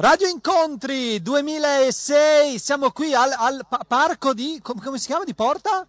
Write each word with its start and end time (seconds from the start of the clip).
Radio 0.00 0.28
Incontri 0.28 1.20
2006, 1.20 2.56
siamo 2.60 2.92
qui 2.92 3.14
al, 3.14 3.34
al 3.36 3.66
parco 3.88 4.32
di, 4.32 4.60
come 4.62 4.96
si 4.96 5.06
chiama, 5.06 5.24
di 5.24 5.34
Porta? 5.34 5.84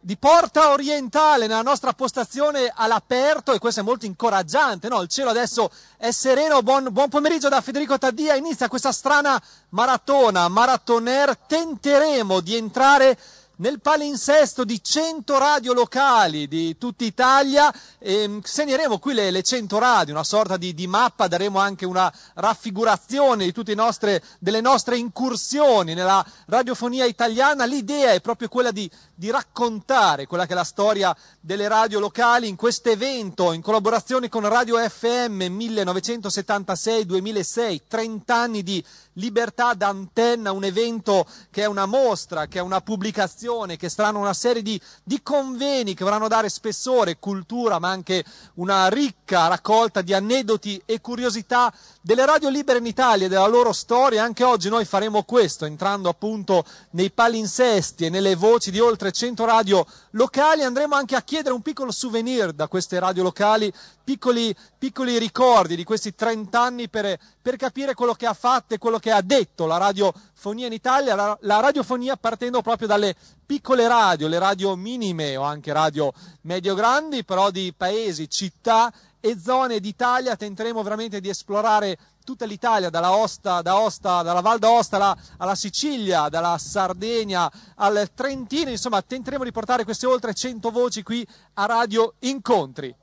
Di 0.00 0.16
Porta 0.16 0.70
Orientale, 0.72 1.46
nella 1.46 1.62
nostra 1.62 1.92
postazione 1.92 2.72
all'aperto 2.74 3.52
e 3.52 3.60
questo 3.60 3.78
è 3.78 3.84
molto 3.84 4.06
incoraggiante, 4.06 4.88
no? 4.88 5.02
Il 5.02 5.08
cielo 5.08 5.30
adesso 5.30 5.70
è 5.98 6.10
sereno, 6.10 6.64
buon, 6.64 6.88
buon 6.90 7.08
pomeriggio 7.08 7.48
da 7.48 7.60
Federico 7.60 7.96
Taddia, 7.96 8.34
inizia 8.34 8.66
questa 8.66 8.90
strana 8.90 9.40
maratona, 9.68 10.48
maratoner, 10.48 11.36
tenteremo 11.36 12.40
di 12.40 12.56
entrare 12.56 13.16
nel 13.58 13.80
palinsesto 13.80 14.64
di 14.64 14.82
100 14.82 15.38
radio 15.38 15.72
locali 15.72 16.48
di 16.48 16.76
tutta 16.78 17.04
Italia. 17.04 17.72
E 17.98 18.40
segneremo 18.42 18.98
qui 18.98 19.14
le, 19.14 19.30
le 19.30 19.42
100 19.42 19.78
radio, 19.78 20.14
una 20.14 20.24
sorta 20.24 20.56
di, 20.56 20.74
di, 20.74 20.86
mappa, 20.86 21.28
daremo 21.28 21.58
anche 21.58 21.84
una 21.86 22.10
raffigurazione 22.34 23.44
di 23.44 23.52
tutte 23.52 23.74
nostre, 23.74 24.22
delle 24.38 24.60
nostre 24.60 24.96
incursioni 24.96 25.94
nella 25.94 26.24
radiofonia 26.46 27.04
italiana. 27.04 27.64
L'idea 27.64 28.12
è 28.12 28.20
proprio 28.20 28.46
quella 28.48 28.70
di, 28.70 28.88
di 29.14 29.30
raccontare 29.30 30.26
quella 30.26 30.46
che 30.46 30.52
è 30.52 30.56
la 30.56 30.64
storia 30.64 31.16
delle 31.40 31.68
radio 31.68 32.00
locali 32.00 32.48
in 32.48 32.56
questo 32.56 32.90
evento 32.90 33.52
in 33.52 33.62
collaborazione 33.62 34.28
con 34.28 34.46
Radio 34.48 34.76
FM 34.78 35.42
1976-2006, 35.42 37.80
30 37.88 38.34
anni 38.34 38.62
di 38.62 38.84
libertà 39.18 39.74
d'antenna, 39.74 40.52
un 40.52 40.64
evento 40.64 41.26
che 41.50 41.62
è 41.62 41.66
una 41.66 41.86
mostra, 41.86 42.46
che 42.46 42.58
è 42.58 42.62
una 42.62 42.80
pubblicazione, 42.80 43.76
che 43.76 43.88
saranno 43.88 44.18
una 44.18 44.34
serie 44.34 44.62
di, 44.62 44.80
di 45.04 45.22
conveni 45.22 45.94
che 45.94 46.04
vorranno 46.04 46.28
dare 46.28 46.48
spessore, 46.48 47.18
cultura, 47.18 47.78
ma 47.78 47.90
anche 47.90 48.24
una 48.54 48.88
ricca 48.88 49.48
raccolta 49.48 50.02
di 50.02 50.14
aneddoti 50.14 50.80
e 50.84 51.00
curiosità 51.00 51.72
delle 52.08 52.24
radio 52.24 52.48
libere 52.48 52.78
in 52.78 52.86
Italia 52.86 53.26
e 53.26 53.28
della 53.28 53.46
loro 53.46 53.70
storia. 53.74 54.22
Anche 54.22 54.42
oggi 54.42 54.70
noi 54.70 54.86
faremo 54.86 55.24
questo, 55.24 55.66
entrando 55.66 56.08
appunto 56.08 56.64
nei 56.92 57.10
palinsesti 57.10 58.06
e 58.06 58.08
nelle 58.08 58.34
voci 58.34 58.70
di 58.70 58.80
oltre 58.80 59.12
100 59.12 59.44
radio 59.44 59.86
locali. 60.12 60.62
Andremo 60.62 60.94
anche 60.94 61.16
a 61.16 61.20
chiedere 61.20 61.54
un 61.54 61.60
piccolo 61.60 61.90
souvenir 61.90 62.52
da 62.52 62.66
queste 62.66 62.98
radio 62.98 63.22
locali, 63.22 63.70
piccoli, 64.02 64.56
piccoli 64.78 65.18
ricordi 65.18 65.76
di 65.76 65.84
questi 65.84 66.14
30 66.14 66.58
anni 66.58 66.88
per, 66.88 67.18
per 67.42 67.56
capire 67.56 67.92
quello 67.92 68.14
che 68.14 68.24
ha 68.24 68.32
fatto 68.32 68.72
e 68.72 68.78
quello 68.78 68.98
che 68.98 69.10
ha 69.10 69.20
detto 69.20 69.66
la 69.66 69.76
radiofonia 69.76 70.66
in 70.66 70.72
Italia, 70.72 71.14
la, 71.14 71.36
la 71.42 71.60
radiofonia 71.60 72.16
partendo 72.16 72.62
proprio 72.62 72.88
dalle 72.88 73.14
piccole 73.44 73.86
radio, 73.86 74.28
le 74.28 74.38
radio 74.38 74.76
minime 74.76 75.36
o 75.36 75.42
anche 75.42 75.74
radio 75.74 76.10
medio-grandi, 76.42 77.22
però 77.22 77.50
di 77.50 77.74
paesi, 77.76 78.30
città 78.30 78.90
e 79.20 79.38
zone 79.38 79.80
d'Italia. 79.80 80.36
Tenteremo 80.36 80.82
veramente 80.82 81.20
di 81.20 81.28
esplorare 81.28 81.98
tutta 82.28 82.44
l'Italia, 82.44 82.90
dalla, 82.90 83.16
Osta, 83.16 83.62
da 83.62 83.78
Osta, 83.78 84.22
dalla 84.22 84.42
Val 84.42 84.58
d'Aosta 84.58 84.96
alla, 84.96 85.16
alla, 85.38 85.54
Sicilia, 85.54 86.28
dalla 86.28 86.58
Sardegna 86.58 87.50
al 87.76 88.10
Trentino, 88.14 88.68
insomma 88.68 89.00
tenteremo 89.00 89.44
di 89.44 89.50
portare 89.50 89.84
queste 89.84 90.06
oltre 90.06 90.34
100 90.34 90.70
voci 90.70 91.02
qui 91.02 91.26
a 91.54 91.64
Radio 91.64 92.16
Incontri. 92.18 92.94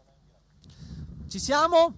Ci 1.28 1.40
siamo? 1.40 1.94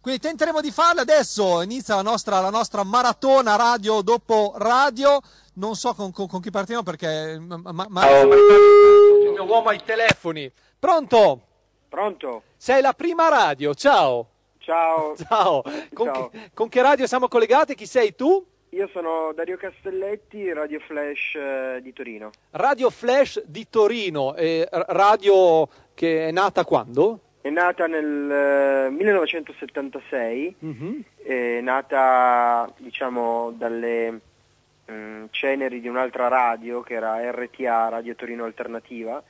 Quindi 0.00 0.20
tenteremo 0.20 0.60
di 0.60 0.70
farlo 0.70 1.02
adesso, 1.02 1.60
inizia 1.60 1.94
la 1.96 2.02
nostra, 2.02 2.40
la 2.40 2.50
nostra 2.50 2.84
maratona 2.84 3.56
radio 3.56 4.00
dopo 4.00 4.54
radio, 4.56 5.20
non 5.54 5.76
so 5.76 5.94
con, 5.94 6.10
con, 6.10 6.26
con 6.26 6.40
chi 6.40 6.50
partiamo 6.50 6.82
perché 6.82 7.38
ma, 7.38 7.58
ma, 7.88 8.10
il 8.10 9.30
mio 9.32 9.44
uomo 9.44 9.68
ai 9.68 9.82
telefoni. 9.82 10.50
Pronto? 10.84 11.40
Pronto? 11.88 12.42
Sei 12.58 12.82
la 12.82 12.92
prima 12.92 13.30
radio, 13.30 13.72
ciao. 13.72 14.28
Ciao. 14.58 15.16
Ciao. 15.26 15.62
Con, 15.94 16.06
Ciao. 16.06 16.28
Che, 16.28 16.50
con 16.52 16.68
che 16.68 16.82
radio 16.82 17.06
siamo 17.06 17.26
collegati? 17.26 17.74
Chi 17.74 17.86
sei 17.86 18.14
tu? 18.14 18.44
Io 18.68 18.86
sono 18.88 19.32
Dario 19.34 19.56
Castelletti, 19.56 20.52
Radio 20.52 20.80
Flash 20.80 21.36
eh, 21.36 21.78
di 21.80 21.90
Torino. 21.94 22.32
Radio 22.50 22.90
Flash 22.90 23.42
di 23.46 23.66
Torino, 23.70 24.34
eh, 24.34 24.68
radio 24.70 25.66
che 25.94 26.28
è 26.28 26.30
nata 26.30 26.66
quando? 26.66 27.20
È 27.40 27.48
nata 27.48 27.86
nel 27.86 28.30
eh, 28.30 28.90
1976, 28.90 30.56
mm-hmm. 30.62 31.00
è 31.22 31.60
nata 31.62 32.70
diciamo 32.76 33.54
dalle 33.56 34.10
mh, 34.10 34.92
mm, 34.92 35.24
ceneri 35.30 35.80
di 35.80 35.88
un'altra 35.88 36.28
radio 36.28 36.82
che 36.82 36.92
era 36.92 37.30
RTA, 37.30 37.88
Radio 37.88 38.14
Torino 38.14 38.44
Alternativa, 38.44 39.22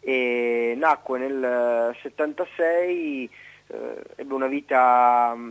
e 0.00 0.74
nacque 0.76 1.18
nel 1.18 1.94
76, 2.00 3.30
eh, 3.66 4.02
ebbe 4.16 4.34
una 4.34 4.46
vita 4.46 5.32
mm, 5.36 5.50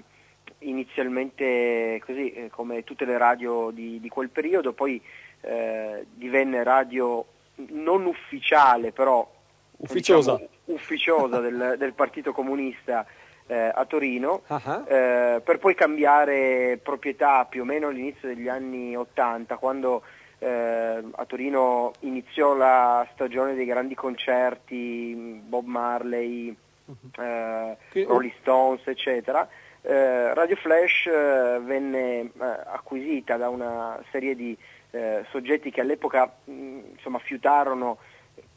inizialmente 0.60 2.02
così 2.06 2.32
eh, 2.34 2.50
come 2.50 2.84
tutte 2.84 3.06
le 3.06 3.18
radio 3.18 3.70
di, 3.72 4.00
di 4.00 4.10
quel 4.10 4.30
periodo, 4.30 4.74
poi 4.74 5.02
eh, 5.42 6.06
divenne 6.12 6.64
radio 6.64 7.26
non 7.68 8.06
ufficiale 8.06 8.92
però 8.92 9.30
ufficiosa, 9.78 10.34
diciamo, 10.34 10.50
ufficiosa 10.66 11.40
del, 11.40 11.76
del, 11.78 11.94
Partito 11.94 12.32
Comunista 12.32 13.06
eh, 13.48 13.72
a 13.74 13.86
Torino, 13.86 14.44
uh-huh. 14.48 14.86
eh, 14.88 15.42
per 15.44 15.60
poi 15.60 15.76
cambiare 15.76 16.80
proprietà 16.82 17.46
più 17.46 17.62
o 17.62 17.66
meno 17.66 17.88
all'inizio 17.88 18.28
degli 18.28 18.48
anni 18.48 18.96
Ottanta, 18.96 19.58
quando 19.58 20.04
eh, 20.40 21.04
a 21.12 21.26
Torino 21.26 21.92
iniziò 22.02 22.56
la 22.56 23.08
stagione 23.14 23.56
dei 23.56 23.66
grandi 23.66 23.96
concerti, 23.96 25.42
Bob 25.46 25.66
Marley, 25.66 26.56
uh-huh. 26.86 28.06
Rolling 28.08 28.34
Stones, 28.40 28.88
eccetera. 28.88 29.48
Eh, 29.82 30.34
Radio 30.34 30.58
Flash 30.58 31.06
eh, 31.06 31.60
venne 31.62 32.20
eh, 32.20 32.32
acquisita 32.66 33.38
da 33.38 33.48
una 33.50 33.98
serie 34.12 34.36
di 34.36 34.58
eh, 34.92 35.24
soggetti 35.30 35.72
che 35.72 35.80
all'epoca 35.82 36.32
mh, 36.44 36.80
insomma, 36.96 37.20
fiutarono 37.20 37.98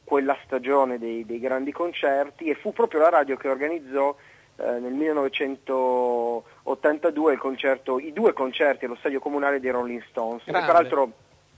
quella 0.04 0.36
stagione 0.44 0.98
dei, 0.98 1.24
dei, 1.24 1.38
grandi 1.38 1.70
concerti 1.72 2.50
e 2.50 2.54
fu 2.54 2.72
proprio 2.72 3.00
la 3.00 3.10
radio 3.10 3.36
che 3.36 3.48
organizzò 3.48 4.16
eh, 4.56 4.78
nel 4.78 4.92
1982 4.92 7.36
concerto, 7.36 8.00
i 8.00 8.12
due 8.12 8.32
concerti 8.32 8.84
allo 8.84 8.96
stadio 8.96 9.20
comunale 9.20 9.60
dei 9.60 9.70
Rolling 9.70 10.02
Stones. 10.08 10.42
Peraltro 10.44 11.12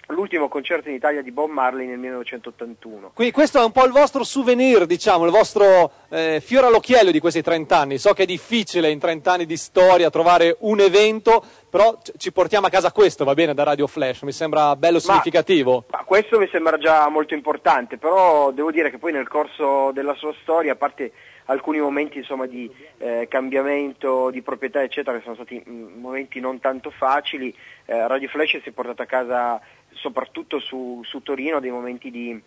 l'ultimo 0.08 0.48
concerto 0.48 0.88
in 0.88 0.94
Italia 0.94 1.22
di 1.22 1.30
Bob 1.30 1.50
Marley 1.50 1.86
nel 1.86 1.98
1981. 1.98 3.12
Quindi 3.14 3.32
questo 3.32 3.60
è 3.60 3.64
un 3.64 3.72
po' 3.72 3.84
il 3.84 3.92
vostro 3.92 4.24
souvenir, 4.24 4.86
diciamo, 4.86 5.24
il 5.24 5.30
vostro 5.30 5.90
eh, 6.10 6.42
fiore 6.44 6.66
all'occhiello 6.66 7.10
di 7.10 7.20
questi 7.20 7.42
30 7.42 7.76
anni. 7.76 7.98
So 7.98 8.12
che 8.12 8.24
è 8.24 8.26
difficile 8.26 8.90
in 8.90 8.98
30 8.98 9.32
anni 9.32 9.46
di 9.46 9.56
storia 9.56 10.10
trovare 10.10 10.56
un 10.60 10.80
evento, 10.80 11.42
però 11.70 11.98
ci 12.16 12.32
portiamo 12.32 12.66
a 12.66 12.70
casa 12.70 12.92
questo, 12.92 13.24
va 13.24 13.34
bene, 13.34 13.54
da 13.54 13.62
Radio 13.62 13.86
Flash, 13.86 14.22
mi 14.22 14.32
sembra 14.32 14.76
bello 14.76 14.98
significativo. 14.98 15.84
Ma, 15.90 15.98
ma 15.98 16.04
questo 16.04 16.38
mi 16.38 16.48
sembra 16.50 16.76
già 16.78 17.08
molto 17.08 17.34
importante, 17.34 17.96
però 17.96 18.50
devo 18.50 18.70
dire 18.70 18.90
che 18.90 18.98
poi 18.98 19.12
nel 19.12 19.28
corso 19.28 19.90
della 19.92 20.14
sua 20.14 20.34
storia, 20.42 20.72
a 20.72 20.76
parte 20.76 21.12
alcuni 21.46 21.78
momenti 21.78 22.18
insomma, 22.18 22.46
di 22.46 22.70
eh, 22.98 23.26
cambiamento 23.28 24.30
di 24.30 24.42
proprietà 24.42 24.82
eccetera 24.82 25.16
che 25.16 25.22
sono 25.22 25.34
stati 25.34 25.62
mm, 25.68 26.00
momenti 26.00 26.40
non 26.40 26.60
tanto 26.60 26.90
facili, 26.90 27.54
eh, 27.86 28.06
Radio 28.06 28.28
Flash 28.28 28.60
si 28.62 28.68
è 28.68 28.72
portata 28.72 29.02
a 29.02 29.06
casa 29.06 29.60
soprattutto 29.94 30.60
su, 30.60 31.00
su 31.04 31.22
Torino 31.22 31.60
dei 31.60 31.70
momenti 31.70 32.10
di, 32.10 32.42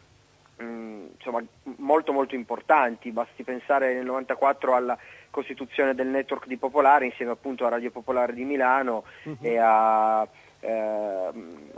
mm, 0.62 1.06
insomma, 1.16 1.44
molto 1.78 2.14
molto 2.14 2.36
importanti, 2.36 3.12
basti 3.12 3.44
pensare 3.44 3.94
nel 3.94 4.06
94 4.06 4.76
alla 4.76 4.98
costituzione 5.30 5.94
del 5.94 6.08
network 6.08 6.48
di 6.48 6.58
Popolare 6.58 7.06
insieme 7.06 7.32
appunto 7.32 7.66
a 7.66 7.70
Radio 7.70 7.92
Popolare 7.92 8.34
di 8.34 8.44
Milano 8.44 9.04
uh-huh. 9.24 9.38
e 9.42 9.58
a 9.58 10.28
eh, 10.60 11.30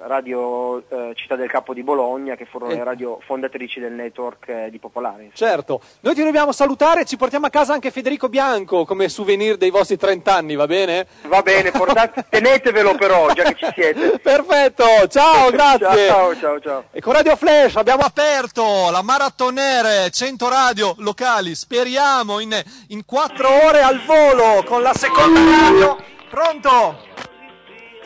Radio 0.01 0.83
eh, 0.87 1.13
Città 1.15 1.35
del 1.35 1.49
Capo 1.49 1.73
di 1.73 1.83
Bologna, 1.83 2.35
che 2.35 2.45
furono 2.45 2.71
eh. 2.71 2.75
le 2.75 2.83
radio 2.83 3.19
fondatrici 3.25 3.79
del 3.79 3.91
network 3.93 4.47
eh, 4.47 4.69
di 4.69 4.79
Popolare. 4.79 5.25
Insomma. 5.25 5.51
Certo, 5.51 5.81
noi 6.01 6.13
ti 6.15 6.23
dobbiamo 6.23 6.51
salutare, 6.51 7.05
ci 7.05 7.17
portiamo 7.17 7.47
a 7.47 7.49
casa 7.49 7.73
anche 7.73 7.91
Federico 7.91 8.29
Bianco 8.29 8.85
come 8.85 9.09
souvenir 9.09 9.57
dei 9.57 9.69
vostri 9.69 9.97
30 9.97 10.33
anni, 10.33 10.55
va 10.55 10.67
bene? 10.67 11.05
Va 11.27 11.41
bene, 11.41 11.71
portate, 11.71 12.25
tenetevelo 12.29 12.95
però, 12.95 13.31
già 13.33 13.43
che 13.43 13.55
ci 13.55 13.67
siete. 13.73 14.19
Perfetto, 14.23 14.85
ciao, 15.09 15.49
grazie. 15.51 16.07
Ciao, 16.07 16.35
ciao, 16.37 16.59
ciao. 16.59 16.83
E 16.91 17.01
con 17.01 17.13
Radio 17.13 17.35
Flash 17.35 17.75
abbiamo 17.75 18.03
aperto 18.03 18.89
la 18.89 19.01
Maratonere 19.01 20.09
100 20.09 20.49
radio 20.49 20.95
locali, 20.99 21.55
speriamo 21.55 22.39
in, 22.39 22.59
in 22.87 23.03
4 23.05 23.65
ore 23.65 23.81
al 23.81 24.01
volo 24.05 24.63
con 24.63 24.81
la 24.81 24.93
seconda 24.93 25.39
radio. 25.39 25.97
Pronto? 26.29 27.28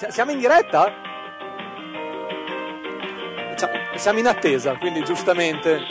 Siamo 0.09 0.31
in 0.31 0.39
diretta? 0.39 0.91
Siamo 3.95 4.19
in 4.19 4.27
attesa, 4.27 4.75
quindi 4.77 5.03
giustamente. 5.03 5.81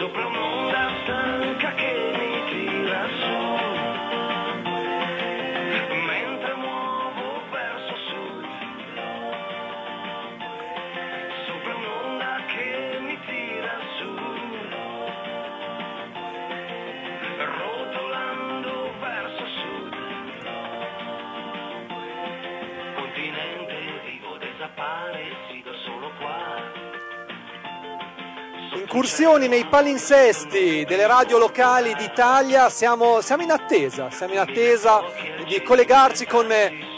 Incursioni 28.93 29.49
nei 29.49 29.65
palinsesti 29.65 30.85
delle 30.87 31.06
radio 31.06 31.39
locali 31.39 31.94
d'Italia, 31.94 32.69
siamo, 32.69 33.23
siamo, 33.23 33.43
in 33.43 33.50
attesa, 33.50 34.11
siamo 34.11 34.35
in 34.35 34.39
attesa 34.39 35.00
di 35.47 35.62
collegarci 35.62 36.27
con 36.27 36.47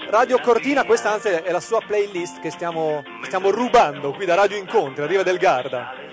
Radio 0.09 0.41
Cortina, 0.41 0.83
questa 0.83 1.13
anzi 1.13 1.29
è 1.29 1.53
la 1.53 1.61
sua 1.61 1.81
playlist 1.87 2.41
che 2.41 2.51
stiamo, 2.51 3.05
stiamo 3.23 3.51
rubando 3.51 4.11
qui 4.11 4.27
da 4.27 4.35
Radio 4.35 4.57
Incontri, 4.57 5.05
a 5.05 5.07
Riva 5.07 5.23
del 5.23 5.39
Garda. 5.39 6.04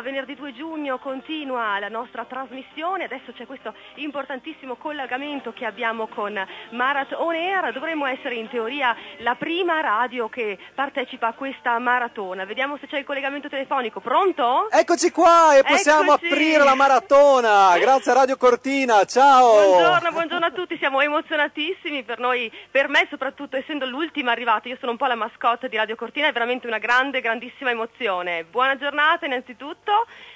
Venerdì 0.00 0.34
2 0.34 0.52
giugno 0.52 0.98
continua 0.98 1.78
la 1.78 1.88
nostra 1.88 2.24
trasmissione, 2.24 3.04
adesso 3.04 3.32
c'è 3.32 3.46
questo 3.46 3.74
importantissimo 3.96 4.74
collegamento 4.74 5.52
che 5.52 5.64
abbiamo 5.64 6.08
con 6.08 6.42
Marathon 6.70 7.20
On 7.20 7.34
Air, 7.34 7.72
dovremmo 7.72 8.06
essere 8.06 8.34
in 8.34 8.48
teoria 8.48 8.96
la 9.18 9.36
prima 9.36 9.80
radio 9.80 10.28
che 10.28 10.58
partecipa 10.74 11.28
a 11.28 11.32
questa 11.34 11.78
maratona, 11.78 12.44
vediamo 12.44 12.76
se 12.78 12.88
c'è 12.88 12.98
il 12.98 13.04
collegamento 13.04 13.48
telefonico, 13.48 14.00
pronto? 14.00 14.68
Eccoci 14.70 15.10
qua 15.12 15.56
e 15.56 15.62
possiamo 15.62 16.14
Eccoci. 16.14 16.32
aprire 16.32 16.64
la 16.64 16.74
maratona, 16.74 17.78
grazie 17.78 18.10
a 18.10 18.14
Radio 18.14 18.36
Cortina, 18.36 19.04
ciao! 19.04 19.52
Buongiorno, 19.52 20.10
buongiorno 20.10 20.46
a 20.46 20.50
tutti, 20.50 20.76
siamo 20.78 21.00
emozionatissimi 21.00 22.02
per 22.02 22.18
noi, 22.18 22.50
per 22.70 22.88
me 22.88 23.06
soprattutto 23.08 23.56
essendo 23.56 23.86
l'ultima 23.86 24.32
arrivata, 24.32 24.68
io 24.68 24.76
sono 24.80 24.90
un 24.90 24.98
po' 24.98 25.06
la 25.06 25.14
mascotte 25.14 25.68
di 25.68 25.76
Radio 25.76 25.94
Cortina, 25.94 26.26
è 26.26 26.32
veramente 26.32 26.66
una 26.66 26.78
grande, 26.78 27.20
grandissima 27.20 27.70
emozione. 27.70 28.44
Buon 28.44 28.64
buona 28.64 28.78
giornata 28.78 29.26
innanzitutto. 29.26 29.83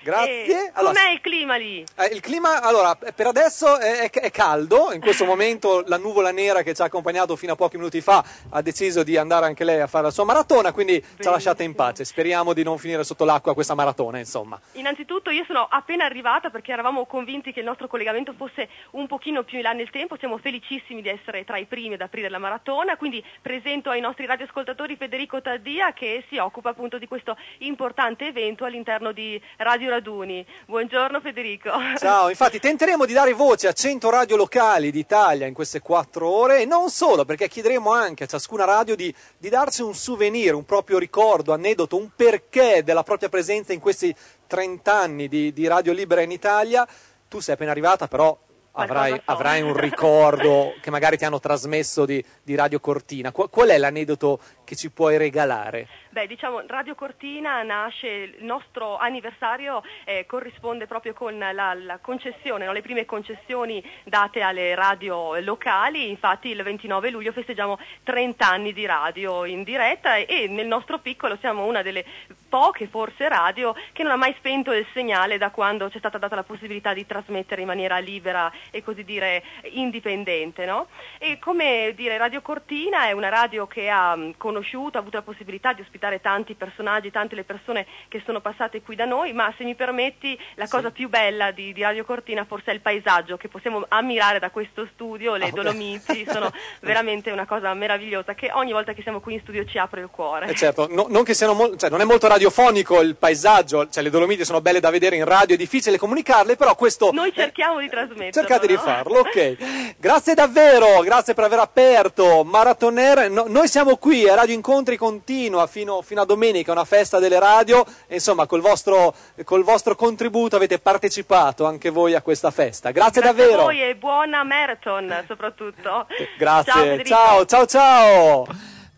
Grazie. 0.09 0.71
Allora, 0.75 0.95
com'è 0.95 1.11
il 1.11 1.21
clima 1.21 1.57
lì? 1.57 1.85
Eh, 1.97 2.07
il 2.07 2.21
clima, 2.21 2.63
allora, 2.63 2.95
per 2.95 3.27
adesso 3.27 3.79
è, 3.79 4.11
è, 4.11 4.31
caldo, 4.31 4.93
in 4.93 5.01
questo 5.01 5.25
momento 5.27 5.83
la 5.87 5.99
nuvola 5.99 6.31
nera 6.31 6.63
che 6.63 6.73
ci 6.73 6.83
ha 6.83 6.87
accompagnato 6.87 7.37
fino 7.37 7.53
a 7.53 7.57
pochi 7.57 7.77
minuti 7.77 8.01
fa 8.01 8.25
ha 8.51 8.63
deciso 8.63 9.03
di 9.03 9.17
andare 9.17 9.47
anche 9.47 9.65
lei 9.65 9.81
a 9.81 9.87
fare 9.87 10.05
la 10.05 10.11
sua 10.11 10.25
maratona, 10.25 10.73
quindi 10.73 10.95
Benissimo. 10.95 11.23
ci 11.23 11.29
ha 11.29 11.31
lasciata 11.31 11.63
in 11.63 11.75
pace. 11.75 12.05
Speriamo 12.05 12.53
di 12.53 12.63
non 12.63 12.79
finire 12.79 13.05
sotto 13.05 13.25
l'acqua 13.25 13.55
questa 13.55 13.75
maratona, 13.75 14.19
insomma. 14.19 14.59
Innanzitutto 14.73 15.31
io 15.31 15.45
sono 15.47 15.67
appena 15.69 16.05
arrivata 16.05 16.51
perché 16.51 16.73
eravamo 16.73 17.05
convinti 17.05 17.53
che 17.53 17.61
il 17.61 17.67
nostro 17.67 17.87
collegamento 17.87 18.33
fosse 18.33 18.69
un 18.93 19.07
pochino 19.07 19.43
più 19.43 19.59
in 19.59 19.65
là 19.65 19.73
nel 19.73 19.91
tempo, 19.91 20.17
siamo 20.17 20.39
felicissimi 20.39 21.03
di 21.03 21.09
essere 21.09 21.45
tra 21.45 21.59
i 21.59 21.67
primi 21.67 21.95
ad 21.95 22.01
aprire 22.01 22.29
la 22.31 22.39
maratona, 22.39 22.97
quindi 22.97 23.23
presento 23.43 23.91
ai 23.91 24.01
nostri 24.01 24.27
radioascoltatori 24.27 24.97
Federico 24.97 25.43
Taddia 25.43 25.93
che 25.93 26.25
si 26.29 26.39
occupa 26.39 26.71
appunto 26.71 26.99
di 26.99 27.07
questo 27.07 27.37
importante 27.59 28.27
evento 28.27 28.65
all'interno 28.65 29.13
di 29.13 29.38
Radio 29.59 29.91
Raduni. 29.91 30.45
Buongiorno 30.67 31.21
Federico. 31.21 31.71
Ciao, 31.97 32.29
infatti 32.29 32.59
tenteremo 32.59 33.05
di 33.05 33.13
dare 33.13 33.33
voce 33.33 33.69
a 33.69 33.73
100 33.73 34.11
radio 34.11 34.37
locali 34.37 34.91
d'Italia 34.91 35.47
in 35.47 35.55
queste 35.55 35.81
quattro 35.81 36.29
ore 36.29 36.63
e 36.63 36.65
non 36.65 36.91
solo, 36.91 37.25
perché 37.25 37.49
chiederemo 37.49 37.93
anche 37.93 38.25
a 38.25 38.27
ciascuna 38.27 38.65
radio 38.65 38.95
di, 38.95 39.15
di 39.37 39.49
darci 39.49 39.83
un 39.83 39.95
souvenir, 39.95 40.55
un 40.55 40.65
proprio 40.65 40.99
ricordo, 40.99 41.53
aneddoto, 41.53 41.97
un 41.97 42.11
perché 42.15 42.83
della 42.85 43.03
propria 43.03 43.29
presenza 43.29 43.73
in 43.73 43.81
questi 43.81 44.15
30 44.47 44.93
anni 44.93 45.29
di, 45.29 45.53
di 45.53 45.67
Radio 45.67 45.93
Libera 45.93 46.21
in 46.23 46.31
Italia. 46.31 46.87
Tu 47.29 47.41
sei 47.41 47.55
appena 47.55 47.71
arrivata, 47.71 48.09
però 48.09 48.37
Avrai, 48.81 49.21
avrai, 49.25 49.61
un 49.61 49.75
ricordo 49.77 50.73
che 50.81 50.91
magari 50.91 51.17
ti 51.17 51.25
hanno 51.25 51.41
trasmesso 51.41 52.07
di, 52.07 52.25
di 52.45 52.55
Radio 52.55 52.79
Cortina. 52.79 53.33
Qual, 53.33 53.51
qual, 53.51 53.71
è 53.71 53.79
l'aneddoto 53.79 54.39
che 54.69 54.77
ci 54.77 54.91
puoi 54.91 55.17
regalare? 55.17 55.89
Beh, 56.11 56.27
diciamo, 56.27 56.63
Radio 56.67 56.95
Cortina 56.95 57.63
nasce, 57.63 58.07
il 58.07 58.45
nostro 58.45 58.99
anniversario 58.99 59.83
eh, 60.05 60.27
corrisponde 60.27 60.87
proprio 60.87 61.15
con 61.15 61.39
la, 61.39 61.73
la 61.73 61.99
concessione, 62.03 62.67
no? 62.67 62.73
le 62.73 62.83
prime 62.83 63.07
concessioni 63.07 63.83
date 64.05 64.43
alle 64.43 64.75
radio 64.75 65.41
locali, 65.41 66.11
infatti 66.11 66.49
il 66.49 66.63
29 66.63 67.09
luglio 67.09 67.33
festeggiamo 67.33 67.79
30 68.03 68.47
anni 68.47 68.75
di 68.75 68.85
radio 68.85 69.47
in 69.47 69.63
diretta 69.63 70.17
e, 70.17 70.27
e 70.29 70.49
nel 70.49 70.67
nostro 70.67 70.99
piccolo 70.99 71.39
siamo 71.41 71.65
una 71.65 71.81
delle 71.81 72.05
poche 72.49 72.87
forse 72.87 73.29
radio 73.29 73.75
che 73.93 74.03
non 74.03 74.13
ha 74.13 74.17
mai 74.17 74.35
spento 74.39 74.73
il 74.73 74.87
segnale 74.93 75.39
da 75.39 75.51
quando 75.51 75.89
c'è 75.89 75.99
stata 75.99 76.19
data 76.19 76.35
la 76.35 76.43
possibilità 76.43 76.95
di 76.95 77.07
trasmettere 77.07 77.61
in 77.61 77.67
maniera 77.67 77.99
libera 77.99 78.51
e 78.71 78.83
così 78.83 79.05
dire 79.05 79.43
indipendente. 79.73 80.65
No? 80.65 80.89
E 81.19 81.39
come 81.39 81.93
dire, 81.95 82.17
Radio 82.17 82.41
Cortina 82.41 83.07
è 83.07 83.13
una 83.13 83.29
radio 83.29 83.67
che 83.67 83.89
ha 83.89 84.17
conosciuto, 84.37 84.58
ha 84.63 84.99
avuto 84.99 85.17
la 85.17 85.23
possibilità 85.23 85.73
di 85.73 85.83
ospitare 85.83 86.21
tanti 86.21 86.55
personaggi, 86.55 87.11
tante 87.11 87.35
le 87.35 87.45
persone 87.45 87.87
che 88.09 88.23
sono 88.25 88.41
passate 88.41 88.83
qui 88.83 88.97
da 88.97 89.05
noi, 89.05 89.33
ma 89.33 89.53
se 89.57 89.65
mi 89.65 89.75
permetti 89.75 90.39
la 90.55 90.65
sì. 90.65 90.71
cosa 90.71 90.91
più 90.91 91.09
bella 91.09 91.51
di, 91.51 91.73
di, 91.73 91.83
Radio 91.83 92.05
Cortina 92.05 92.45
forse 92.45 92.71
è 92.71 92.75
il 92.75 92.81
paesaggio 92.81 93.37
che 93.37 93.49
possiamo 93.49 93.85
ammirare 93.89 94.39
da 94.39 94.51
questo 94.51 94.89
studio, 94.93 95.37
le 95.37 95.47
oh, 95.47 95.51
Dolomiti 95.51 96.27
sono 96.29 96.51
veramente 96.81 97.31
una 97.31 97.47
cosa 97.47 97.73
meravigliosa 97.75 98.35
che 98.35 98.51
ogni 98.53 98.73
volta 98.73 98.93
che 98.93 99.03
siamo 99.03 99.21
qui 99.21 99.35
in 99.35 99.41
studio 99.41 99.65
ci 99.65 99.79
apre 99.79 100.01
il 100.01 100.09
cuore. 100.11 100.47
Eh 100.47 100.55
certo, 100.55 100.87
no, 100.89 101.07
non, 101.09 101.25
mo- 101.57 101.77
cioè, 101.77 101.91
non, 101.91 102.01
è 102.01 102.05
molto 102.05 102.27
radiofonico 102.27 103.01
il 103.01 103.17
paesaggio, 103.17 103.89
cioè, 103.89 104.03
le 104.03 104.11
Dolomiti 104.11 104.45
sono 104.45 104.61
belle 104.61 104.81
da 104.81 104.91
vedere 104.91 105.17
in 105.17 105.25
radio, 105.25 105.55
è 105.55 105.59
difficile 105.59 105.99
comunicarle, 105.99 106.57
però 106.57 106.75
questo... 106.75 107.11
Noi 107.13 107.33
cerchiamo 107.33 107.79
eh, 107.79 107.83
di 107.83 107.89
trasmetterlo. 107.89 108.33
Cercate 108.33 108.67
no? 108.67 108.73
di 108.73 108.79
farlo, 108.79 109.19
ok. 109.21 109.57
Grazie 109.99 110.35
davvero, 110.35 111.01
grazie 111.01 111.35
per 111.35 111.45
aver 111.45 111.59
aperto 111.59 112.45
Maratoner. 112.45 113.31
No, 113.31 113.45
noi 113.49 113.69
siamo 113.69 113.97
qui 113.97 114.29
a 114.29 114.35
Radio 114.35 114.48
Incontri 114.53 114.97
Continua 114.97 115.67
fino 115.67 116.03
fino, 116.03 116.21
a 116.21 116.25
domenica 116.25 116.73
una 116.73 116.85
festa 116.85 117.19
delle 117.19 117.39
radio 117.39 117.85
insomma 118.09 118.47
col 118.47 118.61
vostro, 118.61 119.15
col 119.45 119.63
vostro, 119.63 119.95
contributo 119.95 120.57
avete 120.57 120.79
partecipato 120.79 121.65
anche 121.65 121.91
voi 121.91 122.15
a 122.15 122.23
questa 122.23 122.51
festa. 122.51 122.91
Grazie, 122.91 123.21
Grazie 123.21 123.43
davvero. 123.43 123.63
a 123.63 123.65
voi 123.65 123.83
e 123.83 123.97
buona 123.97 124.43
marathon 124.45 125.25
soprattutto. 125.27 126.07
Grazie, 126.37 127.05
ciao 127.05 127.45
ciao 127.45 127.67
ciao. 127.67 128.47
ciao. 128.47 128.47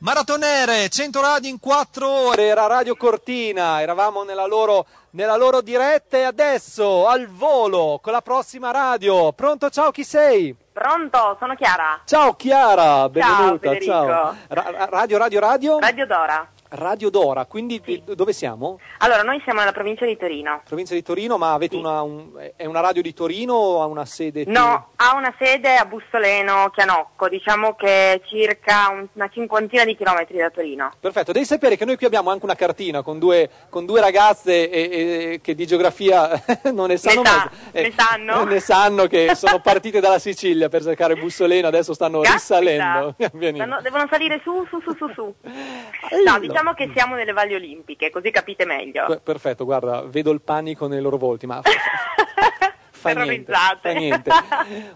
Maratonere, 0.00 0.88
100 0.88 1.20
radio 1.20 1.50
in 1.50 1.60
4 1.60 2.08
ore, 2.08 2.46
era 2.46 2.66
Radio 2.66 2.96
Cortina, 2.96 3.82
eravamo 3.82 4.22
nella 4.22 4.46
loro, 4.46 4.86
nella 5.10 5.36
loro 5.36 5.60
diretta 5.60 6.16
e 6.16 6.22
adesso 6.22 7.06
al 7.06 7.26
volo 7.26 7.98
con 8.02 8.12
la 8.12 8.22
prossima 8.22 8.70
radio. 8.70 9.32
Pronto, 9.32 9.68
ciao, 9.68 9.90
chi 9.90 10.02
sei? 10.02 10.56
Pronto, 10.80 11.36
sono 11.38 11.54
Chiara. 11.56 12.00
Ciao 12.06 12.32
Chiara, 12.36 13.06
benvenuta. 13.10 13.68
Federico. 13.68 13.92
ciao. 13.92 14.34
Ra- 14.48 14.86
radio, 14.88 15.18
radio, 15.18 15.38
radio? 15.40 15.78
Radio 15.78 16.06
Dora. 16.06 16.48
Radio 16.72 17.10
Dora, 17.10 17.46
quindi 17.46 17.80
Sì. 17.84 18.00
dove 18.14 18.32
siamo? 18.32 18.78
Allora, 18.98 19.22
noi 19.22 19.40
siamo 19.42 19.58
nella 19.58 19.72
provincia 19.72 20.04
di 20.06 20.16
Torino. 20.16 20.62
Provincia 20.64 20.94
di 20.94 21.02
Torino, 21.02 21.36
ma 21.36 21.52
avete 21.52 21.74
Sì. 21.74 21.80
una, 21.80 22.02
un- 22.02 22.30
è 22.54 22.64
una 22.64 22.78
radio 22.80 23.02
di 23.02 23.12
Torino 23.12 23.54
o 23.54 23.82
ha 23.82 23.86
una 23.86 24.04
sede? 24.04 24.44
più- 24.44 24.52
No, 24.52 24.90
ha 24.96 25.14
una 25.16 25.34
sede 25.38 25.74
a 25.76 25.84
Bussoleno, 25.84 26.70
Chianocco, 26.72 27.28
diciamo 27.28 27.74
che 27.74 28.12
è 28.12 28.20
circa 28.24 28.88
un- 28.90 29.08
una 29.14 29.28
cinquantina 29.32 29.84
di 29.84 29.96
chilometri 29.96 30.36
da 30.38 30.50
Torino. 30.50 30.92
Perfetto, 31.00 31.32
devi 31.32 31.44
sapere 31.44 31.76
che 31.76 31.84
noi 31.84 31.96
qui 31.96 32.06
abbiamo 32.06 32.30
anche 32.30 32.44
una 32.44 32.54
cartina 32.54 33.02
con 33.02 33.18
due, 33.18 33.50
con 33.68 33.84
due 33.84 34.00
ragazze 34.00 34.70
e- 34.70 34.90
e- 35.32 35.40
che 35.42 35.54
di 35.56 35.66
geografia 35.66 36.30
non 36.72 36.86
ne 36.88 36.96
sanno 36.98 37.22
Ne 37.22 37.28
sa- 37.28 37.50
mezzo. 37.72 37.88
ne 37.88 37.92
sanno? 37.96 38.44
ne 38.44 38.60
sanno 38.60 39.06
che 39.06 39.34
sono 39.34 39.58
partite 39.60 39.98
dalla 40.00 40.18
Sicilia 40.20 40.68
per 40.68 40.82
cercare 40.84 41.16
Bussoleno, 41.16 41.66
adesso 41.66 41.94
stanno 41.94 42.20
Caspita! 42.20 42.58
risalendo. 42.60 43.14
Stanno- 43.58 43.80
devono 43.82 44.06
salire 44.08 44.40
su, 44.44 44.64
su, 44.68 44.80
su, 44.80 44.94
su, 44.94 45.08
su. 45.14 45.34
Allora. 46.12 46.32
No, 46.32 46.38
diciamo 46.38 46.58
che 46.74 46.90
siamo 46.94 47.14
nelle 47.14 47.32
valli 47.32 47.54
olimpiche, 47.54 48.10
così 48.10 48.30
capite 48.30 48.64
meglio. 48.64 49.20
Perfetto, 49.22 49.64
guarda, 49.64 50.02
vedo 50.02 50.30
il 50.30 50.40
panico 50.40 50.86
nei 50.86 51.00
loro 51.00 51.16
volti, 51.16 51.46
ma 51.46 51.60
fa, 53.00 53.12
niente, 53.12 53.52
fa 53.52 53.92
niente. 53.92 54.30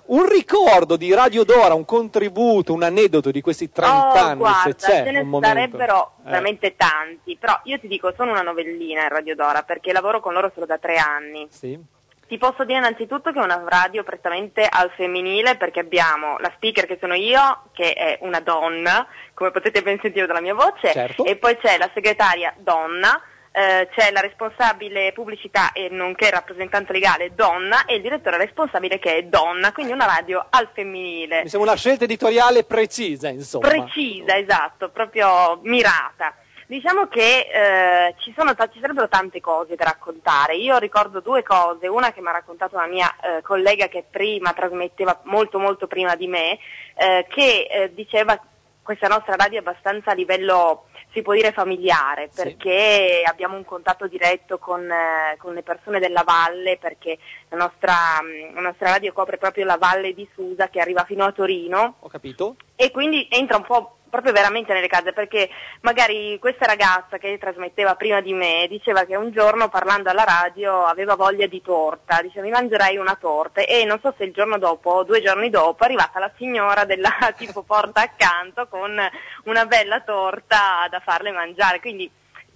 Un 0.06 0.28
ricordo 0.28 0.96
di 0.96 1.12
Radio 1.14 1.44
Dora, 1.44 1.74
un 1.74 1.84
contributo, 1.84 2.72
un 2.72 2.82
aneddoto 2.82 3.30
di 3.30 3.40
questi 3.40 3.70
30 3.70 3.96
oh, 3.96 4.12
anni, 4.12 4.38
guarda, 4.38 4.60
se 4.62 4.74
c'è 4.74 5.04
ce 5.04 5.10
ne 5.10 5.20
un 5.20 5.40
sarebbero 5.42 6.12
Eh. 6.18 6.30
veramente 6.30 6.76
tanti, 6.76 7.36
però 7.36 7.58
io 7.64 7.78
ti 7.80 7.88
dico, 7.88 8.12
sono 8.14 8.30
una 8.32 8.42
novellina 8.42 9.02
in 9.02 9.08
Radio 9.08 9.34
Dora 9.34 9.62
perché 9.62 9.92
lavoro 9.92 10.20
con 10.20 10.34
loro 10.34 10.50
solo 10.52 10.66
da 10.66 10.78
tre 10.78 10.96
anni. 10.98 11.46
Sì? 11.50 11.92
Ti 12.26 12.38
posso 12.38 12.64
dire 12.64 12.78
innanzitutto 12.78 13.32
che 13.32 13.38
è 13.38 13.42
una 13.42 13.62
radio 13.66 14.02
prettamente 14.02 14.66
al 14.66 14.90
femminile 14.96 15.56
perché 15.56 15.80
abbiamo 15.80 16.38
la 16.38 16.50
speaker 16.54 16.86
che 16.86 16.96
sono 16.98 17.14
io, 17.14 17.64
che 17.72 17.92
è 17.92 18.18
una 18.22 18.40
donna, 18.40 19.06
come 19.34 19.50
potete 19.50 19.82
ben 19.82 19.98
sentire 20.00 20.26
dalla 20.26 20.40
mia 20.40 20.54
voce, 20.54 20.92
Certo. 20.92 21.24
e 21.24 21.36
poi 21.36 21.58
c'è 21.58 21.76
la 21.76 21.90
segretaria 21.92 22.54
donna, 22.56 23.20
eh, 23.56 23.88
c'è 23.94 24.10
la 24.10 24.20
responsabile 24.20 25.12
pubblicità 25.12 25.72
e 25.72 25.88
nonché 25.88 26.30
rappresentante 26.30 26.92
legale 26.92 27.34
donna 27.34 27.84
e 27.84 27.96
il 27.96 28.02
direttore 28.02 28.36
responsabile 28.36 28.98
che 28.98 29.16
è 29.16 29.22
donna, 29.24 29.72
quindi 29.72 29.92
una 29.92 30.06
radio 30.06 30.44
al 30.50 30.68
femminile. 30.72 31.42
Mi 31.42 31.48
sembra 31.48 31.70
una 31.70 31.78
scelta 31.78 32.04
editoriale 32.04 32.64
precisa, 32.64 33.28
insomma. 33.28 33.68
Precisa, 33.68 34.36
esatto, 34.36 34.88
proprio 34.90 35.60
mirata. 35.62 36.34
Diciamo 36.66 37.08
che 37.08 37.46
eh, 37.52 38.14
ci, 38.20 38.32
sono, 38.36 38.54
ci 38.72 38.80
sarebbero 38.80 39.06
tante 39.08 39.40
cose 39.40 39.76
da 39.76 39.84
raccontare. 39.84 40.56
Io 40.56 40.78
ricordo 40.78 41.20
due 41.20 41.42
cose, 41.42 41.86
una 41.88 42.10
che 42.12 42.22
mi 42.22 42.28
ha 42.28 42.32
raccontato 42.32 42.74
una 42.76 42.86
mia 42.86 43.14
eh, 43.20 43.42
collega 43.42 43.86
che 43.86 44.02
prima 44.10 44.52
trasmetteva 44.54 45.20
molto 45.24 45.58
molto 45.58 45.86
prima 45.86 46.16
di 46.16 46.26
me, 46.26 46.58
eh, 46.96 47.26
che 47.28 47.68
eh, 47.70 47.94
diceva 47.94 48.40
questa 48.84 49.08
nostra 49.08 49.34
radio 49.34 49.58
è 49.58 49.60
abbastanza 49.60 50.10
a 50.10 50.14
livello, 50.14 50.84
si 51.12 51.22
può 51.22 51.32
dire, 51.32 51.52
familiare, 51.52 52.28
Sì. 52.30 52.42
perché 52.42 53.22
abbiamo 53.26 53.56
un 53.56 53.64
contatto 53.64 54.06
diretto 54.06 54.58
con, 54.58 54.88
eh, 54.88 55.36
con 55.38 55.54
le 55.54 55.62
persone 55.62 55.98
della 55.98 56.22
valle, 56.22 56.76
perché 56.76 57.18
la 57.48 57.56
nostra, 57.56 57.94
mm, 58.22 58.54
la 58.54 58.60
nostra 58.60 58.90
radio 58.90 59.12
copre 59.12 59.38
proprio 59.38 59.64
la 59.64 59.78
valle 59.78 60.12
di 60.12 60.28
Susa 60.34 60.68
che 60.68 60.80
arriva 60.80 61.04
fino 61.04 61.24
a 61.24 61.32
Torino 61.32 61.96
Ho 62.00 62.08
capito? 62.08 62.56
e 62.76 62.90
quindi 62.90 63.26
entra 63.30 63.56
un 63.56 63.64
po' 63.64 63.96
proprio 64.14 64.32
veramente 64.32 64.72
nelle 64.72 64.86
case 64.86 65.12
perché 65.12 65.50
magari 65.80 66.38
questa 66.38 66.66
ragazza 66.66 67.18
che 67.18 67.36
trasmetteva 67.36 67.96
prima 67.96 68.20
di 68.20 68.32
me 68.32 68.66
diceva 68.68 69.04
che 69.04 69.16
un 69.16 69.32
giorno 69.32 69.68
parlando 69.68 70.08
alla 70.08 70.22
radio 70.22 70.84
aveva 70.84 71.16
voglia 71.16 71.48
di 71.48 71.60
torta, 71.60 72.22
diceva 72.22 72.44
mi 72.44 72.52
mangerai 72.52 72.96
una 72.96 73.16
torta. 73.20 73.62
E 73.62 73.84
non 73.84 73.98
so 74.00 74.14
se 74.16 74.22
il 74.22 74.32
giorno 74.32 74.56
dopo 74.56 74.90
o 74.90 75.02
due 75.02 75.20
giorni 75.20 75.50
dopo 75.50 75.82
è 75.82 75.86
arrivata 75.86 76.20
la 76.20 76.30
signora 76.36 76.84
della 76.84 77.10
tipo 77.36 77.62
porta 77.62 78.02
accanto 78.02 78.68
con 78.68 78.96
una 79.44 79.66
bella 79.66 80.00
torta 80.02 80.86
da 80.88 81.00
farle 81.00 81.32
mangiare, 81.32 81.80
quindi 81.80 82.08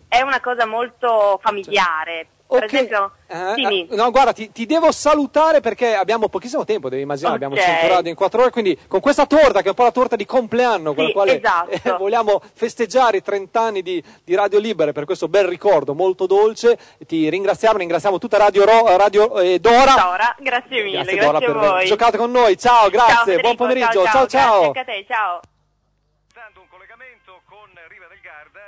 è 0.06 0.20
una 0.20 0.40
cosa 0.40 0.64
molto 0.64 1.40
familiare. 1.42 2.28
Per 2.50 2.64
Ok. 2.64 2.72
esempio, 2.72 3.12
Eh, 3.26 3.36
eh, 3.62 3.86
no, 3.90 4.10
guarda, 4.10 4.32
ti, 4.32 4.50
ti 4.50 4.64
devo 4.64 4.90
salutare 4.90 5.60
perché 5.60 5.94
abbiamo 5.94 6.30
pochissimo 6.30 6.64
tempo, 6.64 6.88
devi 6.88 7.02
immaginare, 7.02 7.34
abbiamo 7.34 7.54
Ok. 7.54 7.60
100 7.60 7.88
radio 7.88 8.08
in 8.10 8.16
4 8.16 8.40
ore, 8.40 8.50
quindi 8.50 8.78
con 8.88 9.00
questa 9.00 9.26
torta, 9.26 9.60
che 9.60 9.66
è 9.66 9.68
un 9.68 9.74
po' 9.74 9.82
la 9.82 9.90
torta 9.92 10.16
di 10.16 10.24
compleanno, 10.24 10.94
con 10.94 11.04
Sì, 11.04 11.08
la 11.08 11.12
quale 11.12 11.36
esatto. 11.36 11.70
eh, 11.70 11.92
vogliamo 11.98 12.40
festeggiare 12.54 13.18
i 13.18 13.22
30 13.22 13.60
anni 13.60 13.82
di, 13.82 14.02
di 14.24 14.34
Radio 14.34 14.58
Libere 14.60 14.92
per 14.92 15.04
questo 15.04 15.28
bel 15.28 15.46
ricordo 15.46 15.92
molto 15.94 16.24
dolce, 16.24 16.78
ti 17.06 17.28
ringraziamo, 17.28 17.76
ringraziamo 17.76 18.16
tutta 18.16 18.38
Radio, 18.38 18.64
Ro- 18.64 18.96
Radio 18.96 19.38
eh, 19.40 19.58
Dora. 19.58 19.94
Dora, 19.94 20.36
grazie 20.38 20.82
mille, 20.84 21.02
Grazie, 21.02 21.14
grazie, 21.16 21.26
Dora 21.26 21.36
a 21.36 21.40
per 21.40 21.52
voi. 21.52 21.68
aver 21.68 21.84
giocato 21.84 22.16
con 22.16 22.30
noi, 22.30 22.56
ciao, 22.56 22.88
grazie, 22.88 23.32
Ciao, 23.34 23.40
buon 23.42 23.56
pomeriggio, 23.56 24.04
ciao, 24.04 24.26
ciao 24.26 24.26
ciao. 24.26 24.72
Ciao. 25.06 25.40
Dando 26.32 26.60
un 26.60 26.68
collegamento 26.70 27.42
con 27.46 27.68
Riva 27.88 28.06
del 28.08 28.20
Garda 28.22 28.60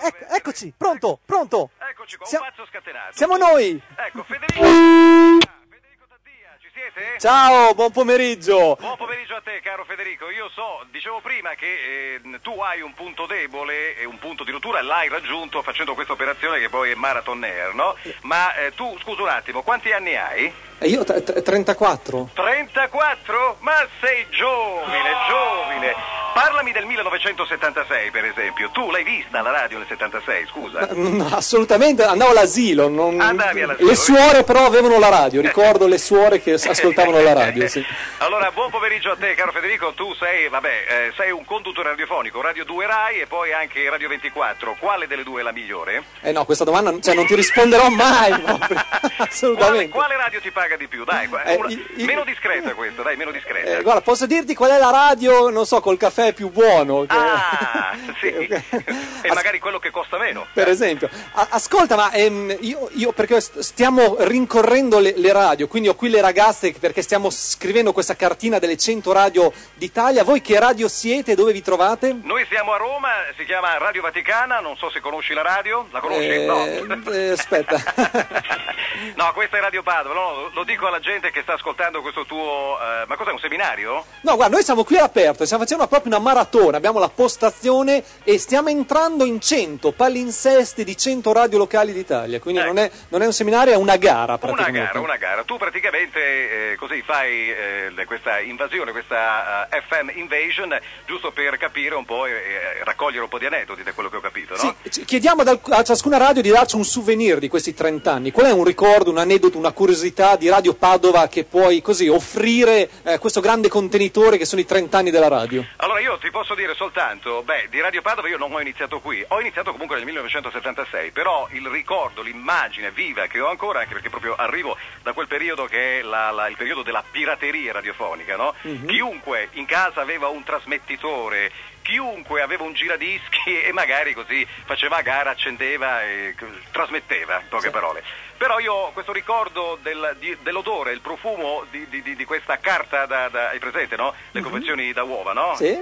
e 0.00 0.02
ci 0.02 0.06
Ec- 0.06 0.12
dovrebbe- 0.18 0.36
eccoci, 0.36 0.72
pronto, 0.76 1.18
pronto. 1.24 1.70
Eccoci 1.90 2.16
qua, 2.16 2.26
Sia- 2.26 2.40
un 2.40 2.46
pazzo 2.48 2.66
scatenato. 2.66 3.12
Siamo 3.16 3.36
noi. 3.36 3.80
Ecco, 3.96 4.22
Federico. 4.24 4.62
Federico 4.64 6.04
Tattia, 6.08 6.56
ci 6.60 6.68
siete? 6.72 7.18
Ciao, 7.18 7.74
buon 7.74 7.90
pomeriggio. 7.92 8.76
Buon 8.78 8.96
pomeriggio 8.96 9.36
a 9.36 9.40
te, 9.42 9.60
caro 9.60 9.84
Federico. 9.84 10.30
Io 10.30 10.48
so, 10.50 10.84
dicevo 10.90 11.20
prima 11.20 11.54
che 11.54 12.14
eh, 12.22 12.40
tu 12.40 12.58
hai 12.60 12.80
un 12.80 12.94
punto 12.94 13.26
debole 13.26 13.96
e 13.96 14.04
un 14.04 14.18
punto 14.18 14.44
di 14.44 14.50
rottura, 14.50 14.82
l'hai 14.82 15.08
raggiunto 15.08 15.62
facendo 15.62 15.94
questa 15.94 16.12
operazione 16.14 16.58
che 16.58 16.68
poi 16.68 16.90
è 16.90 16.94
Marathon 16.94 17.42
Air, 17.44 17.74
no? 17.74 17.96
Ma 18.22 18.54
eh, 18.54 18.74
tu, 18.74 18.96
scusa 19.00 19.22
un 19.22 19.28
attimo, 19.28 19.62
quanti 19.62 19.92
anni 19.92 20.16
hai? 20.16 20.52
E 20.82 20.88
io 20.88 21.04
t- 21.04 21.22
t- 21.22 21.42
34. 21.42 22.30
34? 22.32 23.56
Ma 23.60 23.86
sei 24.00 24.26
giovine, 24.30 25.10
giovine. 25.28 25.94
Parlami 26.32 26.70
del 26.72 26.86
1976, 26.86 28.10
per 28.10 28.24
esempio. 28.24 28.70
Tu 28.72 28.90
l'hai 28.90 29.02
vista 29.04 29.42
la 29.42 29.50
radio 29.50 29.78
nel 29.78 29.86
76, 29.88 30.46
scusa? 30.48 30.88
No, 30.92 31.26
assolutamente, 31.32 32.04
andavo 32.04 32.30
all'asilo. 32.30 32.88
non- 32.88 33.20
Andavi 33.20 33.62
all'asilo, 33.62 33.88
Le 33.88 33.96
suore 33.96 34.44
però 34.44 34.64
avevano 34.64 34.98
la 34.98 35.08
radio, 35.08 35.40
ricordo 35.42 35.86
le 35.86 35.98
suore 35.98 36.40
che 36.40 36.52
ascoltavano 36.54 37.20
la 37.20 37.32
radio. 37.34 37.68
Sì. 37.68 37.84
Allora, 38.20 38.50
buon 38.52 38.70
pomeriggio 38.70 39.10
a 39.10 39.16
te, 39.16 39.34
caro 39.34 39.50
Federico. 39.50 39.92
Tu 39.94 40.14
sei, 40.14 40.48
vabbè, 40.48 40.84
eh, 41.08 41.12
sei 41.16 41.30
un 41.30 41.44
conduttore 41.44 41.88
radiofonico, 41.88 42.40
Radio 42.42 42.64
2 42.64 42.86
Rai 42.86 43.20
e 43.20 43.26
poi 43.26 43.52
anche 43.52 43.88
Radio 43.88 44.08
24. 44.08 44.76
Quale 44.78 45.06
delle 45.06 45.24
due 45.24 45.40
è 45.40 45.42
la 45.44 45.52
migliore? 45.52 46.04
Eh 46.20 46.30
no, 46.30 46.44
questa 46.44 46.64
domanda 46.64 46.94
cioè, 47.00 47.14
non 47.14 47.26
ti 47.26 47.34
risponderò 47.34 47.88
mai 47.88 48.30
proprio. 48.40 48.76
Quale, 49.00 49.14
Assolutamente. 49.18 49.88
quale 49.88 50.16
radio 50.16 50.38
ti 50.40 50.50
paga 50.50 50.69
di 50.76 50.86
più? 50.88 51.04
Dai, 51.04 51.28
Eh, 51.44 51.54
una- 51.56 51.68
i- 51.68 51.86
i- 51.96 52.04
meno 52.04 52.24
discreta 52.24 52.74
questa, 52.74 53.02
dai, 53.02 53.16
meno 53.16 53.30
discreta. 53.30 53.78
Eh, 53.78 53.82
guarda, 53.82 54.00
posso 54.02 54.26
dirti 54.26 54.54
qual 54.54 54.70
è 54.70 54.78
la 54.78 54.90
radio, 54.90 55.50
non 55.50 55.66
so, 55.66 55.80
col 55.80 55.96
caffè 55.96 56.32
più 56.32 56.50
buono? 56.50 57.02
che- 57.06 57.14
Ah, 57.14 57.94
sì. 58.20 58.26
e 58.28 59.32
magari 59.34 59.58
quello 59.58 59.78
che 59.78 59.90
costa 59.90 60.18
meno. 60.18 60.46
Per 60.52 60.68
esempio, 60.68 61.08
A- 61.32 61.48
ascolta, 61.50 61.96
ma 61.96 62.12
ehm, 62.12 62.56
io, 62.60 62.88
io 62.92 63.12
perché 63.12 63.40
st- 63.40 63.58
stiamo 63.60 64.16
rincorrendo 64.20 64.98
le, 64.98 65.14
le 65.16 65.32
radio, 65.32 65.66
quindi 65.68 65.88
ho 65.88 65.94
qui 65.94 66.08
le 66.10 66.20
ragazze 66.20 66.72
perché 66.72 67.02
stiamo 67.02 67.30
scrivendo 67.30 67.92
questa 67.92 68.16
cartina 68.16 68.58
delle 68.58 68.76
100 68.76 69.12
radio 69.12 69.52
d'Italia. 69.74 70.24
Voi 70.24 70.40
che 70.40 70.58
radio 70.58 70.88
siete? 70.88 71.34
Dove 71.34 71.52
vi 71.52 71.62
trovate? 71.62 72.16
Noi 72.22 72.44
siamo 72.48 72.72
a 72.72 72.76
Roma, 72.76 73.08
si 73.36 73.44
chiama 73.44 73.76
Radio 73.78 74.02
Vaticana, 74.02 74.60
non 74.60 74.76
so 74.76 74.90
se 74.90 75.00
conosci 75.00 75.32
la 75.34 75.42
radio, 75.42 75.86
la 75.90 76.00
conosci? 76.00 76.28
Eh, 76.28 76.44
no. 76.46 76.64
eh, 77.12 77.30
aspetta. 77.30 77.76
no, 79.16 79.30
questa 79.32 79.58
è 79.58 79.60
Radio 79.60 79.82
Padova, 79.82 80.14
no, 80.14 80.50
lo 80.60 80.64
dico 80.66 80.86
alla 80.86 81.00
gente 81.00 81.30
che 81.30 81.40
sta 81.40 81.54
ascoltando 81.54 82.02
questo 82.02 82.26
tuo... 82.26 82.76
eh, 82.78 83.06
ma 83.06 83.16
cos'è, 83.16 83.30
un 83.32 83.38
seminario? 83.38 84.04
No, 84.20 84.34
guarda, 84.36 84.56
noi 84.56 84.62
siamo 84.64 84.84
qui 84.84 84.98
all'aperto, 84.98 85.44
stiamo 85.46 85.62
facendo 85.62 85.86
proprio 85.86 86.14
una 86.14 86.22
maratona, 86.22 86.76
abbiamo 86.76 86.98
la 86.98 87.08
postazione 87.08 88.04
e 88.24 88.38
stiamo 88.38 88.68
entrando 88.68 89.24
in 89.24 89.40
100 89.40 89.92
palinsesti 89.92 90.84
di 90.84 90.96
100 90.98 91.32
radio 91.32 91.56
locali 91.56 91.94
d'Italia, 91.94 92.38
quindi 92.40 92.60
Ecco. 92.60 92.72
non, 92.72 92.82
è, 92.84 92.90
non 93.08 93.22
è 93.22 93.26
un 93.26 93.32
seminario, 93.32 93.72
è 93.72 93.76
una 93.76 93.96
gara 93.96 94.24
Una 94.32 94.38
praticamente. 94.38 94.86
gara, 94.88 95.00
una 95.00 95.16
gara. 95.16 95.42
Tu 95.44 95.56
praticamente 95.56 96.72
eh, 96.72 96.76
così 96.76 97.00
fai 97.06 97.50
eh, 97.50 98.04
questa 98.04 98.40
invasione, 98.40 98.92
questa 98.92 99.66
eh, 99.70 99.82
FM 99.88 100.10
invasion, 100.18 100.78
giusto 101.06 101.30
per 101.32 101.56
capire 101.56 101.94
un 101.94 102.04
po' 102.04 102.26
e, 102.26 102.32
e 102.32 102.84
raccogliere 102.84 103.22
un 103.22 103.30
po' 103.30 103.38
di 103.38 103.46
aneddoti 103.46 103.82
da 103.82 103.92
quello 103.94 104.10
che 104.10 104.16
ho 104.16 104.20
capito, 104.20 104.56
no? 104.62 104.74
Sì, 104.90 105.04
chiediamo 105.06 105.40
ad 105.40 105.48
alc- 105.48 105.72
a 105.72 105.82
ciascuna 105.82 106.18
radio 106.18 106.42
di 106.42 106.50
darci 106.50 106.76
un 106.76 106.84
souvenir 106.84 107.38
di 107.38 107.48
questi 107.48 107.72
30 107.72 108.12
anni. 108.12 108.30
Qual 108.30 108.44
è 108.44 108.52
un 108.52 108.64
ricordo, 108.64 109.08
un 109.10 109.16
aneddoto, 109.18 109.56
una 109.56 109.72
curiosità 109.72 110.36
di 110.36 110.48
Radio 110.50 110.74
Padova 110.74 111.28
che 111.28 111.44
puoi 111.44 111.80
così 111.80 112.08
offrire 112.08 112.90
eh, 113.04 113.18
questo 113.18 113.40
grande 113.40 113.68
contenitore 113.68 114.36
che 114.36 114.44
sono 114.44 114.60
i 114.60 114.66
30 114.66 114.98
anni 114.98 115.10
della 115.10 115.28
radio? 115.28 115.64
Allora 115.76 116.00
io 116.00 116.18
ti 116.18 116.30
posso 116.30 116.54
dire 116.54 116.74
soltanto, 116.74 117.42
beh, 117.42 117.68
di 117.70 117.80
Radio 117.80 118.02
Padova 118.02 118.28
io 118.28 118.36
non 118.36 118.52
ho 118.52 118.60
iniziato 118.60 119.00
qui, 119.00 119.24
ho 119.28 119.40
iniziato 119.40 119.70
comunque 119.70 119.96
nel 119.96 120.04
1976, 120.04 121.12
però 121.12 121.48
il 121.52 121.66
ricordo, 121.68 122.22
l'immagine 122.22 122.90
viva 122.90 123.26
che 123.26 123.40
ho 123.40 123.48
ancora, 123.48 123.80
anche 123.80 123.94
perché 123.94 124.10
proprio 124.10 124.34
arrivo 124.34 124.76
da 125.02 125.12
quel 125.12 125.28
periodo 125.28 125.66
che 125.66 126.00
è 126.00 126.02
la, 126.02 126.30
la, 126.30 126.48
il 126.48 126.56
periodo 126.56 126.82
della 126.82 127.04
pirateria 127.08 127.72
radiofonica, 127.72 128.36
no? 128.36 128.54
Mhm. 128.62 128.86
Chiunque 128.86 129.48
in 129.52 129.66
casa 129.66 130.00
aveva 130.00 130.28
un 130.28 130.42
trasmettitore, 130.42 131.52
chiunque 131.82 132.42
aveva 132.42 132.64
un 132.64 132.72
giradischi 132.72 133.62
e 133.62 133.72
magari 133.72 134.14
così 134.14 134.46
faceva 134.64 135.00
gara, 135.02 135.30
accendeva 135.30 136.02
e 136.02 136.34
trasmetteva, 136.70 137.40
in 137.40 137.48
poche 137.48 137.70
parole. 137.70 138.02
Però 138.40 138.58
io 138.58 138.72
ho 138.72 138.92
questo 138.92 139.12
ricordo 139.12 139.78
del- 139.82 140.16
di- 140.18 140.34
dell'odore, 140.40 140.92
il 140.92 141.02
profumo 141.02 141.62
di, 141.70 141.86
di- 141.90 142.00
di- 142.00 142.16
di 142.16 142.24
questa 142.24 142.56
carta 142.58 143.04
da, 143.04 143.28
da, 143.28 143.50
hai 143.50 143.58
presente, 143.58 143.96
no? 143.96 144.14
Le 144.30 144.40
confezioni 144.40 144.94
da 144.94 145.02
uova, 145.02 145.34
no? 145.34 145.56
Sì. 145.56 145.78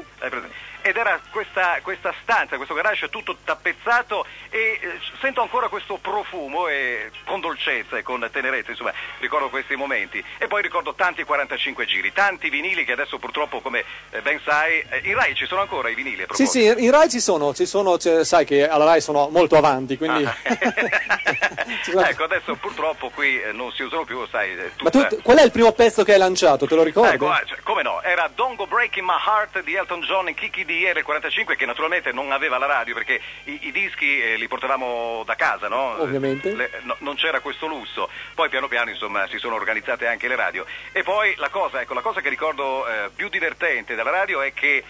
Ed 0.83 0.97
era 0.97 1.21
questa, 1.31 1.79
questa 1.83 2.15
stanza, 2.23 2.57
questo 2.57 2.75
garage 2.75 3.09
tutto 3.09 3.37
tappezzato 3.45 4.25
e 4.51 4.79
eh, 4.81 5.01
sento 5.21 5.43
ancora 5.43 5.69
questo 5.69 5.99
profumo 6.01 6.69
e 6.69 7.11
con 7.25 7.41
dolcezza 7.41 7.97
e 7.97 8.03
con 8.03 8.27
tenerezza, 8.31 8.71
insomma, 8.71 8.93
ricordo 9.19 9.49
questi 9.49 9.77
momenti. 9.77 10.23
E 10.39 10.47
poi 10.47 10.63
ricordo 10.63 10.95
tanti 10.95 11.25
45 11.25 11.87
giri, 11.87 12.13
tanti 12.13 12.49
vinili 12.49 12.85
che 12.85 12.93
adesso 12.93 13.19
purtroppo, 13.19 13.61
come 13.61 13.85
eh, 14.11 14.23
ben 14.23 14.41
sai, 14.45 14.85
eh, 14.89 15.01
in 15.05 15.15
Rai 15.15 15.35
ci 15.35 15.47
sono 15.47 15.61
ancora 15.61 15.89
i 15.89 15.95
vinili. 15.95 16.27
Sì, 16.31 16.47
sì, 16.47 16.65
in 16.65 16.91
Rai 16.91 17.09
ci 17.09 17.21
sono, 17.21 17.55
ci 17.55 17.67
sono 17.67 17.99
sai 17.99 18.45
che 18.45 18.69
alla 18.69 18.85
Rai 18.85 19.01
sono 19.01 19.29
molto 19.29 19.57
avanti, 19.57 19.97
quindi... 19.97 20.25
Ah. 20.25 20.37
ecco, 22.09 22.25
adesso 22.25 22.55
purtroppo 22.57 23.11
qui 23.11 23.41
eh, 23.41 23.53
non 23.53 23.73
si 23.73 23.83
usano 23.83 24.05
più, 24.05 24.27
sai, 24.31 24.53
eh, 24.53 24.71
Ma 24.83 24.91
tu, 24.91 25.01
tutta- 25.01 25.23
qual 25.23 25.39
è 25.39 25.43
il 25.43 25.51
primo 25.51 25.73
pezzo 25.73 26.03
che 26.05 26.13
hai 26.13 26.19
lanciato, 26.19 26.67
te 26.67 26.75
lo 26.75 26.83
ricordi? 26.83 27.15
Ecco, 27.15 27.31
ah, 27.31 27.43
cioè, 27.45 27.59
come 27.63 27.83
no? 27.83 28.03
Era 28.03 28.31
Don't 28.35 28.57
Go 28.57 28.67
Breaking 28.67 29.07
My 29.07 29.17
Heart 29.17 29.63
di 29.63 29.75
Elton 29.75 30.01
John 30.01 30.29
e 30.29 30.35
Kiki 30.35 30.65
D 30.69 30.93
del 30.93 31.03
45 31.03 31.57
che 31.57 31.65
naturalmente 31.65 32.13
non 32.13 32.31
aveva 32.31 32.59
la 32.59 32.67
radio 32.67 32.93
perché 32.93 33.19
i, 33.45 33.59
i 33.69 33.73
dischi 33.73 34.21
eh, 34.21 34.37
li 34.37 34.47
portavamo 34.49 35.23
da 35.25 35.35
casa, 35.35 35.67
no? 35.69 36.01
Ovviamente. 36.03 36.53
Le- 36.55 36.71
no, 36.83 36.95
non 36.99 37.15
c'era 37.17 37.41
questo 37.41 37.67
lusso. 37.67 38.11
Poi 38.35 38.51
piano 38.51 38.69
piano 38.69 38.91
insomma 38.91 39.27
si 39.29 39.39
sono 39.39 39.55
organizzate 39.55 40.07
anche 40.07 40.29
le 40.29 40.37
radio. 40.37 40.67
E 40.93 41.03
poi 41.03 41.35
la 41.39 41.49
cosa, 41.49 41.81
ecco, 41.81 41.95
la 41.95 42.03
cosa 42.03 42.21
che 42.21 42.29
ricordo 42.29 42.87
eh, 42.87 43.09
più 43.15 43.29
divertente 43.31 43.95
della 43.95 44.11
radio 44.11 44.43
è 44.43 44.53
che 44.53 44.85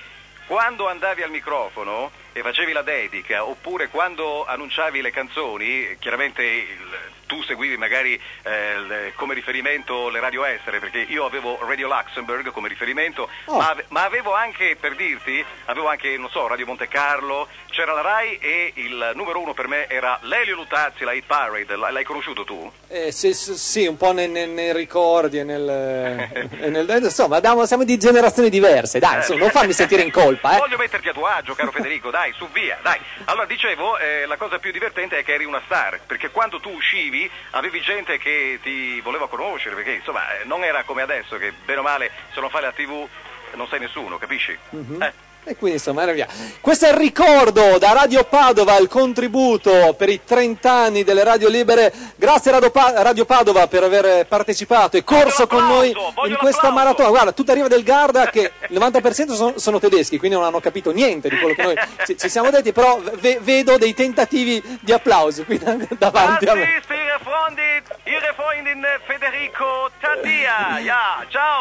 quando 0.46 0.88
andavi 0.88 1.22
al 1.22 1.30
microfono 1.30 2.10
e 2.32 2.40
facevi 2.42 2.72
la 2.72 2.82
dedica, 2.82 3.44
oppure 3.44 3.88
quando 3.88 4.46
annunciavi 4.46 5.00
le 5.02 5.10
canzoni, 5.10 5.96
chiaramente 6.00 6.42
il- 6.42 6.98
tu 7.28 7.40
seguivi 7.44 7.76
magari 7.76 8.20
eh, 8.42 8.78
le- 8.80 9.12
come 9.14 9.34
riferimento 9.34 10.08
le 10.08 10.18
radio 10.18 10.44
estere, 10.44 10.80
perché 10.80 10.98
io 10.98 11.24
avevo 11.24 11.58
Radio 11.64 11.86
Luxembourg 11.86 12.50
come 12.50 12.68
riferimento, 12.68 13.28
Oh. 13.44 13.58
ma, 13.58 13.70
ave- 13.70 13.84
ma 13.90 14.02
avevo 14.04 14.34
anche, 14.34 14.76
per 14.80 14.96
dirti, 14.96 15.44
avevo 15.66 15.88
anche, 15.88 16.16
non 16.16 16.30
so, 16.30 16.46
Radio 16.48 16.66
Monte 16.66 16.88
Carlo, 16.88 17.46
c'era 17.70 17.92
la 17.92 18.00
RAI 18.00 18.38
e 18.40 18.72
il 18.76 19.12
numero 19.14 19.40
uno 19.40 19.54
per 19.54 19.68
me 19.68 19.86
era 19.88 20.18
Lelio 20.22 20.54
Lutazzi, 20.56 21.04
la 21.04 21.12
Hit 21.12 21.24
Parade, 21.26 21.76
l'hai 21.76 22.02
conosciuto 22.04 22.44
tu? 22.44 22.70
Eh, 22.88 23.12
sì, 23.12 23.32
sì, 23.34 23.86
un 23.86 23.96
po' 23.96 24.12
nei, 24.12 24.26
nei- 24.28 24.72
ricordi 24.72 25.38
e 25.38 25.44
nel, 25.44 25.68
e 26.60 26.68
nel- 26.70 26.88
eh, 26.90 26.96
Insomma, 26.98 27.40
siamo 27.66 27.84
di 27.84 27.98
generazioni 27.98 28.48
diverse, 28.50 28.98
dai, 28.98 29.16
insomma, 29.16 29.40
non 29.40 29.50
farmi 29.50 29.72
sentire 29.72 30.02
in 30.02 30.10
colpa, 30.10 30.54
eh. 30.54 30.58
Voglio 30.58 30.76
metterti 30.78 31.08
a 31.08 31.12
tuo 31.12 31.26
agio, 31.26 31.54
caro 31.54 31.70
Federico, 31.70 32.10
dai, 32.10 32.32
su 32.36 32.48
via, 32.50 32.78
dai. 32.82 32.98
Allora, 33.26 33.44
dicevo, 33.46 33.98
eh, 33.98 34.24
la 34.26 34.36
cosa 34.36 34.58
più 34.58 34.72
divertente 34.72 35.18
è 35.18 35.24
che 35.24 35.34
eri 35.34 35.44
una 35.44 35.60
star, 35.66 36.00
perché 36.06 36.30
quando 36.30 36.58
tu 36.60 36.70
uscivi 36.70 37.17
avevi 37.50 37.80
gente 37.80 38.18
che 38.18 38.58
ti 38.62 39.00
voleva 39.00 39.28
conoscere, 39.28 39.74
perché 39.74 39.92
insomma 39.92 40.38
eh, 40.38 40.44
non 40.44 40.62
era 40.64 40.82
come 40.84 41.02
adesso 41.02 41.38
che 41.38 41.52
bene 41.64 41.80
o 41.80 41.82
male 41.82 42.10
se 42.32 42.40
non 42.40 42.50
fai 42.50 42.62
la 42.62 42.72
tv 42.72 43.08
non 43.54 43.66
sei 43.68 43.80
nessuno, 43.80 44.18
capisci? 44.18 44.56
Eh. 45.00 45.12
E 45.44 45.56
quindi 45.56 45.78
insomma 45.78 46.02
era 46.02 46.12
via. 46.12 46.26
Questo 46.60 46.84
è 46.84 46.90
il 46.90 46.96
ricordo 46.96 47.78
da 47.78 47.92
Radio 47.92 48.22
Padova, 48.24 48.76
il 48.76 48.88
contributo 48.88 49.94
per 49.96 50.10
i 50.10 50.20
30 50.22 50.70
anni 50.70 51.04
delle 51.04 51.24
radio 51.24 51.48
libere. 51.48 51.90
Grazie 52.16 52.50
Radio, 52.50 52.70
Pa- 52.70 52.92
Radio 53.02 53.24
Padova 53.24 53.66
per 53.66 53.82
aver 53.82 54.26
partecipato 54.26 54.98
e 54.98 55.04
corso 55.04 55.46
con 55.46 55.66
noi 55.66 55.88
in 56.26 56.36
questa 56.36 56.70
maratona. 56.70 57.08
Guarda, 57.08 57.32
tutta 57.32 57.54
riva 57.54 57.66
del 57.66 57.82
Garda 57.82 58.28
che 58.28 58.52
il 58.68 58.78
90% 58.78 59.32
sono, 59.32 59.54
sono 59.56 59.78
tedeschi, 59.78 60.18
quindi 60.18 60.36
non 60.36 60.44
hanno 60.44 60.60
capito 60.60 60.90
niente 60.90 61.30
di 61.30 61.38
quello 61.38 61.54
che 61.54 61.62
noi 61.62 61.74
ci, 62.04 62.18
ci 62.18 62.28
siamo 62.28 62.50
detti, 62.50 62.72
però 62.72 63.00
ve- 63.14 63.38
vedo 63.40 63.78
dei 63.78 63.94
tentativi 63.94 64.62
di 64.82 64.92
applausi 64.92 65.44
qui 65.44 65.56
da- 65.56 65.76
davanti 65.96 66.44
a 66.44 66.54
me. 66.54 66.82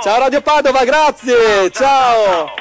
Ciao 0.02 0.20
Radio 0.20 0.42
Padova, 0.42 0.84
grazie, 0.84 1.72
ciao. 1.72 2.26
ciao. 2.26 2.54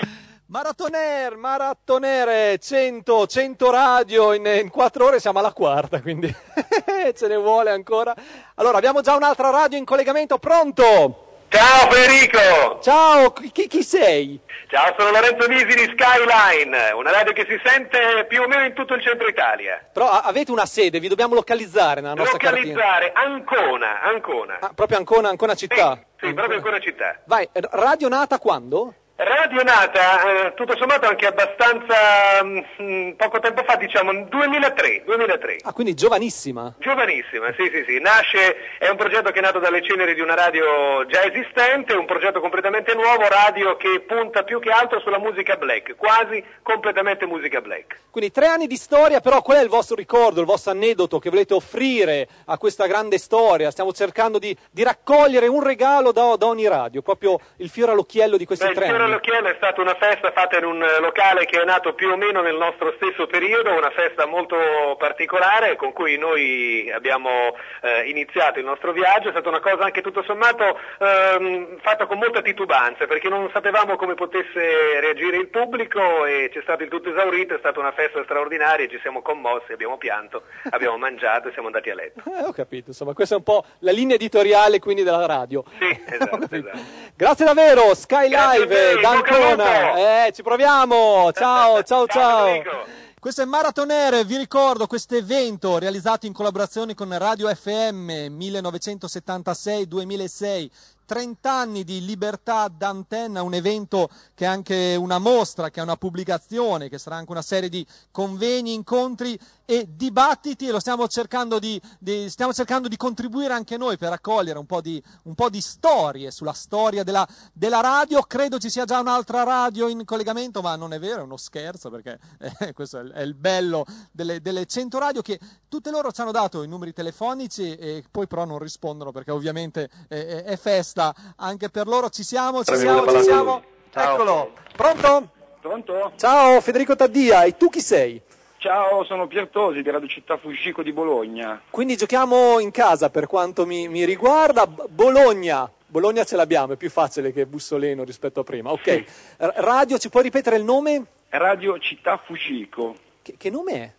Maratoner, 0.48 1.34
Maratonere, 1.36 2.58
100, 2.58 3.26
100 3.26 3.70
radio 3.72 4.32
in, 4.32 4.46
in 4.46 4.70
4 4.70 5.04
ore, 5.04 5.18
siamo 5.18 5.40
alla 5.40 5.52
quarta, 5.52 6.00
quindi 6.00 6.32
ce 7.14 7.26
ne 7.26 7.36
vuole 7.36 7.70
ancora. 7.70 8.14
Allora, 8.54 8.76
abbiamo 8.78 9.00
già 9.00 9.16
un'altra 9.16 9.50
radio 9.50 9.76
in 9.76 9.84
collegamento, 9.84 10.38
pronto? 10.38 11.24
Ciao 11.48 11.90
Federico! 11.90 12.78
Ciao, 12.80 13.32
chi, 13.32 13.66
chi 13.66 13.82
sei? 13.82 14.38
Ciao, 14.68 14.94
sono 14.96 15.10
Lorenzo 15.10 15.48
Misi 15.48 15.64
di 15.66 15.92
Skyline, 15.96 16.90
una 16.92 17.10
radio 17.10 17.32
che 17.32 17.44
si 17.48 17.60
sente 17.64 18.24
più 18.28 18.42
o 18.42 18.46
meno 18.46 18.64
in 18.66 18.74
tutto 18.74 18.94
il 18.94 19.02
centro 19.02 19.26
Italia. 19.26 19.84
Però 19.92 20.08
a- 20.08 20.22
avete 20.22 20.52
una 20.52 20.66
sede, 20.66 21.00
vi 21.00 21.08
dobbiamo 21.08 21.34
localizzare 21.34 22.00
nella 22.00 22.14
nostra 22.14 22.38
cartina. 22.38 22.72
Localizzare 22.72 23.12
Ancona, 23.14 24.00
Ancona. 24.02 24.58
Ah, 24.60 24.70
proprio 24.72 24.98
Ancona, 24.98 25.28
Ancona 25.28 25.54
Sì, 25.56 25.66
città? 25.68 25.98
sì, 26.20 26.32
proprio 26.34 26.58
Ancona 26.58 26.78
città. 26.78 27.18
Vai, 27.24 27.48
radio 27.52 28.08
nata 28.08 28.38
quando? 28.38 28.94
Radio 29.18 29.62
nata, 29.62 30.48
eh, 30.48 30.54
tutto 30.54 30.76
sommato 30.76 31.08
anche 31.08 31.24
abbastanza 31.24 32.44
mm, 32.44 33.12
poco 33.12 33.38
tempo 33.38 33.64
fa, 33.64 33.76
diciamo 33.76 34.12
2003, 34.28 35.04
2003. 35.06 35.56
Ah, 35.62 35.72
quindi 35.72 35.94
giovanissima. 35.94 36.74
Giovanissima, 36.78 37.46
sì, 37.56 37.70
sì, 37.72 37.82
sì. 37.88 37.98
Nasce, 37.98 38.76
è 38.78 38.90
un 38.90 38.96
progetto 38.96 39.30
che 39.30 39.38
è 39.38 39.42
nato 39.42 39.58
dalle 39.58 39.82
ceneri 39.82 40.12
di 40.12 40.20
una 40.20 40.34
radio 40.34 41.06
già 41.06 41.24
esistente, 41.24 41.94
un 41.94 42.04
progetto 42.04 42.40
completamente 42.40 42.92
nuovo, 42.92 43.26
radio 43.26 43.78
che 43.78 44.00
punta 44.06 44.42
più 44.42 44.60
che 44.60 44.68
altro 44.68 45.00
sulla 45.00 45.18
musica 45.18 45.56
black, 45.56 45.96
quasi 45.96 46.44
completamente 46.62 47.24
musica 47.24 47.62
black. 47.62 47.96
Quindi 48.10 48.30
tre 48.30 48.48
anni 48.48 48.66
di 48.66 48.76
storia, 48.76 49.20
però 49.20 49.40
qual 49.40 49.56
è 49.56 49.62
il 49.62 49.70
vostro 49.70 49.96
ricordo, 49.96 50.40
il 50.40 50.46
vostro 50.46 50.72
aneddoto 50.72 51.18
che 51.18 51.30
volete 51.30 51.54
offrire 51.54 52.28
a 52.44 52.58
questa 52.58 52.86
grande 52.86 53.16
storia? 53.16 53.70
Stiamo 53.70 53.94
cercando 53.94 54.38
di, 54.38 54.54
di 54.70 54.82
raccogliere 54.82 55.46
un 55.46 55.62
regalo 55.62 56.12
da, 56.12 56.36
da 56.36 56.46
ogni 56.46 56.68
radio, 56.68 57.00
proprio 57.00 57.40
il 57.56 57.70
fiore 57.70 57.92
all'occhiello 57.92 58.36
di 58.36 58.44
questi 58.44 58.66
Beh, 58.66 58.74
tre 58.74 58.84
Fiore 58.86 59.05
all'Occhiello 59.06 59.48
è 59.48 59.54
stata 59.56 59.80
una 59.80 59.94
festa 59.94 60.32
fatta 60.32 60.58
in 60.58 60.64
un 60.64 60.82
eh, 60.82 61.00
locale 61.00 61.46
che 61.46 61.60
è 61.60 61.64
nato 61.64 61.94
più 61.94 62.10
o 62.10 62.16
meno 62.16 62.42
nel 62.42 62.56
nostro 62.56 62.92
stesso 62.96 63.26
periodo, 63.26 63.72
una 63.72 63.90
festa 63.90 64.26
molto 64.26 64.56
particolare 64.98 65.76
con 65.76 65.92
cui 65.92 66.18
noi 66.18 66.90
abbiamo 66.92 67.56
eh, 67.82 68.08
iniziato 68.08 68.58
il 68.58 68.64
nostro 68.64 68.92
viaggio, 68.92 69.28
è 69.28 69.30
stata 69.30 69.48
una 69.48 69.60
cosa 69.60 69.84
anche 69.84 70.02
tutto 70.02 70.22
sommato 70.24 70.78
ehm, 70.98 71.78
fatta 71.80 72.06
con 72.06 72.18
molta 72.18 72.42
titubanza 72.42 73.06
perché 73.06 73.28
non 73.28 73.48
sapevamo 73.52 73.96
come 73.96 74.14
potesse 74.14 75.00
reagire 75.00 75.36
il 75.36 75.48
pubblico 75.48 76.24
e 76.26 76.50
c'è 76.52 76.60
stato 76.62 76.82
il 76.82 76.88
tutto 76.88 77.10
esaurito, 77.10 77.54
è 77.54 77.58
stata 77.58 77.78
una 77.78 77.92
festa 77.92 78.22
straordinaria, 78.24 78.88
ci 78.88 78.98
siamo 79.00 79.22
commossi, 79.22 79.72
abbiamo 79.72 79.96
pianto, 79.96 80.42
abbiamo 80.70 80.98
mangiato 80.98 81.48
e 81.48 81.52
siamo 81.52 81.68
andati 81.68 81.90
a 81.90 81.94
letto. 81.94 82.22
Eh, 82.36 82.42
ho 82.42 82.52
capito, 82.52 82.88
insomma, 82.88 83.14
questa 83.14 83.34
è 83.34 83.38
un 83.38 83.44
po' 83.44 83.64
la 83.78 83.92
linea 83.92 84.16
editoriale 84.16 84.78
quindi 84.78 85.02
della 85.02 85.24
radio. 85.24 85.64
Sì, 85.78 85.88
esatto, 86.04 86.48
esatto. 86.50 86.78
Grazie 87.14 87.44
davvero, 87.46 87.94
Sky 87.94 88.28
Grazie 88.28 88.60
Live 88.60 88.95
da 89.00 89.10
Ancona. 89.10 90.26
Eh, 90.26 90.32
ci 90.32 90.42
proviamo. 90.42 91.30
Ciao, 91.32 91.82
ciao, 91.84 92.06
ciao. 92.06 92.46
Federico. 92.46 93.04
Questo 93.26 93.42
è 93.42 93.46
Maratonere, 93.46 94.24
vi 94.24 94.36
ricordo 94.36 94.86
questo 94.86 95.16
evento 95.16 95.78
realizzato 95.78 96.26
in 96.26 96.32
collaborazione 96.32 96.94
con 96.94 97.18
Radio 97.18 97.52
FM 97.52 98.08
1976-2006. 98.38 100.70
30 101.06 101.52
anni 101.52 101.82
di 101.82 102.04
libertà 102.04 102.68
d'antenna, 102.68 103.42
un 103.42 103.54
evento 103.54 104.08
che 104.34 104.44
è 104.44 104.48
anche 104.48 104.96
una 104.96 105.18
mostra, 105.18 105.70
che 105.70 105.80
è 105.80 105.82
una 105.82 105.96
pubblicazione, 105.96 106.88
che 106.88 106.98
sarà 106.98 107.16
anche 107.16 107.32
una 107.32 107.42
serie 107.42 107.68
di 107.68 107.84
convegni, 108.10 108.74
incontri 108.74 109.38
e 109.66 109.86
dibattiti 109.90 110.68
e 110.68 110.70
lo 110.70 110.78
stiamo 110.78 111.06
cercando 111.08 111.58
di, 111.58 111.78
di- 111.98 112.30
stiamo 112.30 112.52
cercando 112.52 112.88
di 112.88 112.96
contribuire 112.96 113.52
anche 113.52 113.76
noi 113.76 113.98
per 113.98 114.10
raccogliere 114.10 114.58
un 114.58 114.64
po' 114.64 114.80
di, 114.80 115.02
un 115.24 115.34
po' 115.34 115.50
di 115.50 115.60
storie 115.60 116.30
sulla 116.30 116.52
storia 116.52 117.02
della, 117.02 117.26
della 117.52 117.80
radio. 117.80 118.22
Credo 118.22 118.58
ci 118.58 118.70
sia 118.70 118.84
già 118.84 119.00
un'altra 119.00 119.42
radio 119.42 119.88
in 119.88 120.04
collegamento, 120.04 120.62
ma 120.62 120.76
non 120.76 120.92
è 120.92 120.98
vero, 120.98 121.20
è 121.20 121.24
uno 121.24 121.36
scherzo 121.36 121.90
perché 121.90 122.18
eh, 122.38 122.72
questo 122.74 122.98
è 122.98 123.02
il, 123.02 123.12
è 123.12 123.26
bello 123.32 123.84
delle, 124.12 124.40
delle 124.40 124.66
100 124.66 124.98
radio 124.98 125.20
che 125.20 125.38
tutte 125.68 125.90
loro 125.90 126.12
ci 126.12 126.20
hanno 126.20 126.30
dato 126.30 126.62
i 126.62 126.68
numeri 126.68 126.92
telefonici 126.92 127.74
e 127.74 128.04
poi 128.08 128.28
però 128.28 128.44
non 128.44 128.58
rispondono 128.58 129.10
perché 129.10 129.32
ovviamente 129.32 129.90
eh, 130.08 130.44
è 130.44 130.56
festa 130.56 131.12
anche 131.36 131.70
per 131.70 131.88
loro. 131.88 132.08
Ci 132.08 132.22
siamo, 132.22 132.62
ci 132.62 132.76
siamo, 132.76 133.04
ci 133.10 133.22
siamo. 133.22 133.62
Ciao. 133.90 134.14
Eccolo. 134.14 134.52
Pronto? 134.76 135.30
Pronto? 135.60 136.12
Ciao 136.14 136.60
Federico 136.60 136.94
Taddia, 136.94 137.42
e 137.42 137.56
tu 137.56 137.68
chi 137.68 137.80
sei? 137.80 138.22
Ciao, 138.58 139.04
sono 139.04 139.26
Piertosi 139.26 139.82
di 139.82 139.90
Radio 139.90 140.08
Città 140.08 140.38
Fuscico 140.38 140.82
di 140.82 140.92
Bologna. 140.92 141.60
Quindi 141.68 141.96
giochiamo 141.96 142.58
in 142.58 142.70
casa 142.70 143.10
per 143.10 143.26
quanto 143.26 143.66
mi, 143.66 143.86
mi 143.86 144.04
riguarda. 144.04 144.66
Bologna. 144.66 145.70
Bologna 145.86 146.24
ce 146.24 146.36
l'abbiamo, 146.36 146.72
è 146.72 146.76
più 146.76 146.90
facile 146.90 147.32
che 147.32 147.46
Bussoleno 147.46 148.02
rispetto 148.02 148.40
a 148.40 148.44
prima. 148.44 148.72
Ok. 148.72 149.04
Radio, 149.36 149.98
ci 149.98 150.08
puoi 150.08 150.22
ripetere 150.24 150.56
il 150.56 150.64
nome? 150.64 151.04
Radio 151.28 151.78
Città 151.78 152.16
Fuscico. 152.16 152.96
Che, 153.22 153.34
che 153.36 153.50
nome 153.50 153.72
è? 153.72 153.92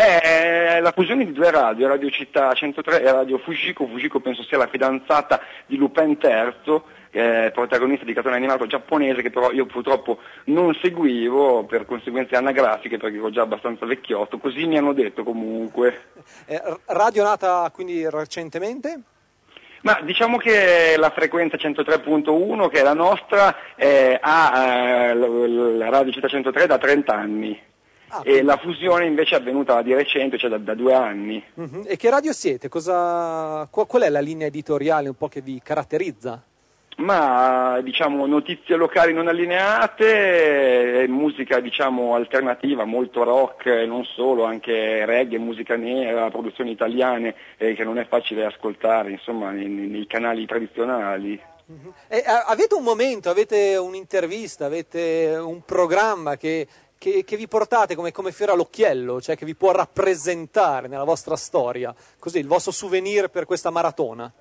È 0.00 0.78
la 0.80 0.92
fusione 0.92 1.26
di 1.26 1.32
due 1.32 1.50
radio, 1.50 1.88
Radio 1.88 2.08
Città 2.08 2.54
103 2.54 3.02
e 3.02 3.10
Radio 3.10 3.38
Fujiko. 3.38 3.84
Fujiko 3.84 4.20
penso 4.20 4.44
sia 4.44 4.56
la 4.56 4.68
fidanzata 4.68 5.40
di 5.66 5.76
Lupin 5.76 6.16
III, 6.22 6.80
è 7.10 7.50
protagonista 7.52 8.04
di 8.04 8.12
cartone 8.12 8.36
animato 8.36 8.66
giapponese 8.66 9.22
che 9.22 9.30
però 9.30 9.50
io 9.52 9.66
purtroppo 9.66 10.18
non 10.44 10.74
seguivo 10.80 11.64
per 11.64 11.86
conseguenze 11.86 12.36
anagrafiche 12.36 12.98
perché 12.98 13.16
ero 13.16 13.30
già 13.30 13.42
abbastanza 13.42 13.86
vecchiotto, 13.86 14.38
così 14.38 14.66
mi 14.66 14.78
hanno 14.78 14.92
detto 14.92 15.22
comunque. 15.22 16.06
Eh, 16.46 16.60
radio 16.86 17.22
nata 17.22 17.70
quindi 17.72 18.08
recentemente? 18.08 19.00
Ma 19.82 20.00
diciamo 20.02 20.38
che 20.38 20.96
la 20.96 21.10
frequenza 21.10 21.56
103.1, 21.56 22.68
che 22.68 22.80
è 22.80 22.82
la 22.82 22.94
nostra, 22.94 23.54
eh, 23.76 24.18
ha 24.20 25.10
eh, 25.10 25.14
la 25.14 25.88
Radio 25.88 26.12
Città 26.12 26.26
103 26.26 26.66
da 26.66 26.78
30 26.78 27.14
anni. 27.14 27.60
Ah, 28.10 28.22
e 28.24 28.42
la 28.42 28.56
fusione 28.56 29.04
invece 29.04 29.36
è 29.36 29.38
avvenuta 29.38 29.82
di 29.82 29.92
recente, 29.92 30.38
cioè 30.38 30.48
da, 30.48 30.56
da 30.56 30.74
due 30.74 30.94
anni. 30.94 31.42
Uh-huh. 31.54 31.84
E 31.86 31.96
che 31.96 32.08
radio 32.08 32.32
siete? 32.32 32.68
Cosa, 32.68 33.68
qual, 33.70 34.02
è 34.02 34.08
la 34.08 34.20
linea 34.20 34.46
editoriale 34.46 35.08
un 35.08 35.14
po' 35.14 35.28
che 35.28 35.42
vi 35.42 35.60
caratterizza? 35.62 36.42
Ma 36.98 37.80
diciamo 37.80 38.26
notizie 38.26 38.74
locali 38.74 39.12
non 39.12 39.28
allineate, 39.28 41.04
musica 41.08 41.60
diciamo 41.60 42.14
alternativa, 42.14 42.84
molto 42.84 43.22
rock 43.22 43.66
e 43.66 43.86
non 43.86 44.04
solo, 44.04 44.42
anche 44.42 45.06
reggae, 45.06 45.38
musica 45.38 45.76
nera, 45.76 46.28
produzioni 46.28 46.72
italiane 46.72 47.36
eh, 47.56 47.74
che 47.74 47.84
non 47.84 47.98
è 47.98 48.06
facile 48.08 48.44
ascoltare 48.44 49.12
insomma 49.12 49.50
nei, 49.50 49.68
nei 49.68 50.08
canali 50.08 50.44
tradizionali. 50.44 51.40
Uh-huh. 51.66 51.92
E, 52.08 52.24
avete 52.26 52.74
un 52.74 52.82
momento, 52.82 53.30
avete 53.30 53.76
un'intervista, 53.76 54.66
avete 54.66 55.38
un 55.40 55.62
programma 55.64 56.36
che 56.36 56.66
che, 56.98 57.22
che, 57.22 57.36
vi 57.36 57.46
portate 57.46 57.94
come, 57.94 58.10
come, 58.10 58.32
fiore 58.32 58.50
all'occhiello, 58.50 59.20
cioè 59.20 59.36
che 59.36 59.44
vi 59.44 59.54
può 59.54 59.70
rappresentare 59.70 60.88
nella 60.88 61.04
vostra 61.04 61.36
storia, 61.36 61.94
così 62.18 62.40
il 62.40 62.48
vostro 62.48 62.72
souvenir 62.72 63.28
per 63.28 63.44
questa 63.44 63.70
maratona? 63.70 64.32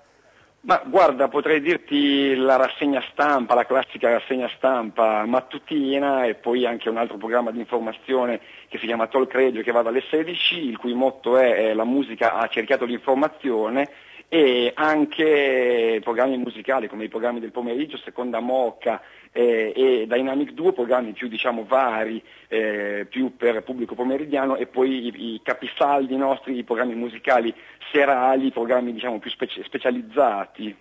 Ma 0.67 0.81
guarda, 0.85 1.29
potrei 1.29 1.61
dirti 1.61 2.35
la 2.35 2.57
rassegna 2.57 3.01
stampa, 3.09 3.53
la 3.53 3.65
classica 3.65 4.09
rassegna 4.09 4.49
stampa 4.57 5.25
mattutina 5.25 6.25
e 6.25 6.35
poi 6.35 6.65
anche 6.65 6.89
un 6.89 6.97
altro 6.97 7.15
programma 7.15 7.51
di 7.51 7.59
informazione 7.59 8.41
che 8.67 8.77
si 8.77 8.85
chiama 8.85 9.07
Talk 9.07 9.33
Radio 9.33 9.61
che 9.61 9.71
va 9.71 9.81
dalle 9.81 10.03
16, 10.09 10.67
il 10.67 10.75
cui 10.75 10.93
motto 10.93 11.37
è, 11.37 11.69
è 11.69 11.73
la 11.73 11.85
musica 11.85 12.33
ha 12.33 12.49
cercato 12.49 12.83
l'informazione 12.83 13.87
e 14.29 14.73
anche 14.75 16.01
programmi 16.03 16.37
musicali 16.37 16.87
come 16.87 17.05
i 17.05 17.09
programmi 17.09 17.39
del 17.39 17.51
pomeriggio, 17.51 17.97
Seconda 17.97 18.39
Mocca 18.39 19.01
eh, 19.31 19.71
e 19.73 20.05
Dynamic 20.07 20.51
2, 20.51 20.73
programmi 20.73 21.13
più 21.13 21.27
diciamo, 21.27 21.63
vari, 21.65 22.21
eh, 22.49 23.05
più 23.09 23.37
per 23.37 23.63
pubblico 23.63 23.95
pomeridiano 23.95 24.57
e 24.57 24.67
poi 24.67 25.07
i, 25.07 25.33
i, 25.33 25.41
capisaldi 25.41 26.17
nostri, 26.17 26.57
i 26.57 26.63
programmi 26.63 26.95
musicali 26.95 27.53
serali, 27.91 28.47
i 28.47 28.51
programmi 28.51 28.91
diciamo, 28.91 29.19
più 29.19 29.31
speci- 29.31 29.63
specializzati. 29.63 30.75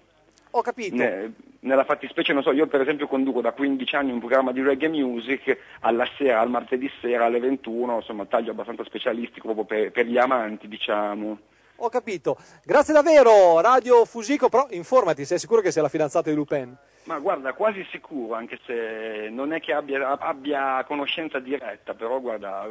Ho 0.51 0.63
capito. 0.63 0.97
Ne, 0.97 1.33
nella 1.61 1.85
fattispecie, 1.85 2.33
non 2.33 2.43
so, 2.43 2.51
io 2.51 2.67
per 2.67 2.81
esempio 2.81 3.07
conduco 3.07 3.41
da 3.41 3.53
15 3.53 3.95
anni 3.95 4.11
un 4.11 4.19
programma 4.19 4.51
di 4.53 4.63
reggae 4.63 4.89
music 4.89 5.57
alla 5.81 6.09
sera, 6.17 6.41
al 6.41 6.51
martedì 6.51 6.91
sera 7.01 7.27
alle 7.27 7.39
21, 7.39 7.97
insomma 7.97 8.25
taglio 8.25 8.53
abbastanza 8.53 8.85
specialistico 8.85 9.53
proprio 9.53 9.65
per, 9.65 9.93
per 9.93 10.07
gli 10.07 10.19
amanti, 10.19 10.67
diciamo. 10.67 11.39
Ho 11.79 11.89
capito. 11.91 12.39
Grazie 12.65 12.95
davvero, 12.95 13.61
Radio 13.61 14.07
Fusico, 14.07 14.49
però 14.49 14.67
informati, 14.71 15.27
sei 15.27 15.39
sicuro 15.39 15.61
che 15.61 15.71
sia 15.71 15.83
la 15.83 15.91
fidanzata 15.91 16.31
di 16.31 16.37
Lupin? 16.37 16.75
Ma 17.07 17.21
guarda, 17.21 17.53
quasi 17.53 17.87
sicuro, 17.93 18.35
anche 18.35 18.59
se 18.67 19.29
non 19.31 19.53
è 19.53 19.61
che 19.61 19.73
abbia, 19.73 20.19
abbia 20.19 20.83
conoscenza 20.85 21.39
diretta, 21.39 21.95
però 21.95 22.21
guarda, 22.21 22.67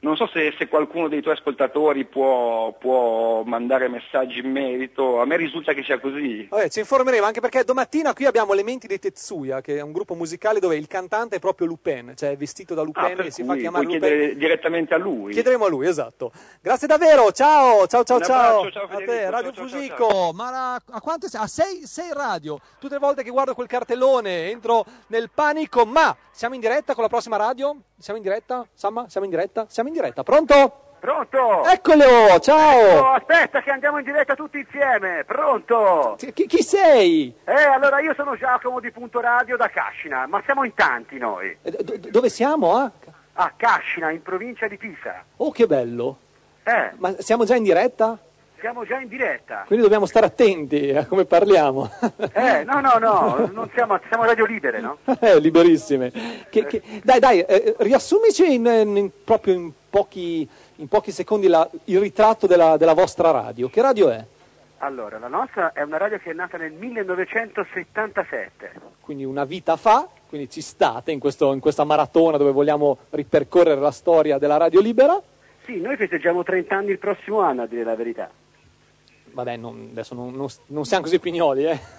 non 0.00 0.14
so 0.14 0.26
se, 0.26 0.54
se 0.58 0.68
qualcuno 0.68 1.08
dei 1.08 1.22
tuoi 1.22 1.34
ascoltatori 1.34 2.04
può, 2.04 2.72
può, 2.72 3.42
mandare 3.44 3.88
messaggi 3.88 4.40
in 4.40 4.50
merito, 4.50 5.22
a 5.22 5.24
me 5.24 5.38
risulta 5.38 5.72
che 5.72 5.82
sia 5.84 5.98
così. 5.98 6.46
Vabbè, 6.50 6.68
ci 6.68 6.80
informeremo, 6.80 7.24
anche 7.24 7.40
perché 7.40 7.64
domattina 7.64 8.12
qui 8.12 8.26
abbiamo 8.26 8.52
Elementi 8.52 8.86
di 8.86 8.98
Tetsuya, 8.98 9.62
che 9.62 9.78
è 9.78 9.80
un 9.80 9.92
gruppo 9.92 10.14
musicale 10.14 10.60
dove 10.60 10.76
il 10.76 10.86
cantante 10.86 11.36
è 11.36 11.38
proprio 11.38 11.66
Lupin, 11.66 12.12
cioè 12.14 12.32
è 12.32 12.36
vestito 12.36 12.74
da 12.74 12.82
Lupin 12.82 13.20
ah, 13.20 13.24
e 13.24 13.30
si 13.30 13.42
fa 13.42 13.56
chiamare 13.56 13.84
Lupin. 13.84 14.00
chiedere 14.00 14.36
direttamente 14.36 14.92
a 14.92 14.98
lui. 14.98 15.32
Chiederemo 15.32 15.64
a 15.64 15.68
lui, 15.68 15.86
esatto. 15.86 16.30
Grazie 16.60 16.86
davvero, 16.86 17.32
ciao, 17.32 17.86
ciao, 17.86 18.04
ciao, 18.04 18.20
ciao. 18.20 18.70
ciao 18.70 18.84
a 18.84 18.96
te, 18.96 19.30
Radio 19.30 19.52
ciao, 19.52 19.66
Fusico, 19.66 19.96
ciao, 19.96 20.10
ciao. 20.10 20.32
ma 20.32 20.74
a, 20.74 20.82
a 20.90 21.00
quante 21.00 21.28
sei? 21.28 21.40
A 21.40 21.46
sei, 21.46 21.86
sei 21.86 22.10
radio. 22.12 22.60
Tutte 22.78 22.92
le 22.92 23.00
volte 23.00 23.22
che 23.22 23.30
guardo 23.30 23.54
quel 23.62 23.66
cartellone 23.68 24.50
entro 24.50 24.84
nel 25.08 25.30
panico, 25.32 25.84
ma 25.84 26.14
siamo 26.30 26.54
in 26.54 26.60
diretta 26.60 26.94
con 26.94 27.02
la 27.02 27.08
prossima 27.08 27.36
radio? 27.36 27.76
Siamo 27.98 28.18
in 28.18 28.24
diretta? 28.24 28.66
Samma, 28.74 29.08
siamo 29.08 29.26
in 29.26 29.32
diretta? 29.32 29.66
Siamo 29.68 29.88
in 29.88 29.94
diretta, 29.94 30.22
pronto? 30.22 30.80
Pronto? 30.98 31.64
Eccolo, 31.64 32.38
ciao! 32.40 33.00
Oh, 33.00 33.12
aspetta 33.12 33.60
che 33.60 33.70
andiamo 33.70 33.98
in 33.98 34.04
diretta 34.04 34.36
tutti 34.36 34.58
insieme, 34.58 35.24
pronto? 35.24 36.16
Chi, 36.16 36.46
chi, 36.46 36.62
sei? 36.62 37.34
Eh, 37.44 37.52
allora 37.52 38.00
io 38.00 38.14
sono 38.14 38.36
Giacomo 38.36 38.78
di 38.78 38.90
Punto 38.92 39.20
Radio 39.20 39.56
da 39.56 39.68
Cascina, 39.68 40.26
ma 40.26 40.40
siamo 40.44 40.64
in 40.64 40.74
tanti 40.74 41.18
noi. 41.18 41.56
Eh, 41.62 41.70
d- 41.70 42.08
dove 42.08 42.28
siamo? 42.28 42.76
Ah? 42.76 42.90
A 43.34 43.52
Cascina, 43.56 44.10
in 44.10 44.22
provincia 44.22 44.68
di 44.68 44.76
Pisa. 44.76 45.24
Oh, 45.36 45.50
che 45.50 45.66
bello! 45.66 46.18
Eh. 46.62 46.92
Ma 46.98 47.14
siamo 47.18 47.44
già 47.44 47.56
in 47.56 47.64
diretta? 47.64 48.16
Siamo 48.62 48.86
già 48.86 48.98
in 49.00 49.08
diretta. 49.08 49.64
Quindi 49.66 49.82
dobbiamo 49.82 50.06
stare 50.06 50.26
attenti 50.26 50.92
a 50.92 51.04
come 51.04 51.24
parliamo. 51.24 51.90
Eh, 52.32 52.62
no, 52.62 52.78
no, 52.78 52.98
no, 52.98 53.50
non 53.52 53.68
siamo, 53.74 53.98
siamo 54.06 54.24
radio 54.24 54.46
libere, 54.46 54.80
no? 54.80 54.98
Eh, 55.20 55.40
liberissime. 55.40 56.12
Che, 56.48 56.66
che, 56.66 56.80
dai, 57.02 57.18
dai, 57.18 57.40
eh, 57.40 57.74
riassumici 57.78 58.54
in, 58.54 58.64
in, 58.66 59.10
proprio 59.24 59.54
in 59.54 59.72
pochi, 59.90 60.48
in 60.76 60.86
pochi 60.86 61.10
secondi 61.10 61.48
la, 61.48 61.68
il 61.84 61.98
ritratto 61.98 62.46
della, 62.46 62.76
della 62.76 62.94
vostra 62.94 63.32
radio. 63.32 63.68
Che 63.68 63.82
radio 63.82 64.10
è? 64.10 64.24
Allora, 64.78 65.18
la 65.18 65.26
nostra 65.26 65.72
è 65.72 65.82
una 65.82 65.96
radio 65.96 66.18
che 66.18 66.30
è 66.30 66.34
nata 66.34 66.56
nel 66.56 66.70
1977. 66.72 68.74
Quindi 69.00 69.24
una 69.24 69.44
vita 69.44 69.74
fa, 69.74 70.06
quindi 70.28 70.48
ci 70.48 70.60
state 70.60 71.10
in, 71.10 71.18
questo, 71.18 71.52
in 71.52 71.58
questa 71.58 71.82
maratona 71.82 72.36
dove 72.36 72.52
vogliamo 72.52 72.98
ripercorrere 73.10 73.80
la 73.80 73.90
storia 73.90 74.38
della 74.38 74.56
radio 74.56 74.80
libera. 74.80 75.20
Sì, 75.64 75.80
noi 75.80 75.96
festeggiamo 75.96 76.44
30 76.44 76.76
anni 76.76 76.92
il 76.92 76.98
prossimo 76.98 77.40
anno, 77.40 77.62
a 77.62 77.66
dire 77.66 77.82
la 77.82 77.96
verità 77.96 78.30
vabbè, 79.32 79.56
non, 79.56 79.88
adesso 79.90 80.14
non, 80.14 80.34
non, 80.34 80.48
non, 80.66 80.84
siamo 80.84 81.04
così 81.04 81.18
pignoli, 81.18 81.64
eh. 81.64 81.78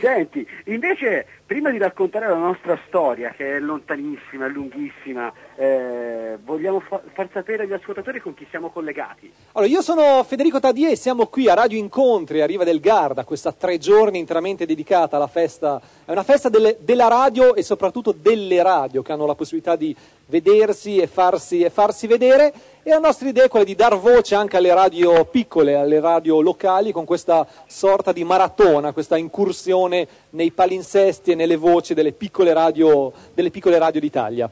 Senti, 0.00 0.46
invece, 0.66 1.26
prima 1.46 1.70
di 1.70 1.78
raccontare 1.78 2.28
la 2.28 2.36
nostra 2.36 2.78
storia, 2.86 3.30
che 3.36 3.56
è 3.56 3.60
lontanissima, 3.60 4.46
è 4.46 4.48
lunghissima, 4.48 5.32
eh, 5.56 6.38
vogliamo 6.44 6.80
fa- 6.80 7.00
far 7.12 7.28
sapere 7.32 7.64
agli 7.64 7.72
ascoltatori 7.72 8.20
con 8.20 8.34
chi 8.34 8.46
siamo 8.50 8.70
collegati. 8.70 9.32
Allora, 9.52 9.70
io 9.70 9.82
sono 9.82 10.22
Federico 10.24 10.60
Tadie 10.60 10.90
e 10.90 10.96
siamo 10.96 11.26
qui 11.26 11.48
a 11.48 11.54
Radio 11.54 11.78
Incontri, 11.78 12.40
a 12.40 12.46
Riva 12.46 12.64
del 12.64 12.80
Garda, 12.80 13.24
questa 13.24 13.52
tre 13.52 13.78
giorni 13.78 14.18
interamente 14.18 14.66
dedicata 14.66 15.16
alla 15.16 15.26
festa, 15.26 15.80
è 16.04 16.10
una 16.10 16.22
festa 16.22 16.48
delle, 16.48 16.76
della 16.80 17.08
radio 17.08 17.54
e 17.54 17.62
soprattutto 17.62 18.12
delle 18.12 18.62
radio 18.62 19.02
che 19.02 19.12
hanno 19.12 19.26
la 19.26 19.34
possibilità 19.34 19.76
di 19.76 19.94
vedersi 20.26 20.98
e 20.98 21.06
farsi, 21.06 21.62
e 21.62 21.70
farsi 21.70 22.06
vedere 22.06 22.52
e 22.86 22.90
la 22.90 22.98
nostra 22.98 23.26
idea 23.26 23.44
è 23.44 23.48
quella 23.48 23.64
di 23.64 23.74
dar 23.74 23.96
voce 23.96 24.34
anche 24.34 24.58
alle 24.58 24.74
radio 24.74 25.24
piccole, 25.24 25.74
alle 25.74 26.00
radio 26.00 26.42
locali 26.42 26.92
con 26.92 27.06
questa 27.06 27.46
sorta 27.66 28.12
di 28.12 28.24
maratona, 28.24 28.92
questa 28.92 29.16
incursione 29.16 30.06
nei 30.30 30.50
palinsesti 30.50 31.30
e 31.30 31.34
nelle 31.34 31.56
voci 31.56 31.94
delle 31.94 32.12
piccole 32.12 32.52
radio, 32.52 33.10
delle 33.32 33.50
piccole 33.50 33.78
radio 33.78 34.00
d'Italia. 34.00 34.50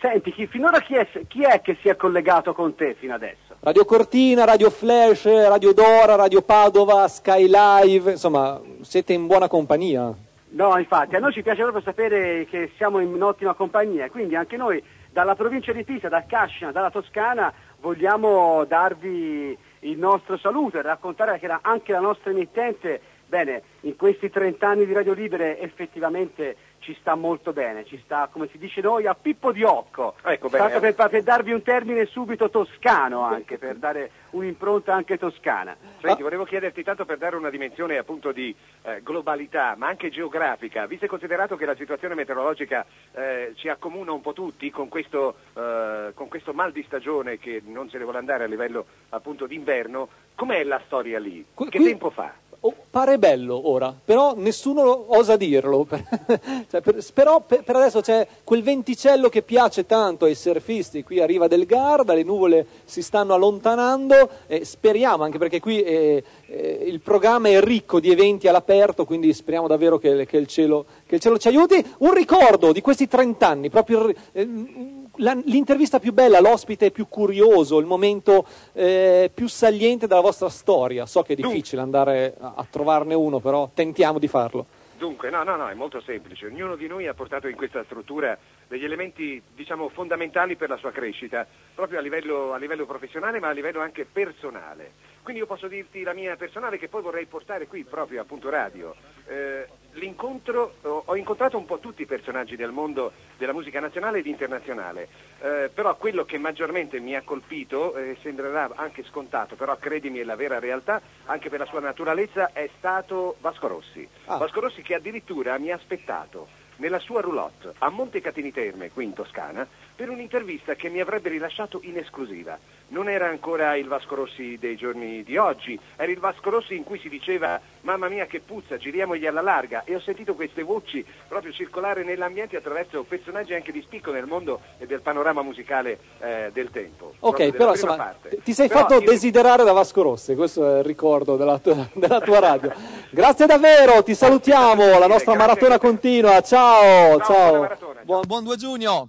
Senti, 0.00 0.32
chi, 0.32 0.48
finora 0.48 0.80
chi 0.80 0.96
è, 0.96 1.06
chi 1.28 1.44
è, 1.44 1.60
che 1.60 1.76
si 1.80 1.88
è 1.88 1.94
collegato 1.94 2.52
con 2.52 2.74
te 2.74 2.96
fino 2.98 3.14
adesso? 3.14 3.54
Radio 3.60 3.84
Cortina, 3.84 4.44
Radio 4.44 4.68
Flash, 4.68 5.26
Radio 5.26 5.72
Dora, 5.72 6.16
Radio 6.16 6.42
Padova, 6.42 7.06
Sky 7.06 7.48
Live, 7.48 8.10
insomma, 8.10 8.60
siete 8.80 9.12
in 9.12 9.28
buona 9.28 9.46
compagnia. 9.46 10.12
No, 10.54 10.76
infatti, 10.76 11.16
a 11.16 11.18
noi 11.18 11.32
ci 11.32 11.42
piace 11.42 11.62
proprio 11.62 11.82
sapere 11.82 12.44
che 12.44 12.72
siamo 12.76 13.00
in 13.00 13.22
ottima 13.22 13.54
compagnia, 13.54 14.10
quindi 14.10 14.36
anche 14.36 14.58
noi 14.58 14.82
dalla 15.10 15.34
provincia 15.34 15.72
di 15.72 15.82
Pisa, 15.82 16.10
da 16.10 16.26
Cascina, 16.26 16.72
dalla 16.72 16.90
Toscana, 16.90 17.50
vogliamo 17.80 18.64
darvi 18.66 19.56
il 19.80 19.98
nostro 19.98 20.36
saluto 20.36 20.78
e 20.78 20.82
raccontare 20.82 21.38
che 21.38 21.48
anche 21.62 21.92
la 21.92 22.00
nostra 22.00 22.32
emittente, 22.32 23.00
bene, 23.26 23.62
in 23.80 23.96
questi 23.96 24.28
30 24.28 24.68
anni 24.68 24.84
di 24.84 24.92
Radio 24.92 25.14
Libere 25.14 25.58
effettivamente 25.58 26.56
ci 26.82 26.96
sta 27.00 27.14
molto 27.14 27.52
bene, 27.52 27.86
ci 27.86 28.00
sta, 28.04 28.28
come 28.30 28.48
si 28.50 28.58
dice 28.58 28.80
noi, 28.80 29.06
a 29.06 29.14
pippo 29.14 29.52
di 29.52 29.62
occo. 29.62 30.16
Ecco, 30.22 30.48
bene. 30.48 30.80
Per, 30.80 30.94
per, 30.94 31.22
darvi 31.22 31.52
un 31.52 31.62
termine 31.62 32.04
subito 32.06 32.50
toscano 32.50 33.22
anche, 33.22 33.56
per 33.56 33.76
dare 33.76 34.10
un'impronta 34.30 34.92
anche 34.92 35.16
toscana. 35.16 35.76
Senti, 36.00 36.22
volevo 36.22 36.44
chiederti 36.44 36.82
tanto 36.82 37.04
per 37.04 37.18
dare 37.18 37.36
una 37.36 37.50
dimensione 37.50 37.96
appunto 37.96 38.32
di 38.32 38.54
eh, 38.82 39.00
globalità, 39.02 39.74
ma 39.76 39.86
anche 39.86 40.10
geografica, 40.10 40.86
visto 40.86 41.04
e 41.04 41.08
considerato 41.08 41.56
che 41.56 41.64
la 41.64 41.76
situazione 41.76 42.14
meteorologica 42.14 42.84
eh, 43.12 43.52
ci 43.54 43.68
accomuna 43.68 44.12
un 44.12 44.20
po' 44.20 44.32
tutti 44.32 44.70
con 44.70 44.88
questo, 44.88 45.36
eh, 45.54 46.10
con 46.14 46.28
questo 46.28 46.52
mal 46.52 46.72
di 46.72 46.82
stagione 46.82 47.38
che 47.38 47.62
non 47.64 47.88
se 47.88 47.98
ne 47.98 48.04
vuole 48.04 48.18
andare 48.18 48.44
a 48.44 48.48
livello 48.48 48.86
appunto 49.10 49.46
d'inverno, 49.46 50.08
com'è 50.34 50.64
la 50.64 50.80
storia 50.86 51.18
lì? 51.18 51.44
Che 51.54 51.78
qui, 51.78 51.84
tempo 51.84 52.10
fa? 52.10 52.41
Oh, 52.64 52.74
pare 52.90 53.18
bello 53.18 53.68
ora, 53.68 53.94
però 54.04 54.34
nessuno 54.36 55.16
osa 55.16 55.36
dirlo. 55.36 55.86
cioè, 56.70 56.80
per, 56.80 57.04
però 57.12 57.40
per, 57.40 57.62
per, 57.62 57.76
adesso 57.76 58.00
c'è 58.00 58.26
quel 58.44 58.62
venticello 58.62 59.28
che 59.28 59.42
piace 59.42 59.86
tanto 59.86 60.24
ai 60.24 60.34
surfisti, 60.34 61.02
qui 61.02 61.20
arriva 61.20 61.48
del 61.48 61.66
Garda, 61.66 62.14
le 62.14 62.22
nuvole 62.22 62.66
si 62.84 63.02
stanno 63.02 63.34
allontanando, 63.34 64.28
e 64.46 64.64
speriamo, 64.64 65.24
anche 65.24 65.38
perché 65.38 65.60
qui 65.60 65.82
eh, 65.82 66.22
eh, 66.46 66.84
il 66.86 67.00
programma 67.00 67.48
è 67.48 67.60
ricco 67.60 68.00
di 68.00 68.10
eventi 68.10 68.48
all'aperto, 68.48 69.04
quindi 69.04 69.32
speriamo 69.32 69.66
davvero 69.66 69.98
che, 69.98 70.26
che, 70.26 70.36
il, 70.36 70.46
cielo, 70.46 70.86
che 71.06 71.16
il, 71.16 71.20
cielo, 71.20 71.38
ci 71.38 71.48
aiuti. 71.48 71.84
Un 71.98 72.14
ricordo 72.14 72.72
di 72.72 72.80
questi 72.80 73.08
30 73.08 73.46
anni, 73.46 73.70
proprio... 73.70 74.12
Eh, 74.32 75.00
l'intervista 75.16 75.98
più 75.98 76.12
bella, 76.12 76.40
l'ospite 76.40 76.90
più 76.90 77.08
curioso, 77.08 77.78
il 77.78 77.86
momento 77.86 78.46
eh, 78.72 79.30
più 79.32 79.48
saliente 79.48 80.06
della 80.06 80.20
vostra 80.20 80.48
storia. 80.48 81.06
So 81.06 81.22
che 81.22 81.34
è 81.34 81.36
difficile 81.36 81.82
andare 81.82 82.34
a, 82.38 82.54
a 82.56 82.66
trovarne 82.68 83.14
uno, 83.14 83.40
però 83.40 83.70
tentiamo 83.74 84.18
di 84.18 84.28
farlo. 84.28 84.66
Dunque, 85.02 85.30
no, 85.30 85.42
no, 85.42 85.56
no, 85.56 85.68
è 85.68 85.74
molto 85.74 86.00
semplice. 86.00 86.46
Ognuno 86.46 86.76
di 86.76 86.86
noi 86.86 87.08
ha 87.08 87.14
portato 87.14 87.48
in 87.48 87.56
questa 87.56 87.82
struttura 87.82 88.38
degli 88.68 88.84
elementi, 88.84 89.42
diciamo, 89.52 89.88
fondamentali 89.88 90.54
per 90.54 90.68
la 90.68 90.76
sua 90.76 90.92
crescita, 90.92 91.44
proprio 91.74 91.98
a 91.98 92.02
livello, 92.02 92.52
a 92.52 92.56
livello 92.56 92.86
professionale, 92.86 93.40
ma 93.40 93.48
a 93.48 93.52
livello 93.52 93.80
anche 93.80 94.04
personale. 94.04 94.92
Quindi 95.24 95.42
io 95.42 95.48
posso 95.48 95.66
dirti 95.66 96.04
la 96.04 96.12
mia 96.12 96.36
personale 96.36 96.78
che 96.78 96.86
poi 96.86 97.02
vorrei 97.02 97.26
portare 97.26 97.66
qui 97.66 97.82
proprio 97.82 98.20
a 98.20 98.24
Punto 98.24 98.48
Radio. 98.48 98.94
Eh, 99.26 99.66
l'incontro, 99.92 100.74
ho 100.82 101.16
incontrato 101.16 101.58
un 101.58 101.64
po' 101.64 101.78
tutti 101.78 102.02
i 102.02 102.06
personaggi 102.06 102.56
del 102.56 102.70
mondo 102.70 103.12
della 103.36 103.52
musica 103.52 103.80
nazionale 103.80 104.18
ed 104.18 104.26
internazionale, 104.26 105.08
eh, 105.40 105.70
però 105.72 105.96
quello 105.96 106.24
che 106.24 106.38
maggiormente 106.38 106.98
mi 107.00 107.14
ha 107.14 107.22
colpito, 107.22 107.94
eh, 107.96 108.16
sembrerà 108.22 108.70
anche 108.74 109.04
scontato, 109.04 109.54
però 109.54 109.76
credimi 109.76 110.18
è 110.18 110.24
la 110.24 110.36
vera 110.36 110.58
realtà, 110.58 111.00
anche 111.26 111.48
per 111.48 111.58
la 111.58 111.66
sua 111.66 111.80
naturalezza, 111.80 112.52
è 112.52 112.68
stato 112.78 113.36
Vasco 113.40 113.66
Rossi. 113.66 114.08
Ah. 114.26 114.36
Vasco 114.36 114.60
Rossi 114.60 114.82
che 114.82 114.94
addirittura 114.94 115.58
mi 115.58 115.70
ha 115.70 115.76
aspettato 115.76 116.60
nella 116.76 116.98
sua 116.98 117.20
roulotte 117.20 117.74
a 117.78 117.90
Monte 117.90 118.20
Catini 118.20 118.52
Terme, 118.52 118.90
qui 118.90 119.04
in 119.04 119.12
Toscana, 119.12 119.66
per 119.94 120.08
un'intervista 120.08 120.74
che 120.74 120.88
mi 120.88 121.00
avrebbe 121.00 121.28
rilasciato 121.28 121.80
in 121.82 121.98
esclusiva. 121.98 122.58
Non 122.92 123.08
era 123.08 123.26
ancora 123.26 123.74
il 123.76 123.88
Vasco 123.88 124.14
Rossi 124.14 124.58
dei 124.60 124.76
giorni 124.76 125.22
di 125.22 125.38
oggi, 125.38 125.80
era 125.96 126.12
il 126.12 126.18
Vasco 126.18 126.50
Rossi 126.50 126.76
in 126.76 126.84
cui 126.84 126.98
si 126.98 127.08
diceva 127.08 127.58
mamma 127.80 128.08
mia 128.08 128.26
che 128.26 128.40
puzza, 128.40 128.76
giriamogli 128.76 129.24
alla 129.24 129.40
larga 129.40 129.82
e 129.84 129.94
ho 129.94 130.00
sentito 130.00 130.34
queste 130.34 130.62
voci 130.62 131.02
proprio 131.26 131.52
circolare 131.52 132.04
nell'ambiente 132.04 132.58
attraverso 132.58 133.02
personaggi 133.04 133.54
anche 133.54 133.72
di 133.72 133.80
spicco 133.80 134.12
nel 134.12 134.26
mondo 134.26 134.60
e 134.76 134.84
del 134.84 135.00
panorama 135.00 135.40
musicale 135.40 135.98
eh, 136.20 136.50
del 136.52 136.70
tempo. 136.70 137.14
Ok, 137.20 137.52
però 137.52 137.70
insomma 137.70 138.14
ti 138.44 138.52
sei 138.52 138.68
però 138.68 138.80
fatto 138.80 138.94
io... 139.00 139.08
desiderare 139.08 139.64
da 139.64 139.72
Vasco 139.72 140.02
Rossi, 140.02 140.34
questo 140.34 140.76
è 140.76 140.78
il 140.80 140.84
ricordo 140.84 141.36
della 141.36 141.58
tua, 141.58 141.88
della 141.96 142.20
tua 142.20 142.40
radio. 142.40 142.74
Grazie 143.08 143.46
davvero, 143.46 144.02
ti 144.02 144.14
salutiamo, 144.14 144.98
la 144.98 145.06
nostra 145.06 145.34
maratona 145.34 145.78
continua, 145.78 146.42
ciao, 146.42 147.18
ciao. 147.20 147.74
ciao. 147.74 147.96
Buon, 148.02 148.24
buon 148.26 148.44
2 148.44 148.56
giugno. 148.56 149.08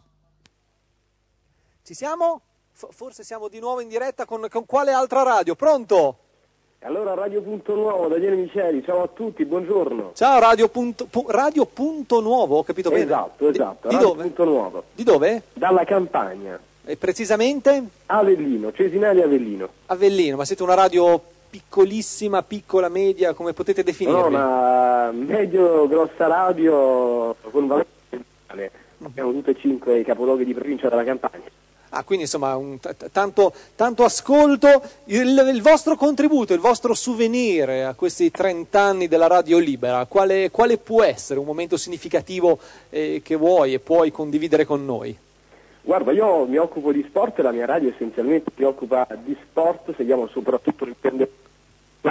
Ci 1.84 1.94
siamo? 1.94 2.44
Forse 2.74 3.24
siamo 3.24 3.48
di 3.48 3.60
nuovo 3.60 3.80
in 3.80 3.88
diretta 3.88 4.26
con, 4.26 4.48
con 4.50 4.66
quale 4.66 4.92
altra 4.92 5.24
radio? 5.24 5.56
Pronto? 5.56 6.18
Allora 6.80 7.14
Radio 7.14 7.42
Punto 7.42 7.76
Nuovo, 7.76 8.10
Daniele 8.10 8.36
Miceli, 8.36 8.84
ciao 8.84 9.04
a 9.04 9.08
tutti, 9.08 9.46
buongiorno. 9.46 10.12
Ciao 10.16 10.40
Radio 10.40 10.68
Punto, 10.68 11.06
pu, 11.06 11.26
radio 11.30 11.66
punto 11.66 12.20
Nuovo, 12.20 12.58
ho 12.58 12.64
capito 12.64 12.90
bene? 12.90 13.04
Esatto, 13.04 13.48
esatto, 13.48 13.88
di, 13.88 13.96
di 13.96 14.02
dove? 14.02 14.24
Punto 14.24 14.44
Nuovo. 14.44 14.84
Di 14.94 15.04
dove? 15.04 15.44
Dalla 15.54 15.86
Campania. 15.86 16.60
E 16.84 16.98
precisamente? 16.98 17.84
Avellino, 18.08 18.74
Cesinali 18.74 19.22
Avellino. 19.22 19.70
Avellino, 19.86 20.36
ma 20.36 20.44
siete 20.44 20.64
una 20.64 20.74
radio 20.74 21.22
piccolissima, 21.50 22.44
piccola, 22.44 22.90
media, 22.90 23.34
come 23.34 23.54
potete 23.54 23.82
definirvi? 23.84 24.20
No, 24.20 24.28
una 24.28 25.12
medio 25.14 25.88
grossa 25.88 26.28
radio 26.28 27.34
con 27.50 27.68
valore 27.68 27.92
Abbiamo 29.04 29.32
tutte 29.32 29.52
e 29.52 29.56
cinque 29.58 30.00
i 30.00 30.04
capoluoghi 30.04 30.46
di 30.46 30.54
provincia 30.54 30.90
della 30.90 31.04
Campania. 31.04 31.50
Ah, 31.96 32.04
quindi 32.04 32.24
insomma 32.24 32.56
un, 32.56 32.80
t- 32.80 33.12
tanto, 33.12 33.54
tanto, 33.76 34.04
ascolto, 34.04 34.82
il, 35.06 35.52
il, 35.54 35.62
vostro 35.62 35.96
contributo, 35.96 36.56
il 36.56 36.60
vostro 36.60 36.96
souvenir 36.96 37.70
a 37.70 37.94
questi 37.94 38.32
30 38.32 38.80
anni 38.82 39.08
della 39.08 39.28
radio 39.28 39.60
libera, 39.60 40.04
quale, 40.08 40.50
quale 40.50 40.80
può 40.80 41.04
essere 41.04 41.40
un 41.40 41.46
momento 41.46 41.78
significativo 41.78 42.58
eh, 42.90 43.22
che 43.24 43.36
vuoi 43.36 43.76
e 43.76 43.80
puoi 43.80 44.10
condividere 44.10 44.66
con 44.66 44.84
noi? 44.84 45.16
Guarda, 45.82 46.12
io 46.12 46.48
mi 46.48 46.58
occupo 46.58 46.92
di 46.92 47.06
sport, 47.08 47.40
la 47.42 47.52
mia 47.52 47.68
radio 47.68 47.90
essenzialmente 47.90 48.52
si 48.56 48.64
occupa 48.64 49.06
di 49.24 49.38
sport, 49.50 49.94
seguiamo 49.96 50.28
soprattutto 50.30 50.86
l'intendere 50.86 51.30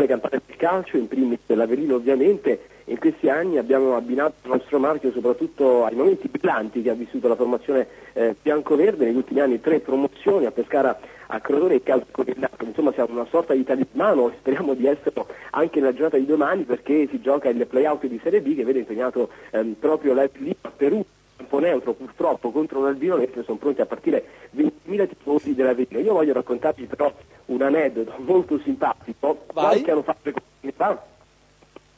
le 0.01 0.07
campane 0.07 0.41
del 0.47 0.57
calcio, 0.57 0.97
in 0.97 1.09
primis 1.09 1.41
dell'Avelino 1.47 1.97
ovviamente, 1.97 2.69
in 2.87 2.99
questi 2.99 3.29
anni 3.29 3.59
abbiamo 3.59 3.95
abbinato 3.95 4.35
il 4.43 4.51
nostro 4.51 4.79
marchio 4.79 5.13
soprattutto 5.13 5.85
ai 5.85 5.95
momenti 5.95 6.29
brillanti 6.29 6.83
che 6.83 6.91
ha 6.91 6.95
vissuto 6.95 7.29
la 7.29 7.37
formazione 7.37 7.87
eh, 8.15 8.35
bianco-verde, 8.41 9.05
negli 9.05 9.17
ultimi 9.17 9.41
anni 9.41 9.61
tre 9.61 9.81
promozioni 9.81 10.47
a 10.47 10.51
Pescara, 10.51 10.99
a 11.27 11.41
Crotone 11.41 11.75
e 11.75 11.83
del 11.83 12.37
Napoli, 12.37 12.69
insomma 12.69 12.93
siamo 12.93 13.13
una 13.13 13.27
sorta 13.31 13.55
di 13.55 13.65
talismano 13.65 14.33
speriamo 14.39 14.75
di 14.75 14.87
esserlo 14.87 15.27
anche 15.51 15.81
nella 15.81 15.93
giornata 15.93 16.19
di 16.19 16.27
domani 16.27 16.65
perché 16.65 17.07
si 17.09 17.21
gioca 17.21 17.49
il 17.49 17.67
play-out 17.67 18.07
di 18.07 18.21
Serie 18.23 18.43
B 18.43 18.55
che 18.55 18.65
vede 18.65 18.81
impegnato 18.81 19.31
ehm, 19.51 19.75
proprio 19.79 20.13
l'Ep 20.13 20.37
a 20.63 20.73
Perù 20.75 21.05
campo 21.43 21.59
neutro 21.59 21.93
purtroppo 21.93 22.51
contro 22.51 22.79
un 22.81 22.87
Albino 22.87 23.17
mentre 23.17 23.43
sono 23.43 23.59
pronti 23.59 23.81
a 23.81 23.87
partire 23.87 24.25
20.000 24.57 25.09
tifosi 25.09 25.55
dell'Avellino. 25.55 25.99
Io 25.99 26.13
voglio 26.13 26.33
raccontarvi 26.33 26.87
però 26.87 27.13
un 27.47 27.63
aneddoto 27.63 28.15
molto 28.19 28.59
simpatico, 28.61 29.45
qualche 29.47 29.91
anno 29.91 30.03
fa, 30.03 30.17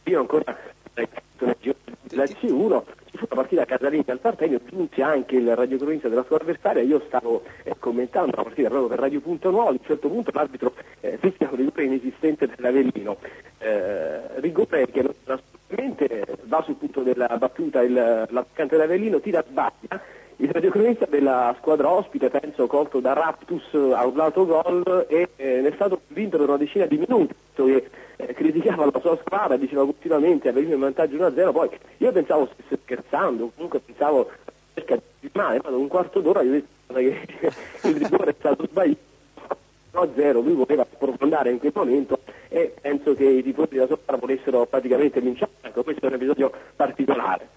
io 0.05 0.21
ancora 0.21 0.57
la 2.11 2.25
C1 2.25 2.83
ci 3.11 3.17
fu 3.17 3.27
una 3.31 3.43
partita 3.43 3.65
casalinga 3.65 4.13
al 4.13 4.19
Partenio, 4.19 4.61
giunse 4.69 5.03
anche 5.03 5.37
il 5.37 5.55
radiocronista 5.55 6.09
della 6.09 6.25
sua 6.25 6.39
avversaria, 6.39 6.83
io 6.83 7.03
stavo 7.07 7.43
eh, 7.63 7.75
commentando 7.79 8.33
la 8.37 8.43
partita 8.43 8.69
proprio 8.69 8.89
per 8.89 8.99
Radio 8.99 9.21
Punto 9.21 9.51
Nuovo, 9.51 9.69
a 9.69 9.73
un 9.73 9.79
certo 9.85 10.09
punto 10.09 10.31
l'arbitro 10.33 10.75
eh, 11.01 11.19
fischia 11.19 11.49
un 11.51 11.57
rigore 11.57 11.85
inesistente 11.85 12.47
dell'Avellino, 12.47 13.19
eh, 13.59 14.41
rigore 14.41 14.87
che 14.91 15.03
assolutamente 15.75 16.39
va 16.45 16.63
sul 16.63 16.77
punto 16.77 17.03
della 17.03 17.37
battuta 17.39 17.83
il, 17.83 17.93
l'attaccante 17.93 18.77
dell'Avellino, 18.77 19.21
tira 19.21 19.45
sbaglia, 19.47 20.01
il 20.37 20.51
radiocronista 20.51 21.07
della 21.07 21.55
squadra 21.59 21.91
ospite, 21.91 22.31
penso 22.31 22.67
colto 22.67 23.01
da 23.01 23.13
Raptus, 23.13 23.75
ha 23.75 24.05
urlato 24.05 24.47
gol 24.47 25.07
e 25.09 25.29
eh, 25.37 25.61
ne 25.61 25.69
è 25.69 25.73
stato 25.75 26.01
vinto 26.09 26.39
per 26.39 26.49
una 26.49 26.57
decina 26.57 26.87
di 26.87 26.99
minuti 26.99 27.35
che 27.55 27.91
eh, 28.17 28.35
criticava 28.35 28.85
la 28.87 29.01
sua 29.01 29.17
squadra, 29.19 29.57
diceva 29.57 29.85
continuamente 29.85 30.49
aveva 30.49 30.75
in 30.75 30.81
vantaggio 30.81 31.17
1-0, 31.17 31.53
poi 31.53 31.69
io 31.99 32.13
pensavo 32.13 32.49
stesse 32.53 32.79
scherzando, 32.83 33.51
comunque 33.55 33.81
pensavo 33.81 34.31
cerca 34.75 34.99
di 35.21 35.31
male, 35.33 35.61
ma 35.63 35.71
dopo 35.71 35.83
un 35.83 35.89
quarto 35.89 36.21
d'ora 36.21 36.43
io 36.43 36.51
ho 36.51 36.53
detto 36.53 36.95
che 36.95 37.49
il 37.89 37.97
rigore 37.97 38.31
è 38.31 38.35
stato 38.39 38.67
sbagliato. 38.67 39.13
1-0, 39.95 40.43
lui 40.43 40.55
voleva 40.55 40.85
sprofondare 40.93 41.53
in 41.53 41.61
quel 41.61 41.71
momento 41.73 42.19
e 42.55 42.73
penso 42.81 43.17
che 43.17 43.25
i 43.25 43.43
tifosi 43.43 43.75
della 43.75 43.87
squadra 43.87 44.17
volessero 44.17 44.65
praticamente 44.65 45.21
vincere, 45.21 45.51
ecco 45.61 45.83
questo 45.83 46.05
è 46.05 46.09
un 46.09 46.15
episodio 46.15 46.53
particolare. 46.77 47.49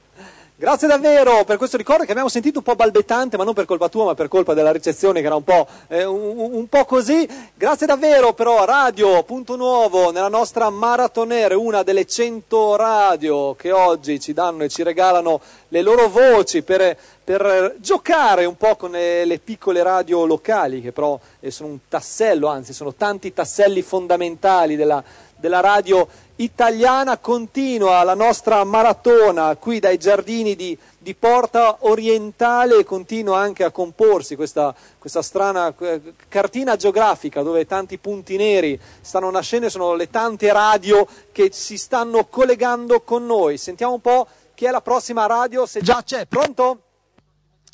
Grazie 0.59 0.87
davvero 0.87 1.43
per 1.43 1.57
questo 1.57 1.77
ricordo 1.77 2.03
che 2.03 2.09
abbiamo 2.09 2.29
sentito 2.29 2.57
un 2.57 2.63
po' 2.63 2.73
balbettante, 2.73 3.37
ma 3.37 3.43
non 3.43 3.53
per 3.53 3.65
colpa 3.65 3.89
tua, 3.89 4.05
ma 4.05 4.15
per 4.15 4.27
colpa 4.27 4.55
della 4.55 4.71
ricezione 4.71 5.19
che 5.19 5.27
era 5.27 5.35
un 5.35 5.43
po', 5.43 5.67
eh, 5.87 6.03
un, 6.03 6.35
un 6.35 6.67
po 6.67 6.83
così. 6.85 7.29
Grazie 7.53 7.85
davvero 7.85 8.33
però 8.33 8.63
a 8.63 8.65
Radio 8.65 9.21
Punto 9.21 9.55
Nuovo 9.55 10.09
nella 10.09 10.29
nostra 10.29 10.71
Maratonere, 10.71 11.53
una 11.53 11.83
delle 11.83 12.07
100 12.07 12.75
radio 12.75 13.53
che 13.53 13.71
oggi 13.71 14.19
ci 14.19 14.33
danno 14.33 14.63
e 14.63 14.69
ci 14.69 14.81
regalano 14.81 15.41
le 15.67 15.81
loro 15.83 16.09
voci 16.09 16.63
per, 16.63 16.97
per 17.23 17.75
giocare 17.77 18.45
un 18.45 18.57
po' 18.57 18.75
con 18.77 18.89
le, 18.89 19.25
le, 19.25 19.37
piccole 19.37 19.83
radio 19.83 20.25
locali, 20.25 20.81
che 20.81 20.91
però 20.91 21.19
eh, 21.39 21.51
sono 21.51 21.69
un 21.69 21.79
tassello, 21.87 22.47
anzi 22.47 22.73
sono 22.73 22.95
tanti 22.95 23.31
tasselli 23.31 23.83
fondamentali 23.83 24.75
della, 24.75 25.03
della 25.35 25.59
radio 25.59 26.07
italiana 26.37 27.17
continua 27.17 28.03
la 28.03 28.13
nostra 28.13 28.63
maratona 28.63 29.55
qui 29.55 29.79
dai 29.79 29.97
giardini 29.97 30.55
di, 30.55 30.77
di 30.97 31.15
Porta 31.15 31.77
Orientale 31.79 32.79
e 32.79 32.83
continua 32.83 33.39
anche 33.39 33.63
a 33.63 33.71
comporsi 33.71 34.35
questa, 34.35 34.75
questa 34.99 35.21
strana 35.21 35.73
eh, 35.77 36.13
cartina 36.27 36.75
geografica 36.75 37.41
dove 37.41 37.65
tanti 37.65 37.97
punti 37.97 38.37
neri 38.37 38.79
stanno 39.01 39.31
nascendo, 39.31 39.69
sono 39.69 39.95
le 39.95 40.09
tante 40.09 40.51
radio 40.51 41.07
che 41.31 41.49
si 41.51 41.77
stanno 41.77 42.25
collegando 42.25 43.01
con 43.01 43.25
noi. 43.25 43.57
Sentiamo 43.57 43.93
un 43.93 44.01
po' 44.01 44.27
chi 44.53 44.65
è 44.65 44.71
la 44.71 44.81
prossima 44.81 45.25
radio, 45.25 45.65
se 45.65 45.81
già 45.81 46.03
c'è. 46.03 46.25
Pronto? 46.27 46.81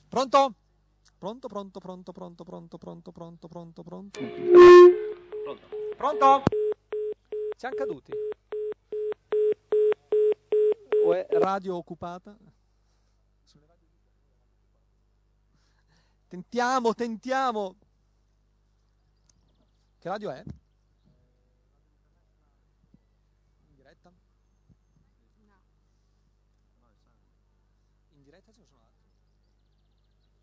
Pronto? 0.08 0.54
Pronto, 1.20 1.48
pronto, 1.48 1.80
pronto, 1.80 2.12
pronto, 2.12 2.44
pronto, 2.44 2.78
pronto, 2.78 3.12
pronto, 3.12 3.48
pronto, 3.48 3.84
pronto. 3.84 4.20
Pronto? 5.44 5.68
Pronto? 5.96 6.44
Siamo 7.58 7.76
caduti 7.76 8.12
o 11.04 11.14
è 11.14 11.28
radio 11.32 11.76
occupata? 11.76 12.36
Tentiamo, 16.28 16.94
tentiamo. 16.96 17.76
Che 20.00 20.10
radio 20.10 20.32
è? 20.32 20.44
In 23.68 23.76
diretta? 23.76 24.12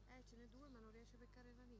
Eh, 0.09 0.25
ce 0.29 0.37
n'è 0.37 0.47
due, 0.49 0.69
ma 0.69 0.79
non 0.79 0.93
riesce 0.93 1.17
a 1.17 1.19
beccare 1.19 1.49
la 1.57 1.65
linea. 1.65 1.79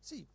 Sì. 0.00 0.26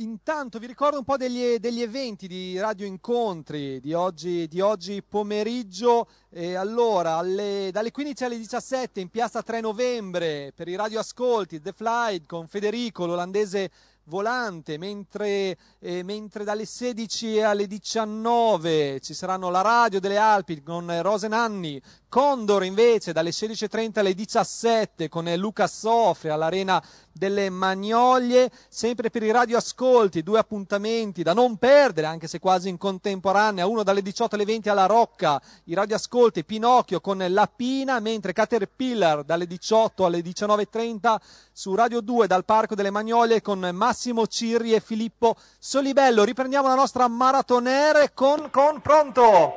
Intanto 0.00 0.58
vi 0.58 0.66
ricordo 0.66 0.98
un 0.98 1.04
po' 1.04 1.16
degli, 1.16 1.56
degli 1.56 1.80
eventi 1.80 2.28
di 2.28 2.60
Radio 2.60 2.84
Incontri 2.84 3.80
di 3.80 3.94
oggi, 3.94 4.46
di 4.46 4.60
oggi 4.60 5.02
pomeriggio. 5.02 6.06
E 6.28 6.54
allora, 6.54 7.16
alle- 7.16 7.70
dalle 7.72 7.92
15 7.92 8.24
alle 8.24 8.36
17 8.36 9.00
in 9.00 9.08
piazza 9.08 9.42
3 9.42 9.62
novembre 9.62 10.52
per 10.54 10.68
i 10.68 10.76
radioascolti 10.76 11.62
The 11.62 11.72
Flight 11.72 12.26
con 12.26 12.46
Federico, 12.46 13.06
l'olandese 13.06 13.70
volante, 14.06 14.78
mentre, 14.78 15.56
eh, 15.78 16.02
mentre 16.02 16.44
dalle 16.44 16.64
16 16.64 17.40
alle 17.40 17.66
19 17.66 19.00
ci 19.00 19.14
saranno 19.14 19.50
la 19.50 19.62
radio 19.62 20.00
delle 20.00 20.16
Alpi 20.16 20.62
con 20.62 20.90
eh, 20.90 21.02
Rose 21.02 21.28
Nanni, 21.28 21.80
Condor 22.08 22.64
invece 22.64 23.12
dalle 23.12 23.30
16.30 23.30 23.98
alle 23.98 24.14
17 24.14 25.08
con 25.08 25.26
eh, 25.26 25.36
Luca 25.36 25.66
Sofri 25.66 26.28
all'Arena 26.28 26.82
delle 27.16 27.48
Magnolie, 27.50 28.50
sempre 28.68 29.10
per 29.10 29.22
i 29.22 29.30
radioascolti, 29.30 30.22
due 30.22 30.38
appuntamenti 30.38 31.22
da 31.22 31.32
non 31.32 31.56
perdere, 31.56 32.06
anche 32.06 32.28
se 32.28 32.38
quasi 32.38 32.68
in 32.68 32.76
contemporanea, 32.76 33.66
uno 33.66 33.82
dalle 33.82 34.02
18 34.02 34.34
alle 34.34 34.44
20 34.44 34.68
alla 34.68 34.86
Rocca, 34.86 35.40
i 35.64 35.74
radioascolti 35.74 36.44
Pinocchio 36.44 37.00
con 37.00 37.24
La 37.28 37.46
Pina, 37.46 38.00
mentre 38.00 38.32
Caterpillar 38.32 39.24
dalle 39.24 39.46
18 39.46 40.04
alle 40.04 40.20
19.30 40.20 41.16
su 41.52 41.74
Radio 41.74 42.00
2 42.00 42.26
dal 42.26 42.44
Parco 42.44 42.74
delle 42.74 42.90
Magnolie 42.90 43.40
con 43.40 43.60
Massimo 43.72 44.26
Cirri 44.26 44.74
e 44.74 44.80
Filippo 44.80 45.36
Solibello. 45.58 46.24
Riprendiamo 46.24 46.68
la 46.68 46.74
nostra 46.74 47.08
maratonere 47.08 48.12
con, 48.12 48.50
con 48.50 48.80
pronto? 48.82 49.52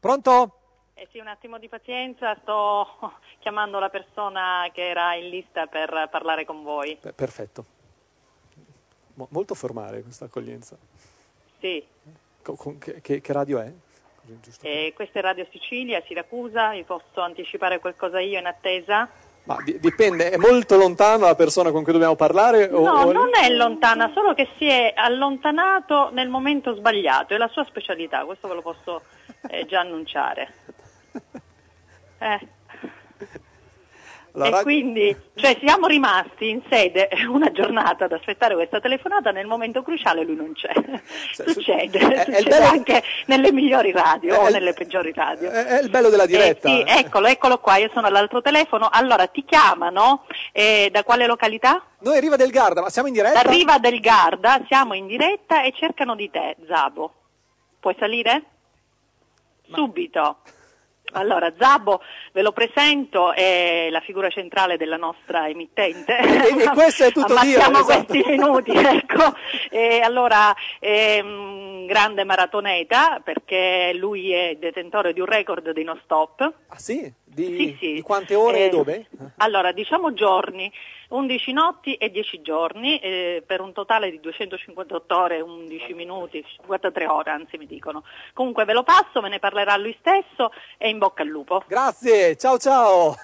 Pronto? 0.00 0.59
Eh 1.00 1.08
sì, 1.12 1.18
un 1.18 1.28
attimo 1.28 1.56
di 1.58 1.66
pazienza, 1.66 2.36
sto 2.42 2.86
chiamando 3.40 3.78
la 3.78 3.88
persona 3.88 4.68
che 4.70 4.86
era 4.86 5.14
in 5.14 5.30
lista 5.30 5.66
per 5.66 6.08
parlare 6.10 6.44
con 6.44 6.62
voi. 6.62 6.98
Beh, 7.00 7.14
perfetto. 7.14 7.64
Mo- 9.14 9.28
molto 9.30 9.54
formale 9.54 10.02
questa 10.02 10.26
accoglienza. 10.26 10.76
Sì, 11.58 11.82
Co- 12.42 12.54
con- 12.54 12.76
che, 12.76 13.00
che- 13.00 13.22
radio 13.32 13.60
è? 13.60 13.72
Eh, 14.60 14.92
questa 14.94 15.20
è 15.20 15.22
Radio 15.22 15.46
Sicilia, 15.50 16.02
Siracusa, 16.06 16.70
vi 16.72 16.84
posso 16.84 17.22
anticipare 17.22 17.78
qualcosa 17.80 18.20
io 18.20 18.38
in 18.38 18.44
attesa? 18.46 19.08
Ma 19.44 19.56
di- 19.64 19.80
dipende, 19.80 20.28
è 20.30 20.36
molto 20.36 20.76
lontano 20.76 21.24
la 21.24 21.34
persona 21.34 21.70
con 21.70 21.82
cui 21.82 21.92
dobbiamo 21.92 22.14
parlare? 22.14 22.64
o- 22.70 22.82
No, 22.84 22.92
o- 23.06 23.12
non 23.12 23.30
è 23.34 23.48
lontana, 23.48 24.10
solo 24.12 24.34
che 24.34 24.48
si 24.58 24.66
è 24.66 24.92
allontanato 24.94 26.10
nel 26.12 26.28
momento 26.28 26.74
sbagliato, 26.74 27.32
è 27.32 27.38
la 27.38 27.48
sua 27.48 27.64
specialità, 27.64 28.26
questo 28.26 28.48
ve 28.48 28.54
lo 28.54 28.62
posso 28.62 29.02
eh, 29.48 29.64
già 29.64 29.80
annunciare. 29.80 30.52
Eh. 32.20 32.48
La 34.34 34.60
e 34.60 34.62
quindi 34.62 35.16
cioè, 35.34 35.56
siamo 35.60 35.88
rimasti 35.88 36.50
in 36.50 36.62
sede 36.70 37.08
una 37.28 37.50
giornata 37.50 38.04
ad 38.04 38.12
aspettare 38.12 38.54
questa 38.54 38.78
telefonata, 38.78 39.32
nel 39.32 39.46
momento 39.48 39.82
cruciale 39.82 40.22
lui 40.22 40.36
non 40.36 40.52
c'è. 40.52 40.70
succede, 41.32 41.98
è- 41.98 42.06
è 42.06 42.24
succede 42.26 42.48
bello- 42.48 42.66
anche 42.66 43.02
nelle 43.26 43.50
migliori 43.50 43.90
radio 43.90 44.34
È- 44.34 44.38
o 44.38 44.46
è- 44.46 44.52
nelle 44.52 44.72
peggiori 44.72 45.12
radio. 45.12 45.50
È, 45.50 45.64
è 45.64 45.82
il 45.82 45.90
bello 45.90 46.10
della 46.10 46.26
diretta. 46.26 46.68
Eh, 46.68 46.72
sì, 46.76 46.84
eccolo, 46.86 47.26
eccolo 47.26 47.58
qua, 47.58 47.78
io 47.78 47.90
sono 47.92 48.06
all'altro 48.06 48.40
telefono. 48.40 48.88
Allora, 48.92 49.26
ti 49.26 49.44
chiamano 49.44 50.24
eh, 50.52 50.90
da 50.92 51.02
quale 51.02 51.26
località? 51.26 51.82
Noi 51.98 52.20
Riva 52.20 52.36
del 52.36 52.50
Garda, 52.52 52.82
ma 52.82 52.88
siamo 52.88 53.08
in 53.08 53.14
diretta? 53.14 53.42
Da 53.42 53.50
Riva 53.50 53.78
del 53.78 53.98
Garda, 53.98 54.60
siamo 54.68 54.94
in 54.94 55.08
diretta 55.08 55.64
e 55.64 55.72
cercano 55.74 56.14
di 56.14 56.30
te, 56.30 56.54
Zabo. 56.68 57.12
Puoi 57.80 57.96
salire? 57.98 58.42
Subito. 59.72 60.36
Allora, 61.12 61.52
Zabo, 61.58 62.00
ve 62.32 62.42
lo 62.42 62.52
presento, 62.52 63.32
è 63.32 63.88
la 63.90 64.00
figura 64.00 64.28
centrale 64.28 64.76
della 64.76 64.96
nostra 64.96 65.48
emittente. 65.48 66.18
E- 66.50 66.62
e 66.62 66.68
questo 66.70 67.04
è 67.04 67.12
tutto 67.12 67.38
dire, 67.40 67.60
Ammazziamo 67.62 67.78
esatto. 67.80 68.04
questi 68.06 68.30
minuti, 68.30 68.72
ecco. 68.76 69.34
E 69.70 70.00
allora, 70.00 70.54
è 70.78 71.20
un 71.22 71.86
grande 71.86 72.24
maratoneta, 72.24 73.20
perché 73.22 73.92
lui 73.94 74.32
è 74.32 74.56
detentore 74.58 75.12
di 75.12 75.20
un 75.20 75.26
record 75.26 75.72
di 75.72 75.84
no 75.84 75.98
stop. 76.04 76.40
Ah 76.68 76.78
sì? 76.78 77.12
Di, 77.46 77.56
Sì, 77.56 77.76
sì. 77.80 77.92
di 77.94 78.02
quante 78.02 78.34
ore 78.34 78.58
Eh, 78.58 78.64
e 78.64 78.68
dove? 78.68 79.06
Allora, 79.38 79.72
diciamo 79.72 80.12
giorni, 80.12 80.70
11 81.10 81.52
notti 81.52 81.94
e 81.94 82.10
10 82.10 82.40
giorni, 82.40 82.98
eh, 83.00 83.42
per 83.44 83.60
un 83.60 83.72
totale 83.72 84.10
di 84.10 84.20
258 84.20 85.16
ore, 85.18 85.40
11 85.40 85.92
minuti, 85.94 86.44
53 86.56 87.06
ore 87.06 87.30
anzi 87.30 87.56
mi 87.56 87.66
dicono. 87.66 88.04
Comunque 88.32 88.64
ve 88.64 88.72
lo 88.74 88.82
passo, 88.84 89.20
me 89.20 89.28
ne 89.28 89.38
parlerà 89.40 89.76
lui 89.76 89.96
stesso 89.98 90.52
e 90.78 90.88
in 90.88 90.98
bocca 90.98 91.22
al 91.22 91.28
lupo. 91.28 91.62
Grazie, 91.66 92.36
ciao 92.36 92.58
ciao. 92.58 93.16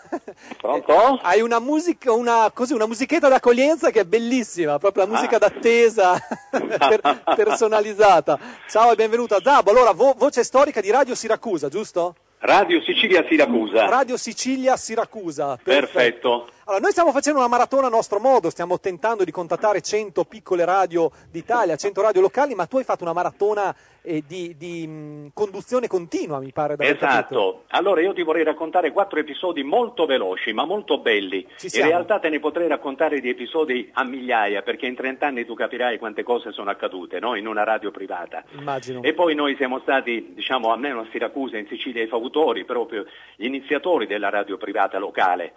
Pronto? 0.57 1.19
Hai 1.23 1.41
una 1.41 1.61
musica, 1.61 2.13
una, 2.13 2.51
così, 2.53 2.73
una 2.75 2.87
musichetta 2.87 3.29
d'accoglienza 3.29 3.91
che 3.91 4.01
è 4.01 4.05
bellissima, 4.05 4.79
proprio 4.79 5.05
la 5.05 5.11
musica 5.13 5.37
Ah. 5.37 5.39
d'attesa 5.39 6.19
per- 6.51 7.23
personalizzata. 7.37 8.39
Ciao 8.69 8.91
e 8.93 8.95
benvenuto 8.97 9.35
a 9.37 9.41
Zabo. 9.41 9.71
Allora, 9.71 9.93
vo- 9.93 10.15
voce 10.17 10.43
storica 10.43 10.81
di 10.81 10.91
Radio 10.91 11.15
Siracusa, 11.15 11.69
giusto? 11.69 12.15
Radio 12.41 12.81
Sicilia 12.83 13.25
Siracusa. 13.29 13.87
Radio 13.87 14.17
Sicilia 14.17 14.77
Siracusa. 14.77 15.59
Perfetto. 15.63 16.49
Allora, 16.69 16.83
noi 16.83 16.91
stiamo 16.91 17.13
facendo 17.13 17.39
una 17.39 17.47
maratona 17.47 17.87
a 17.87 17.91
nostro 17.91 18.19
modo, 18.19 18.51
stiamo 18.51 18.81
tentando 18.81 19.23
di 19.23 19.31
contattare 19.31 19.81
100 19.81 20.25
piccole 20.25 20.65
radio 20.65 21.13
d'Italia, 21.31 21.77
100 21.77 22.01
radio 22.03 22.21
locali, 22.21 22.57
ma 22.57 22.67
tu 22.67 22.79
hai 22.79 22.83
fatto 22.83 23.05
una 23.05 23.13
maratona 23.13 23.73
eh, 24.03 24.25
di, 24.27 24.57
di, 24.57 24.85
mh, 24.85 25.31
conduzione 25.33 25.87
continua, 25.87 26.41
mi 26.41 26.51
pare. 26.51 26.75
Esatto, 26.81 27.67
allora 27.69 28.01
io 28.01 28.13
ti 28.13 28.25
vorrei 28.25 28.43
raccontare 28.43 28.91
quattro 28.91 29.21
episodi 29.21 29.63
molto 29.63 30.07
veloci 30.07 30.53
ma 30.53 30.65
molto 30.65 30.99
belli. 30.99 31.47
In 31.63 31.83
realtà 31.85 32.19
te 32.19 32.31
ne 32.31 32.41
potrei 32.41 32.67
raccontare 32.67 33.21
di 33.21 33.29
episodi 33.29 33.89
a 33.93 34.03
migliaia 34.03 34.63
perché 34.63 34.87
in 34.87 34.97
30 34.97 35.25
anni 35.25 35.45
tu 35.45 35.55
capirai 35.55 35.99
quante 35.99 36.25
cose 36.25 36.51
sono 36.51 36.71
accadute 36.71 37.21
no? 37.21 37.37
in 37.37 37.47
una 37.47 37.63
radio 37.63 37.93
privata. 37.93 38.43
Immagino. 38.59 39.03
E 39.05 39.15
poi 39.15 39.37
noi 39.37 39.55
siamo 39.55 39.79
stati, 39.79 40.33
diciamo, 40.35 40.73
almeno 40.73 41.03
a 41.03 41.07
Siracusa, 41.13 41.59
in 41.59 41.69
Sicilia, 41.69 42.03
i 42.03 42.09
fautori, 42.09 42.65
proprio 42.65 43.07
gli 43.37 43.45
iniziatori 43.45 44.09
della 44.09 44.31
radio 44.31 44.57
privata 44.57 44.99
locale. 44.99 45.53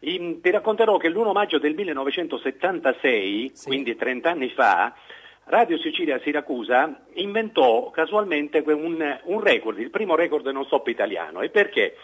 Ti 0.00 0.40
racconterò 0.44 0.96
che 0.96 1.08
l'1 1.08 1.32
maggio 1.32 1.58
del 1.58 1.74
1976, 1.74 3.52
quindi 3.64 3.96
30 3.96 4.30
anni 4.30 4.48
fa, 4.50 4.94
Radio 5.44 5.78
Sicilia 5.78 6.20
Siracusa 6.20 7.04
inventò 7.14 7.90
casualmente 7.90 8.62
un, 8.66 9.18
un 9.24 9.40
record, 9.40 9.78
il 9.78 9.90
primo 9.90 10.14
record 10.14 10.46
non 10.48 10.66
stop 10.66 10.86
italiano. 10.88 11.40
E 11.40 11.48
perché? 11.48 11.96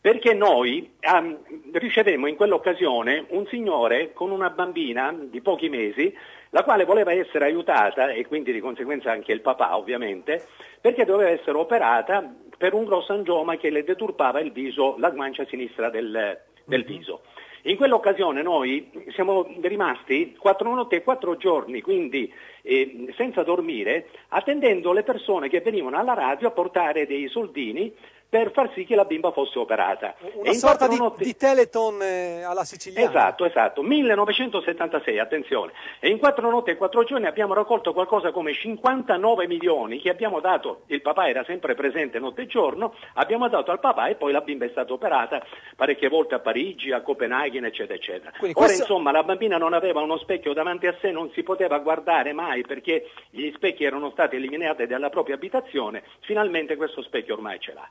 Perché 0.00 0.32
noi 0.32 0.92
ah, 1.00 1.36
ricevemmo 1.72 2.28
in 2.28 2.36
quell'occasione 2.36 3.26
un 3.30 3.46
signore 3.46 4.12
con 4.12 4.30
una 4.30 4.50
bambina 4.50 5.12
di 5.18 5.40
pochi 5.40 5.68
mesi, 5.68 6.14
la 6.50 6.62
quale 6.62 6.84
voleva 6.84 7.12
essere 7.12 7.46
aiutata, 7.46 8.10
e 8.10 8.26
quindi 8.26 8.52
di 8.52 8.60
conseguenza 8.60 9.10
anche 9.10 9.32
il 9.32 9.40
papà 9.40 9.76
ovviamente, 9.76 10.46
perché 10.80 11.04
doveva 11.04 11.30
essere 11.30 11.58
operata 11.58 12.32
per 12.56 12.74
un 12.74 12.84
grosso 12.84 13.12
angioma 13.12 13.56
che 13.56 13.70
le 13.70 13.84
deturpava 13.84 14.40
il 14.40 14.52
viso, 14.52 14.96
la 14.98 15.10
guancia 15.10 15.44
sinistra 15.46 15.90
del, 15.90 16.38
del 16.64 16.84
viso. 16.84 17.22
In 17.62 17.76
quell'occasione 17.76 18.40
noi 18.40 18.88
siamo 19.14 19.46
rimasti 19.62 20.36
quattro 20.38 20.72
notti 20.72 20.94
e 20.94 21.02
quattro 21.02 21.36
giorni, 21.36 21.80
quindi 21.80 22.32
eh, 22.62 23.12
senza 23.16 23.42
dormire, 23.42 24.08
attendendo 24.28 24.92
le 24.92 25.02
persone 25.02 25.48
che 25.48 25.60
venivano 25.60 25.98
alla 25.98 26.14
radio 26.14 26.48
a 26.48 26.52
portare 26.52 27.06
dei 27.06 27.28
soldini 27.28 27.92
per 28.28 28.50
far 28.52 28.70
sì 28.74 28.84
che 28.84 28.94
la 28.94 29.04
bimba 29.06 29.30
fosse 29.30 29.58
operata. 29.58 30.14
Una 30.34 30.50
E 30.50 30.54
sorta 30.54 30.86
di, 30.86 30.96
notti- 30.96 31.24
di 31.24 31.34
Teleton 31.34 32.02
eh, 32.02 32.42
alla 32.42 32.64
siciliana. 32.64 33.08
Esatto, 33.08 33.44
esatto, 33.46 33.82
1976, 33.82 35.18
attenzione. 35.18 35.72
E 35.98 36.08
in 36.10 36.18
quattro 36.18 36.50
notti 36.50 36.70
e 36.70 36.76
quattro 36.76 37.04
giorni 37.04 37.26
abbiamo 37.26 37.54
raccolto 37.54 37.92
qualcosa 37.94 38.30
come 38.30 38.52
59 38.52 39.46
milioni 39.46 39.98
che 39.98 40.10
abbiamo 40.10 40.40
dato, 40.40 40.82
il 40.86 41.00
papà 41.00 41.28
era 41.28 41.42
sempre 41.44 41.74
presente 41.74 42.18
notte 42.18 42.42
e 42.42 42.46
giorno, 42.46 42.94
abbiamo 43.14 43.48
dato 43.48 43.70
al 43.70 43.80
papà 43.80 44.08
e 44.08 44.16
poi 44.16 44.32
la 44.32 44.42
bimba 44.42 44.66
è 44.66 44.68
stata 44.70 44.92
operata 44.92 45.42
parecchie 45.74 46.08
volte 46.08 46.34
a 46.34 46.40
Parigi, 46.40 46.92
a 46.92 47.00
Copenaghen, 47.00 47.64
eccetera, 47.64 47.94
eccetera. 47.94 48.30
Quindi 48.36 48.56
Ora 48.58 48.66
questo- 48.66 48.82
insomma 48.82 49.10
la 49.10 49.22
bambina 49.22 49.56
non 49.56 49.72
aveva 49.72 50.00
uno 50.02 50.18
specchio 50.18 50.52
davanti 50.52 50.86
a 50.86 50.94
sé, 51.00 51.10
non 51.12 51.30
si 51.32 51.42
poteva 51.42 51.78
guardare 51.78 52.32
mai 52.34 52.60
perché 52.62 53.10
gli 53.30 53.50
specchi 53.54 53.84
erano 53.84 54.10
stati 54.10 54.36
eliminati 54.36 54.86
dalla 54.86 55.08
propria 55.08 55.36
abitazione, 55.36 56.02
finalmente 56.20 56.76
questo 56.76 57.00
specchio 57.02 57.32
ormai 57.34 57.58
ce 57.58 57.72
l'ha. 57.72 57.88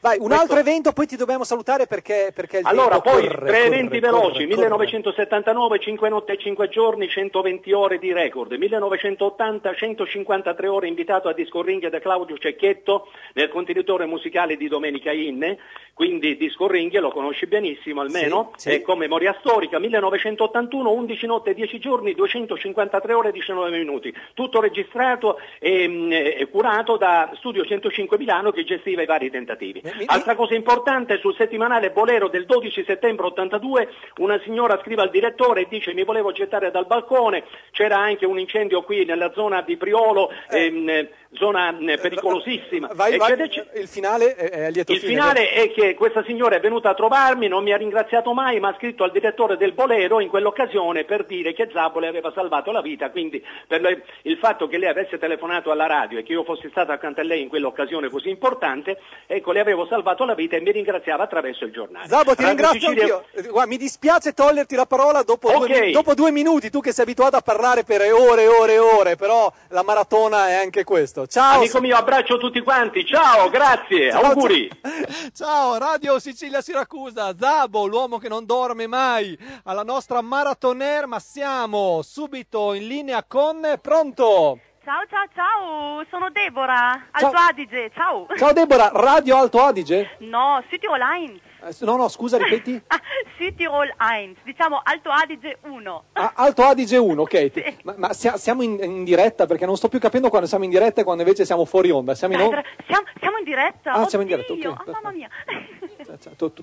Vai, 0.00 0.16
un 0.20 0.30
altro 0.30 0.56
evento, 0.60 0.92
poi 0.92 1.06
ti 1.08 1.16
dobbiamo 1.16 1.42
salutare 1.42 1.86
perché, 1.86 2.30
perché 2.32 2.58
il 2.58 2.66
Allora, 2.66 3.00
poi 3.00 3.26
corre, 3.26 3.28
tre 3.28 3.36
corre, 3.38 3.64
eventi 3.64 3.98
corre, 3.98 4.12
veloci, 4.12 4.32
corre. 4.34 4.46
1979, 4.46 5.78
5 5.80 6.08
notti 6.08 6.32
e 6.32 6.38
5 6.38 6.68
giorni, 6.68 7.08
120 7.08 7.72
ore 7.72 7.98
di 7.98 8.12
record, 8.12 8.52
1980, 8.52 9.74
153 9.74 10.68
ore 10.68 10.86
invitato 10.86 11.28
a 11.28 11.32
Disco 11.32 11.62
Ring 11.62 11.88
da 11.88 11.98
Claudio 11.98 12.38
Cecchetto 12.38 13.08
nel 13.34 13.48
contenitore 13.48 14.06
musicale 14.06 14.56
di 14.56 14.68
Domenica 14.68 15.10
Inne, 15.10 15.58
quindi 15.94 16.36
Disco 16.36 16.68
Ring 16.68 16.96
lo 17.00 17.10
conosci 17.10 17.46
benissimo 17.46 18.00
almeno, 18.00 18.52
Sì, 18.54 18.70
sì. 18.70 18.76
è 18.76 18.82
con 18.82 18.98
memoria 18.98 19.36
storica, 19.40 19.80
1981, 19.80 20.92
11 20.92 21.26
notti 21.26 21.50
e 21.50 21.54
10 21.54 21.80
giorni, 21.80 22.14
253 22.14 23.12
ore 23.14 23.28
e 23.30 23.32
19 23.32 23.76
minuti, 23.76 24.14
tutto 24.34 24.60
registrato 24.60 25.40
e, 25.58 25.88
mh, 25.88 26.12
e 26.12 26.48
curato 26.52 26.96
da 26.96 27.32
Studio 27.38 27.64
105 27.64 28.16
Milano 28.16 28.52
che 28.52 28.62
gestiva 28.62 29.02
i 29.02 29.06
vari 29.06 29.28
tentativi. 29.28 29.86
Altra 30.06 30.34
cosa 30.34 30.54
importante, 30.54 31.18
sul 31.18 31.34
settimanale 31.36 31.90
Bolero 31.90 32.28
del 32.28 32.46
12 32.46 32.84
settembre 32.84 33.26
82, 33.26 33.88
una 34.18 34.40
signora 34.44 34.78
scrive 34.82 35.02
al 35.02 35.10
direttore 35.10 35.62
e 35.62 35.66
dice 35.68 35.94
mi 35.94 36.04
volevo 36.04 36.32
gettare 36.32 36.70
dal 36.70 36.86
balcone, 36.86 37.44
c'era 37.70 37.98
anche 37.98 38.26
un 38.26 38.38
incendio 38.38 38.82
qui 38.82 39.04
nella 39.04 39.32
zona 39.32 39.62
di 39.62 39.76
Priolo, 39.76 40.30
ehm, 40.50 41.08
zona 41.32 41.76
eh, 41.76 41.98
pericolosissima. 41.98 42.90
Vai, 42.94 43.16
vai, 43.16 43.32
il 43.32 43.88
finale 43.88 44.34
è, 44.34 44.64
a 44.64 44.68
lieto 44.68 44.92
il 44.92 44.98
fine. 44.98 45.12
finale 45.12 45.50
è 45.50 45.70
che 45.72 45.94
questa 45.94 46.24
signora 46.24 46.56
è 46.56 46.60
venuta 46.60 46.90
a 46.90 46.94
trovarmi, 46.94 47.48
non 47.48 47.62
mi 47.62 47.72
ha 47.72 47.76
ringraziato 47.76 48.32
mai, 48.32 48.60
ma 48.60 48.68
ha 48.68 48.74
scritto 48.74 49.04
al 49.04 49.12
direttore 49.12 49.56
del 49.56 49.72
Bolero 49.72 50.20
in 50.20 50.28
quell'occasione 50.28 51.04
per 51.04 51.24
dire 51.24 51.52
che 51.52 51.68
Zappo 51.72 51.98
le 51.98 52.08
aveva 52.08 52.32
salvato 52.34 52.70
la 52.72 52.80
vita, 52.80 53.10
quindi 53.10 53.44
per 53.66 54.02
il 54.22 54.38
fatto 54.38 54.68
che 54.68 54.78
lei 54.78 54.88
avesse 54.88 55.18
telefonato 55.18 55.70
alla 55.70 55.86
radio 55.86 56.18
e 56.18 56.22
che 56.22 56.32
io 56.32 56.44
fossi 56.44 56.68
stato 56.70 56.92
accanto 56.92 57.20
a 57.20 57.24
lei 57.24 57.42
in 57.42 57.48
quell'occasione 57.48 58.08
così 58.08 58.30
importante, 58.30 58.98
ecco, 59.26 59.52
le 59.52 59.60
avevo 59.60 59.77
salvato 59.86 60.24
la 60.24 60.34
vita 60.34 60.56
e 60.56 60.60
mi 60.60 60.72
ringraziava 60.72 61.24
attraverso 61.24 61.64
il 61.64 61.72
giornale. 61.72 62.08
Zabo, 62.08 62.34
ti 62.34 62.42
Radio 62.42 62.48
ringrazio 62.48 62.80
Sicilia- 62.90 63.14
anch'io. 63.16 63.24
Eh, 63.32 63.48
Guarda, 63.48 63.70
mi 63.70 63.76
dispiace 63.76 64.32
toglierti 64.32 64.74
la 64.74 64.86
parola 64.86 65.22
dopo, 65.22 65.48
Ok. 65.48 65.66
due, 65.66 65.90
dopo 65.90 66.14
due 66.14 66.30
minuti, 66.30 66.70
tu 66.70 66.80
che 66.80 66.92
sei 66.92 67.04
abituato 67.04 67.36
a 67.36 67.40
parlare 67.40 67.84
per 67.84 68.00
ore 68.12 68.42
e 68.42 68.48
ore 68.48 68.72
e 68.74 68.78
ore, 68.78 69.16
però 69.16 69.52
la 69.68 69.82
maratona 69.82 70.48
è 70.48 70.54
anche 70.54 70.84
questo. 70.84 71.26
Ciao. 71.26 71.56
Amico 71.58 71.80
mio, 71.80 71.96
abbraccio 71.96 72.38
tutti 72.38 72.60
quanti, 72.60 73.04
ciao, 73.04 73.48
grazie, 73.50 74.10
Ciao, 74.10 74.22
auguri. 74.22 74.68
Ciao, 75.34 75.76
Radio 75.78 76.18
Sicilia 76.18 76.60
Siracusa, 76.60 77.34
Zabo, 77.38 77.86
l'uomo 77.86 78.18
che 78.18 78.28
non 78.28 78.44
dorme 78.46 78.86
mai, 78.86 79.36
alla 79.64 79.82
nostra 79.82 80.20
maratoner, 80.20 81.06
ma 81.06 81.18
siamo 81.18 82.00
subito 82.02 82.72
in 82.74 82.86
linea 82.86 83.24
con 83.26 83.78
Pronto. 83.80 84.58
Ciao 84.88 85.04
ciao 85.10 85.26
ciao, 85.34 86.02
sono 86.08 86.30
Deborah, 86.30 87.08
Ciao. 87.12 87.26
Alto 87.26 87.38
Adige, 87.38 87.90
ciao. 87.94 88.26
Ciao 88.38 88.54
Deborah, 88.54 88.90
Radio 88.94 89.36
Alto 89.36 89.60
Adige? 89.60 90.16
No, 90.20 90.64
Südtirol 90.70 90.98
1. 90.98 91.40
Eh, 91.60 91.76
No, 91.80 91.96
no, 91.96 92.08
scusa, 92.08 92.38
ripeti. 92.38 92.80
Südtirol 93.36 93.92
1, 93.98 94.36
diciamo 94.44 94.80
Alto 94.82 95.10
Adige 95.10 95.58
1. 95.64 96.04
Ah, 96.14 96.32
Alto 96.36 96.62
Adige 96.62 96.96
1, 96.96 97.20
ok. 97.20 97.50
Ti- 97.52 97.76
Ma, 97.82 97.96
ma 97.98 98.12
sia- 98.14 98.38
siamo 98.38 98.62
in, 98.62 98.78
in 98.82 99.04
diretta 99.04 99.44
perché 99.44 99.66
non 99.66 99.76
sto 99.76 99.88
più 99.88 99.98
capendo 99.98 100.30
quando 100.30 100.48
siamo 100.48 100.64
in 100.64 100.70
diretta 100.70 101.02
e 101.02 101.04
quando 101.04 101.22
invece 101.22 101.44
siamo 101.44 101.66
fuori 101.66 101.90
onda. 101.90 102.14
Siamo 102.14 102.32
in 102.32 102.40
onda? 102.40 102.62
siamo, 102.86 103.06
siamo 103.20 103.36
in 103.36 103.44
diretta? 103.44 103.92
Ah, 103.92 104.06
siamo 104.08 104.24
in 104.24 104.32
Oddio, 104.32 104.46
diretta, 104.54 104.70
ok, 104.70 104.88
ah, 104.88 104.90
mamma 104.92 105.10
mia. 105.10 105.28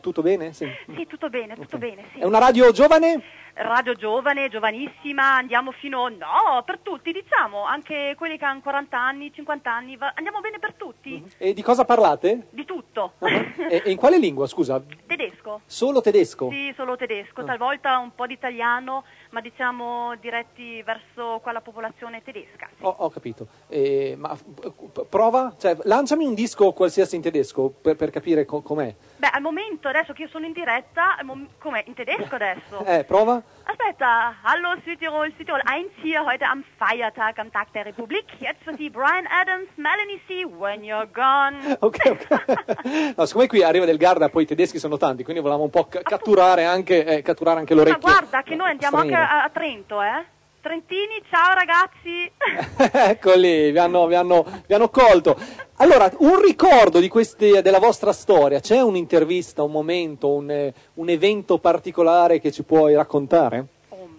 Tutto, 0.02 0.22
bene? 0.24 0.52
Sì. 0.52 0.68
Sì, 0.96 1.06
tutto 1.06 1.30
bene, 1.30 1.54
tutto 1.54 1.78
bene, 1.78 2.06
sì. 2.12 2.22
È 2.22 2.24
una 2.26 2.40
radio 2.40 2.72
giovane? 2.72 3.22
Radio 3.58 3.94
giovane, 3.94 4.50
giovanissima, 4.50 5.36
andiamo 5.38 5.72
fino... 5.72 6.10
No, 6.10 6.62
per 6.66 6.80
tutti, 6.80 7.14
diciamo, 7.14 7.64
anche 7.64 8.14
quelli 8.18 8.38
che 8.38 8.44
hanno 8.44 8.60
40 8.60 9.00
anni, 9.00 9.32
50 9.34 9.72
anni, 9.74 9.96
va- 9.96 10.12
andiamo 10.14 10.42
bene 10.42 10.60
per 10.60 10.74
tutti, 10.74 11.24
E 11.38 11.54
di 11.54 11.62
cosa 11.62 11.86
parlate? 11.86 12.48
di 12.50 12.66
tutto. 12.66 13.14
E, 13.20 13.82
e 13.86 13.92
in 13.92 13.98
quale 13.98 14.20
lingua, 14.20 14.46
scusa? 14.46 14.82
Tedesco. 15.08 15.62
Solo 15.66 16.02
tedesco? 16.02 16.50
Sì, 16.52 16.74
solo 16.76 16.98
tedesco, 16.98 17.42
Ah. 17.42 17.46
talvolta 17.46 17.98
un 17.98 18.14
po' 18.14 18.28
di 18.28 18.34
italiano, 18.34 19.06
ma 19.36 19.42
diciamo 19.42 20.16
diretti 20.22 20.82
verso 20.84 21.42
quella 21.44 21.60
popolazione 21.60 22.24
tedesca. 22.24 22.70
Ho, 22.80 22.96
ho 23.00 23.10
capito. 23.10 23.48
Eh, 23.68 24.16
ma 24.18 24.34
p- 24.34 25.04
prova? 25.10 25.54
Cioè, 25.60 25.76
lanciami 25.84 26.26
un 26.26 26.34
disco 26.34 26.72
qualsiasi 26.72 27.18
in 27.18 27.22
tedesco 27.22 27.70
per, 27.70 27.98
per 27.98 28.12
capire 28.12 28.46
co- 28.46 28.62
com'è. 28.62 28.96
Beh, 29.18 29.28
al 29.34 29.42
momento, 29.42 29.90
adesso 29.90 30.14
che 30.14 30.22
io 30.22 30.30
sono 30.30 30.46
in 30.46 30.54
diretta, 30.54 31.18
mom- 31.24 31.50
com'è? 31.60 31.84
In 31.86 31.94
tedesco 31.96 32.36
adesso? 32.36 32.86
Eh, 32.86 33.04
prova? 33.04 33.42
Aspetta, 33.66 34.36
hallo 34.44 34.76
Südtirol, 34.86 35.34
Südtirol 35.36 35.62
1 35.66 35.90
hier 36.02 36.22
heute 36.24 36.46
am 36.46 36.64
Feiertag, 36.78 37.38
am 37.40 37.52
Tag 37.52 37.68
der 37.74 37.84
Republik. 37.84 38.24
Jetzt 38.40 38.64
für 38.64 38.74
Sie 38.78 38.90
Brian 38.90 39.26
Adams, 39.28 39.68
Melanie 39.76 40.22
C. 40.28 40.46
When 40.46 40.82
You're 40.82 41.10
Gone. 41.12 41.76
Ok, 41.86 41.98
ok. 42.06 43.14
No, 43.18 43.26
siccome 43.26 43.48
qui 43.48 43.64
arriva 43.64 43.84
del 43.84 43.98
Garda, 43.98 44.30
poi 44.30 44.44
i 44.44 44.46
tedeschi 44.46 44.80
sono 44.80 44.96
tanti, 44.98 45.24
quindi 45.24 45.42
volevamo 45.42 45.66
un 45.66 45.70
po' 45.72 45.88
ca- 45.88 46.02
catturare 46.04 46.64
anche, 46.64 47.04
eh, 47.06 47.22
catturare 47.22 47.60
anche 47.60 47.74
Ma 47.76 47.82
l'orecchio. 47.82 48.02
guarda 48.10 48.42
che 48.44 48.56
noi 48.56 48.70
andiamo 48.70 48.98
anche 48.98 49.10
straniero. 49.10 49.25
A, 49.26 49.50
Trento, 49.50 50.02
eh? 50.02 50.26
Trentini, 50.62 51.22
ciao 51.30 51.54
ragazzi. 51.54 52.32
Eccoli, 53.12 53.72
vi 53.72 53.78
hanno, 53.78 54.08
vi, 54.08 54.16
hanno, 54.16 54.46
vi 54.66 54.74
hanno 54.74 54.90
colto. 54.90 55.38
Allora, 55.76 56.12
un 56.20 56.42
ricordo 56.42 57.00
di 57.00 57.08
questi, 57.08 57.62
della 57.62 57.80
vostra 57.80 58.12
storia, 58.12 58.60
c'è 58.60 58.82
un'intervista, 58.82 59.62
un 59.62 59.72
momento, 59.72 60.30
un, 60.30 60.50
eh, 60.50 60.74
un 60.96 61.10
evento 61.10 61.60
particolare 61.60 62.40
che 62.40 62.52
ci 62.52 62.64
puoi 62.64 62.96
raccontare? 62.96 63.68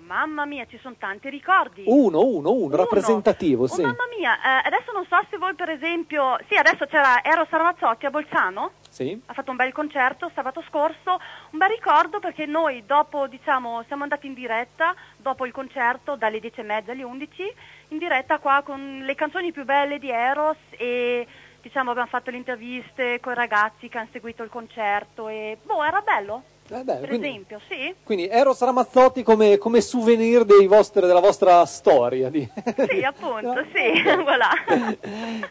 Mamma 0.07 0.45
mia, 0.45 0.65
ci 0.67 0.79
sono 0.81 0.95
tanti 0.97 1.29
ricordi. 1.29 1.83
Uno, 1.85 2.21
uno, 2.21 2.53
uno, 2.53 2.77
rappresentativo, 2.77 3.65
Oh, 3.65 3.67
sì. 3.67 3.83
mamma 3.83 4.07
mia, 4.17 4.37
eh, 4.37 4.67
adesso 4.69 4.93
non 4.93 5.05
so 5.09 5.17
se 5.29 5.37
voi 5.37 5.55
per 5.55 5.69
esempio... 5.69 6.39
Sì, 6.49 6.55
adesso 6.55 6.87
c'era 6.87 7.25
Eros 7.25 7.49
Ramazzotti 7.51 8.07
a 8.07 8.11
Bolzano. 8.11 8.71
Sì? 8.89 9.21
ha 9.27 9.35
fatto 9.35 9.51
un 9.51 9.57
bel 9.57 9.73
concerto 9.73 10.31
sabato 10.33 10.65
scorso, 10.69 11.21
un 11.51 11.59
bel 11.59 11.69
ricordo 11.69 12.19
perché 12.19 12.47
noi 12.47 12.85
dopo, 12.87 13.27
diciamo, 13.27 13.83
siamo 13.89 14.05
andati 14.05 14.27
in 14.27 14.33
diretta, 14.33 14.95
dopo 15.17 15.45
il 15.45 15.53
concerto, 15.53 16.17
dalle 16.17 16.41
10 16.41 16.61
e 16.61 16.63
mezza 16.63 16.93
alle 16.93 17.03
11, 17.03 17.55
in 17.89 17.99
diretta 17.99 18.39
qua 18.39 18.63
con 18.65 19.03
le 19.05 19.15
canzoni 19.15 19.53
più 19.53 19.65
belle 19.65 19.99
di 19.99 20.09
Eros 20.09 20.57
e 20.71 21.27
diciamo 21.61 21.91
abbiamo 21.91 22.09
fatto 22.09 22.31
le 22.31 22.39
interviste 22.39 23.21
con 23.21 23.33
i 23.33 23.37
ragazzi 23.37 23.89
che 23.89 23.99
hanno 23.99 24.09
seguito 24.13 24.43
il 24.45 24.51
concerto 24.51 25.29
e 25.29 25.59
boh, 25.63 25.85
era 25.85 26.01
bello. 26.01 26.55
Eh 26.69 26.83
beh, 26.83 26.95
per 26.97 27.09
quindi- 27.09 27.29
esempio, 27.29 27.61
sì? 27.69 27.95
Quindi 28.03 28.27
Eros 28.29 28.61
Ramazzotti 28.61 29.23
come, 29.23 29.57
come 29.59 29.81
souvenir 29.81 30.45
dei 30.45 30.67
vostri- 30.67 31.07
della 31.07 31.21
vostra 31.21 31.65
storia. 31.65 32.29
di- 32.29 32.49
Sì, 32.89 33.03
appunto, 33.03 33.55
sì, 33.73 34.03
voilà. 34.23 34.51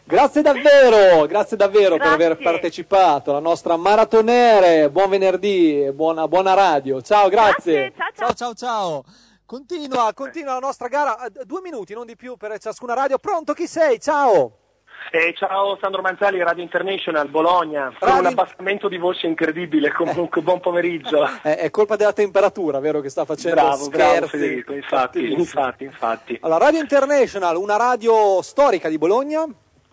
Grazie 0.04 0.42
davvero, 0.42 1.26
grazie 1.26 1.56
davvero 1.56 1.96
per 1.96 2.06
Grazie. 2.08 2.24
aver 2.24 2.36
partecipato 2.38 3.30
alla 3.30 3.40
nostra 3.40 3.76
maratonere. 3.76 4.90
Buon 4.90 5.08
venerdì, 5.10 5.84
e 5.84 5.92
buona, 5.92 6.28
buona 6.28 6.52
radio. 6.54 7.00
Ciao, 7.00 7.28
grazie. 7.28 7.92
Ciao 8.14 8.32
ciao 8.34 8.54
ciao. 8.54 9.04
Continua, 9.46 10.12
continua 10.12 10.54
la 10.54 10.58
nostra 10.58 10.88
gara. 10.88 11.24
Eh, 11.26 11.44
Due 11.44 11.60
minuti, 11.62 11.94
non 11.94 12.04
di 12.04 12.16
più 12.16 12.36
per 12.36 12.58
ciascuna 12.58 12.94
radio. 12.94 13.16
Pronto, 13.18 13.52
chi 13.54 13.66
sei? 13.66 13.98
Ciao. 14.00 14.65
Eh, 15.10 15.34
ciao 15.36 15.78
Sandro 15.80 16.02
Manzali, 16.02 16.42
Radio 16.42 16.62
International, 16.62 17.28
Bologna, 17.28 17.92
con 17.98 18.18
un 18.18 18.26
abbassamento 18.26 18.88
di 18.88 18.98
voce 18.98 19.26
incredibile, 19.26 19.92
comunque 19.92 20.42
buon 20.42 20.58
pomeriggio. 20.58 21.24
È, 21.42 21.56
è 21.56 21.70
colpa 21.70 21.96
della 21.96 22.12
temperatura, 22.12 22.80
vero, 22.80 23.00
che 23.00 23.08
sta 23.08 23.24
facendo 23.24 23.60
Bravo, 23.60 23.88
bravo 23.88 24.14
scherzi. 24.14 24.28
Federico, 24.28 24.72
infatti, 24.72 25.32
infatti, 25.32 25.84
infatti. 25.84 26.38
Allora, 26.42 26.64
Radio 26.64 26.80
International, 26.80 27.56
una 27.56 27.76
radio 27.76 28.42
storica 28.42 28.88
di 28.88 28.98
Bologna. 28.98 29.46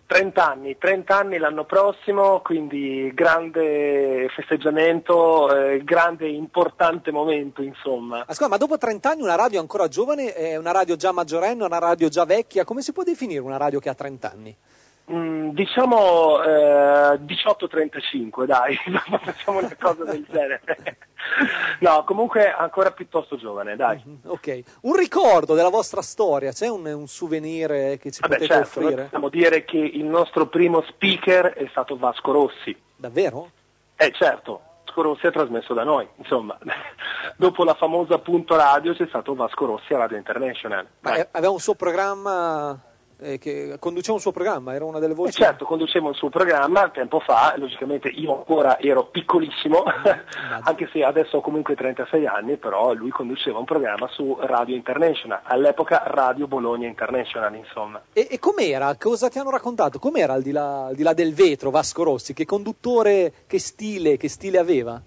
30 0.06 0.46
anni, 0.46 0.76
30 0.76 1.16
anni 1.16 1.38
l'anno 1.38 1.64
prossimo, 1.64 2.40
quindi 2.40 3.10
grande 3.14 4.28
festeggiamento, 4.34 5.54
eh, 5.54 5.82
grande 5.82 6.28
importante 6.28 7.10
momento 7.10 7.62
insomma. 7.62 8.20
Ascolta, 8.26 8.48
ma 8.48 8.56
dopo 8.58 8.76
30 8.76 9.10
anni 9.10 9.22
una 9.22 9.34
radio 9.34 9.60
ancora 9.60 9.88
giovane, 9.88 10.34
è 10.34 10.56
una 10.56 10.72
radio 10.72 10.96
già 10.96 11.10
maggiorenne, 11.10 11.64
una 11.64 11.78
radio 11.78 12.08
già 12.08 12.24
vecchia, 12.26 12.64
come 12.64 12.82
si 12.82 12.92
può 12.92 13.02
definire 13.02 13.40
una 13.40 13.56
radio 13.56 13.80
che 13.80 13.88
ha 13.88 13.94
30 13.94 14.30
anni? 14.30 14.56
Mm, 15.12 15.50
diciamo 15.50 16.42
eh, 16.42 17.18
18-35 17.18 18.44
dai, 18.46 18.74
facciamo 19.22 19.58
una 19.58 19.76
cosa 19.78 20.02
del 20.04 20.24
genere. 20.30 20.96
no, 21.80 22.04
comunque 22.04 22.50
ancora 22.50 22.90
piuttosto 22.90 23.36
giovane, 23.36 23.76
dai. 23.76 24.02
Ok, 24.24 24.62
un 24.82 24.96
ricordo 24.96 25.54
della 25.54 25.68
vostra 25.68 26.00
storia, 26.00 26.52
c'è 26.52 26.68
un, 26.68 26.86
un 26.86 27.06
souvenir 27.06 27.98
che 27.98 28.10
ci 28.10 28.20
Vabbè, 28.20 28.36
potete 28.36 28.54
certo, 28.54 28.78
offrire? 28.78 29.02
possiamo 29.02 29.28
dire 29.28 29.64
che 29.66 29.76
il 29.76 30.06
nostro 30.06 30.46
primo 30.46 30.82
speaker 30.88 31.52
è 31.52 31.66
stato 31.68 31.98
Vasco 31.98 32.32
Rossi. 32.32 32.74
Davvero? 32.96 33.50
Eh 33.96 34.10
certo, 34.10 34.62
Vasco 34.86 35.02
Rossi 35.02 35.26
è 35.26 35.32
trasmesso 35.32 35.74
da 35.74 35.84
noi, 35.84 36.08
insomma. 36.16 36.56
Dopo 37.36 37.62
la 37.64 37.74
famosa 37.74 38.16
punto 38.20 38.56
radio 38.56 38.94
c'è 38.94 39.06
stato 39.08 39.34
Vasco 39.34 39.66
Rossi 39.66 39.92
a 39.92 39.98
Radio 39.98 40.16
International. 40.16 40.86
Ma 41.00 41.16
eh, 41.16 41.28
aveva 41.32 41.52
un 41.52 41.60
suo 41.60 41.74
programma... 41.74 42.92
eh, 43.24 43.38
che 43.38 43.76
conduceva 43.78 44.14
un 44.14 44.20
suo 44.20 44.32
programma, 44.32 44.74
era 44.74 44.84
una 44.84 44.98
delle 44.98 45.14
voci. 45.14 45.32
certo, 45.32 45.64
conducevo 45.64 46.10
il 46.10 46.14
suo 46.14 46.28
programma 46.28 46.90
tempo 46.90 47.20
fa, 47.20 47.54
logicamente 47.56 48.08
io 48.08 48.36
ancora 48.36 48.78
ero 48.78 49.06
piccolissimo, 49.06 49.82
anche 50.62 50.88
se 50.92 51.02
adesso 51.02 51.38
ho 51.38 51.40
comunque 51.40 51.74
36 51.74 52.26
anni, 52.26 52.56
però 52.56 52.92
lui 52.92 53.10
conduceva 53.10 53.58
un 53.58 53.64
programma 53.64 54.06
su 54.08 54.36
Radio 54.40 54.76
International, 54.76 55.40
all'epoca 55.44 56.02
Radio 56.06 56.46
Bologna 56.46 56.86
International, 56.86 57.54
insomma. 57.54 58.02
E, 58.12 58.28
e 58.30 58.38
com'era? 58.38 58.94
Cosa 58.96 59.28
ti 59.28 59.38
hanno 59.38 59.50
raccontato? 59.50 59.98
Com'era 59.98 60.34
al 60.34 60.42
di, 60.42 60.52
là, 60.52 60.86
al 60.86 60.94
di 60.94 61.02
là 61.02 61.14
del 61.14 61.32
vetro 61.34 61.70
Vasco 61.70 62.02
Rossi? 62.02 62.34
Che 62.34 62.44
conduttore, 62.44 63.32
che 63.46 63.58
stile, 63.58 64.18
che 64.18 64.28
stile 64.28 64.58
aveva? 64.58 65.00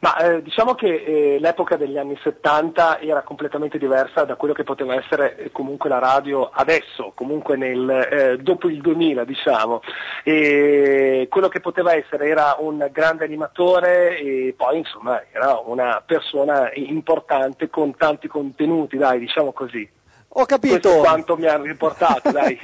Ma 0.00 0.16
eh, 0.16 0.42
diciamo 0.42 0.74
che 0.74 1.02
eh, 1.04 1.38
l'epoca 1.38 1.76
degli 1.76 1.98
anni 1.98 2.18
70 2.22 3.00
era 3.00 3.22
completamente 3.22 3.78
diversa 3.78 4.24
da 4.24 4.36
quello 4.36 4.54
che 4.54 4.64
poteva 4.64 4.94
essere 4.94 5.36
eh, 5.36 5.52
comunque 5.52 5.88
la 5.88 5.98
radio 5.98 6.48
adesso, 6.50 7.12
comunque 7.14 7.56
nel, 7.56 7.88
eh, 7.88 8.38
dopo 8.38 8.68
il 8.68 8.80
2000 8.80 9.24
diciamo. 9.24 9.82
E 10.24 11.26
quello 11.30 11.48
che 11.48 11.60
poteva 11.60 11.94
essere 11.94 12.28
era 12.28 12.56
un 12.58 12.88
grande 12.90 13.24
animatore 13.24 14.18
e 14.18 14.54
poi 14.56 14.78
insomma 14.78 15.22
era 15.30 15.60
una 15.64 16.02
persona 16.04 16.70
importante 16.74 17.68
con 17.68 17.94
tanti 17.96 18.26
contenuti, 18.28 18.96
dai, 18.96 19.18
diciamo 19.18 19.52
così. 19.52 19.88
Ho 20.34 20.46
capito. 20.46 20.88
Questo 20.88 21.00
quanto 21.00 21.36
mi 21.36 21.46
hanno 21.46 21.64
riportato, 21.64 22.30
dai. 22.32 22.58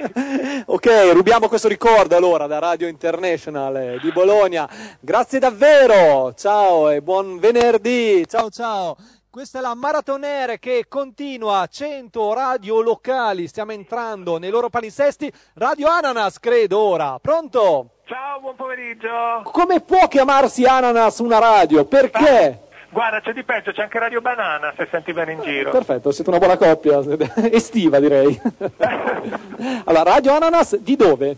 Ok, 0.65 1.11
rubiamo 1.11 1.49
questo 1.49 1.67
ricordo 1.67 2.15
allora 2.15 2.47
da 2.47 2.59
Radio 2.59 2.87
International 2.87 3.75
eh, 3.75 3.99
di 4.01 4.11
Bologna. 4.11 4.69
Grazie 5.01 5.39
davvero, 5.39 6.33
ciao 6.33 6.89
e 6.89 7.01
buon 7.01 7.39
venerdì. 7.39 8.25
Ciao 8.27 8.49
ciao. 8.49 8.95
Questa 9.29 9.59
è 9.59 9.61
la 9.61 9.75
Maratonere 9.75 10.57
che 10.57 10.85
continua, 10.87 11.67
100 11.69 12.33
radio 12.33 12.81
locali, 12.81 13.47
stiamo 13.47 13.73
entrando 13.73 14.37
nei 14.39 14.49
loro 14.49 14.69
palinsesti. 14.69 15.31
Radio 15.55 15.89
Ananas, 15.89 16.39
credo 16.39 16.79
ora. 16.79 17.19
Pronto? 17.21 17.89
Ciao, 18.05 18.39
buon 18.39 18.55
pomeriggio. 18.55 19.41
Come 19.43 19.81
può 19.81 20.07
chiamarsi 20.07 20.65
Ananas 20.65 21.19
una 21.19 21.37
radio? 21.37 21.83
Perché? 21.85 22.66
Guarda, 22.97 23.21
c'è 23.21 23.31
di 23.31 23.43
peggio, 23.43 23.71
c'è 23.73 23.83
anche 23.83 23.99
Radio 23.99 24.21
Banana 24.21 24.73
se 24.75 24.87
senti 24.89 25.13
bene 25.13 25.33
in 25.33 25.41
giro. 25.41 25.69
Perfetto, 25.69 26.11
siete 26.11 26.31
una 26.31 26.39
buona 26.39 26.57
coppia, 26.57 26.99
estiva 27.53 27.99
direi. 27.99 28.41
allora, 29.85 30.01
Radio 30.15 30.33
Ananas 30.33 30.75
di 30.77 30.95
dove? 30.95 31.37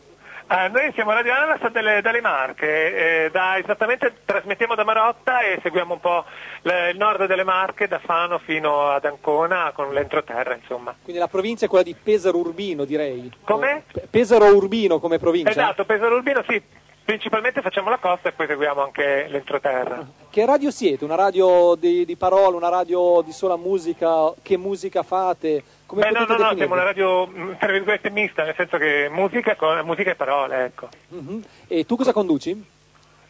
Eh, 0.49 0.69
noi 0.69 0.89
siamo 0.93 1.11
Radio 1.11 1.33
Ananas 1.33 1.69
delle, 1.69 1.99
dalle 2.01 2.21
Marche, 2.21 3.25
eh, 3.25 3.29
da, 3.29 3.57
esattamente 3.57 4.19
trasmettiamo 4.23 4.73
da 4.73 4.85
Marotta 4.85 5.41
e 5.41 5.59
seguiamo 5.61 5.95
un 5.95 5.99
po' 5.99 6.23
le- 6.61 6.91
il 6.91 6.97
nord 6.97 7.25
delle 7.25 7.43
Marche, 7.43 7.89
da 7.89 7.99
Fano 7.99 8.37
fino 8.37 8.91
ad 8.91 9.03
Ancona 9.03 9.73
con 9.75 9.91
l'entroterra, 9.91 10.55
insomma. 10.55 10.95
Quindi 11.03 11.19
la 11.19 11.27
provincia 11.27 11.65
è 11.65 11.67
quella 11.67 11.83
di 11.83 11.93
Pesaro 11.93 12.37
Urbino, 12.37 12.85
direi. 12.85 13.29
Come? 13.43 13.83
Pe- 13.91 14.07
Pesaro 14.09 14.45
Urbino 14.55 14.99
come 14.99 15.19
provincia? 15.19 15.49
Esatto, 15.49 15.83
Pesaro 15.83 16.15
Urbino 16.15 16.41
sì, 16.47 16.61
principalmente 17.09 17.63
facciamo 17.63 17.89
la 17.89 17.97
costa 17.97 18.29
e 18.29 18.33
poi 18.33 18.45
seguiamo 18.45 18.83
anche 18.83 19.25
l'entroterra. 19.29 20.05
Che 20.29 20.45
radio 20.45 20.69
siete? 20.69 21.05
Una 21.05 21.15
radio 21.15 21.73
di, 21.73 22.05
di 22.05 22.15
parole, 22.15 22.55
una 22.55 22.69
radio 22.69 23.23
di 23.25 23.31
sola 23.31 23.57
musica? 23.57 24.31
Che 24.43 24.57
musica 24.57 25.01
fate? 25.01 25.63
Come 25.87 26.03
Beh, 26.03 26.11
no, 26.11 26.19
no, 26.19 26.25
no, 26.25 26.27
definirvi? 26.27 26.57
siamo 26.57 26.73
una 26.75 26.83
radio, 26.83 27.55
tra 27.57 27.71
virgolette, 27.71 28.11
mista, 28.11 28.43
nel 28.43 28.53
senso 28.55 28.77
che 28.77 29.07
musica, 29.09 29.57
musica 29.81 30.11
e 30.11 30.15
parole, 30.15 30.65
ecco. 30.65 30.89
Mhm. 31.07 31.43
E 31.67 31.83
tu 31.87 31.95
cosa 31.95 32.13
conduci? 32.13 32.63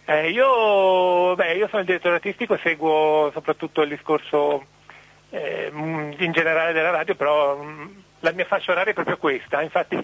Eh, 0.03 0.29
io, 0.29 1.35
beh, 1.35 1.53
io 1.53 1.67
sono 1.69 1.79
il 1.79 1.85
direttore 1.85 2.15
artistico 2.15 2.55
e 2.55 2.59
seguo 2.61 3.29
soprattutto 3.31 3.81
il 3.83 3.87
discorso 3.87 4.61
eh, 5.29 5.71
mh, 5.71 6.15
in 6.17 6.33
generale 6.33 6.73
della 6.73 6.89
radio, 6.89 7.15
però 7.15 7.55
mh, 7.55 8.03
la 8.19 8.31
mia 8.33 8.43
fascia 8.43 8.73
oraria 8.73 8.91
è 8.91 8.95
proprio 8.95 9.15
questa, 9.15 9.61
infatti 9.61 9.95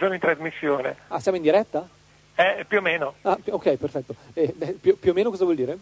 sono 0.00 0.14
in 0.14 0.20
trasmissione. 0.20 0.96
Ah, 1.06 1.20
siamo 1.20 1.36
in 1.36 1.44
diretta? 1.44 1.86
Eh, 2.34 2.64
più 2.66 2.78
o 2.78 2.80
meno. 2.80 3.14
Ah, 3.22 3.38
ok, 3.50 3.76
perfetto. 3.76 4.14
Eh, 4.34 4.54
più, 4.80 4.98
più 4.98 5.10
o 5.10 5.14
meno 5.14 5.30
cosa 5.30 5.44
vuol 5.44 5.56
dire? 5.56 5.78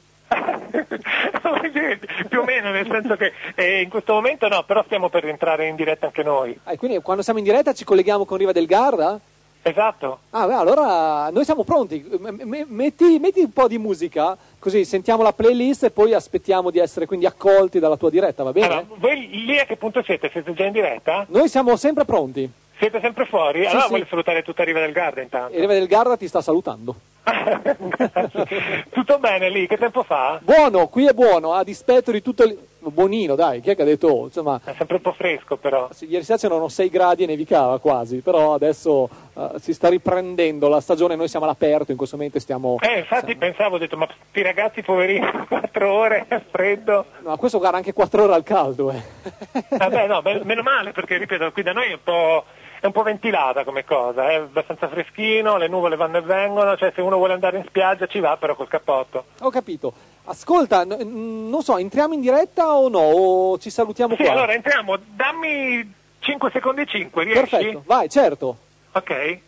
più 2.29 2.41
o 2.41 2.45
meno, 2.45 2.71
nel 2.71 2.87
senso 2.89 3.17
che 3.17 3.33
eh, 3.55 3.81
in 3.81 3.89
questo 3.89 4.13
momento 4.15 4.49
no, 4.49 4.63
però 4.65 4.83
stiamo 4.85 5.09
per 5.09 5.27
entrare 5.27 5.67
in 5.67 5.77
diretta 5.77 6.07
anche 6.07 6.23
noi. 6.23 6.59
Ah, 6.65 6.77
quindi 6.77 6.99
quando 7.01 7.23
siamo 7.23 7.39
in 7.39 7.45
diretta 7.45 7.73
ci 7.73 7.85
colleghiamo 7.85 8.25
con 8.25 8.39
Riva 8.39 8.53
del 8.53 8.67
Garda? 8.67 9.19
Esatto. 9.63 10.21
Ah, 10.31 10.47
beh, 10.47 10.55
allora 10.55 11.29
noi 11.31 11.45
siamo 11.45 11.65
pronti. 11.65 12.03
M- 12.19 12.65
metti, 12.69 13.19
metti 13.19 13.41
un 13.41 13.53
po' 13.53 13.69
di 13.69 13.77
musica, 13.77 14.37
così 14.59 14.85
sentiamo 14.87 15.23
la 15.23 15.35
playlist 15.35 15.85
e 15.85 15.91
poi 15.91 16.15
aspettiamo 16.15 16.71
di 16.71 16.79
essere 16.79 17.05
quindi 17.07 17.27
accolti 17.27 17.79
dalla 17.79 17.97
tua 17.99 18.09
diretta, 18.11 18.43
va 18.43 18.53
bene? 18.53 18.67
Allora, 18.67 18.87
voi 18.97 19.29
lì 19.45 19.59
a 19.59 19.67
che 19.67 19.77
punto 19.77 20.03
siete? 20.03 20.31
Siete 20.33 20.55
già 20.55 20.65
in 20.65 20.73
diretta? 20.73 21.27
Noi 21.29 21.49
siamo 21.49 21.77
sempre 21.77 22.05
pronti. 22.07 22.51
Siete 22.81 22.99
sempre 23.01 23.27
fuori? 23.27 23.61
Sì, 23.61 23.67
allora 23.67 23.85
sì. 23.85 23.91
voglio 23.91 24.07
salutare 24.09 24.43
tutta 24.43 24.65
Riva 24.65 24.81
del 24.81 24.93
Garda 24.93 25.21
intanto. 25.21 25.55
Riva 25.55 25.75
del 25.75 25.87
Garda 25.87 26.17
ti 26.17 26.27
sta 26.27 26.41
salutando. 26.41 26.95
Tutto 28.91 29.19
bene 29.19 29.51
lì, 29.51 29.67
che 29.67 29.77
tempo 29.77 30.03
fa? 30.03 30.41
Buono, 30.43 30.89
qui 30.89 31.07
è 31.07 31.13
buono, 31.13 31.53
a 31.53 31.63
dispetto 31.63 32.11
di 32.11 32.23
tutto 32.23 32.43
il... 32.45 32.59
Buonino, 32.83 33.35
dai, 33.35 33.61
chi 33.61 33.69
è 33.69 33.77
che 33.77 33.83
ha 33.83 33.85
detto? 33.85 34.07
oh, 34.09 34.25
Insomma, 34.25 34.59
È 34.65 34.73
sempre 34.79 34.97
un 34.97 35.03
po' 35.03 35.13
fresco 35.13 35.59
però. 35.59 35.91
sì, 35.93 36.09
ieri 36.09 36.25
sera 36.25 36.39
c'erano 36.39 36.69
6 36.69 36.89
gradi 36.89 37.25
e 37.25 37.27
nevicava 37.27 37.79
quasi, 37.79 38.23
però 38.23 38.55
adesso 38.55 39.07
eh, 39.35 39.51
si 39.61 39.75
sta 39.75 39.91
riprendendo 39.91 40.67
la 40.69 40.81
stagione, 40.81 41.15
noi 41.15 41.29
siamo 41.29 41.45
all'aperto 41.45 41.91
in 41.91 41.99
questo 41.99 42.17
momento 42.17 42.39
stiamo... 42.39 42.79
Eh, 42.81 43.01
infatti 43.01 43.37
pensavo, 43.37 43.75
ho 43.75 43.79
detto, 43.79 43.99
ma 43.99 44.09
sti 44.31 44.41
ragazzi 44.41 44.81
poverini, 44.81 45.31
quattro 45.47 45.93
ore, 45.93 46.27
freddo. 46.51 47.05
No, 47.19 47.37
questo 47.37 47.59
guarda 47.59 47.77
anche 47.77 47.93
4 47.93 48.23
ore 48.23 48.33
al 48.33 48.43
caldo, 48.45 48.91
eh. 48.91 49.03
Vabbè, 49.69 50.07
no, 50.07 50.23
meno 50.45 50.63
male, 50.63 50.93
perché 50.93 51.19
ripeto, 51.19 51.53
qui 51.53 51.63
da 51.63 51.73
noi 51.75 51.91
è 51.91 51.93
un 51.93 52.03
po', 52.03 52.45
è 52.81 52.87
un 52.87 52.93
po' 52.93 53.03
ventilata 53.03 53.63
come 53.65 53.85
cosa, 53.85 54.31
è 54.31 54.35
abbastanza 54.37 54.89
freschino, 54.89 55.57
le 55.59 55.69
nuvole 55.69 55.97
vanno 55.97 56.17
e 56.17 56.23
vengono, 56.23 56.77
cioè 56.77 56.93
se 56.95 57.01
uno 57.03 57.17
vuole 57.17 57.35
andare 57.35 57.59
in 57.59 57.65
spiaggia 57.67 58.07
ci 58.07 58.21
va 58.21 58.37
però 58.39 58.55
col 58.55 58.69
cappotto. 58.69 59.25
Ho 59.41 59.51
capito. 59.51 59.93
Ascolta, 60.25 60.85
n- 60.85 61.49
non 61.51 61.63
so, 61.63 61.77
entriamo 61.77 62.15
in 62.15 62.21
diretta 62.21 62.75
o 62.77 62.89
no? 62.89 62.99
O 63.01 63.59
ci 63.59 63.69
salutiamo 63.71 64.15
Sì, 64.17 64.23
qua? 64.23 64.33
allora 64.33 64.53
entriamo, 64.55 64.97
dammi 65.15 65.95
5 66.21 66.51
secondi 66.53 66.81
e 66.83 66.87
5, 66.87 67.25
riesci? 67.25 67.41
Perfetto, 67.49 67.83
vai, 67.87 68.09
certo. 68.09 68.57
Ok. 68.93 69.39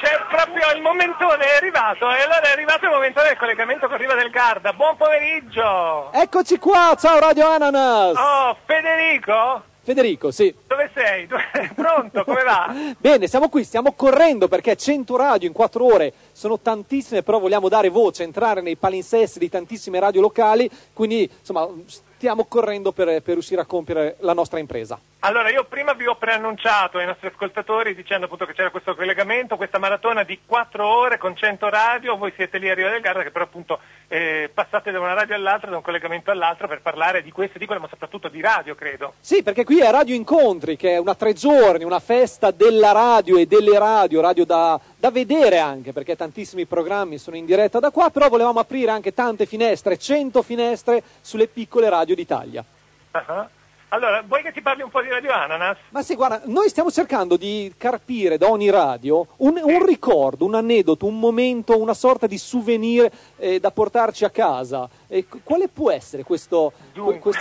C'è 0.00 0.16
proprio 0.30 0.70
il 0.76 0.80
momentone, 0.80 1.44
è 1.44 1.56
arrivato, 1.56 2.08
e 2.08 2.22
allora 2.22 2.42
è 2.42 2.52
arrivato 2.52 2.84
il 2.84 2.92
momentone 2.92 3.28
del 3.28 3.36
collegamento 3.36 3.88
con 3.88 3.96
Riva 3.96 4.14
del 4.14 4.30
Garda. 4.30 4.72
Buon 4.72 4.96
pomeriggio! 4.96 6.12
Eccoci 6.12 6.56
qua, 6.58 6.96
ciao 6.96 7.18
Radio 7.18 7.48
Ananas! 7.48 8.16
Oh, 8.16 8.56
Federico? 8.64 9.64
Federico, 9.82 10.30
sì. 10.30 10.54
Dove 10.68 10.88
sei? 10.94 11.26
Pronto, 11.74 12.22
come 12.22 12.44
va? 12.44 12.72
Bene, 12.96 13.26
siamo 13.26 13.48
qui, 13.48 13.64
stiamo 13.64 13.92
correndo 13.94 14.46
perché 14.46 14.76
100 14.76 15.16
radio 15.16 15.48
in 15.48 15.54
4 15.54 15.84
ore 15.84 16.12
sono 16.30 16.60
tantissime, 16.60 17.24
però 17.24 17.40
vogliamo 17.40 17.68
dare 17.68 17.88
voce, 17.88 18.22
entrare 18.22 18.60
nei 18.60 18.76
palinsesti 18.76 19.40
di 19.40 19.48
tantissime 19.48 19.98
radio 19.98 20.20
locali, 20.20 20.70
quindi 20.92 21.28
insomma 21.40 21.66
stiamo 22.18 22.46
correndo 22.46 22.90
per, 22.90 23.22
per 23.22 23.34
riuscire 23.34 23.60
a 23.60 23.64
compiere 23.64 24.16
la 24.20 24.32
nostra 24.32 24.58
impresa. 24.58 24.98
Allora, 25.20 25.50
io 25.50 25.64
prima 25.64 25.92
vi 25.94 26.06
ho 26.06 26.16
preannunciato 26.16 26.98
ai 26.98 27.06
nostri 27.06 27.28
ascoltatori 27.28 27.94
dicendo 27.94 28.26
appunto 28.26 28.44
che 28.44 28.54
c'era 28.54 28.70
questo 28.70 28.94
collegamento, 28.96 29.56
questa 29.56 29.78
maratona 29.78 30.24
di 30.24 30.40
4 30.44 30.86
ore 30.86 31.18
con 31.18 31.36
100 31.36 31.68
radio, 31.68 32.16
voi 32.16 32.32
siete 32.34 32.58
lì 32.58 32.68
a 32.68 32.74
Riva 32.74 32.90
del 32.90 33.00
Garda 33.00 33.22
che 33.22 33.30
però 33.30 33.44
appunto 33.44 33.78
eh, 34.08 34.50
passate 34.52 34.90
da 34.90 34.98
una 34.98 35.14
radio 35.14 35.36
all'altra, 35.36 35.70
da 35.70 35.76
un 35.76 35.82
collegamento 35.82 36.30
all'altro 36.30 36.66
per 36.66 36.82
parlare 36.82 37.22
di 37.22 37.30
questo 37.30 37.56
e 37.56 37.58
di 37.60 37.66
quello, 37.66 37.80
ma 37.80 37.88
soprattutto 37.88 38.28
di 38.28 38.40
radio, 38.40 38.74
credo. 38.74 39.14
Sì, 39.20 39.42
perché 39.42 39.64
qui 39.64 39.80
è 39.80 39.90
Radio 39.90 40.14
Incontri, 40.14 40.76
che 40.76 40.92
è 40.92 40.98
una 40.98 41.14
tre 41.14 41.34
giorni, 41.34 41.84
una 41.84 42.00
festa 42.00 42.50
della 42.50 42.92
radio 42.92 43.38
e 43.38 43.46
delle 43.46 43.78
radio, 43.78 44.20
radio 44.20 44.44
da, 44.44 44.80
da 44.98 45.10
vedere 45.10 45.58
anche, 45.58 45.92
perché 45.92 46.16
tantissimi 46.16 46.66
programmi 46.66 47.18
sono 47.18 47.36
in 47.36 47.46
diretta 47.46 47.78
da 47.78 47.90
qua, 47.90 48.10
però 48.10 48.28
volevamo 48.28 48.58
aprire 48.58 48.90
anche 48.90 49.14
tante 49.14 49.46
finestre, 49.46 49.96
100 49.96 50.42
finestre 50.42 51.02
sulle 51.20 51.46
piccole 51.46 51.88
radio 51.88 52.14
d'Italia. 52.16 52.64
Ah. 53.12 53.48
Allora, 53.90 54.22
vuoi 54.26 54.42
che 54.42 54.52
ti 54.52 54.60
parli 54.60 54.82
un 54.82 54.90
po' 54.90 55.00
di 55.00 55.08
Radio 55.08 55.32
Ananas? 55.32 55.78
Ma 55.90 56.02
sì, 56.02 56.14
guarda, 56.14 56.42
noi 56.44 56.68
stiamo 56.68 56.90
cercando 56.90 57.36
di 57.38 57.72
carpire 57.78 58.36
da 58.36 58.50
ogni 58.50 58.68
radio 58.68 59.26
un, 59.38 59.58
un 59.62 59.86
ricordo, 59.86 60.44
un 60.44 60.54
aneddoto, 60.54 61.06
un 61.06 61.18
momento, 61.18 61.80
una 61.80 61.94
sorta 61.94 62.26
di 62.26 62.36
souvenir 62.36 63.10
eh, 63.36 63.58
da 63.60 63.70
portarci 63.70 64.26
a 64.26 64.30
casa. 64.30 64.88
E 65.06 65.26
c- 65.26 65.38
quale 65.42 65.68
può 65.68 65.90
essere 65.90 66.22
questo, 66.22 66.72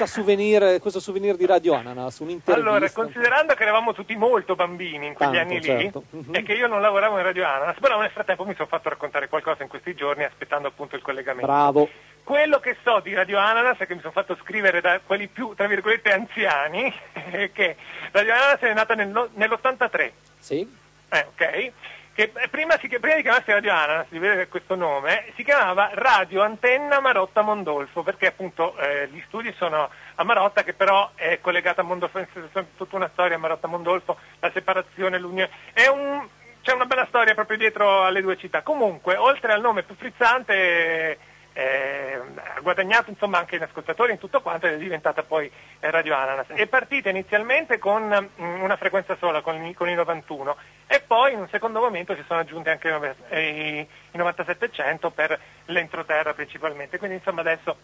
souvenir, 0.05 0.79
questo 0.79 1.01
souvenir 1.01 1.35
di 1.35 1.45
Radio 1.45 1.73
Ananas? 1.73 2.23
Allora, 2.45 2.89
considerando 2.91 3.53
che 3.53 3.63
eravamo 3.63 3.93
tutti 3.93 4.15
molto 4.15 4.55
bambini 4.55 5.07
in 5.07 5.13
quegli 5.15 5.33
Tanto, 5.35 5.53
anni 5.53 5.61
certo. 5.61 6.03
lì 6.11 6.27
e 6.31 6.43
che 6.43 6.53
io 6.53 6.67
non 6.67 6.79
lavoravo 6.79 7.17
in 7.17 7.23
Radio 7.23 7.45
Ananas, 7.45 7.77
però 7.81 7.99
nel 7.99 8.11
frattempo 8.11 8.45
mi 8.45 8.55
sono 8.55 8.67
fatto 8.67 8.87
raccontare 8.87 9.27
qualcosa 9.27 9.63
in 9.63 9.69
questi 9.69 9.93
giorni 9.95 10.23
aspettando 10.23 10.69
appunto 10.69 10.95
il 10.95 11.01
collegamento. 11.01 11.45
Bravo. 11.45 11.89
Quello 12.27 12.59
che 12.59 12.75
so 12.83 12.99
di 12.99 13.13
Radio 13.13 13.37
Ananas 13.37 13.77
è 13.77 13.87
che 13.87 13.93
mi 13.93 14.01
sono 14.01 14.11
fatto 14.11 14.35
scrivere 14.43 14.81
da 14.81 14.99
quelli 14.99 15.29
più, 15.29 15.53
tra 15.55 15.65
virgolette, 15.65 16.11
anziani, 16.11 16.93
è 17.13 17.49
che 17.53 17.77
Radio 18.11 18.33
Ananas 18.33 18.59
è 18.59 18.73
nata 18.73 18.95
nel- 18.95 19.29
nell'83. 19.33 20.11
Sì. 20.37 20.69
Eh, 21.07 21.25
ok. 21.25 21.71
che 22.11 22.31
eh, 22.35 22.49
prima, 22.49 22.77
si, 22.79 22.89
prima 22.89 23.15
di 23.15 23.21
chiamarsi 23.21 23.49
Radio 23.53 23.71
Ananas, 23.71 24.07
di 24.09 24.19
vedere 24.19 24.49
questo 24.49 24.75
nome, 24.75 25.31
si 25.37 25.45
chiamava 25.45 25.91
Radio 25.93 26.41
Antenna 26.41 26.99
Marotta 26.99 27.43
Mondolfo, 27.43 28.03
perché 28.03 28.27
appunto 28.27 28.77
eh, 28.77 29.07
gli 29.07 29.23
studi 29.27 29.53
sono 29.57 29.89
a 30.15 30.23
Marotta, 30.25 30.65
che 30.65 30.73
però 30.73 31.11
è 31.15 31.39
collegata 31.39 31.79
a 31.79 31.85
Mondolfo, 31.85 32.17
è 32.17 32.27
tutta 32.75 32.97
una 32.97 33.09
storia 33.13 33.37
a 33.37 33.39
Marotta 33.39 33.67
Mondolfo, 33.67 34.17
la 34.41 34.51
separazione, 34.51 35.17
l'unione. 35.17 35.49
È 35.71 35.87
un, 35.87 36.27
c'è 36.61 36.73
una 36.73 36.87
bella 36.87 37.05
storia 37.07 37.33
proprio 37.33 37.55
dietro 37.55 38.03
alle 38.03 38.21
due 38.21 38.35
città. 38.35 38.63
Comunque, 38.63 39.15
oltre 39.15 39.53
al 39.53 39.61
nome 39.61 39.83
più 39.83 39.95
frizzante, 39.95 41.17
eh, 41.57 42.21
ha 42.55 42.59
guadagnato 42.61 43.09
insomma 43.09 43.39
anche 43.39 43.55
in 43.55 43.63
ascoltatori 43.63 44.11
in 44.11 44.19
tutto 44.19 44.41
quanto 44.41 44.67
ed 44.67 44.73
è 44.73 44.77
diventata 44.77 45.23
poi 45.23 45.51
eh, 45.79 45.89
Radio 45.89 46.13
Ananas. 46.13 46.45
È 46.49 46.67
partita 46.67 47.09
inizialmente 47.09 47.79
con 47.79 48.03
mm, 48.39 48.61
una 48.61 48.77
frequenza 48.77 49.15
sola, 49.17 49.41
con, 49.41 49.65
i- 49.65 49.73
con 49.73 49.89
i 49.89 49.95
91 49.95 50.55
e 50.85 51.01
poi 51.05 51.33
in 51.33 51.39
un 51.39 51.49
secondo 51.49 51.79
momento 51.79 52.13
si 52.15 52.23
sono 52.27 52.41
aggiunti 52.41 52.69
anche 52.69 53.15
eh, 53.29 53.87
i 54.11 54.17
9700 54.17 55.09
per 55.09 55.39
l'entroterra 55.65 56.35
principalmente, 56.35 56.99
quindi 56.99 57.15
insomma 57.17 57.41
adesso 57.41 57.75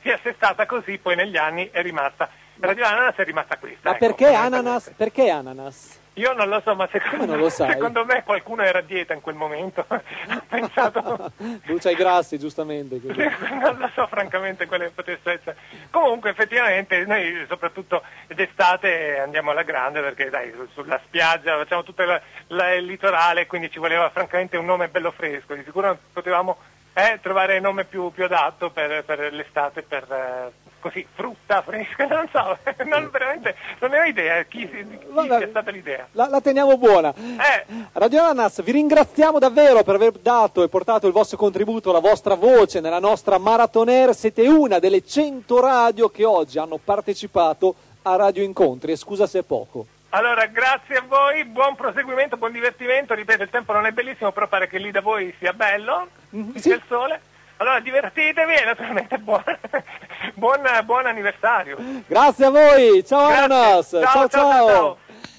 si 0.00 0.08
è 0.08 0.12
assestata 0.12 0.64
così, 0.66 0.98
poi 0.98 1.16
negli 1.16 1.36
anni 1.36 1.70
è 1.70 1.82
rimasta. 1.82 2.28
Radio 2.60 2.84
Ananas 2.84 3.16
è 3.16 3.24
rimasta 3.24 3.56
questa. 3.58 3.90
Ma 3.90 3.96
ecco, 3.96 4.06
perché 4.06 4.32
ananas? 4.32 4.92
Perché 4.96 5.28
ananas? 5.28 5.98
Io 6.16 6.34
non 6.34 6.48
lo 6.50 6.60
so, 6.62 6.74
ma 6.74 6.86
secondo, 6.92 7.48
secondo 7.48 8.04
me 8.04 8.22
qualcuno 8.22 8.62
era 8.62 8.80
a 8.80 8.82
dieta 8.82 9.14
in 9.14 9.22
quel 9.22 9.34
momento. 9.34 9.84
ha 9.88 10.42
pensato, 10.46 11.32
Brucia 11.64 11.90
i 11.90 11.94
grassi, 11.94 12.38
giustamente. 12.38 13.00
quindi. 13.00 13.22
non 13.60 13.78
lo 13.78 13.90
so 13.94 14.06
francamente 14.08 14.66
quale 14.66 14.90
potesse 14.90 15.32
essere. 15.32 15.56
Comunque 15.90 16.30
effettivamente 16.30 17.04
noi 17.06 17.46
soprattutto 17.48 18.02
d'estate 18.26 19.18
andiamo 19.20 19.52
alla 19.52 19.62
grande 19.62 20.00
perché 20.02 20.28
dai, 20.28 20.52
su- 20.54 20.68
sulla 20.82 21.00
spiaggia 21.04 21.56
facciamo 21.56 21.82
tutto 21.82 22.04
la- 22.04 22.20
la- 22.48 22.74
il 22.74 22.84
litorale, 22.84 23.46
quindi 23.46 23.70
ci 23.70 23.78
voleva 23.78 24.10
francamente 24.10 24.58
un 24.58 24.66
nome 24.66 24.88
bello 24.88 25.12
fresco. 25.12 25.54
Di 25.54 25.62
sicuro 25.64 25.96
potevamo 26.12 26.58
eh, 26.94 27.18
trovare 27.22 27.56
il 27.56 27.62
nome 27.62 27.84
più, 27.84 28.10
più 28.10 28.24
adatto 28.24 28.70
per, 28.70 29.04
per 29.04 29.32
l'estate, 29.32 29.82
per 29.82 30.06
eh, 30.10 30.70
così 30.82 31.06
frutta 31.14 31.62
fresca, 31.62 32.04
non 32.10 32.28
so, 32.30 32.58
non, 32.84 33.08
veramente 33.10 33.54
non 33.78 33.90
ne 33.90 34.00
ho 34.00 34.04
idea 34.04 34.42
chi, 34.42 34.68
chi 34.68 34.98
sia 35.26 35.48
stata 35.48 35.70
l'idea. 35.70 36.08
La, 36.12 36.28
la 36.28 36.40
teniamo 36.40 36.76
buona. 36.76 37.14
Eh, 37.16 37.64
Radio 37.92 38.22
Ananas, 38.22 38.62
vi 38.62 38.72
ringraziamo 38.72 39.38
davvero 39.38 39.82
per 39.84 39.94
aver 39.94 40.12
dato 40.12 40.62
e 40.62 40.68
portato 40.68 41.06
il 41.06 41.12
vostro 41.12 41.38
contributo, 41.38 41.92
la 41.92 42.00
vostra 42.00 42.34
voce 42.34 42.80
nella 42.80 42.98
nostra 42.98 43.38
Maratoner. 43.38 44.14
Siete 44.14 44.46
una 44.48 44.78
delle 44.78 45.06
100 45.06 45.60
radio 45.60 46.10
che 46.10 46.24
oggi 46.24 46.58
hanno 46.58 46.78
partecipato 46.82 47.74
a 48.02 48.16
Radio 48.16 48.42
Incontri 48.42 48.92
e 48.92 48.96
scusa 48.96 49.26
se 49.26 49.38
è 49.38 49.42
poco. 49.42 49.86
Allora, 50.14 50.44
grazie 50.44 50.96
a 50.96 51.04
voi, 51.08 51.42
buon 51.46 51.74
proseguimento, 51.74 52.36
buon 52.36 52.52
divertimento. 52.52 53.14
Ripeto, 53.14 53.44
il 53.44 53.48
tempo 53.48 53.72
non 53.72 53.86
è 53.86 53.92
bellissimo, 53.92 54.30
però 54.30 54.46
pare 54.46 54.68
che 54.68 54.76
lì 54.76 54.90
da 54.90 55.00
voi 55.00 55.34
sia 55.38 55.54
bello, 55.54 56.08
Mm-hmm, 56.34 56.54
sia 56.54 56.74
il 56.74 56.82
sole. 56.86 57.20
Allora, 57.58 57.80
divertitevi 57.80 58.54
e 58.54 58.64
naturalmente 58.64 59.18
buon, 59.18 59.42
buon, 60.34 60.60
buon 60.84 61.06
anniversario. 61.06 61.76
Grazie 62.06 62.44
a 62.44 62.50
voi, 62.50 63.04
ciao 63.06 63.28
Grazie. 63.28 63.44
Ananas, 63.44 63.88
Ciao, 63.88 64.00
ciao 64.00 64.12
ciao, 64.12 64.28
ciao, 64.28 64.68
ciao. 64.68 64.98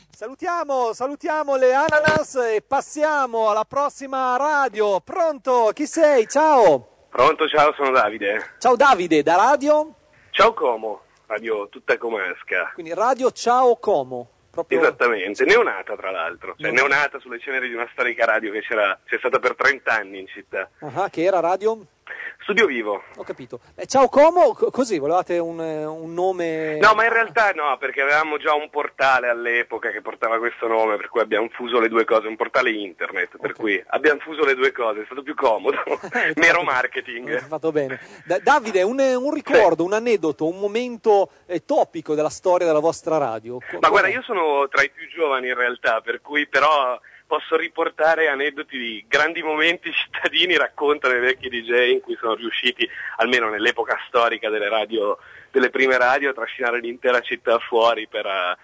Salutiamo, 0.10 0.94
salutiamo 0.94 1.56
le 1.56 1.74
Ananas 1.74 2.36
e 2.36 2.64
passiamo 2.68 3.50
alla 3.50 3.66
prossima 3.66 4.36
radio. 4.38 5.00
Pronto? 5.02 5.70
Chi 5.74 5.86
sei? 5.86 6.28
Ciao. 6.28 7.06
Pronto, 7.10 7.48
ciao, 7.48 7.74
sono 7.74 7.92
Davide. 7.92 8.56
Ciao 8.58 8.76
Davide, 8.76 9.22
da 9.22 9.36
radio? 9.36 9.94
Ciao 10.32 10.54
Como, 10.54 11.02
radio 11.28 11.68
tutta 11.70 11.96
comasca. 11.98 12.72
Quindi 12.74 12.94
radio 12.96 13.30
Ciao 13.32 13.76
Como. 13.78 14.30
Proprio... 14.54 14.82
Esattamente, 14.82 15.46
neonata 15.46 15.96
tra 15.96 16.12
l'altro, 16.12 16.54
cioè 16.56 16.70
Neonata. 16.70 17.18
sulle 17.18 17.40
ceneri 17.40 17.70
di 17.70 17.74
una 17.74 17.90
storica 17.92 18.24
radio 18.26 18.52
che 18.52 18.62
c'era, 18.62 19.00
c'è 19.04 19.18
stata 19.18 19.40
per 19.40 19.56
30 19.56 19.92
anni 19.92 20.20
in 20.20 20.28
città. 20.28 20.70
Ah, 20.94 21.10
che 21.10 21.24
era 21.24 21.40
radio? 21.40 21.84
Studio 22.44 22.66
vivo. 22.66 23.02
Ho 23.16 23.24
capito. 23.24 23.60
Eh, 23.76 23.86
ciao 23.86 24.10
Como, 24.10 24.54
co- 24.54 24.70
così, 24.70 25.00
volevate 25.00 25.38
un, 25.38 25.62
eh, 25.62 25.86
un 25.86 26.14
nome... 26.14 26.78
No, 26.78 26.94
ma 26.94 27.06
in 27.06 27.14
realtà 27.14 27.52
no, 27.52 27.78
perché 27.80 28.02
avevamo 28.02 28.38
già 28.38 28.54
un 28.54 28.70
portale 28.70 29.30
all'epoca 29.30 29.92
che 29.92 30.02
portava 30.02 30.38
questo 30.40 30.68
nome, 30.68 30.98
per 30.98 31.08
cui 31.08 31.22
abbiamo 31.22 31.48
fuso 31.54 31.80
le 31.80 31.88
due 31.88 32.04
cose, 32.04 32.28
un 32.28 32.36
portale 32.36 32.72
internet, 32.72 33.38
per 33.40 33.54
cui 33.54 33.82
abbiamo 33.88 34.20
fuso 34.20 34.44
le 34.44 34.56
due 34.56 34.72
cose, 34.74 35.02
è 35.02 35.06
stato 35.06 35.24
più 35.24 35.36
comodo, 35.36 35.78
mero 36.36 36.64
marketing. 36.64 37.28
Avete 37.30 37.46
fatto 37.46 37.72
bene. 37.72 38.00
Da- 38.26 38.40
Davide, 38.40 38.82
un, 38.84 39.00
un 39.00 39.34
ricordo, 39.34 39.86
un 39.86 39.94
aneddoto, 39.94 40.46
un 40.46 40.60
momento 40.60 41.30
eh, 41.46 41.64
topico 41.64 42.14
della 42.14 42.30
storia 42.30 42.68
della 42.68 42.80
vostra 42.80 43.18
radio. 43.18 43.60
Co- 43.60 43.78
Ma 43.80 43.88
guarda, 43.90 44.10
io 44.10 44.22
sono 44.24 44.68
tra 44.70 44.84
i 44.84 44.90
più 44.90 45.08
giovani 45.08 45.48
in 45.48 45.56
realtà, 45.56 46.02
per 46.02 46.20
cui 46.20 46.46
però 46.48 47.00
posso 47.34 47.58
riportare 47.58 48.28
aneddoti 48.28 48.78
di 48.78 49.06
grandi 49.08 49.42
momenti 49.42 49.90
cittadini, 49.92 50.56
racconta 50.56 51.10
dei 51.10 51.20
vecchi 51.20 51.50
DJ 51.50 51.94
in 51.94 52.02
cui 52.02 52.16
sono 52.20 52.36
riusciti, 52.36 52.88
almeno 53.18 53.50
nell'epoca 53.50 53.98
storica 54.08 54.50
delle 54.50 54.70
radio, 54.70 55.18
delle 55.50 55.72
prime 55.72 55.98
radio, 55.98 56.30
a 56.30 56.34
trascinare 56.34 56.80
l'intera 56.80 57.22
città 57.22 57.58
fuori 57.58 58.08
per 58.08 58.28
eh, 58.28 58.58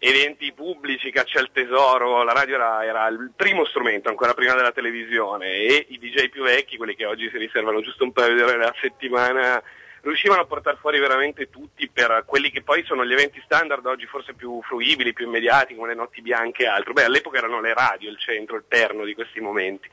eventi 0.00 0.52
pubblici, 0.52 1.12
caccia 1.12 1.38
al 1.38 1.52
tesoro, 1.52 2.24
la 2.24 2.32
radio 2.32 2.56
era, 2.56 2.84
era 2.84 3.06
il 3.06 3.30
primo 3.36 3.64
strumento 3.64 4.08
ancora 4.08 4.34
prima 4.34 4.54
della 4.54 4.72
televisione 4.72 5.52
e 5.52 5.86
i 5.90 5.98
DJ 6.00 6.30
più 6.30 6.42
vecchi, 6.42 6.78
quelli 6.78 6.96
che 6.96 7.06
oggi 7.06 7.30
si 7.30 7.38
riservano 7.38 7.80
giusto 7.80 8.02
un 8.02 8.10
paio 8.10 8.34
di 8.34 8.40
ore 8.40 8.54
alla 8.54 8.74
settimana, 8.80 9.62
riuscivano 10.02 10.40
a 10.40 10.46
portare 10.46 10.78
fuori 10.80 10.98
veramente 10.98 11.50
tutti 11.50 11.88
per 11.88 12.24
quelli 12.26 12.50
che 12.50 12.62
poi 12.62 12.82
sono 12.84 13.04
gli 13.04 13.12
eventi 13.12 13.40
standard 13.44 13.84
oggi 13.86 14.06
forse 14.06 14.34
più 14.34 14.60
fruibili, 14.62 15.12
più 15.12 15.26
immediati 15.26 15.74
come 15.74 15.88
le 15.88 15.94
notti 15.94 16.22
bianche 16.22 16.64
e 16.64 16.66
altro. 16.66 16.92
Beh, 16.92 17.04
all'epoca 17.04 17.38
erano 17.38 17.60
le 17.60 17.74
radio 17.74 18.10
il 18.10 18.18
centro, 18.18 18.56
il 18.56 18.64
perno 18.66 19.04
di 19.04 19.14
questi 19.14 19.40
momenti. 19.40 19.88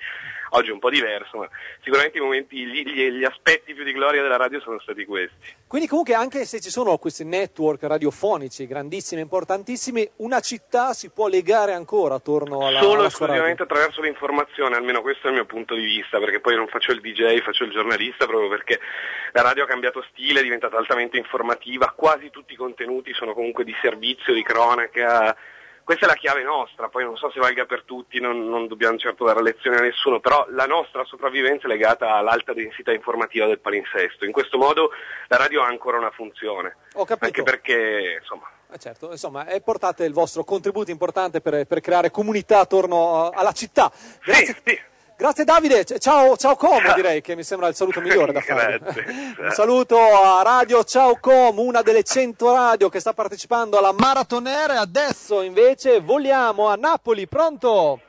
Oggi 0.51 0.69
è 0.69 0.73
un 0.73 0.79
po' 0.79 0.89
diverso, 0.89 1.37
ma 1.37 1.49
sicuramente 1.83 2.17
i 2.17 2.21
momenti, 2.21 2.65
gli, 2.65 2.83
gli- 2.83 3.09
gli 3.11 3.23
aspetti 3.23 3.73
più 3.73 3.83
di 3.83 3.91
gloria 3.91 4.21
della 4.21 4.37
radio 4.37 4.59
sono 4.61 4.79
stati 4.79 5.05
questi. 5.05 5.55
Quindi 5.67 5.87
comunque 5.87 6.13
anche 6.13 6.45
se 6.45 6.59
ci 6.61 6.69
sono 6.69 6.97
questi 6.97 7.25
network 7.25 7.83
radiofonici 7.83 8.65
grandissimi, 8.67 9.21
importantissimi, 9.21 10.09
una 10.17 10.39
città 10.39 10.93
si 10.93 11.09
può 11.09 11.27
legare 11.27 11.73
ancora 11.73 12.15
attorno 12.15 12.65
alla, 12.65 12.79
Solo 12.79 12.99
alla 12.99 13.09
sua 13.09 13.27
radio. 13.27 13.41
esclusivamente 13.41 13.63
attraverso 13.63 14.01
l'informazione, 14.01 14.75
almeno 14.75 15.01
questo 15.01 15.27
è 15.27 15.29
il 15.29 15.35
mio 15.35 15.45
punto 15.45 15.75
di 15.75 15.83
vista, 15.83 16.19
perché 16.19 16.39
poi 16.39 16.55
non 16.55 16.67
faccio 16.67 16.91
il 16.91 17.01
DJ, 17.01 17.39
faccio 17.41 17.63
il 17.65 17.71
giornalista 17.71 18.25
proprio 18.25 18.49
perché 18.49 18.79
la 19.33 19.41
radio 19.41 19.63
ha 19.63 19.67
cambiato 19.67 20.03
stile, 20.11 20.39
è 20.39 20.43
diventata 20.43 20.77
altamente 20.77 21.17
informativa, 21.17 21.93
quasi 21.95 22.29
tutti 22.29 22.53
i 22.53 22.57
contenuti 22.57 23.13
sono 23.13 23.33
comunque 23.33 23.63
di 23.63 23.75
servizio, 23.81 24.33
di 24.33 24.43
cronaca. 24.43 25.35
Questa 25.87 26.03
è 26.03 26.09
la 26.09 26.15
chiave 26.15 26.43
nostra, 26.43 26.89
poi 26.89 27.05
non 27.05 27.15
so 27.15 27.31
se 27.31 27.39
valga 27.39 27.63
per 27.63 27.83
tutti, 27.83 28.19
non, 28.19 28.49
non 28.49 28.67
dobbiamo 28.67 28.97
certo 28.97 29.23
dare 29.23 29.41
lezioni 29.41 29.77
a 29.77 29.79
nessuno, 29.79 30.19
però 30.19 30.45
la 30.49 30.65
nostra 30.65 31.05
sopravvivenza 31.05 31.63
è 31.65 31.69
legata 31.69 32.13
all'alta 32.15 32.51
densità 32.51 32.91
informativa 32.91 33.45
del 33.45 33.59
palinsesto. 33.61 34.25
In 34.25 34.33
questo 34.33 34.57
modo 34.57 34.89
la 35.29 35.37
radio 35.37 35.63
ha 35.63 35.67
ancora 35.67 35.97
una 35.97 36.11
funzione, 36.11 36.75
Ho 36.95 37.05
capito. 37.05 37.25
anche 37.27 37.43
perché 37.43 38.17
insomma, 38.19 38.51
Eh, 38.69 38.77
certo, 38.79 39.11
insomma, 39.11 39.45
portate 39.63 40.03
il 40.03 40.11
vostro 40.11 40.43
contributo 40.43 40.91
importante 40.91 41.39
per, 41.39 41.65
per 41.65 41.79
creare 41.79 42.11
comunità 42.11 42.59
attorno 42.59 43.29
alla 43.29 43.53
città. 43.53 43.89
Grazie, 44.25 44.61
grazie 45.17 45.43
Davide, 45.43 45.83
ciao, 45.83 46.37
ciao 46.37 46.55
Como 46.55 46.93
direi 46.95 47.21
che 47.21 47.35
mi 47.35 47.43
sembra 47.43 47.67
il 47.67 47.75
saluto 47.75 47.99
migliore 47.99 48.31
da 48.31 48.39
fare. 48.39 48.79
Un 49.39 49.51
saluto 49.51 49.97
a 49.97 50.41
Radio 50.43 50.83
Ciao 50.83 51.17
Com, 51.19 51.57
una 51.57 51.81
delle 51.81 52.03
100 52.03 52.53
radio 52.53 52.89
che 52.89 52.99
sta 52.99 53.13
partecipando 53.13 53.77
alla 53.77 53.91
Maratonere. 53.91 54.75
Adesso 54.75 55.41
invece 55.41 55.99
voliamo 55.99 56.67
a 56.67 56.75
Napoli, 56.75 57.27
pronto? 57.27 57.99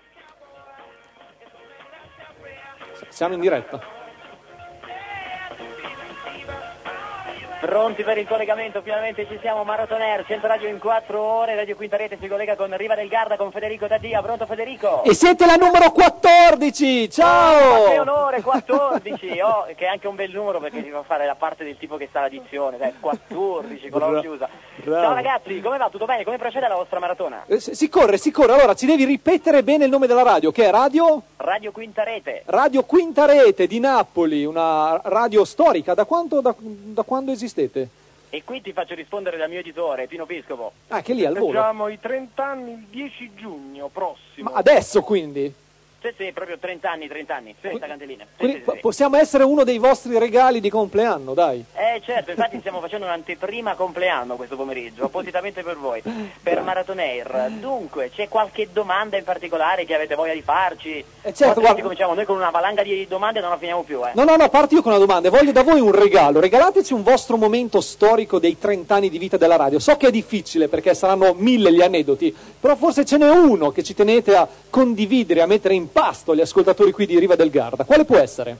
Siamo 3.08 3.34
in 3.34 3.40
diretta. 3.40 3.96
Pronti 7.60 8.04
per 8.04 8.16
il 8.18 8.28
collegamento, 8.28 8.82
finalmente 8.82 9.26
ci 9.26 9.36
siamo, 9.40 9.64
Maratoner, 9.64 10.24
100 10.24 10.46
radio 10.46 10.68
in 10.68 10.78
4 10.78 11.20
ore, 11.20 11.56
Radio 11.56 11.74
Quinta 11.74 11.96
Rete 11.96 12.16
si 12.20 12.28
collega 12.28 12.54
con 12.54 12.76
Riva 12.76 12.94
del 12.94 13.08
Garda, 13.08 13.36
con 13.36 13.50
Federico 13.50 13.88
Daddia, 13.88 14.22
pronto 14.22 14.46
Federico? 14.46 15.02
E 15.02 15.12
siete 15.12 15.44
la 15.44 15.56
numero 15.56 15.90
14, 15.90 16.27
Ma 16.56 16.56
che 16.56 17.08
ciao! 17.10 18.00
onore, 18.00 18.40
14, 18.40 19.40
oh, 19.40 19.66
che 19.76 19.84
è 19.84 19.86
anche 19.86 20.06
un 20.06 20.14
bel 20.14 20.30
numero 20.30 20.60
perché 20.60 20.82
si 20.82 20.88
fa 20.88 21.02
fare 21.02 21.26
la 21.26 21.34
parte 21.34 21.62
del 21.62 21.76
tipo 21.76 21.96
che 21.96 22.06
sta 22.08 22.20
all'addizione, 22.20 22.78
dai, 22.78 22.94
14 22.98 23.88
con 23.90 24.12
la 24.12 24.20
chiusa. 24.20 24.48
bravo. 24.76 25.02
Ciao 25.02 25.14
ragazzi, 25.14 25.60
come 25.60 25.76
va? 25.76 25.88
Tutto 25.90 26.06
bene? 26.06 26.24
Come 26.24 26.38
procede 26.38 26.66
la 26.68 26.76
vostra 26.76 26.98
maratona? 27.00 27.44
Eh, 27.46 27.60
si 27.60 27.74
si 27.74 27.88
corre, 27.88 28.16
si 28.16 28.30
corre, 28.30 28.54
allora 28.54 28.74
ci 28.74 28.86
devi 28.86 29.04
ripetere 29.04 29.62
bene 29.62 29.84
il 29.84 29.90
nome 29.90 30.06
della 30.06 30.22
radio, 30.22 30.50
che 30.50 30.66
è 30.66 30.70
Radio? 30.70 31.22
Radio 31.36 31.70
Quinta 31.70 32.02
Rete. 32.02 32.42
Radio 32.46 32.82
Quinta 32.84 33.26
Rete 33.26 33.66
di 33.66 33.78
Napoli, 33.78 34.44
una 34.44 35.00
radio 35.04 35.44
storica. 35.44 35.92
Da, 35.94 36.06
quanto, 36.06 36.40
da, 36.40 36.54
da 36.58 37.02
quando 37.02 37.30
esistete? 37.30 37.88
E 38.30 38.44
qui 38.44 38.60
ti 38.60 38.72
faccio 38.72 38.94
rispondere 38.94 39.36
dal 39.36 39.48
mio 39.48 39.60
editore, 39.60 40.06
Pino 40.06 40.26
Piscopo. 40.26 40.72
Ah, 40.88 41.00
che 41.00 41.14
lì 41.14 41.24
al 41.24 41.32
volo. 41.32 41.46
Festeggiamo 41.46 41.88
i 41.88 41.98
30 41.98 42.44
anni 42.44 42.72
il 42.72 42.86
10 42.90 43.30
giugno 43.34 43.88
prossimo. 43.92 44.50
Ma 44.50 44.56
adesso 44.56 45.02
quindi? 45.02 45.66
Sì, 46.00 46.12
sì, 46.16 46.30
proprio 46.32 46.58
30 46.58 46.88
anni, 46.88 47.08
30 47.08 47.34
anni, 47.34 47.54
30 47.60 47.86
candeline. 47.86 48.26
Sì, 48.30 48.36
Quindi 48.36 48.56
sì, 48.58 48.62
po- 48.62 48.72
sì. 48.74 48.78
possiamo 48.78 49.16
essere 49.16 49.42
uno 49.42 49.64
dei 49.64 49.78
vostri 49.78 50.16
regali 50.16 50.60
di 50.60 50.70
compleanno, 50.70 51.34
dai. 51.34 51.64
Eh 51.74 52.00
certo, 52.04 52.30
infatti 52.30 52.58
stiamo 52.60 52.78
facendo 52.78 53.06
un'anteprima 53.06 53.74
compleanno 53.74 54.36
questo 54.36 54.54
pomeriggio, 54.54 55.06
appositamente 55.06 55.64
per 55.64 55.76
voi, 55.76 56.00
per 56.40 56.62
Marathon 56.62 57.00
Air. 57.00 57.50
Dunque, 57.58 58.10
c'è 58.14 58.28
qualche 58.28 58.68
domanda 58.72 59.16
in 59.16 59.24
particolare 59.24 59.84
che 59.84 59.94
avete 59.96 60.14
voglia 60.14 60.34
di 60.34 60.42
farci? 60.42 61.04
certo, 61.22 61.26
Altrimenti 61.26 61.60
guarda- 61.60 61.82
cominciamo 61.82 62.14
noi 62.14 62.24
con 62.26 62.36
una 62.36 62.50
valanga 62.50 62.82
di 62.84 63.06
domande 63.08 63.40
e 63.40 63.42
non 63.42 63.50
la 63.50 63.58
finiamo 63.58 63.82
più, 63.82 64.06
eh. 64.06 64.12
No, 64.14 64.22
no, 64.22 64.36
no, 64.36 64.48
parto 64.50 64.76
io 64.76 64.82
con 64.82 64.92
una 64.92 65.00
domanda. 65.00 65.30
Voglio 65.30 65.50
da 65.50 65.64
voi 65.64 65.80
un 65.80 65.90
regalo. 65.92 66.38
Regalateci 66.38 66.92
un 66.92 67.02
vostro 67.02 67.36
momento 67.36 67.80
storico 67.80 68.38
dei 68.38 68.56
30 68.56 68.94
anni 68.94 69.10
di 69.10 69.18
vita 69.18 69.36
della 69.36 69.56
radio. 69.56 69.80
So 69.80 69.96
che 69.96 70.06
è 70.06 70.10
difficile 70.12 70.68
perché 70.68 70.94
saranno 70.94 71.34
mille 71.36 71.72
gli 71.72 71.82
aneddoti, 71.82 72.32
però 72.60 72.76
forse 72.76 73.04
ce 73.04 73.16
n'è 73.16 73.28
uno 73.28 73.72
che 73.72 73.82
ci 73.82 73.94
tenete 73.94 74.36
a 74.36 74.46
condividere, 74.70 75.42
a 75.42 75.46
mettere 75.46 75.74
in 75.74 75.86
pasto 75.88 76.32
agli 76.32 76.40
ascoltatori 76.40 76.92
qui 76.92 77.06
di 77.06 77.18
Riva 77.18 77.36
del 77.36 77.50
Garda. 77.50 77.84
Quale 77.84 78.04
può 78.04 78.16
essere? 78.16 78.56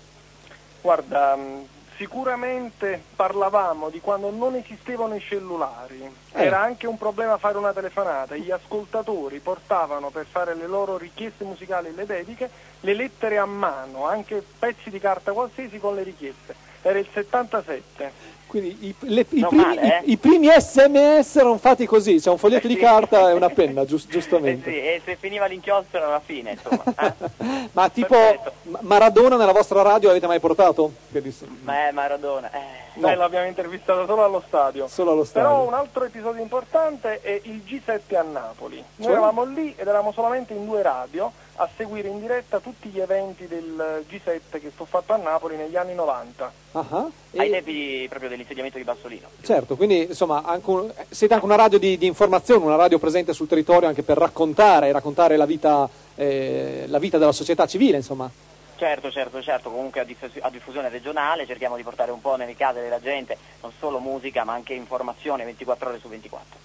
Guarda, 0.81 1.37
mh, 1.37 1.67
sicuramente 1.97 3.03
parlavamo 3.17 3.91
di 3.91 4.01
quando 4.01 4.31
non 4.31 4.55
esistevano 4.55 5.17
i 5.17 5.21
cellulari. 5.21 6.01
Eh. 6.03 6.45
Era 6.45 6.61
anche 6.61 6.87
un 6.87 6.97
problema 6.97 7.37
fare 7.39 7.59
una 7.59 7.73
telefonata. 7.73 8.37
Gli 8.37 8.51
ascoltatori 8.51 9.41
portavano 9.41 10.11
per 10.11 10.27
fare 10.31 10.55
le 10.55 10.67
loro 10.67 10.97
richieste 10.97 11.45
musicali 11.45 11.89
e 11.89 11.93
le 11.93 12.07
dediche 12.07 12.51
le 12.81 12.95
lettere 12.95 13.39
a 13.39 13.47
mano, 13.47 14.07
anche 14.07 14.43
pezzi 14.59 14.91
di 14.91 15.01
carta 15.01 15.33
qualsiasi 15.33 15.79
con 15.79 15.97
le 15.97 16.05
richieste. 16.05 16.55
Era 16.83 16.99
il 16.99 17.09
77. 17.13 18.37
Quindi 18.49 18.77
i, 18.81 18.95
le- 19.01 19.21
i 19.21 19.25
primi, 19.25 19.47
male, 19.63 19.81
eh? 20.01 20.01
i- 20.05 20.13
i 20.13 20.17
primi 20.17 20.49
sms 20.59 21.37
erano 21.37 21.59
fatti 21.59 21.85
così, 21.87 22.19
c'è 22.19 22.31
un 22.31 22.39
foglietto 22.39 22.67
Eh 22.67 22.71
di 22.71 22.77
carta 22.77 23.29
e 23.29 23.35
una 23.35 23.51
penna, 23.51 23.85
gius- 23.85 24.07
Eh 24.07 24.11
giustamente. 24.11 24.71
sì, 24.71 24.77
e 24.79 25.03
se 25.05 25.17
finiva 25.17 25.45
l'inchiostro 25.47 25.99
era 25.99 26.09
la 26.09 26.21
fine, 26.25 26.53
insomma. 26.53 26.83
eh. 26.99 27.69
Ma 27.73 27.89
tipo 27.91 28.17
Ma- 28.63 28.79
Maradona 28.83 29.37
nella 29.37 29.53
vostra 29.53 29.83
radio 29.83 30.09
avete 30.11 30.27
mai 30.27 30.41
portato? 30.41 30.93
Che 31.13 31.21
dis- 31.21 31.45
Ma 31.63 31.89
è 31.89 31.93
Maradona. 31.93 32.51
Eh. 32.51 32.87
Noi 32.95 33.15
l'abbiamo 33.15 33.47
intervistato 33.47 34.07
solo 34.07 34.25
allo 34.25 34.43
stadio. 34.47 34.89
Solo 34.89 35.13
allo 35.13 35.25
stadio. 35.25 35.49
Però 35.49 35.67
un 35.67 35.75
altro 35.75 36.05
episodio 36.05 36.43
importante 36.43 37.21
è 37.21 37.39
il 37.45 37.63
G7 37.65 38.17
a 38.17 38.23
Napoli. 38.23 38.77
Noi 38.77 39.07
Cioè? 39.07 39.11
eravamo 39.13 39.45
lì 39.45 39.73
ed 39.77 39.87
eravamo 39.87 40.11
solamente 40.13 40.55
in 40.55 40.65
due 40.67 40.83
radio 40.83 41.31
a 41.61 41.69
seguire 41.77 42.09
in 42.09 42.21
diretta 42.21 42.61
tutti 42.61 42.89
gli 42.89 43.01
eventi 43.01 43.47
del 43.49 44.05
G7 44.09 44.61
che 44.61 44.71
fu 44.75 44.85
fatto 44.85 45.13
a 45.13 45.17
Napoli 45.17 45.57
negli 45.57 45.77
anni 45.77 45.95
90. 45.95 46.53
Ah, 46.73 46.85
ah. 46.89 47.07
Ai 47.37 47.49
E- 47.49 47.51
tempi 47.51 48.07
proprio 48.09 48.29
dell'insediamento 48.31 48.79
di 48.79 48.85
Bassolino. 48.85 49.29
Certo, 49.43 49.77
quindi 49.77 50.03
insomma 50.03 50.43
anche 50.45 50.71
un- 50.71 50.93
siete 51.11 51.35
anche 51.35 51.45
una 51.47 51.57
radio 51.57 51.79
di, 51.79 51.99
di 51.99 52.07
informazione, 52.07 52.65
una 52.65 52.77
radio 52.77 52.99
presente 53.01 53.33
sul 53.33 53.49
territorio 53.49 53.89
anche 53.89 54.03
per 54.05 54.19
raccontare, 54.19 54.93
raccontare 54.93 55.37
la, 55.37 55.47
vita, 55.47 55.89
eh, 56.15 56.85
la 56.87 56.99
vita 56.99 57.19
della 57.19 57.33
società 57.33 57.67
civile, 57.67 57.97
insomma. 57.97 58.31
Certo, 58.77 59.11
certo, 59.11 59.43
certo, 59.43 59.71
comunque 59.71 60.01
a, 60.01 60.05
diffus- 60.05 60.39
a 60.41 60.51
diffusione 60.51 60.89
regionale 60.89 61.45
cerchiamo 61.47 61.75
di 61.75 61.83
portare 61.83 62.13
un 62.13 62.21
po' 62.21 62.37
nelle 62.37 62.55
case 62.55 62.81
della 62.81 63.01
gente 63.01 63.37
non 63.63 63.73
solo 63.81 63.99
musica 63.99 64.45
ma 64.45 64.53
anche 64.53 64.73
informazione 64.75 65.45
24 65.45 65.89
ore 65.89 65.99
su 65.99 66.07
24. 66.07 66.59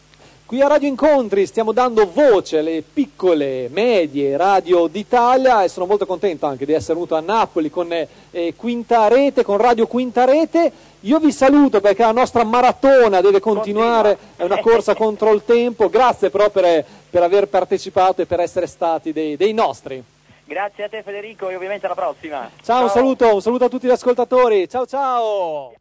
Qui 0.45 0.61
a 0.61 0.67
Radio 0.67 0.89
Incontri 0.89 1.45
stiamo 1.45 1.71
dando 1.71 2.05
voce 2.11 2.59
alle 2.59 2.83
piccole, 2.83 3.69
medie 3.71 4.35
radio 4.35 4.87
d'Italia 4.87 5.63
e 5.63 5.69
sono 5.69 5.85
molto 5.85 6.05
contento 6.05 6.45
anche 6.45 6.65
di 6.65 6.73
essere 6.73 6.95
venuto 6.95 7.15
a 7.15 7.21
Napoli 7.21 7.69
con 7.69 7.91
eh, 7.91 8.53
Quinta 8.55 9.07
Rete, 9.07 9.43
con 9.43 9.57
Radio 9.57 9.87
Quinta 9.87 10.25
Rete. 10.25 10.71
Io 11.01 11.19
vi 11.19 11.31
saluto 11.31 11.79
perché 11.79 12.03
la 12.03 12.11
nostra 12.11 12.43
maratona 12.43 13.21
deve 13.21 13.39
continuare, 13.39 14.17
è 14.35 14.43
una 14.43 14.59
corsa 14.59 14.93
contro 14.95 15.33
il 15.33 15.43
tempo. 15.45 15.89
Grazie 15.89 16.29
però 16.29 16.49
per, 16.49 16.85
per 17.09 17.23
aver 17.23 17.47
partecipato 17.47 18.21
e 18.21 18.25
per 18.25 18.41
essere 18.41 18.67
stati 18.67 19.13
dei, 19.13 19.37
dei 19.37 19.53
nostri. 19.53 20.03
Grazie 20.43 20.83
a 20.83 20.89
te 20.89 21.01
Federico 21.03 21.49
e 21.49 21.55
ovviamente 21.55 21.85
alla 21.85 21.95
prossima. 21.95 22.51
Ciao, 22.61 22.83
un 22.83 22.89
saluto, 22.89 23.33
un 23.33 23.41
saluto 23.41 23.63
a 23.63 23.69
tutti 23.69 23.87
gli 23.87 23.91
ascoltatori. 23.91 24.67
Ciao 24.67 24.85
ciao. 24.85 25.73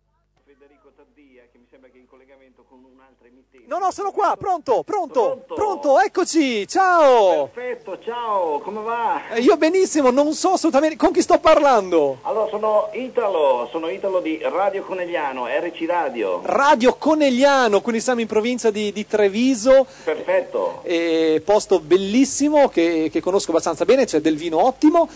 No, 3.73 3.79
no, 3.79 3.91
sono 3.91 4.11
qua, 4.12 4.37
pronto, 4.39 4.83
pronto, 4.85 5.45
pronto, 5.47 5.99
eccoci, 5.99 6.68
ciao. 6.68 7.49
Perfetto, 7.51 7.99
ciao, 8.05 8.59
come 8.59 8.83
va? 8.83 9.31
Eh, 9.31 9.41
Io 9.41 9.57
benissimo, 9.57 10.11
non 10.11 10.35
so 10.35 10.51
assolutamente 10.51 10.97
con 10.97 11.11
chi 11.11 11.23
sto 11.23 11.39
parlando. 11.39 12.18
Allora, 12.20 12.51
sono 12.51 12.91
Italo, 12.93 13.66
sono 13.73 13.89
Italo 13.89 14.20
di 14.20 14.39
Radio 14.43 14.83
Conegliano, 14.83 15.47
RC 15.47 15.87
Radio. 15.87 16.43
Radio 16.45 16.97
Conegliano, 16.97 17.81
quindi 17.81 18.03
siamo 18.03 18.20
in 18.20 18.27
provincia 18.27 18.70
di, 18.70 18.93
di 18.93 19.07
Treviso, 19.07 19.87
Perfetto. 20.05 20.81
eh, 20.83 21.41
posto 21.43 21.81
bellissimo 21.81 22.68
che, 22.68 23.09
che 23.11 23.23
conosco 23.23 23.53
abbastanza 23.53 23.87
bene, 23.87 24.05
c'è 24.05 24.20
del 24.20 24.37
vino 24.37 24.62
ottimo. 24.62 25.09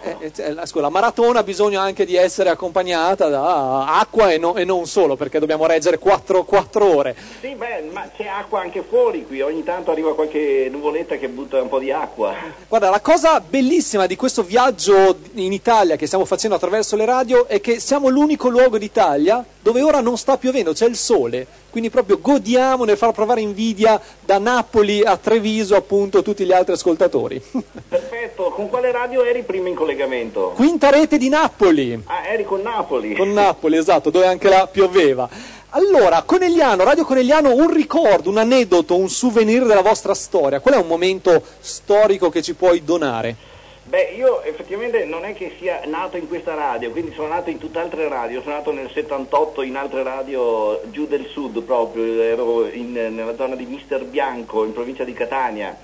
Eh, 0.00 0.30
eh, 0.36 0.52
la, 0.52 0.88
maratona 0.90 1.40
ha 1.40 1.42
bisogno 1.42 1.80
anche 1.80 2.04
di 2.04 2.14
essere 2.14 2.50
accompagnata 2.50 3.28
da 3.28 3.98
acqua 3.98 4.30
e, 4.30 4.38
no- 4.38 4.54
e 4.54 4.64
non 4.64 4.86
solo, 4.86 5.16
perché 5.16 5.40
dobbiamo 5.40 5.66
reggere 5.66 5.98
4, 5.98 6.44
ore. 6.76 7.16
Sì, 7.40 7.54
beh, 7.64 7.90
ma 7.90 8.10
c'è 8.14 8.26
acqua 8.26 8.60
anche 8.60 8.84
fuori 8.86 9.24
qui, 9.26 9.40
ogni 9.40 9.64
tanto 9.64 9.90
arriva 9.90 10.14
qualche 10.14 10.68
nuvoletta 10.70 11.16
che 11.16 11.28
butta 11.28 11.62
un 11.62 11.68
po' 11.68 11.78
di 11.78 11.90
acqua. 11.90 12.34
Guarda, 12.68 12.90
la 12.90 13.00
cosa 13.00 13.40
bellissima 13.40 14.06
di 14.06 14.16
questo 14.16 14.42
viaggio 14.42 15.16
in 15.34 15.52
Italia 15.52 15.96
che 15.96 16.06
stiamo 16.06 16.26
facendo 16.26 16.56
attraverso 16.56 16.96
le 16.96 17.06
radio 17.06 17.46
è 17.46 17.60
che 17.60 17.80
siamo 17.80 18.08
l'unico 18.08 18.48
luogo 18.48 18.76
d'Italia 18.76 19.44
dove 19.60 19.80
ora 19.80 20.00
non 20.00 20.18
sta 20.18 20.36
piovendo, 20.36 20.74
c'è 20.74 20.86
il 20.86 20.96
sole. 20.96 21.46
Quindi 21.70 21.90
proprio 21.90 22.20
godiamo 22.20 22.84
nel 22.84 22.96
far 22.96 23.10
provare 23.10 23.40
invidia 23.40 24.00
da 24.20 24.38
Napoli 24.38 25.02
a 25.02 25.16
Treviso 25.16 25.74
appunto 25.74 26.22
tutti 26.22 26.44
gli 26.44 26.52
altri 26.52 26.74
ascoltatori. 26.74 27.42
Perfetto, 27.88 28.50
con 28.50 28.68
quale 28.68 28.92
radio 28.92 29.24
eri 29.24 29.42
prima 29.42 29.68
in 29.68 29.74
collegamento? 29.74 30.52
Quinta 30.54 30.90
rete 30.90 31.18
di 31.18 31.28
Napoli. 31.28 32.00
Ah, 32.04 32.28
eri 32.28 32.44
con 32.44 32.60
Napoli. 32.60 33.16
Con 33.16 33.32
Napoli, 33.32 33.76
esatto, 33.76 34.10
dove 34.10 34.26
anche 34.26 34.48
là 34.48 34.68
pioveva. 34.70 35.28
Allora, 35.76 36.22
Conegliano, 36.22 36.84
Radio 36.84 37.04
Conegliano, 37.04 37.52
un 37.52 37.68
ricordo, 37.68 38.30
un 38.30 38.38
aneddoto, 38.38 38.96
un 38.96 39.08
souvenir 39.08 39.64
della 39.64 39.82
vostra 39.82 40.14
storia. 40.14 40.60
Qual 40.60 40.74
è 40.74 40.76
un 40.76 40.86
momento 40.86 41.42
storico 41.58 42.30
che 42.30 42.42
ci 42.42 42.54
puoi 42.54 42.84
donare? 42.84 43.34
Beh, 43.82 44.12
io 44.16 44.40
effettivamente 44.42 45.04
non 45.04 45.24
è 45.24 45.34
che 45.34 45.56
sia 45.58 45.80
nato 45.86 46.16
in 46.16 46.28
questa 46.28 46.54
radio, 46.54 46.92
quindi 46.92 47.12
sono 47.12 47.26
nato 47.26 47.50
in 47.50 47.58
tutt'altre 47.58 48.06
radio, 48.06 48.40
sono 48.40 48.54
nato 48.54 48.70
nel 48.70 48.88
78 48.88 49.62
in 49.62 49.74
altre 49.74 50.04
radio 50.04 50.80
giù 50.92 51.08
del 51.08 51.26
sud 51.26 51.60
proprio, 51.62 52.22
ero 52.22 52.68
in- 52.68 52.92
nella 52.92 53.34
zona 53.34 53.56
di 53.56 53.64
Mister 53.64 54.04
Bianco 54.04 54.64
in 54.64 54.72
provincia 54.72 55.02
di 55.02 55.12
Catania 55.12 55.76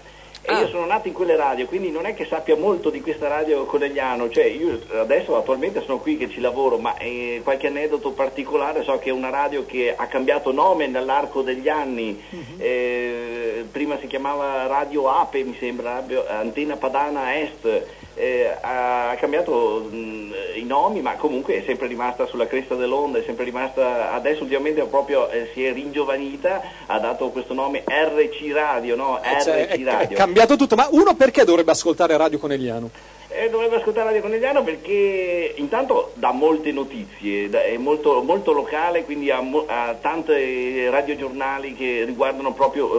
e 0.51 0.61
io 0.61 0.68
sono 0.68 0.86
nato 0.86 1.09
in 1.09 1.14
quelle 1.14 1.36
radio, 1.36 1.66
quindi 1.66 1.90
non 1.90 2.07
è 2.07 2.14
che 2.14 2.26
sappia 2.26 2.57
molto 2.57 2.90
di 2.90 3.01
questa 3.01 3.28
radio 3.28 3.64
Conegliano, 3.64 4.28
cioè 4.28 4.44
io 4.44 4.80
adesso 4.92 5.36
attualmente 5.36 5.82
sono 5.82 5.98
qui 5.98 6.16
che 6.16 6.28
ci 6.28 6.40
lavoro, 6.40 6.78
ma 6.78 6.96
eh, 6.96 7.40
qualche 7.42 7.68
aneddoto 7.68 8.11
particolare 8.12 8.82
so 8.82 8.98
che 8.98 9.11
è 9.11 9.12
una 9.12 9.30
radio 9.30 9.64
che 9.64 9.94
ha 9.96 10.07
cambiato 10.07 10.53
nome 10.53 10.86
nell'arco 10.86 11.42
degli 11.42 11.68
anni, 11.68 12.20
eh, 12.59 13.64
prima 13.70 13.98
si 13.98 14.07
chiamava 14.07 14.66
Radio 14.66 15.09
Ape 15.09 15.44
mi 15.44 15.57
sembra, 15.59 15.92
Radio- 15.92 16.26
Antenna 16.26 16.76
Padana 16.76 17.38
Est, 17.38 17.86
eh, 18.20 18.56
ha 18.60 19.16
cambiato 19.18 19.88
mh, 19.90 20.32
i 20.56 20.64
nomi 20.64 21.00
ma 21.00 21.14
comunque 21.14 21.56
è 21.56 21.62
sempre 21.64 21.86
rimasta 21.86 22.26
sulla 22.26 22.46
cresta 22.46 22.74
dell'onda, 22.74 23.18
è 23.18 23.22
sempre 23.24 23.44
rimasta, 23.44 24.12
adesso 24.12 24.42
ultimamente 24.42 24.82
proprio 24.84 25.28
eh, 25.30 25.50
si 25.54 25.64
è 25.64 25.72
ringiovanita, 25.72 26.62
ha 26.86 26.98
dato 26.98 27.30
questo 27.30 27.54
nome 27.54 27.82
RC 27.86 28.52
Radio, 28.52 28.94
no? 28.94 29.18
Cioè, 29.42 29.64
RC 29.64 29.68
è, 29.68 29.78
è 29.78 29.82
Radio. 29.84 30.16
cambiato 30.16 30.56
tutto, 30.56 30.76
ma 30.76 30.88
uno 30.90 31.14
perché 31.14 31.44
dovrebbe 31.44 31.70
ascoltare 31.70 32.16
Radio 32.16 32.38
Conegliano? 32.38 32.90
Eh, 33.32 33.48
dovrebbe 33.48 33.76
ascoltare 33.76 34.06
Radio 34.06 34.22
Conegliano 34.22 34.64
perché 34.64 35.54
intanto 35.56 36.10
dà 36.14 36.32
molte 36.32 36.72
notizie, 36.72 37.48
è 37.48 37.76
molto, 37.76 38.22
molto 38.22 38.50
locale, 38.52 39.04
quindi 39.04 39.30
ha, 39.30 39.40
mo- 39.40 39.66
ha 39.68 39.94
tante 40.00 40.90
radiogiornali 40.90 41.74
che 41.74 42.02
riguardano 42.04 42.52
proprio 42.52 42.90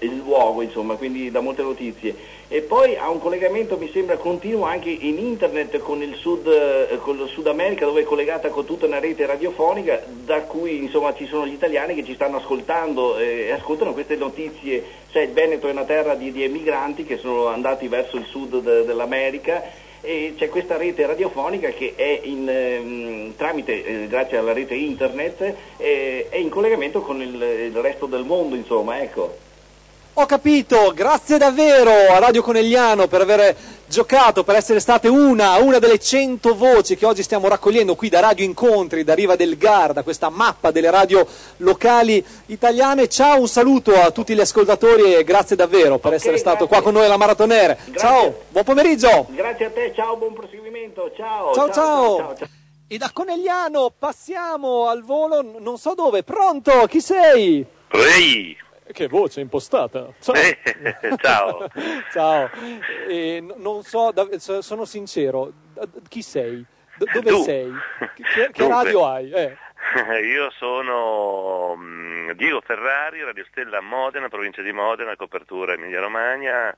eh, 0.00 0.06
il 0.06 0.16
luogo, 0.16 0.62
insomma, 0.62 0.94
quindi 0.94 1.30
dà 1.30 1.40
molte 1.40 1.62
notizie. 1.62 2.40
E 2.54 2.60
poi 2.60 2.96
ha 2.96 3.08
un 3.08 3.18
collegamento, 3.18 3.78
mi 3.78 3.88
sembra, 3.90 4.18
continuo 4.18 4.66
anche 4.66 4.90
in 4.90 5.16
internet 5.16 5.78
con 5.78 6.02
il 6.02 6.14
Sud, 6.16 6.46
eh, 6.46 6.98
con 6.98 7.18
il 7.18 7.26
Sud 7.28 7.46
America, 7.46 7.86
dove 7.86 8.02
è 8.02 8.04
collegata 8.04 8.50
con 8.50 8.66
tutta 8.66 8.84
una 8.84 8.98
rete 8.98 9.24
radiofonica, 9.24 10.02
da 10.06 10.42
cui 10.42 10.76
insomma 10.76 11.14
ci 11.14 11.26
sono 11.26 11.46
gli 11.46 11.54
italiani 11.54 11.94
che 11.94 12.04
ci 12.04 12.12
stanno 12.12 12.36
ascoltando 12.36 13.16
eh, 13.16 13.46
e 13.46 13.52
ascoltano 13.52 13.94
queste 13.94 14.16
notizie. 14.16 14.84
Sai, 15.10 15.24
il 15.24 15.30
Veneto 15.30 15.66
è 15.66 15.70
una 15.70 15.84
terra 15.84 16.14
di, 16.14 16.30
di 16.30 16.44
emigranti 16.44 17.04
che 17.04 17.16
sono 17.16 17.46
andati 17.46 17.88
verso 17.88 18.18
il 18.18 18.26
sud 18.26 18.60
de- 18.60 18.84
dell'America 18.84 19.62
e 20.02 20.34
c'è 20.36 20.50
questa 20.50 20.76
rete 20.76 21.06
radiofonica 21.06 21.70
che 21.70 21.94
è 21.96 22.20
in, 22.24 22.46
ehm, 22.46 23.34
tramite, 23.34 23.82
eh, 23.82 24.06
grazie 24.08 24.36
alla 24.36 24.52
rete 24.52 24.74
internet, 24.74 25.54
eh, 25.78 26.26
è 26.28 26.36
in 26.36 26.50
collegamento 26.50 27.00
con 27.00 27.22
il, 27.22 27.34
il 27.34 27.76
resto 27.76 28.04
del 28.04 28.24
mondo, 28.24 28.56
insomma, 28.56 29.00
ecco. 29.00 29.51
Ho 30.14 30.26
capito, 30.26 30.92
grazie 30.94 31.38
davvero 31.38 31.90
a 31.90 32.18
Radio 32.18 32.42
Conegliano 32.42 33.06
per 33.06 33.22
aver 33.22 33.56
giocato, 33.86 34.44
per 34.44 34.56
essere 34.56 34.78
state 34.78 35.08
una, 35.08 35.56
una 35.56 35.78
delle 35.78 35.98
cento 35.98 36.54
voci 36.54 36.96
che 36.96 37.06
oggi 37.06 37.22
stiamo 37.22 37.48
raccogliendo 37.48 37.94
qui 37.94 38.10
da 38.10 38.20
Radio 38.20 38.44
Incontri, 38.44 39.04
da 39.04 39.14
Riva 39.14 39.36
del 39.36 39.56
Garda, 39.56 40.02
questa 40.02 40.28
mappa 40.28 40.70
delle 40.70 40.90
radio 40.90 41.26
locali 41.58 42.22
italiane. 42.46 43.08
Ciao, 43.08 43.40
un 43.40 43.48
saluto 43.48 43.94
a 43.94 44.10
tutti 44.10 44.34
gli 44.34 44.40
ascoltatori 44.40 45.14
e 45.14 45.24
grazie 45.24 45.56
davvero 45.56 45.96
per 45.96 46.12
essere 46.12 46.36
stato 46.36 46.66
qua 46.66 46.82
con 46.82 46.92
noi 46.92 47.06
alla 47.06 47.16
Maratonere. 47.16 47.78
Ciao, 47.96 48.42
buon 48.50 48.64
pomeriggio. 48.64 49.28
Grazie 49.30 49.64
a 49.64 49.70
te, 49.70 49.92
ciao, 49.96 50.18
buon 50.18 50.34
proseguimento, 50.34 51.10
ciao. 51.16 51.54
Ciao, 51.54 51.70
ciao. 51.70 52.34
E 52.86 52.98
da 52.98 53.08
Conegliano 53.10 53.90
passiamo 53.98 54.88
al 54.88 55.02
volo, 55.02 55.40
non 55.58 55.78
so 55.78 55.94
dove. 55.94 56.22
Pronto? 56.22 56.84
Chi 56.86 57.00
sei? 57.00 57.64
Ehi, 57.88 58.56
Che 58.92 59.08
voce 59.08 59.40
impostata. 59.40 60.12
Ciao. 60.20 60.34
Eh, 60.34 60.58
ciao. 61.18 61.66
Ciao. 62.12 62.50
E 63.08 63.42
non 63.56 63.82
so, 63.82 64.12
sono 64.60 64.84
sincero, 64.84 65.52
chi 66.08 66.20
sei? 66.22 66.64
D- 66.96 67.10
dove 67.10 67.30
Tu. 67.30 67.42
sei? 67.42 67.72
Che, 68.14 68.50
che 68.52 68.68
radio 68.68 69.06
hai? 69.06 69.30
Eh. 69.32 69.56
Io 70.24 70.50
sono 70.50 71.74
mm, 71.76 72.30
Diego 72.32 72.60
Ferrari, 72.60 73.22
Radio 73.22 73.44
Stella 73.50 73.80
Modena, 73.80 74.28
provincia 74.28 74.62
di 74.62 74.72
Modena, 74.72 75.16
copertura 75.16 75.72
Emilia 75.72 76.00
Romagna. 76.00 76.74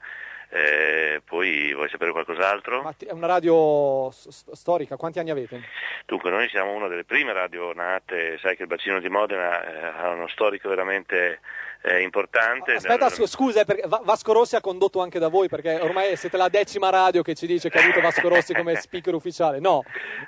Eh, 0.50 1.20
poi 1.24 1.74
vuoi 1.74 1.88
sapere 1.88 2.12
qualcos'altro? 2.12 2.82
Ma 2.82 2.94
è 2.96 3.10
una 3.10 3.26
radio 3.26 4.08
s- 4.12 4.28
s- 4.28 4.52
storica, 4.52 4.96
quanti 4.96 5.18
anni 5.18 5.30
avete? 5.30 5.62
Dunque, 6.06 6.30
noi 6.30 6.48
siamo 6.48 6.72
una 6.72 6.86
delle 6.86 7.04
prime 7.04 7.32
radio 7.32 7.72
nate, 7.72 8.38
sai 8.40 8.54
che 8.54 8.62
il 8.62 8.68
bacino 8.68 9.00
di 9.00 9.08
Modena 9.08 9.64
eh, 9.64 9.84
ha 10.00 10.08
uno 10.10 10.28
storico 10.28 10.68
veramente 10.68 11.40
eh, 11.86 12.00
importante. 12.02 12.72
Aspetta, 12.76 13.10
scu- 13.10 13.26
scusa, 13.26 13.60
eh, 13.60 13.84
Vasco 14.04 14.32
Rossi 14.32 14.56
ha 14.56 14.60
condotto 14.62 15.02
anche 15.02 15.18
da 15.18 15.28
voi, 15.28 15.48
perché 15.48 15.74
ormai 15.80 16.16
siete 16.16 16.38
la 16.38 16.48
decima 16.48 16.88
radio 16.88 17.20
che 17.22 17.34
ci 17.34 17.46
dice 17.46 17.68
che 17.68 17.78
ha 17.78 17.82
avuto 17.82 18.00
Vasco 18.00 18.26
Rossi 18.28 18.54
come 18.54 18.74
speaker 18.80 19.12
ufficiale. 19.14 19.60
No, 19.60 19.82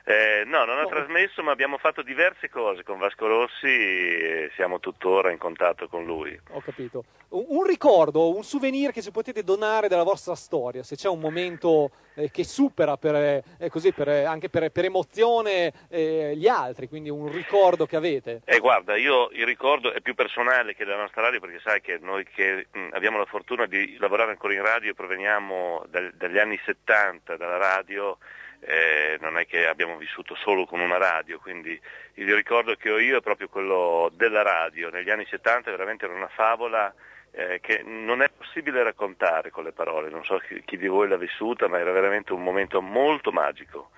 Eh, 0.05 0.43
no, 0.45 0.65
non 0.67 0.79
ha 0.79 0.85
trasmesso, 0.87 1.43
ma 1.43 1.53
abbiamo 1.53 1.79
fatto 1.79 2.03
diverse 2.03 2.51
cose 2.51 2.83
con 2.83 2.99
Vasco 2.99 3.27
Rossi 3.27 3.67
e 3.67 4.51
siamo 4.55 4.81
tuttora 4.81 5.31
in 5.31 5.39
contatto 5.39 5.89
con 5.89 6.05
lui. 6.05 6.39
ho 6.51 6.61
capito. 6.61 7.05
Un, 7.31 7.45
un 7.49 7.65
ricordo, 7.65 8.35
un 8.37 8.45
souvenir 8.45 8.93
che 8.93 9.01
ci 9.01 9.11
potete 9.11 9.43
donare 9.43 9.89
della 9.89 10.03
vostra 10.05 10.35
storia, 10.35 10.83
se 10.83 10.95
c'è 10.97 11.09
un 11.09 11.21
momento 11.21 11.91
eh, 12.17 12.31
che 12.31 12.45
supera 12.45 12.97
per, 12.97 13.15
eh, 13.15 13.69
così, 13.69 13.93
per, 13.93 14.09
eh, 14.09 14.25
anche 14.25 14.49
per, 14.49 14.71
per 14.71 14.85
emozione 14.85 15.73
eh, 15.89 16.33
gli 16.35 16.49
altri, 16.49 16.89
quindi 16.89 17.11
un 17.11 17.31
ricordo 17.31 17.87
che 17.87 17.97
avete. 17.97 18.41
Eh, 18.45 18.59
guarda, 18.59 18.97
io 18.97 19.29
il 19.33 19.45
ricordo 19.45 19.93
è 19.93 20.01
più 20.01 20.15
personale 20.15 20.75
che 20.75 20.85
della 20.85 21.01
nostra 21.01 21.23
radio 21.23 21.41
perché 21.41 21.61
sai 21.63 21.81
che 21.81 21.99
noi 22.01 22.25
che 22.25 22.67
mh, 22.71 22.89
abbiamo 22.93 23.19
la 23.19 23.27
fortuna 23.27 23.67
di 23.67 23.97
lavorare 23.99 24.31
ancora 24.31 24.55
in 24.55 24.63
radio 24.63 24.95
proveniamo 24.95 25.85
dal- 25.89 26.13
dagli 26.15 26.39
anni 26.39 26.59
70 26.65 27.37
dalla 27.37 27.59
radio, 27.59 28.19
eh, 28.61 29.19
non 29.21 29.39
è 29.39 29.47
che 29.47 29.67
abbiamo 29.67 29.97
vissuto 29.97 30.35
solo 30.35 30.65
con 30.65 30.81
una 30.81 30.97
radio, 30.97 31.39
quindi 31.39 31.79
il 32.15 32.35
ricordo 32.35 32.75
che 32.75 32.91
ho 32.91 32.99
io 32.99 33.19
è 33.19 33.23
proprio 33.23 33.49
quello 33.49 34.11
della 34.15 34.43
radio. 34.43 34.91
Negli 34.91 35.11
anni 35.11 35.27
70 35.29 35.71
veramente 35.71 36.07
era 36.07 36.15
una 36.15 36.31
favola 36.35 36.93
eh, 37.37 37.61
che 37.61 37.83
non 37.85 38.23
è 38.23 38.31
possibile 38.31 38.83
raccontare 38.83 39.51
con 39.51 39.63
le 39.63 39.73
parole, 39.73 40.09
non 40.09 40.25
so 40.25 40.39
chi, 40.39 40.63
chi 40.65 40.79
di 40.79 40.87
voi 40.87 41.07
l'ha 41.07 41.19
vissuta, 41.19 41.69
ma 41.69 41.79
era 41.79 41.93
veramente 41.93 42.33
un 42.33 42.43
momento 42.43 42.81
molto 42.81 43.31
magico. 43.31 43.91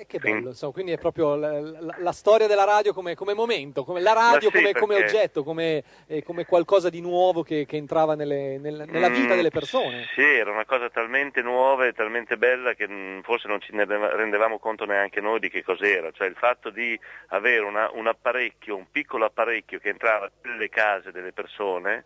E 0.00 0.06
che 0.06 0.20
bello, 0.20 0.50
insomma, 0.50 0.70
quindi 0.72 0.92
è 0.92 0.96
proprio 0.98 1.34
la, 1.34 1.58
la- 1.60 1.96
la 1.98 2.12
storia 2.12 2.46
della 2.46 2.62
radio 2.62 2.92
come, 2.94 3.16
come 3.16 3.34
momento, 3.34 3.82
come 3.82 4.00
la 4.00 4.12
radio 4.12 4.48
sì, 4.48 4.54
come, 4.56 4.72
come 4.72 4.94
perché- 4.94 5.16
oggetto, 5.16 5.42
come, 5.42 5.82
eh, 6.06 6.22
come 6.22 6.44
qualcosa 6.44 6.88
di 6.88 7.00
nuovo 7.00 7.42
che, 7.42 7.66
che 7.66 7.76
entrava 7.76 8.14
nelle- 8.14 8.58
nel- 8.58 8.84
nella 8.86 9.08
vita 9.08 9.32
Mm, 9.32 9.36
delle 9.36 9.50
persone. 9.50 10.06
Sì, 10.14 10.22
era 10.22 10.52
una 10.52 10.64
cosa 10.66 10.88
talmente 10.88 11.42
nuova 11.42 11.84
e 11.86 11.94
talmente 11.94 12.36
bella 12.36 12.74
che 12.74 12.86
mm, 12.88 13.22
forse 13.22 13.48
non 13.48 13.60
ci 13.60 13.72
rendevamo 13.72 14.60
conto 14.60 14.84
neanche 14.84 15.20
noi 15.20 15.40
di 15.40 15.50
che 15.50 15.64
cos'era, 15.64 16.12
cioè 16.12 16.28
il 16.28 16.36
fatto 16.36 16.70
di 16.70 16.96
avere 17.30 17.64
una- 17.64 17.90
un 17.92 18.06
apparecchio, 18.06 18.76
un 18.76 18.86
piccolo 18.92 19.24
apparecchio 19.24 19.80
che 19.80 19.88
entrava 19.88 20.30
nelle 20.42 20.68
case 20.68 21.10
delle 21.10 21.32
persone, 21.32 22.04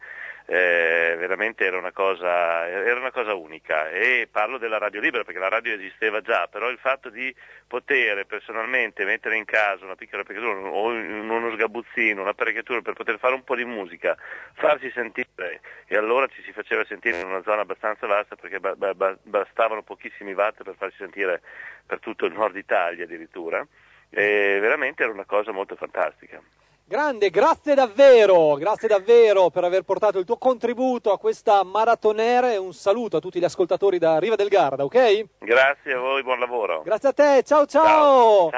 eh, 0.52 1.16
veramente 1.18 1.64
era 1.64 1.78
una, 1.78 1.92
cosa, 1.92 2.68
era 2.68 3.00
una 3.00 3.10
cosa 3.10 3.32
unica 3.32 3.88
e 3.88 4.28
parlo 4.30 4.58
della 4.58 4.76
radio 4.76 5.00
libera 5.00 5.24
perché 5.24 5.40
la 5.40 5.48
radio 5.48 5.72
esisteva 5.72 6.20
già, 6.20 6.46
però 6.46 6.68
il 6.68 6.76
fatto 6.76 7.08
di 7.08 7.34
poter 7.66 8.26
personalmente 8.26 9.06
mettere 9.06 9.38
in 9.38 9.46
casa 9.46 9.82
una 9.82 9.94
piccola 9.94 10.20
apparecchiatura 10.20 10.68
o 10.68 10.88
uno 10.88 11.52
sgabuzzino, 11.52 12.20
un'apparecchiatura 12.20 12.82
per 12.82 12.92
poter 12.92 13.18
fare 13.18 13.32
un 13.32 13.44
po' 13.44 13.56
di 13.56 13.64
musica, 13.64 14.14
farsi 14.52 14.90
sentire 14.90 15.62
e 15.86 15.96
allora 15.96 16.26
ci 16.26 16.42
si 16.42 16.52
faceva 16.52 16.84
sentire 16.84 17.18
in 17.18 17.28
una 17.28 17.42
zona 17.42 17.62
abbastanza 17.62 18.06
vasta 18.06 18.36
perché 18.36 18.60
ba- 18.60 18.76
ba- 18.76 18.94
ba- 18.94 19.16
bastavano 19.22 19.82
pochissimi 19.82 20.34
watt 20.34 20.62
per 20.62 20.74
farsi 20.76 20.96
sentire 20.98 21.40
per 21.86 21.98
tutto 21.98 22.26
il 22.26 22.34
nord 22.34 22.56
Italia 22.56 23.04
addirittura 23.04 23.66
e 24.10 24.58
veramente 24.60 25.02
era 25.02 25.12
una 25.12 25.24
cosa 25.24 25.50
molto 25.50 25.76
fantastica. 25.76 26.42
Grande, 26.84 27.30
grazie 27.30 27.74
davvero, 27.74 28.54
grazie 28.56 28.86
davvero 28.86 29.48
per 29.48 29.64
aver 29.64 29.82
portato 29.82 30.18
il 30.18 30.26
tuo 30.26 30.36
contributo 30.36 31.10
a 31.10 31.18
questa 31.18 31.62
maratonera 31.62 32.52
e 32.52 32.58
un 32.58 32.74
saluto 32.74 33.16
a 33.16 33.20
tutti 33.20 33.38
gli 33.38 33.44
ascoltatori 33.44 33.98
da 33.98 34.18
Riva 34.18 34.34
del 34.36 34.48
Garda, 34.48 34.84
ok? 34.84 35.24
Grazie 35.38 35.94
a 35.94 35.98
voi, 35.98 36.22
buon 36.22 36.38
lavoro. 36.38 36.82
Grazie 36.82 37.08
a 37.08 37.12
te, 37.12 37.42
ciao 37.46 37.64
ciao! 37.64 38.50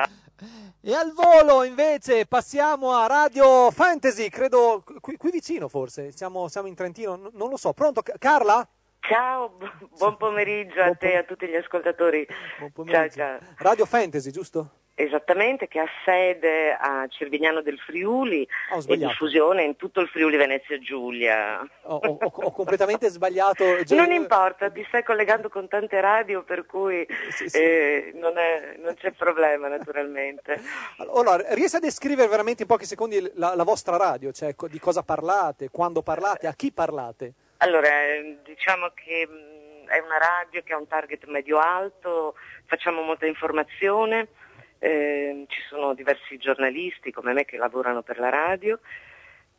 E 0.81 0.93
al 0.93 1.13
volo 1.13 1.63
invece 1.63 2.27
passiamo 2.27 2.93
a 2.93 3.07
Radio 3.07 3.71
Fantasy, 3.71 4.29
credo 4.29 4.83
qui, 5.01 5.17
qui 5.17 5.31
vicino 5.31 5.69
forse, 5.69 6.11
siamo, 6.11 6.49
siamo 6.49 6.67
in 6.67 6.75
Trentino, 6.75 7.31
non 7.35 7.49
lo 7.51 7.57
so. 7.57 7.73
Pronto 7.73 8.03
Ca- 8.03 8.15
Carla? 8.19 8.67
Ciao, 9.09 9.51
bu- 9.51 9.89
buon 9.99 10.17
pomeriggio 10.17 10.81
a 10.83 10.95
te 10.95 11.13
e 11.13 11.17
a 11.17 11.23
tutti 11.25 11.47
gli 11.47 11.55
ascoltatori. 11.57 12.27
Ciao, 12.87 13.09
ciao. 13.09 13.39
Radio 13.59 13.85
Fantasy, 13.85 14.31
giusto? 14.31 14.71
Esattamente, 14.97 15.67
che 15.67 15.81
ha 15.81 15.87
sede 16.05 16.73
a 16.73 17.05
Cervignano 17.09 17.63
del 17.63 17.79
Friuli 17.81 18.47
Ho 18.71 18.79
e 18.79 18.81
sbagliato. 18.81 19.09
diffusione 19.11 19.65
in 19.65 19.75
tutto 19.75 20.01
il 20.01 20.07
Friuli 20.09 20.37
Venezia 20.37 20.79
Giulia. 20.79 21.61
Ho, 21.83 21.97
ho- 21.97 22.19
ho- 22.21 22.53
completamente 22.53 23.09
sbagliato. 23.11 23.65
Non 23.89 24.13
importa, 24.13 24.71
ti 24.71 24.85
stai 24.87 25.03
collegando 25.03 25.49
con 25.49 25.67
tante 25.69 26.01
radio 26.01 26.45
per 26.45 26.65
cui 26.65 27.05
eh, 27.53 28.13
non, 28.15 28.39
è- 28.39 28.77
non 28.79 28.95
c'è 28.95 29.11
problema 29.11 29.67
naturalmente. 29.69 30.61
Allora, 30.99 31.45
riesci 31.55 31.77
a 31.77 31.81
descrivere 31.81 32.29
veramente 32.29 32.63
in 32.63 32.69
pochi 32.69 32.87
secondi 32.87 33.21
la, 33.35 33.55
la 33.57 33.65
vostra 33.65 33.97
radio, 33.97 34.31
cioè 34.31 34.55
di 34.69 34.79
cosa 34.79 35.03
parlate, 35.03 35.69
quando 35.71 36.03
parlate, 36.03 36.47
a 36.47 36.55
chi 36.55 36.71
parlate? 36.73 37.33
Allora, 37.65 37.89
eh, 37.89 38.41
diciamo 38.45 38.91
che 38.95 39.27
mh, 39.27 39.89
è 39.89 39.99
una 39.99 40.19
radio 40.19 40.63
che 40.63 40.75
ha 40.75 40.77
un 40.77 40.87
target 40.87 41.25
medio-alto, 41.25 42.35
facciamo 42.67 43.01
molta 43.01 43.25
informazione, 43.25 44.29
ehm, 44.79 45.47
ci 45.49 45.63
sono 45.63 45.95
diversi 45.95 46.37
giornalisti 46.37 47.11
come 47.11 47.33
me 47.33 47.47
che 47.47 47.57
lavorano 47.57 48.03
per 48.03 48.19
la 48.19 48.29
radio 48.29 48.79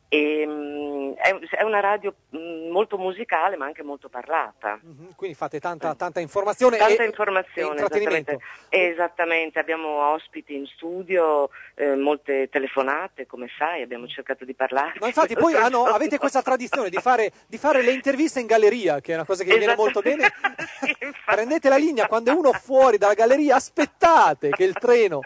e 0.08 0.46
mh, 0.46 1.14
è, 1.50 1.62
una 1.62 1.80
radio 1.80 2.14
mh, 2.30 2.68
molto 2.70 2.98
musicale 2.98 3.56
ma 3.56 3.66
anche 3.66 3.82
molto 3.82 4.08
parlata. 4.08 4.78
Mhm, 4.80 5.14
Quindi 5.16 5.36
fate 5.36 5.58
tanta, 5.58 5.94
tanta 5.94 6.20
informazione 6.20 6.76
Tanta 6.76 7.02
e, 7.02 7.06
informazione, 7.06 7.80
e 7.80 7.84
esattamente. 7.84 8.38
Esattamente, 8.68 9.58
abbiamo 9.58 10.12
ospiti 10.12 10.54
in 10.54 10.66
studio, 10.66 11.50
eh, 11.74 11.96
molte 11.96 12.48
telefonate, 12.48 13.26
come 13.26 13.48
sai, 13.56 13.82
abbiamo 13.82 14.06
cercato 14.06 14.44
di 14.44 14.54
parlare. 14.54 14.94
Ma 15.00 15.06
infatti 15.06 15.34
poi 15.34 15.54
ah, 15.56 15.68
no, 15.68 15.84
avete 15.84 16.18
questa 16.18 16.42
tradizione 16.42 16.90
di 16.90 16.98
fare, 16.98 17.32
di 17.46 17.58
fare 17.58 17.82
le 17.82 17.92
interviste 17.92 18.40
in 18.40 18.46
galleria, 18.46 19.00
che 19.00 19.12
è 19.12 19.14
una 19.14 19.24
cosa 19.24 19.42
che 19.42 19.52
vi 19.52 19.58
viene 19.58 19.74
molto 19.76 20.00
bene. 20.00 20.32
Prendete 21.24 21.68
la 21.68 21.76
linea, 21.76 22.06
quando 22.06 22.30
è 22.30 22.34
uno 22.34 22.52
fuori 22.52 22.98
dalla 22.98 23.14
galleria 23.14 23.56
aspettate 23.56 24.50
che 24.50 24.64
il 24.64 24.74
treno 24.74 25.20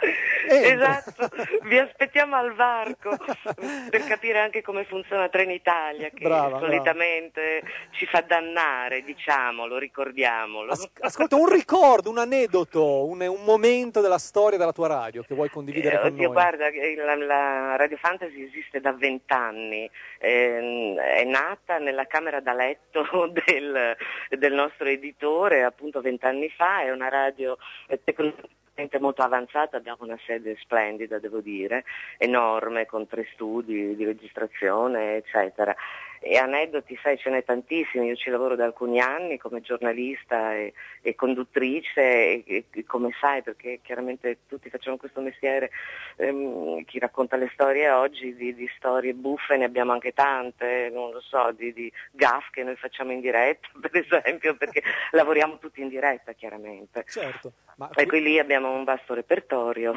entra. 0.49 1.03
Esatto, 1.03 1.28
vi 1.64 1.78
aspettiamo 1.78 2.37
al 2.37 2.55
varco 2.55 3.16
per 3.91 4.05
capire 4.05 4.41
anche 4.41 4.62
come 4.62 4.69
funziona 4.84 5.28
Trenitalia, 5.28 6.08
che 6.10 6.22
Brava, 6.24 6.58
solitamente 6.58 7.62
ci 7.92 8.06
fa 8.06 8.20
dannare, 8.20 9.02
diciamolo, 9.02 9.78
ricordiamolo. 9.78 10.72
Ascolta, 11.00 11.36
un 11.36 11.48
ricordo, 11.48 12.10
un 12.10 12.18
aneddoto, 12.18 13.04
un, 13.06 13.20
un 13.20 13.44
momento 13.44 14.00
della 14.00 14.18
storia 14.18 14.58
della 14.58 14.72
tua 14.72 14.88
radio 14.88 15.22
che 15.22 15.34
vuoi 15.34 15.48
condividere 15.50 15.96
Eh, 15.96 15.98
con 16.00 16.06
oddio, 16.08 16.24
noi. 16.24 16.32
guarda, 16.32 16.66
eh, 16.68 16.94
la, 16.96 17.14
la 17.16 17.76
Radio 17.76 17.96
Fantasy 17.96 18.42
esiste 18.44 18.80
da 18.80 18.92
vent'anni, 18.92 19.90
ehm, 20.18 20.96
è 20.98 21.24
nata 21.24 21.78
nella 21.78 22.06
camera 22.06 22.40
da 22.40 22.52
letto 22.52 23.04
del, 23.46 23.96
del 24.28 24.52
nostro 24.52 24.86
editore 24.88 25.62
appunto 25.62 26.00
vent'anni 26.00 26.48
fa, 26.50 26.82
è 26.82 26.90
una 26.90 27.08
radio 27.08 27.56
eh, 27.88 28.00
tecnologicamente 28.02 28.58
molto 28.98 29.22
avanzata, 29.22 29.76
abbiamo 29.76 30.04
una 30.04 30.18
sede 30.24 30.56
splendida 30.60 31.18
devo 31.18 31.40
dire, 31.40 31.84
enorme 32.18 32.86
con 32.86 33.06
tre 33.06 33.26
studi 33.32 33.94
di 33.94 34.04
registrazione 34.04 35.16
eccetera. 35.16 35.74
E 36.22 36.36
aneddoti, 36.36 36.98
sai, 37.02 37.16
ce 37.16 37.30
n'è 37.30 37.42
tantissimi, 37.42 38.06
io 38.06 38.14
ci 38.14 38.28
lavoro 38.28 38.54
da 38.54 38.66
alcuni 38.66 39.00
anni 39.00 39.38
come 39.38 39.62
giornalista 39.62 40.54
e, 40.54 40.74
e 41.00 41.14
conduttrice 41.14 42.44
e, 42.44 42.64
e 42.70 42.84
come 42.84 43.10
sai, 43.18 43.42
perché 43.42 43.80
chiaramente 43.82 44.40
tutti 44.46 44.68
facciamo 44.68 44.98
questo 44.98 45.22
mestiere, 45.22 45.70
ehm, 46.16 46.84
chi 46.84 46.98
racconta 46.98 47.36
le 47.36 47.48
storie 47.54 47.88
oggi 47.88 48.34
di, 48.34 48.54
di 48.54 48.70
storie 48.76 49.14
buffe 49.14 49.56
ne 49.56 49.64
abbiamo 49.64 49.92
anche 49.92 50.12
tante, 50.12 50.90
non 50.92 51.10
lo 51.10 51.20
so, 51.20 51.52
di, 51.52 51.72
di 51.72 51.90
gaff 52.10 52.50
che 52.50 52.64
noi 52.64 52.76
facciamo 52.76 53.12
in 53.12 53.20
diretta, 53.20 53.68
per 53.80 53.96
esempio, 53.96 54.54
perché 54.56 54.82
lavoriamo 55.12 55.58
tutti 55.58 55.80
in 55.80 55.88
diretta 55.88 56.32
chiaramente. 56.32 57.04
Certo, 57.08 57.52
ma, 57.76 57.88
E 57.94 58.04
qui 58.04 58.20
lì 58.20 58.38
abbiamo 58.38 58.70
un 58.70 58.84
vasto 58.84 59.14
repertorio. 59.14 59.94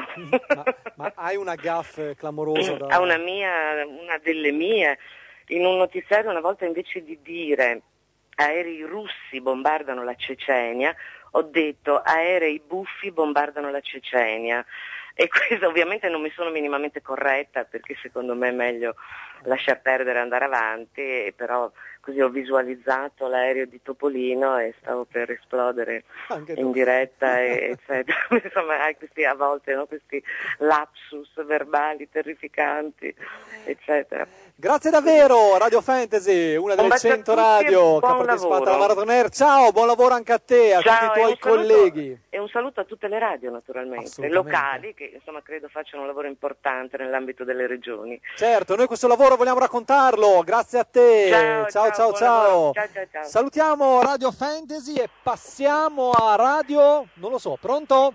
ma 0.96 1.12
hai 1.16 1.36
una 1.36 1.54
gaff 1.54 2.14
clamorosa 2.16 2.76
da... 2.80 2.86
A 2.86 3.00
una 3.00 3.18
mia, 3.18 3.84
una 3.84 4.18
delle 4.22 4.50
mie, 4.50 4.98
in 5.48 5.64
un 5.64 5.76
notiziario 5.76 6.30
una 6.30 6.40
volta 6.40 6.64
invece 6.64 7.02
di 7.02 7.18
dire 7.22 7.82
aerei 8.36 8.82
russi 8.82 9.40
bombardano 9.40 10.02
la 10.02 10.14
Cecenia, 10.14 10.94
ho 11.32 11.42
detto 11.42 12.00
aerei 12.00 12.60
buffi 12.64 13.10
bombardano 13.10 13.70
la 13.70 13.80
Cecenia. 13.80 14.64
E 15.14 15.28
questo 15.28 15.68
ovviamente 15.68 16.08
non 16.08 16.20
mi 16.20 16.30
sono 16.30 16.50
minimamente 16.50 17.00
corretta 17.00 17.64
perché 17.64 17.96
secondo 18.02 18.34
me 18.34 18.48
è 18.48 18.52
meglio 18.52 18.96
lasciar 19.44 19.80
perdere 19.80 20.18
e 20.18 20.22
andare 20.22 20.44
avanti, 20.44 21.32
però 21.36 21.70
così 22.04 22.20
ho 22.20 22.28
visualizzato 22.28 23.26
l'aereo 23.26 23.64
di 23.64 23.80
Topolino 23.82 24.58
e 24.58 24.74
stavo 24.80 25.06
per 25.10 25.30
esplodere 25.30 26.04
in 26.54 26.70
diretta, 26.70 27.40
e, 27.40 27.76
eccetera. 27.80 28.18
Insomma, 28.44 28.82
hai 28.82 28.96
questi 28.96 29.24
a 29.24 29.34
volte 29.34 29.74
no? 29.74 29.86
questi 29.86 30.22
lapsus 30.58 31.42
verbali 31.44 32.08
terrificanti, 32.10 33.14
eccetera. 33.64 34.26
Grazie 34.56 34.90
davvero, 34.90 35.56
Radio 35.56 35.80
Fantasy, 35.80 36.54
una 36.54 36.74
delle 36.74 36.82
Un 36.82 36.88
bacio 36.88 37.08
a 37.08 37.10
100 37.10 37.24
tutti 37.24 37.32
e 37.32 37.42
radio 37.42 37.98
che 37.98 38.06
ha 38.06 38.14
partecipato 38.14 38.62
alla 38.68 38.76
Marathon 38.76 39.08
Air. 39.10 39.28
Ciao, 39.30 39.72
buon 39.72 39.86
lavoro 39.86 40.14
anche 40.14 40.32
a 40.32 40.38
te, 40.38 40.74
a 40.74 40.80
Ciao, 40.80 41.08
tutti 41.08 41.18
i 41.18 41.22
tuoi 41.22 41.30
un 41.32 41.38
saluto- 41.40 41.48
colleghi. 41.48 42.20
E 42.28 42.38
un 42.38 42.48
saluto 42.48 42.80
a 42.80 42.84
tutte 42.84 43.08
le 43.08 43.18
radio 43.18 43.50
naturalmente, 43.50 44.28
locali 44.28 44.94
che 44.94 45.10
insomma 45.14 45.40
credo 45.42 45.68
facciano 45.68 46.02
un 46.02 46.08
lavoro 46.08 46.28
importante 46.28 46.96
nell'ambito 46.96 47.42
delle 47.44 47.66
regioni. 47.66 48.20
Certo, 48.36 48.76
noi 48.76 48.86
questo 48.86 49.08
lavoro 49.08 49.36
vogliamo 49.36 49.58
raccontarlo, 49.58 50.42
grazie 50.44 50.78
a 50.78 50.84
te. 50.84 51.28
Ciao, 51.30 51.66
ciao, 51.66 51.90
ciao, 51.90 51.92
ciao. 51.94 52.12
ciao. 52.12 52.72
Ciao, 52.72 52.88
ciao, 52.92 53.06
ciao. 53.10 53.22
Salutiamo 53.24 54.02
Radio 54.02 54.30
Fantasy 54.30 54.96
e 54.96 55.08
passiamo 55.22 56.10
a 56.10 56.36
Radio, 56.36 57.06
non 57.14 57.30
lo 57.30 57.38
so, 57.38 57.56
pronto? 57.60 58.14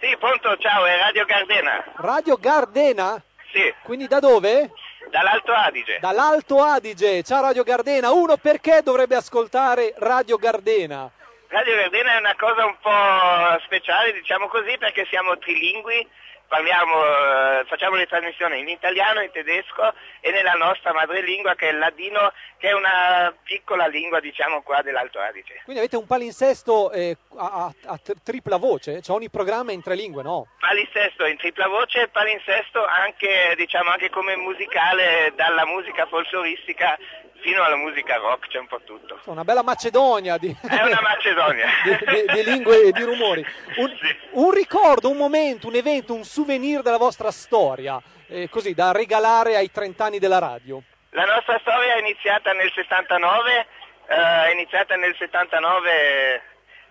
Sì, 0.00 0.16
pronto, 0.18 0.56
ciao, 0.56 0.84
è 0.84 0.96
Radio 0.98 1.24
Gardena. 1.24 1.84
Radio 1.96 2.36
Gardena? 2.36 3.22
Sì, 3.52 3.72
Quindi 3.84 4.08
da 4.08 4.18
dove? 4.18 4.70
dall'Alto 5.10 5.52
Adige. 5.52 5.98
Dall'Alto 6.00 6.62
Adige. 6.62 7.22
Ciao 7.22 7.42
Radio 7.42 7.62
Gardena. 7.62 8.10
Uno 8.10 8.36
perché 8.38 8.80
dovrebbe 8.82 9.14
ascoltare 9.14 9.94
Radio 9.98 10.38
Gardena? 10.38 11.10
Radio 11.48 11.76
Gardena 11.76 12.14
è 12.14 12.18
una 12.18 12.34
cosa 12.34 12.64
un 12.64 12.76
po' 12.80 13.62
speciale, 13.64 14.12
diciamo 14.14 14.48
così, 14.48 14.76
perché 14.78 15.04
siamo 15.10 15.36
trilingui, 15.36 16.08
parliamo, 16.56 16.92
eh, 17.02 17.64
facciamo 17.64 17.96
le 17.96 18.06
trasmissioni 18.06 18.58
in 18.60 18.68
italiano, 18.68 19.22
in 19.22 19.30
tedesco 19.30 19.90
e 20.20 20.30
nella 20.32 20.52
nostra 20.52 20.92
madrelingua 20.92 21.54
che 21.54 21.70
è 21.70 21.72
il 21.72 21.78
ladino, 21.78 22.30
che 22.58 22.68
è 22.68 22.72
una 22.74 23.34
piccola 23.42 23.86
lingua, 23.86 24.20
diciamo, 24.20 24.60
qua 24.60 24.82
dell'Alto 24.82 25.18
Adige. 25.18 25.62
Quindi 25.64 25.80
avete 25.80 25.96
un 25.96 26.06
palinsesto 26.06 26.92
eh, 26.92 27.16
a, 27.38 27.46
a- 27.46 27.74
a 27.86 27.96
tri- 27.96 28.20
tripla 28.22 28.58
voce? 28.58 29.00
Cioè 29.00 29.16
ogni 29.16 29.30
programma 29.30 29.72
in 29.72 29.80
tre 29.82 29.94
lingue, 29.94 30.22
no? 30.22 30.48
Palinsesto 30.60 31.24
in 31.24 31.38
tripla 31.38 31.68
voce 31.68 32.02
e 32.02 32.08
palinsesto 32.08 32.84
anche, 32.84 33.54
diciamo, 33.56 33.88
anche 33.90 34.10
come 34.10 34.36
musicale, 34.36 35.32
dalla 35.34 35.64
musica 35.64 36.04
folcloristica 36.04 36.98
fino 37.42 37.62
alla 37.62 37.76
musica 37.76 38.16
rock, 38.16 38.48
c'è 38.48 38.58
un 38.58 38.66
po' 38.66 38.80
tutto. 38.84 39.20
Una 39.24 39.44
bella 39.44 39.62
Macedonia 39.62 40.38
di, 40.38 40.56
È 40.62 40.82
una 40.82 41.00
Macedonia. 41.02 41.66
di- 41.84 42.24
di- 42.24 42.32
di 42.32 42.44
lingue 42.44 42.84
e 42.84 42.92
di 42.92 43.02
rumori. 43.02 43.44
Un, 43.76 43.92
un 44.30 44.50
ricordo, 44.52 45.10
un 45.10 45.16
momento, 45.16 45.66
un 45.66 45.74
evento, 45.74 46.14
un 46.14 46.24
souvenir 46.24 46.82
della 46.82 46.96
vostra 46.96 47.30
storia, 47.30 48.00
eh, 48.28 48.48
così 48.48 48.72
da 48.72 48.92
regalare 48.92 49.56
ai 49.56 49.70
30 49.70 50.04
anni 50.04 50.18
della 50.18 50.38
radio. 50.38 50.80
La 51.10 51.24
nostra 51.24 51.58
storia 51.60 51.94
è 51.96 51.98
iniziata 51.98 52.52
nel 52.52 52.72
79, 52.72 53.66
eh, 54.06 54.14
è 54.46 54.50
iniziata 54.52 54.96
nel 54.96 55.14
79 55.18 56.42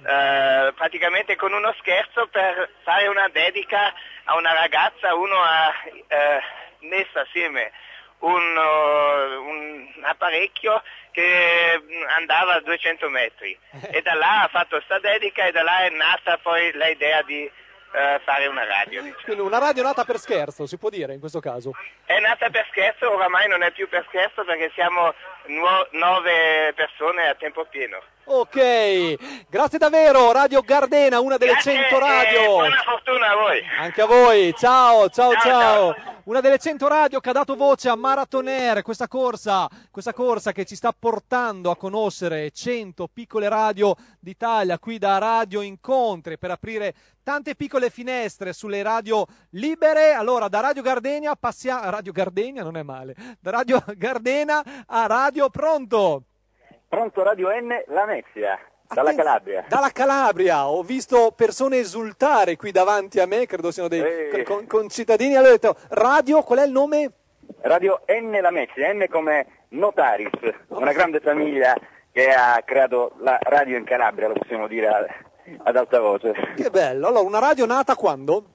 eh, 0.03 0.73
praticamente 0.75 1.35
con 1.35 1.53
uno 1.53 1.73
scherzo 1.79 2.27
per 2.27 2.69
fare 2.83 3.07
una 3.07 3.29
dedica 3.29 3.93
a 4.25 4.35
una 4.35 4.53
ragazza, 4.53 5.15
uno 5.15 5.35
ha 5.41 5.71
eh, 6.07 6.41
messo 6.81 7.19
assieme 7.19 7.71
un, 8.21 8.57
eh, 8.57 9.35
un 9.35 9.87
apparecchio 10.03 10.81
che 11.11 11.81
andava 12.17 12.53
a 12.55 12.61
200 12.61 13.09
metri 13.09 13.57
e 13.91 14.01
da 14.01 14.13
là 14.13 14.43
ha 14.43 14.47
fatto 14.47 14.81
sta 14.85 14.97
dedica 14.99 15.45
e 15.45 15.51
da 15.51 15.61
là 15.63 15.81
è 15.83 15.89
nata 15.89 16.37
poi 16.41 16.71
l'idea 16.73 17.21
di 17.23 17.43
eh, 17.93 18.21
fare 18.23 18.47
una 18.47 18.63
radio. 18.65 19.01
diciamo. 19.01 19.23
Quindi 19.25 19.41
una 19.41 19.57
radio 19.59 19.83
nata 19.83 20.05
per 20.05 20.17
scherzo, 20.17 20.65
si 20.65 20.77
può 20.77 20.89
dire 20.89 21.13
in 21.13 21.19
questo 21.19 21.39
caso. 21.41 21.71
È 22.05 22.17
nata 22.19 22.49
per 22.49 22.65
scherzo, 22.71 23.11
oramai 23.11 23.47
non 23.49 23.63
è 23.63 23.71
più 23.71 23.89
per 23.89 24.05
scherzo 24.07 24.45
perché 24.45 24.71
siamo 24.73 25.13
nuo- 25.47 25.87
nove 25.91 26.71
persone 26.73 27.27
a 27.27 27.35
tempo 27.35 27.65
pieno. 27.65 28.01
Ok, 28.23 29.49
grazie 29.49 29.77
davvero 29.77 30.31
Radio 30.31 30.61
Gardena, 30.61 31.19
una 31.19 31.35
delle 31.35 31.53
Grazie 31.53 31.73
100 31.89 31.95
e 31.95 31.99
radio. 31.99 32.45
buona 32.45 32.81
fortuna 32.85 33.29
a 33.31 33.35
voi. 33.35 33.61
Anche 33.79 34.01
a 34.01 34.05
voi, 34.05 34.53
ciao, 34.57 35.09
ciao, 35.09 35.33
Ciao, 35.33 35.41
ciao. 35.41 36.20
Una 36.23 36.39
delle 36.39 36.59
100 36.59 36.87
radio 36.87 37.19
che 37.19 37.29
ha 37.29 37.33
dato 37.33 37.55
voce 37.55 37.89
a 37.89 37.95
Marathon 37.95 38.47
Air, 38.47 38.83
questa 38.83 39.07
corsa, 39.07 39.67
questa 39.89 40.13
corsa 40.13 40.51
che 40.51 40.65
ci 40.65 40.75
sta 40.75 40.93
portando 40.97 41.71
a 41.71 41.75
conoscere 41.75 42.51
100 42.51 43.07
piccole 43.11 43.49
radio 43.49 43.95
d'Italia, 44.19 44.77
qui 44.77 44.99
da 44.99 45.17
Radio 45.17 45.61
Incontri, 45.61 46.37
per 46.37 46.51
aprire 46.51 46.93
tante 47.23 47.55
piccole 47.55 47.89
finestre 47.89 48.53
sulle 48.53 48.83
radio 48.83 49.25
libere. 49.51 50.13
Allora, 50.13 50.47
da 50.47 50.59
Radio 50.59 50.83
Gardenia 50.83 51.35
passiamo... 51.35 51.89
Radio 51.89 52.11
Gardenia 52.11 52.61
non 52.61 52.77
è 52.77 52.83
male. 52.83 53.15
Da 53.39 53.49
Radio 53.49 53.83
Gardena 53.95 54.85
a 54.85 55.07
Radio 55.07 55.49
Pronto. 55.49 56.25
Pronto 56.87 57.23
Radio 57.23 57.49
N 57.49 57.83
Lamezia, 57.87 58.59
dalla 58.95 59.13
Calabria. 59.15 59.65
Dalla 59.67 59.89
Calabria, 59.91 60.67
ho 60.67 60.83
visto 60.83 61.31
persone 61.35 61.77
esultare 61.77 62.55
qui 62.57 62.71
davanti 62.71 63.19
a 63.19 63.25
me, 63.25 63.45
credo 63.45 63.71
siano 63.71 63.87
dei 63.87 64.01
Eh. 64.01 64.43
con, 64.43 64.67
con 64.67 64.89
cittadini. 64.89 65.35
Allora 65.35 65.53
ho 65.53 65.57
detto, 65.57 65.75
radio, 65.89 66.41
qual 66.43 66.59
è 66.59 66.65
il 66.65 66.71
nome? 66.71 67.11
Radio 67.61 68.01
N 68.07 68.37
Lamezia, 68.41 68.91
N 68.93 69.05
come 69.09 69.65
Notaris, 69.69 70.29
una 70.69 70.93
grande 70.93 71.19
famiglia 71.19 71.75
che 72.11 72.29
ha 72.29 72.61
creato 72.65 73.13
la 73.19 73.37
radio 73.41 73.77
in 73.77 73.83
Calabria, 73.85 74.27
lo 74.27 74.33
possiamo 74.33 74.67
dire 74.67 74.87
ad 75.63 75.75
alta 75.75 75.99
voce. 75.99 76.33
Che 76.55 76.69
bello. 76.69 77.07
Allora, 77.07 77.21
una 77.21 77.39
radio 77.39 77.65
nata 77.65 77.95
quando? 77.95 78.45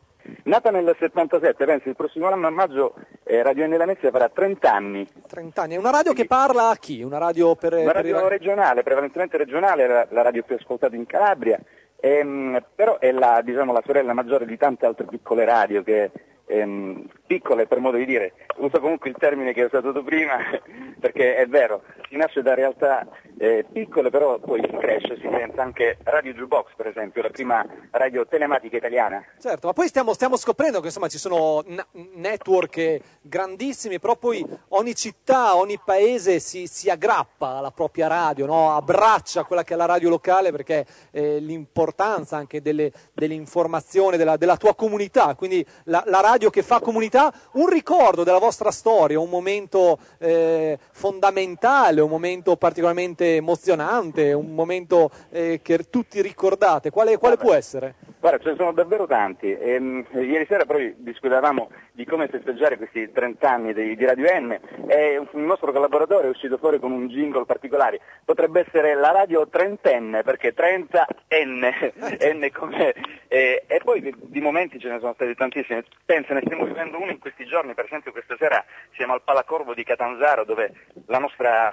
Nata 0.45 0.71
nel 0.71 0.95
77, 0.99 1.65
penso 1.65 1.89
il 1.89 1.97
prossimo 1.97 2.27
anno 2.27 2.47
a 2.47 2.51
maggio 2.51 2.95
eh, 3.25 3.43
Radio 3.43 3.67
N 3.67 3.77
Lamezia 3.77 4.11
farà 4.11 4.29
30 4.29 4.73
anni. 4.73 5.09
30 5.27 5.63
anni. 5.63 5.75
È 5.75 5.79
una 5.79 5.91
radio 5.91 6.13
che 6.13 6.27
parla 6.27 6.69
a 6.69 6.77
chi? 6.77 7.03
Una 7.03 7.19
radio 7.19 7.55
per... 7.55 7.75
Una 7.75 7.85
per 7.85 7.95
radio 7.95 8.21
ra- 8.21 8.29
regionale, 8.29 8.83
prevalentemente 8.83 9.37
regionale, 9.37 9.87
la, 9.87 10.07
la 10.11 10.23
radio 10.23 10.43
più 10.43 10.57
ascoltata 10.57 10.97
in 10.97 11.07
Calabria, 11.07 11.61
ehm, 11.99 12.65
però 12.75 12.99
è 12.99 13.13
la, 13.13 13.41
diciamo, 13.43 13.73
la 13.73 13.83
sorella 13.85 14.13
maggiore 14.13 14.47
di 14.47 14.57
tante 14.57 14.87
altre 14.87 15.07
piccole 15.07 15.45
radio 15.45 15.83
che 15.83 16.11
ehm, 16.47 17.09
piccole 17.27 17.67
per 17.67 17.81
modo 17.81 17.97
di 17.97 18.05
dire, 18.05 18.33
uso 18.57 18.81
comunque 18.81 19.11
il 19.11 19.17
termine 19.19 19.53
che 19.53 19.61
hai 19.61 19.67
usato 19.67 20.03
prima 20.03 20.39
perché 20.99 21.37
è 21.37 21.47
vero, 21.47 21.83
si 22.09 22.17
nasce 22.17 22.43
da 22.43 22.55
realtà 22.55 23.07
eh, 23.39 23.65
piccole 23.71 24.11
però 24.11 24.39
poi 24.39 24.63
si 24.63 24.77
cresce, 24.77 25.17
si 25.17 25.29
diventa 25.29 25.63
anche 25.63 25.99
Radio 26.05 26.33
Jukebox 26.33 26.75
per 26.77 26.87
esempio, 26.87 27.23
la 27.23 27.31
prima 27.31 27.67
radio 27.91 28.27
telematica 28.27 28.77
italiana. 28.77 29.23
Certo, 29.39 29.67
ma 29.67 29.73
poi 29.73 29.89
stiamo, 29.89 30.15
stiamo 30.15 30.37
scoprendo 30.37 30.81
che 30.81 30.87
insomma 30.87 31.09
ci 31.09 31.19
sono 31.19 31.63
na- 31.67 31.87
network 32.15 33.01
grandissimi, 33.21 33.99
però 33.99 34.17
poi 34.17 34.45
ogni 34.69 34.95
città, 34.95 35.57
ogni 35.57 35.79
paese 35.85 36.39
si, 36.39 36.67
si 36.67 36.89
aggrappa 36.89 37.57
alla 37.57 37.71
propria 37.71 38.07
radio, 38.07 38.47
no? 38.47 38.75
abbraccia 38.75 39.45
quella 39.45 39.65
che 39.65 39.75
è 39.75 39.77
la 39.77 39.87
radio 39.87 40.09
locale 40.09 40.51
perché 40.51 40.87
eh, 41.11 41.39
l'importanza 41.39 42.37
anche 42.37 42.63
delle, 42.63 42.93
dell'informazione 43.13 44.17
della, 44.17 44.37
della 44.37 44.57
tua 44.57 44.75
comunità, 44.75 45.35
quindi 45.35 45.65
la, 45.85 46.03
la 46.07 46.21
radio 46.21 46.36
che 46.51 46.63
fa 46.63 46.81
comunità, 46.81 47.33
un 47.53 47.69
ricordo 47.69 48.23
della 48.23 48.39
vostra 48.39 48.71
storia, 48.71 49.19
un 49.19 49.29
momento 49.29 49.99
eh, 50.19 50.79
fondamentale, 50.93 52.01
un 52.01 52.11
momento 52.11 52.57
particolarmente 52.57 53.37
emozionante, 53.37 54.33
un 54.33 54.55
momento 54.55 55.11
eh, 55.31 55.61
che 55.63 55.89
tutti 55.91 56.21
ricordate, 56.21 56.91
quale, 56.91 57.17
quale 57.19 57.37
può 57.37 57.53
essere? 57.55 57.95
Guarda, 58.27 58.43
ce 58.43 58.51
ne 58.51 58.57
sono 58.57 58.73
davvero 58.73 59.07
tanti. 59.07 59.57
Ehm, 59.57 60.05
ieri 60.15 60.47
sera 60.47 60.65
proprio 60.65 60.93
discutevamo 60.97 61.71
di 61.93 62.05
come 62.05 62.27
festeggiare 62.27 62.77
questi 62.77 63.13
30 63.13 63.49
anni 63.49 63.73
di, 63.73 63.95
di 63.95 64.05
Radio 64.05 64.27
N 64.29 64.59
e 64.89 65.17
un 65.31 65.45
nostro 65.45 65.71
collaboratore 65.71 66.27
è 66.27 66.31
uscito 66.31 66.59
fuori 66.59 66.81
con 66.81 66.91
un 66.91 67.07
jingle 67.07 67.45
particolare. 67.45 68.01
Potrebbe 68.25 68.65
essere 68.67 68.95
la 68.95 69.13
radio 69.13 69.47
trentenne, 69.47 70.25
perché 70.25 70.53
30 70.55 71.07
N, 71.45 71.71
N 72.35 72.51
come... 72.53 72.95
eh, 73.29 73.63
e 73.65 73.81
poi 73.85 74.01
di, 74.01 74.13
di 74.19 74.41
momenti 74.41 74.81
ce 74.81 74.89
ne 74.89 74.99
sono 74.99 75.13
stati 75.15 75.33
tantissimi. 75.37 75.85
Pensa, 76.05 76.35
ne 76.35 76.43
stiamo 76.45 76.65
vivendo 76.65 77.01
uno 77.01 77.13
in 77.13 77.21
questi 77.21 77.47
giorni, 77.47 77.75
per 77.75 77.85
esempio 77.85 78.11
questa 78.11 78.35
sera 78.37 78.65
siamo 78.97 79.13
al 79.13 79.23
Palacorvo 79.23 79.73
di 79.73 79.85
Catanzaro 79.85 80.45
dove 80.45 80.73
la 81.07 81.19
nostra 81.19 81.73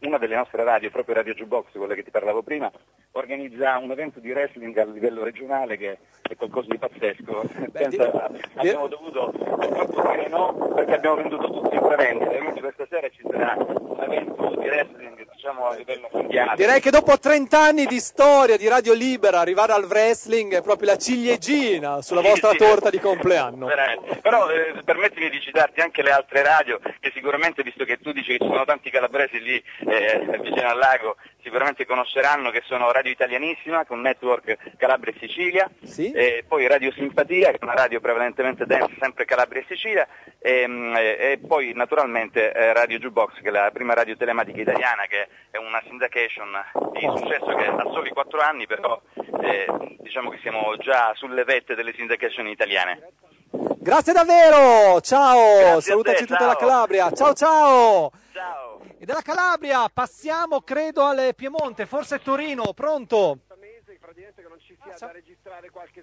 una 0.00 0.18
delle 0.18 0.36
nostre 0.36 0.64
radio, 0.64 0.90
proprio 0.90 1.16
Radio 1.16 1.34
Jukebox, 1.34 1.72
quella 1.72 1.94
che 1.94 2.02
ti 2.04 2.10
parlavo 2.10 2.42
prima, 2.42 2.70
organizza 3.12 3.78
un 3.78 3.90
evento 3.90 4.20
di 4.20 4.30
wrestling 4.30 4.76
a 4.78 4.84
livello 4.84 5.22
regionale 5.24 5.76
che 5.76 5.98
è 6.22 6.36
qualcosa 6.36 6.68
di 6.70 6.78
pazzesco. 6.78 7.42
Pensa, 7.72 8.30
abbiamo 8.54 8.86
dovuto 8.88 9.30
purtroppo 9.32 10.02
dire 10.12 10.28
no 10.28 10.72
perché 10.74 10.94
abbiamo 10.94 11.16
venduto 11.16 11.50
tutti 11.50 11.74
i 11.74 11.80
prevendite, 11.80 12.38
quindi 12.38 12.60
questa 12.60 12.86
sera 12.88 13.08
ci 13.08 13.22
sarà 13.28 13.56
un 13.58 14.00
evento 14.02 14.48
di 14.56 14.66
wrestling 14.68 15.30
diciamo 15.32 15.66
a 15.66 15.74
livello 15.74 16.08
mondiale. 16.12 16.54
Direi 16.56 16.80
che 16.80 16.90
dopo 16.90 17.18
30 17.18 17.58
anni 17.58 17.84
di 17.86 17.98
storia 17.98 18.56
di 18.56 18.68
Radio 18.68 18.92
Libera 18.94 19.40
arrivare 19.40 19.72
al 19.72 19.84
wrestling 19.84 20.54
è 20.54 20.62
proprio 20.62 20.90
la 20.90 20.96
ciliegina 20.96 22.00
sulla 22.00 22.20
Sì, 22.22 22.28
vostra 22.28 22.50
sì. 22.50 22.56
torta 22.58 22.90
di 22.90 23.00
compleanno. 23.00 23.66
Veramente. 23.66 24.16
Però 24.22 24.48
eh, 24.48 24.74
permettimi 24.84 25.28
di 25.30 25.40
citarti 25.40 25.80
anche 25.80 26.02
le 26.02 26.12
altre 26.12 26.42
radio 26.42 26.78
che 27.00 27.10
sicuramente, 27.12 27.62
visto 27.64 27.84
che 27.84 27.98
tu 27.98 28.12
dici 28.12 28.36
che 28.36 28.44
ci 28.44 28.48
sono 28.50 28.64
tanti 28.64 28.88
calabresi 28.90 29.40
lì 29.42 29.62
eh, 29.80 30.38
vicino 30.40 30.68
al 30.68 30.78
lago, 30.78 31.16
sicuramente 31.42 31.84
conosceranno 31.86 32.50
che 32.50 32.62
sono 32.66 32.90
Radio 32.92 33.10
Italianissima 33.10 33.84
con 33.84 34.00
network 34.00 34.76
Calabria 34.76 35.12
e 35.12 35.18
Sicilia, 35.18 35.70
e 36.14 36.44
poi 36.46 36.66
Radio 36.66 36.92
Simpatia 36.92 37.50
che 37.50 37.58
è 37.58 37.64
una 37.64 37.74
radio 37.74 38.00
prevalentemente 38.00 38.66
dance 38.66 38.94
sempre 39.00 39.24
Calabria 39.24 39.60
e 39.60 39.64
Sicilia 39.68 40.06
e, 40.38 40.66
mm, 40.66 40.94
e- 40.96 41.40
poi 41.46 41.72
naturalmente 41.74 42.52
eh, 42.52 42.72
Radio 42.72 42.98
Jukebox 42.98 43.40
che 43.40 43.48
è 43.48 43.50
la 43.50 43.70
prima 43.72 43.94
radio 43.94 44.16
telematica 44.16 44.60
italiana 44.60 45.04
che 45.08 45.28
è 45.50 45.56
una 45.56 45.82
syndication 45.86 46.50
di 46.92 47.10
successo 47.16 47.46
che 47.46 47.64
ha 47.64 47.90
soli 47.92 48.10
4 48.10 48.40
anni 48.40 48.66
però 48.66 49.00
eh, 49.42 49.66
diciamo 50.00 50.30
che 50.30 50.38
siamo 50.42 50.76
già 50.78 51.12
sulle 51.14 51.44
vette 51.44 51.74
delle 51.74 51.92
syndication 51.94 52.46
italiane. 52.46 53.12
Grazie 53.50 54.12
davvero, 54.12 55.00
ciao, 55.00 55.58
Grazie 55.58 55.80
salutaci 55.80 56.24
te, 56.24 56.26
tutta 56.26 56.46
la 56.46 56.52
ciao. 56.52 56.60
Calabria, 56.60 57.10
ciao 57.10 57.32
ciao. 57.34 58.12
E 59.02 59.04
dalla 59.04 59.20
Calabria 59.20 59.88
passiamo 59.88 60.60
credo 60.60 61.02
al 61.02 61.34
Piemonte, 61.34 61.86
forse 61.86 62.20
Torino, 62.20 62.72
pronto? 62.72 63.40
che 63.48 64.48
non 64.48 64.60
ci 64.60 64.78
sia 64.80 64.94
da 64.96 65.10
registrare 65.10 65.18
qualche 65.18 65.31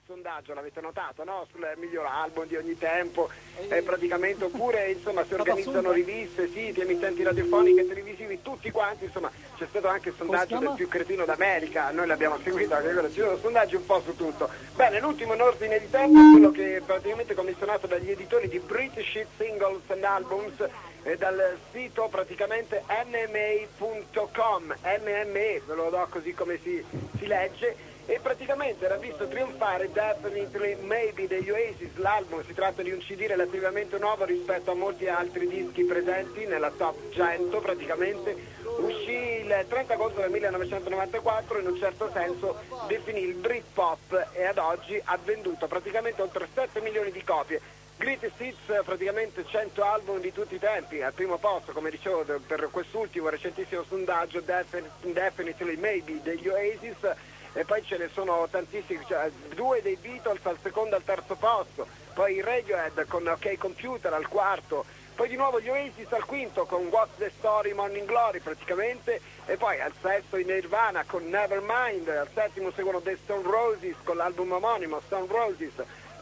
sondaggio, 0.09 0.55
l'avete 0.55 0.81
notato, 0.81 1.23
no? 1.23 1.45
Sul 1.51 1.71
miglior 1.77 2.07
album 2.07 2.47
di 2.47 2.55
ogni 2.55 2.75
tempo, 2.75 3.29
eh, 3.67 3.83
praticamente, 3.83 4.45
oppure 4.45 4.89
insomma 4.89 5.23
si 5.23 5.35
organizzano 5.35 5.91
riviste, 5.91 6.49
siti, 6.49 6.81
emittenti 6.81 7.21
radiofoniche, 7.21 7.87
televisivi, 7.87 8.41
tutti 8.41 8.71
quanti, 8.71 9.03
insomma 9.03 9.29
c'è 9.55 9.67
stato 9.69 9.87
anche 9.87 10.09
il 10.09 10.15
sondaggio 10.17 10.57
del 10.57 10.73
più 10.75 10.87
cretino 10.87 11.25
d'America, 11.25 11.91
noi 11.91 12.07
l'abbiamo 12.07 12.39
seguito, 12.41 12.73
anche 12.73 12.91
quello, 12.91 13.11
ci 13.11 13.19
sono 13.19 13.37
sondaggi 13.37 13.75
un 13.75 13.85
po' 13.85 14.01
su 14.01 14.15
tutto. 14.15 14.49
Bene, 14.73 14.99
l'ultimo 14.99 15.35
in 15.35 15.41
ordine 15.41 15.79
di 15.79 15.89
tempo 15.91 16.17
è 16.17 16.31
quello 16.31 16.49
che 16.49 16.77
è 16.77 16.81
praticamente 16.81 17.35
commissionato 17.35 17.85
dagli 17.85 18.09
editori 18.09 18.47
di 18.47 18.57
British 18.57 19.13
Hit 19.13 19.27
Singles 19.37 19.83
and 19.89 20.03
Albums 20.03 20.67
e 21.03 21.17
dal 21.17 21.57
sito 21.71 22.07
praticamente 22.09 22.83
nma.com, 23.05 24.63
NME, 24.81 25.61
ve 25.65 25.75
lo 25.75 25.89
do 25.89 26.07
così 26.09 26.33
come 26.33 26.57
si, 26.63 26.83
si 27.17 27.27
legge, 27.27 27.88
e 28.09 28.19
praticamente 28.19 28.85
era 28.85 28.95
visto 28.95 29.27
trionfare 29.27 29.91
Definitely 29.91 30.77
Maybe 30.81 31.27
degli 31.27 31.51
Oasis, 31.51 31.95
l'album. 31.97 32.43
Si 32.43 32.55
tratta 32.55 32.81
di 32.81 32.89
un 32.89 32.97
CD 32.97 33.27
relativamente 33.27 33.99
nuovo 33.99 34.25
rispetto 34.25 34.71
a 34.71 34.73
molti 34.73 35.07
altri 35.07 35.47
dischi 35.47 35.83
presenti 35.83 36.47
nella 36.47 36.71
top 36.71 37.11
100 37.11 37.59
praticamente, 37.59 38.35
uscì 38.79 39.11
il 39.11 39.65
30 39.67 39.93
agosto 39.93 40.21
del 40.21 40.31
1994 40.31 41.59
in 41.59 41.67
un 41.67 41.77
certo 41.77 42.09
senso 42.11 42.57
definì 42.87 43.19
il 43.19 43.35
Britpop 43.35 44.29
e 44.33 44.43
ad 44.43 44.57
oggi 44.57 44.99
ha 45.03 45.17
venduto 45.23 45.67
praticamente 45.67 46.23
oltre 46.23 46.47
7 46.51 46.81
milioni 46.81 47.11
di 47.11 47.23
copie. 47.23 47.61
Greatest 47.95 48.39
Hits, 48.39 48.81
praticamente 48.85 49.45
100 49.45 49.83
album 49.83 50.19
di 50.21 50.31
tutti 50.31 50.55
i 50.55 50.59
tempi, 50.59 51.01
al 51.01 51.11
primo 51.11 51.37
posto, 51.37 51.73
come 51.73 51.89
dicevo, 51.89 52.23
per 52.23 52.69
quest'ultimo 52.71 53.27
recentissimo 53.27 53.83
sondaggio 53.83 54.39
Defin- 54.39 54.89
Definitely 55.01 55.75
Maybe 55.75 56.21
degli 56.23 56.47
Oasis, 56.47 56.95
e 57.53 57.65
poi 57.65 57.83
ce 57.83 57.97
ne 57.97 58.09
sono 58.13 58.47
tantissimi, 58.49 59.03
cioè, 59.07 59.29
due 59.55 59.81
dei 59.81 59.97
Beatles 59.99 60.45
al 60.45 60.57
secondo 60.61 60.95
e 60.95 60.97
al 60.97 61.03
terzo 61.03 61.35
posto, 61.35 61.87
poi 62.13 62.35
i 62.35 62.41
Radiohead 62.41 63.07
con 63.07 63.27
OK 63.27 63.57
Computer 63.57 64.13
al 64.13 64.27
quarto, 64.27 64.85
poi 65.15 65.27
di 65.27 65.35
nuovo 65.35 65.59
gli 65.59 65.67
Oasis 65.67 66.11
al 66.11 66.25
quinto 66.25 66.65
con 66.65 66.87
What's 66.87 67.17
the 67.17 67.31
Story 67.37 67.73
Morning 67.73 68.07
Glory 68.07 68.39
praticamente, 68.39 69.19
e 69.45 69.57
poi 69.57 69.79
al 69.81 69.91
sesto 70.01 70.37
i 70.37 70.45
Nirvana 70.45 71.03
con 71.05 71.27
Nevermind, 71.27 72.07
al 72.07 72.29
settimo 72.33 72.71
seguono 72.71 73.01
The 73.01 73.17
Stone 73.23 73.43
Roses 73.43 73.95
con 74.03 74.15
l'album 74.15 74.51
omonimo 74.53 75.01
Stone 75.05 75.27
Roses, 75.27 75.73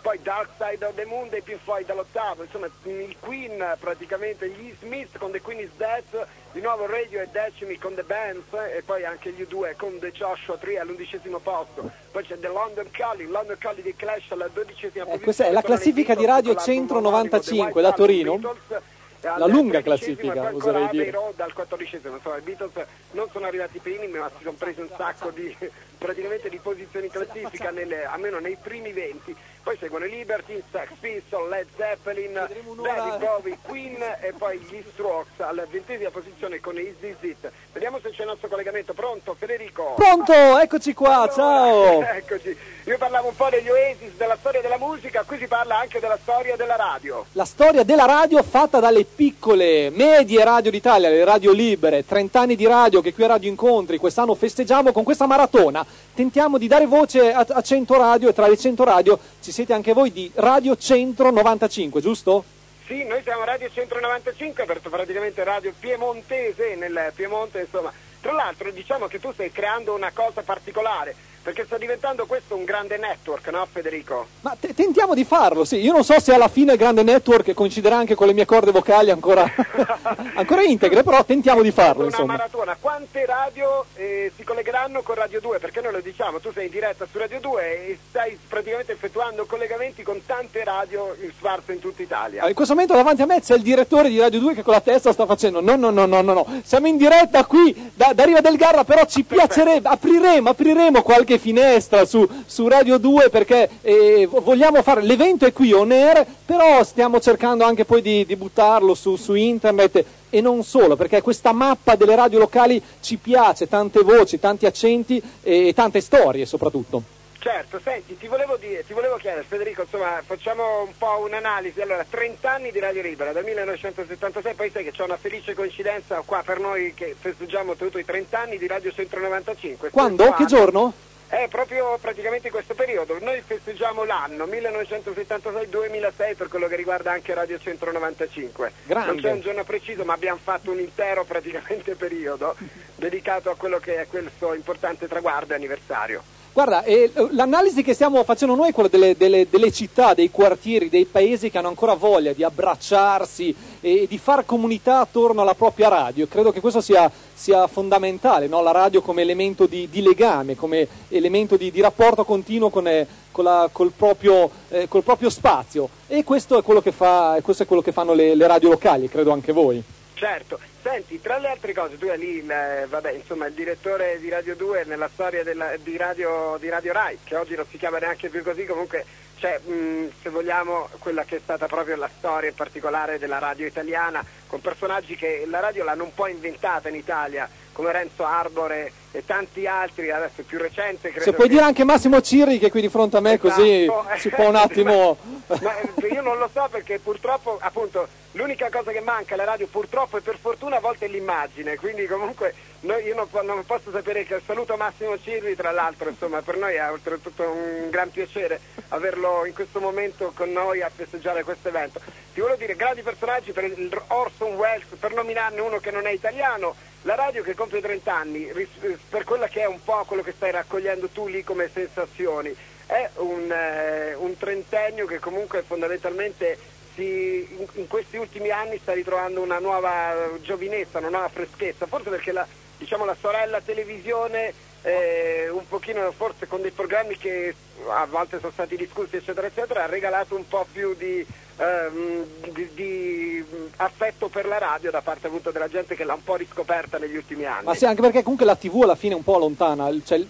poi 0.08 0.22
Dark 0.22 0.52
Side 0.58 0.86
of 0.86 0.96
the 0.96 1.04
Moon 1.04 1.28
dei 1.28 1.42
Pink 1.42 1.60
Floyd 1.64 1.90
all'ottavo, 1.90 2.44
insomma 2.44 2.70
il 2.84 3.16
Queen 3.20 3.76
praticamente, 3.78 4.50
gli 4.50 4.74
Smith 4.80 5.18
con 5.18 5.32
The 5.32 5.42
Queen 5.42 5.60
is 5.60 5.70
Dead, 5.76 6.26
di 6.54 6.62
nuovo 6.62 6.86
Radio 6.86 7.20
e 7.20 7.28
Decimi 7.30 7.78
con 7.78 7.94
The 7.94 8.04
Bands 8.04 8.54
e 8.74 8.84
poi 8.86 9.04
anche 9.04 9.32
gli 9.32 9.42
U2 9.42 9.76
con 9.76 10.00
The 10.00 10.14
Joshua 10.14 10.56
Tree 10.56 10.80
all'undicesimo 10.80 11.40
posto, 11.40 11.92
poi 12.10 12.24
c'è 12.24 12.40
The 12.40 12.48
London 12.48 12.90
Calling, 12.90 13.30
London 13.30 13.58
Calling 13.58 13.84
di 13.84 13.94
Clash 13.98 14.32
alla 14.32 14.48
dodicesima 14.48 15.04
posizione. 15.04 15.16
Eh, 15.16 15.20
questa 15.20 15.46
è 15.48 15.52
la 15.52 15.62
classifica 15.62 16.16
di 16.16 16.26
Radio 16.26 16.56
Centro 16.56 17.00
omonimo, 17.00 17.24
The 17.24 17.52
95 17.52 17.66
White 17.66 17.82
da 17.82 17.92
Torino. 17.92 18.38
Beatles, 18.38 18.84
e 19.20 19.40
La 19.40 19.46
lunga 19.48 19.82
classifica, 19.82 20.52
oserei 20.54 20.88
dire. 20.90 21.12
Road 21.12 21.38
al 21.42 21.52
quattordicesimo, 21.52 22.16
insomma 22.16 22.38
i 22.38 22.42
Beatles 22.42 22.72
non 23.12 23.28
sono 23.30 23.46
arrivati 23.46 23.80
primi 23.80 24.08
ma 24.08 24.30
si 24.38 24.44
sono 24.44 24.56
presi 24.58 24.80
un 24.80 24.90
sacco 24.96 25.32
di 25.32 25.54
praticamente 25.98 26.50
di 26.50 26.58
posizioni 26.58 27.06
in 27.08 27.12
classifica 27.12 27.72
nelle- 27.72 28.06
almeno 28.06 28.40
nei 28.40 28.58
primi 28.62 28.92
20 28.92 29.36
poi 29.68 29.76
seguono 29.80 30.06
i 30.06 30.10
Libertines, 30.10 30.64
Sex 30.72 30.88
Pistols, 30.98 31.50
Led 31.50 31.68
Zeppelin, 31.76 32.32
David 32.32 33.18
Bowie, 33.20 33.58
Queen 33.62 33.98
e 34.22 34.34
poi 34.38 34.60
gli 34.60 34.82
Strokes 34.94 35.40
alla 35.40 35.66
ventesima 35.70 36.10
posizione 36.10 36.62
con 36.62 36.78
Is 36.78 36.96
This 37.02 37.18
It 37.20 37.52
vediamo 37.74 38.00
se 38.02 38.10
c'è 38.10 38.22
il 38.22 38.30
nostro 38.30 38.48
collegamento. 38.48 38.94
Pronto 38.94 39.36
Federico? 39.38 39.94
Pronto, 39.96 40.34
eccoci 40.34 40.94
qua, 40.94 41.30
ciao. 41.34 42.02
eccoci. 42.16 42.58
Io 42.86 42.98
parlavo 42.98 43.28
un 43.28 43.36
po' 43.36 43.50
degli 43.50 43.70
Oasis 43.70 44.14
della 44.18 44.36
storia 44.40 44.62
della 44.62 44.78
musica 44.78 45.24
qui 45.24 45.38
si 45.38 45.48
parla 45.48 45.78
anche 45.78 46.00
della 46.00 46.18
storia 46.22 46.56
della 46.56 46.76
radio. 46.76 47.26
La 47.34 47.46
storia 47.46 47.84
della 47.84 48.06
radio 48.06 48.42
fatta 48.42 48.80
dalle 48.80 49.04
piccole, 49.04 49.90
medie 49.92 50.44
radio 50.44 50.72
d'Italia, 50.72 51.10
le 51.10 51.24
radio 51.24 51.52
libere, 51.52 52.06
30 52.06 52.40
anni 52.40 52.56
di 52.56 52.66
radio 52.66 53.02
che 53.02 53.14
qui 53.14 53.24
a 53.24 53.28
Radio 53.28 53.50
Incontri 53.50 53.98
quest'anno 53.98 54.34
festeggiamo 54.34 54.92
con 54.92 55.04
questa 55.04 55.28
maratona. 55.28 55.86
Tentiamo 56.14 56.58
di 56.58 56.68
dare 56.68 56.86
voce 56.86 57.32
a, 57.32 57.46
a 57.48 57.62
100 57.62 57.98
radio 57.98 58.30
e 58.30 58.34
tra 58.34 58.48
le 58.48 58.58
100 58.58 58.84
radio 58.84 59.20
ci 59.42 59.52
siete 59.52 59.74
anche 59.74 59.94
voi 59.94 60.12
di 60.12 60.32
Radio 60.36 60.76
Centro 60.76 61.32
95, 61.32 62.02
giusto? 62.02 62.44
Sì, 62.88 63.04
noi 63.04 63.22
siamo 63.22 63.44
Radio 63.44 63.70
195, 63.70 64.64
per 64.64 64.80
praticamente 64.80 65.44
radio 65.44 65.74
piemontese 65.78 66.76
nel 66.76 67.12
Piemonte, 67.14 67.60
insomma. 67.60 67.92
Tra 68.22 68.32
l'altro 68.32 68.72
diciamo 68.72 69.08
che 69.08 69.20
tu 69.20 69.32
stai 69.34 69.52
creando 69.52 69.94
una 69.94 70.12
cosa 70.14 70.42
particolare, 70.42 71.14
perché 71.48 71.64
sta 71.64 71.78
diventando 71.78 72.26
questo 72.26 72.58
un 72.58 72.66
grande 72.66 72.98
network, 72.98 73.48
no 73.48 73.66
Federico? 73.72 74.28
Ma 74.42 74.54
te- 74.60 74.74
tentiamo 74.74 75.14
di 75.14 75.24
farlo, 75.24 75.64
sì. 75.64 75.78
Io 75.78 75.94
non 75.94 76.04
so 76.04 76.20
se 76.20 76.34
alla 76.34 76.50
fine 76.50 76.74
il 76.74 76.78
grande 76.78 77.04
network 77.04 77.54
coinciderà 77.54 77.96
anche 77.96 78.16
con 78.16 78.28
le 78.28 78.34
mie 78.34 78.44
corde 78.44 78.72
vocali 78.72 79.12
ancora, 79.12 79.50
ancora 80.36 80.62
integre, 80.64 81.04
però 81.04 81.24
tentiamo 81.24 81.62
di 81.62 81.72
farlo, 81.72 82.00
Una 82.02 82.10
insomma. 82.10 82.34
maratona, 82.34 82.76
quante 82.78 83.26
radio 83.26 83.86
eh, 83.96 84.30
si 84.36 84.44
collegheranno 84.44 85.02
con 85.04 85.16
Radio 85.16 85.40
2? 85.40 85.60
Perché 85.60 85.80
noi 85.80 85.94
lo 85.94 86.02
diciamo, 86.02 86.42
tu 86.42 86.52
sei 86.52 86.66
in 86.66 86.72
diretta 86.72 87.08
su 87.10 87.18
Radio 87.18 87.40
2 87.40 87.64
e 87.88 87.98
stai 88.10 88.38
praticamente 88.46 88.92
effettuando 88.92 89.46
collegamenti 89.46 90.04
con 90.04 90.22
tante 90.26 90.66
radio 90.66 91.16
sparse 91.38 91.72
in 91.72 91.80
tutta 91.80 92.02
Italia. 92.02 92.44
Ah, 92.44 92.50
In 92.50 92.56
questo 92.56 92.74
momento 92.74 92.94
davanti 92.94 93.22
a 93.22 93.26
me 93.26 93.40
c'è 93.40 93.56
il 93.56 93.62
direttore 93.62 94.10
di 94.10 94.20
Radio 94.20 94.42
2 94.42 94.54
che 94.54 94.64
con 94.64 94.74
la 94.74 94.82
testa 94.82 95.14
sta 95.14 95.26
facendo 95.26 95.62
no 95.62 95.78
no 95.78 95.92
no 95.92 96.06
no 96.06 96.22
no 96.22 96.34
no 96.34 96.62
siamo 96.66 96.88
in 96.88 96.98
diretta 96.98 97.46
qui 97.46 97.92
da, 97.94 98.12
da 98.14 98.26
Riva 98.26 98.42
del 98.42 98.58
Garra 98.58 98.84
però 98.84 99.06
ci 99.06 99.24
piacerebbe 99.24 99.88
apriremo 99.88 100.50
apriremo 100.50 101.02
qualche 101.04 101.36
finestra 101.38 102.06
su, 102.06 102.28
su 102.46 102.68
Radio 102.68 102.98
2 102.98 103.30
perché 103.30 103.70
eh, 103.82 104.28
vo- 104.30 104.42
vogliamo 104.42 104.82
fare 104.82 105.02
l'evento 105.02 105.46
è 105.46 105.54
qui 105.54 105.72
on 105.74 105.92
air 105.92 106.26
però 106.46 106.84
stiamo 106.84 107.20
cercando 107.20 107.64
anche 107.64 107.86
poi 107.86 108.02
di, 108.02 108.26
di 108.26 108.36
buttarlo 108.36 108.94
su, 108.94 109.16
su 109.16 109.34
internet 109.34 110.06
e 110.30 110.42
non 110.42 110.64
solo 110.64 110.96
perché 110.96 111.22
questa 111.22 111.52
mappa 111.52 111.96
delle 111.96 112.16
radio 112.16 112.40
locali 112.40 112.82
ci 113.02 113.18
piace 113.18 113.68
tante 113.68 114.02
voci 114.02 114.40
tanti 114.40 114.66
accenti 114.66 115.22
e 115.42 115.74
tante 115.74 116.02
storie 116.02 116.46
soprattutto 116.46 117.16
Certo, 117.40 117.80
senti, 117.82 118.18
ti 118.18 118.28
volevo, 118.28 118.58
dire, 118.58 118.84
ti 118.86 118.94
volevo 118.94 119.16
chiedere, 119.16 119.44
Federico, 119.44 119.84
insomma, 119.84 120.22
facciamo 120.26 120.82
un 120.82 120.92
po' 120.98 121.22
un'analisi. 121.24 121.80
Allora, 121.80 122.04
30 122.04 122.52
anni 122.52 122.72
di 122.72 122.80
Radio 122.80 123.04
Libera, 123.04 123.32
dal 123.32 123.46
1976, 123.46 124.54
poi 124.54 124.70
sai 124.72 124.84
che 124.84 124.92
c'è 124.92 125.04
una 125.04 125.16
felice 125.18 125.54
coincidenza 125.54 126.22
qua 126.26 126.42
per 126.44 126.60
noi 126.60 126.94
che 126.94 127.16
festeggiamo 127.18 127.76
tutto 127.76 128.00
i 128.00 128.06
30 128.06 128.38
anni 128.38 128.58
di 128.58 128.68
Radio 128.68 128.92
195. 128.92 129.92
quando? 129.92 130.34
che 130.34 130.46
giorno? 130.46 130.94
È 131.30 131.48
proprio 131.50 131.98
praticamente 132.00 132.48
in 132.48 132.54
questo 132.54 132.74
periodo. 132.74 133.20
Noi 133.20 133.42
festeggiamo 133.42 134.06
l'anno 134.06 134.46
1976-2006 134.46 136.38
per 136.38 136.48
quello 136.48 136.68
che 136.68 136.78
riguarda 136.78 137.12
anche 137.12 137.34
Radio 137.34 137.60
195. 137.60 138.72
Grande. 138.86 139.12
Non 139.12 139.22
c'è 139.22 139.32
un 139.32 139.42
giorno 139.42 139.66
preciso, 139.66 140.06
ma 140.06 140.14
abbiamo 140.14 140.40
fatto 140.42 140.72
un 140.72 140.80
intero 140.80 141.26
praticamente 141.26 141.96
periodo 141.96 142.56
dedicato 142.96 143.50
a 143.50 143.58
quello 143.58 143.78
che 143.78 144.00
è 144.02 144.08
questo 144.08 144.54
importante 144.54 145.10
traguardo 145.10 145.52
e 145.52 145.56
anniversario. 145.58 146.37
Guarda, 146.58 146.82
eh, 146.86 147.12
l'analisi 147.34 147.84
che 147.84 147.94
stiamo 147.94 148.24
facendo 148.24 148.56
noi 148.56 148.70
è 148.70 148.74
quella 148.74 148.90
delle, 148.90 149.16
delle- 149.16 149.46
delle 149.48 149.72
città, 149.72 150.16
dei 150.16 150.32
quartieri, 150.32 150.90
dei 150.90 151.06
paesi 151.06 151.52
che 151.52 151.60
hanno 151.60 151.68
ancora 151.68 151.94
voglia 151.94 152.34
di 152.34 152.42
abbracciarsi 152.42 153.56
e 153.80 154.08
di 154.10 154.18
far 154.18 154.44
comunità 154.44 155.02
attorno 155.02 155.44
alla 155.44 155.54
propria 155.54 155.88
radio. 155.88 156.26
Credo 156.26 156.52
che 156.52 156.60
questo 156.60 156.82
sia, 156.82 157.12
sia 157.32 157.68
fondamentale, 157.68 158.48
no? 158.48 158.64
la 158.64 158.72
radio 158.72 159.04
come 159.04 159.22
elemento 159.22 159.68
di, 159.68 159.88
di 159.88 160.02
legame, 160.02 160.56
come 160.56 160.88
elemento 161.10 161.58
di, 161.58 161.70
di 161.70 161.80
rapporto 161.80 162.24
continuo 162.26 162.72
con, 162.72 162.88
eh, 162.88 163.06
con 163.32 163.44
la- 163.44 163.70
col, 163.72 163.92
proprio, 163.96 164.50
eh, 164.70 164.88
col 164.88 165.04
proprio 165.04 165.30
spazio. 165.30 165.88
E 166.08 166.24
questo 166.24 166.58
è 166.58 166.64
quello 166.64 166.82
che, 166.82 166.92
fa, 166.92 167.38
questo 167.44 167.62
è 167.62 167.66
quello 167.68 167.84
che 167.84 167.92
fanno 167.92 168.16
le, 168.16 168.34
le 168.34 168.48
radio 168.48 168.70
locali, 168.70 169.08
credo 169.08 169.32
anche 169.32 169.52
voi. 169.52 169.84
Certo, 170.16 170.58
senti, 170.88 171.20
tra 171.20 171.38
le 171.38 171.50
altre 171.50 171.74
cose, 171.74 171.98
tu 171.98 172.06
eri 172.06 172.18
lì, 172.20 172.38
il, 172.38 172.50
eh, 172.50 172.86
vabbè, 172.88 173.12
insomma, 173.12 173.46
il 173.48 173.54
direttore 173.54 174.20
di 174.20 174.30
Radio 174.30 174.56
2 174.56 174.86
nella 174.86 175.10
storia 175.12 175.44
della- 175.44 175.76
di, 175.76 175.98
radio, 175.98 176.56
di 176.60 176.70
Radio 176.70 176.94
Rai, 176.94 177.20
che 177.26 177.36
oggi 177.36 177.56
non 177.56 177.66
si 177.70 177.78
chiama 177.78 177.98
neanche 177.98 178.30
più 178.30 178.42
così, 178.42 178.66
comunque 178.66 179.04
c'è, 179.38 179.60
mh, 179.60 180.12
se 180.22 180.30
vogliamo, 180.30 180.88
quella 181.00 181.26
che 181.26 181.36
è 181.36 181.40
stata 181.44 181.68
proprio 181.68 181.98
la 181.98 182.10
storia 182.18 182.50
in 182.50 182.56
particolare 182.56 183.20
della 183.20 183.38
radio 183.38 183.66
italiana, 183.66 184.24
con 184.48 184.62
personaggi 184.62 185.18
che 185.18 185.46
la 185.46 185.60
radio 185.60 185.84
l'hanno 185.84 186.06
un 186.06 186.14
po' 186.14 186.28
inventata 186.28 186.88
in 186.88 186.96
Italia, 186.96 187.50
come 187.74 187.92
Renzo 187.92 188.24
Arbore 188.24 188.92
e 189.12 189.24
tanti 189.26 189.66
altri, 189.66 190.12
adesso 190.12 190.44
più 190.44 190.58
recente 190.60 191.10
credo 191.10 191.24
Se 191.24 191.34
puoi 191.34 191.48
che- 191.48 191.54
dire 191.54 191.66
anche 191.66 191.84
Massimo 191.84 192.22
Cirri 192.22 192.60
che 192.60 192.68
è 192.68 192.70
qui 192.70 192.82
di 192.82 192.90
fronte 192.90 193.18
a 193.18 193.22
me, 193.22 193.40
così 193.40 193.84
Esatto. 193.84 194.06
si 194.20 194.30
può 194.30 194.48
un 194.48 194.56
attimo... 194.56 195.18
Ma 195.48 195.80
eh, 195.80 196.08
io 196.08 196.22
non 196.22 196.38
lo 196.38 196.50
so 196.54 196.68
perché 196.70 197.00
purtroppo, 197.00 197.58
appunto, 197.62 198.06
l'unica 198.34 198.70
cosa 198.70 198.92
che 198.92 199.00
manca 199.00 199.34
alla 199.36 199.46
radio 199.46 199.66
purtroppo 199.68 200.18
e 200.18 200.22
per 200.22 200.38
fortuna 200.38 200.76
a 200.76 200.80
volte 200.82 201.06
è 201.06 201.08
l'immagine, 201.08 201.78
quindi 201.78 202.06
comunque 202.06 202.54
noi- 202.82 203.04
io 203.06 203.16
non, 203.16 203.28
non 203.46 203.66
posso 203.66 203.90
sapere 203.92 204.26
che 204.26 204.42
saluto 204.46 204.76
Massimo 204.76 205.18
Cirri 205.18 205.56
tra 205.56 205.72
l'altro, 205.72 206.10
insomma 206.10 206.42
per 206.42 206.58
noi 206.58 206.76
è 206.76 206.92
oltretutto 206.92 207.44
un 207.44 207.90
gran 207.90 208.12
piacere 208.12 208.60
averlo 208.90 209.46
in 209.46 209.54
questo 209.54 209.80
momento 209.80 210.34
con 210.36 210.52
noi 210.52 210.82
a 210.82 210.92
festeggiare 210.94 211.44
questo 211.44 211.70
evento. 211.70 212.02
Ti 212.34 212.42
volevo 212.42 212.60
dire, 212.60 212.76
grandi 212.76 213.02
personaggi 213.02 213.52
per 213.54 213.74
Orson 214.08 214.54
Welles, 214.56 214.86
per 215.00 215.14
nominarne 215.14 215.60
uno 215.62 215.78
che 215.80 215.90
non 215.92 216.06
è 216.06 216.12
italiano, 216.12 216.76
la 217.04 217.16
radio 217.16 217.42
che 217.42 217.56
compie 217.56 217.80
30 217.82 218.14
anni, 218.16 218.52
ris- 218.52 218.97
per 219.10 219.24
quella 219.24 219.48
che 219.48 219.62
è 219.62 219.68
un 219.68 219.84
po' 219.84 220.04
quello 220.06 220.24
che 220.24 220.34
stai 220.34 220.52
raccogliendo 220.52 221.10
tu 221.10 221.28
lì 221.28 221.44
come 221.44 221.70
sensazioni, 221.72 222.56
è 222.86 223.10
un, 223.16 223.52
eh, 223.52 224.14
un 224.16 224.38
trentennio 224.38 225.06
che 225.06 225.20
comunque 225.20 225.62
fondamentalmente 225.62 226.58
si- 226.96 227.48
in, 227.58 227.68
in 227.74 227.88
questi 227.88 228.18
ultimi 228.18 228.50
anni 228.50 228.80
sta 228.80 228.94
ritrovando 228.94 229.42
una 229.42 229.60
nuova 229.60 230.30
giovinezza, 230.42 231.00
una 231.00 231.10
nuova 231.10 231.30
freschezza, 231.30 231.86
forse 231.86 232.10
perché 232.10 232.32
la, 232.32 232.46
diciamo, 232.78 233.06
la 233.06 233.16
sorella 233.20 233.62
televisione 233.62 234.54
eh, 234.82 235.50
un 235.50 235.68
pochino 235.68 236.12
forse 236.12 236.48
con 236.48 236.62
dei 236.62 236.72
programmi 236.72 237.18
che 237.18 237.54
a 237.90 238.06
volte 238.06 238.40
sono 238.40 238.52
stati 238.52 238.76
discussi 238.76 239.18
eccetera 239.18 239.48
eccetera 239.48 239.84
ha 239.84 239.88
regalato 239.88 240.36
un 240.36 240.48
po' 240.48 240.66
più 240.72 240.96
di, 240.96 241.26
ehm, 241.58 242.26
di- 242.54 242.70
di 242.74 243.46
affetto 243.78 244.28
per 244.28 244.46
la 244.46 244.58
radio 244.58 244.92
da 244.92 245.02
parte 245.02 245.28
appunto 245.28 245.52
della 245.52 245.68
gente 245.68 245.96
che 245.96 246.04
l'ha 246.04 246.14
un 246.14 246.24
po' 246.24 246.36
riscoperta 246.36 246.98
negli 246.98 247.16
ultimi 247.16 247.46
anni. 247.46 247.66
Ma 247.66 247.76
sì, 247.76 247.86
anche 247.86 248.02
perché 248.02 248.22
comunque 248.22 248.46
la 248.46 248.56
TV 248.56 248.82
alla 248.84 248.96
fine 248.96 249.14
è 249.14 249.18
un 249.18 249.24
po' 249.24 249.38
lontana, 249.38 249.90
cioè 250.06 250.24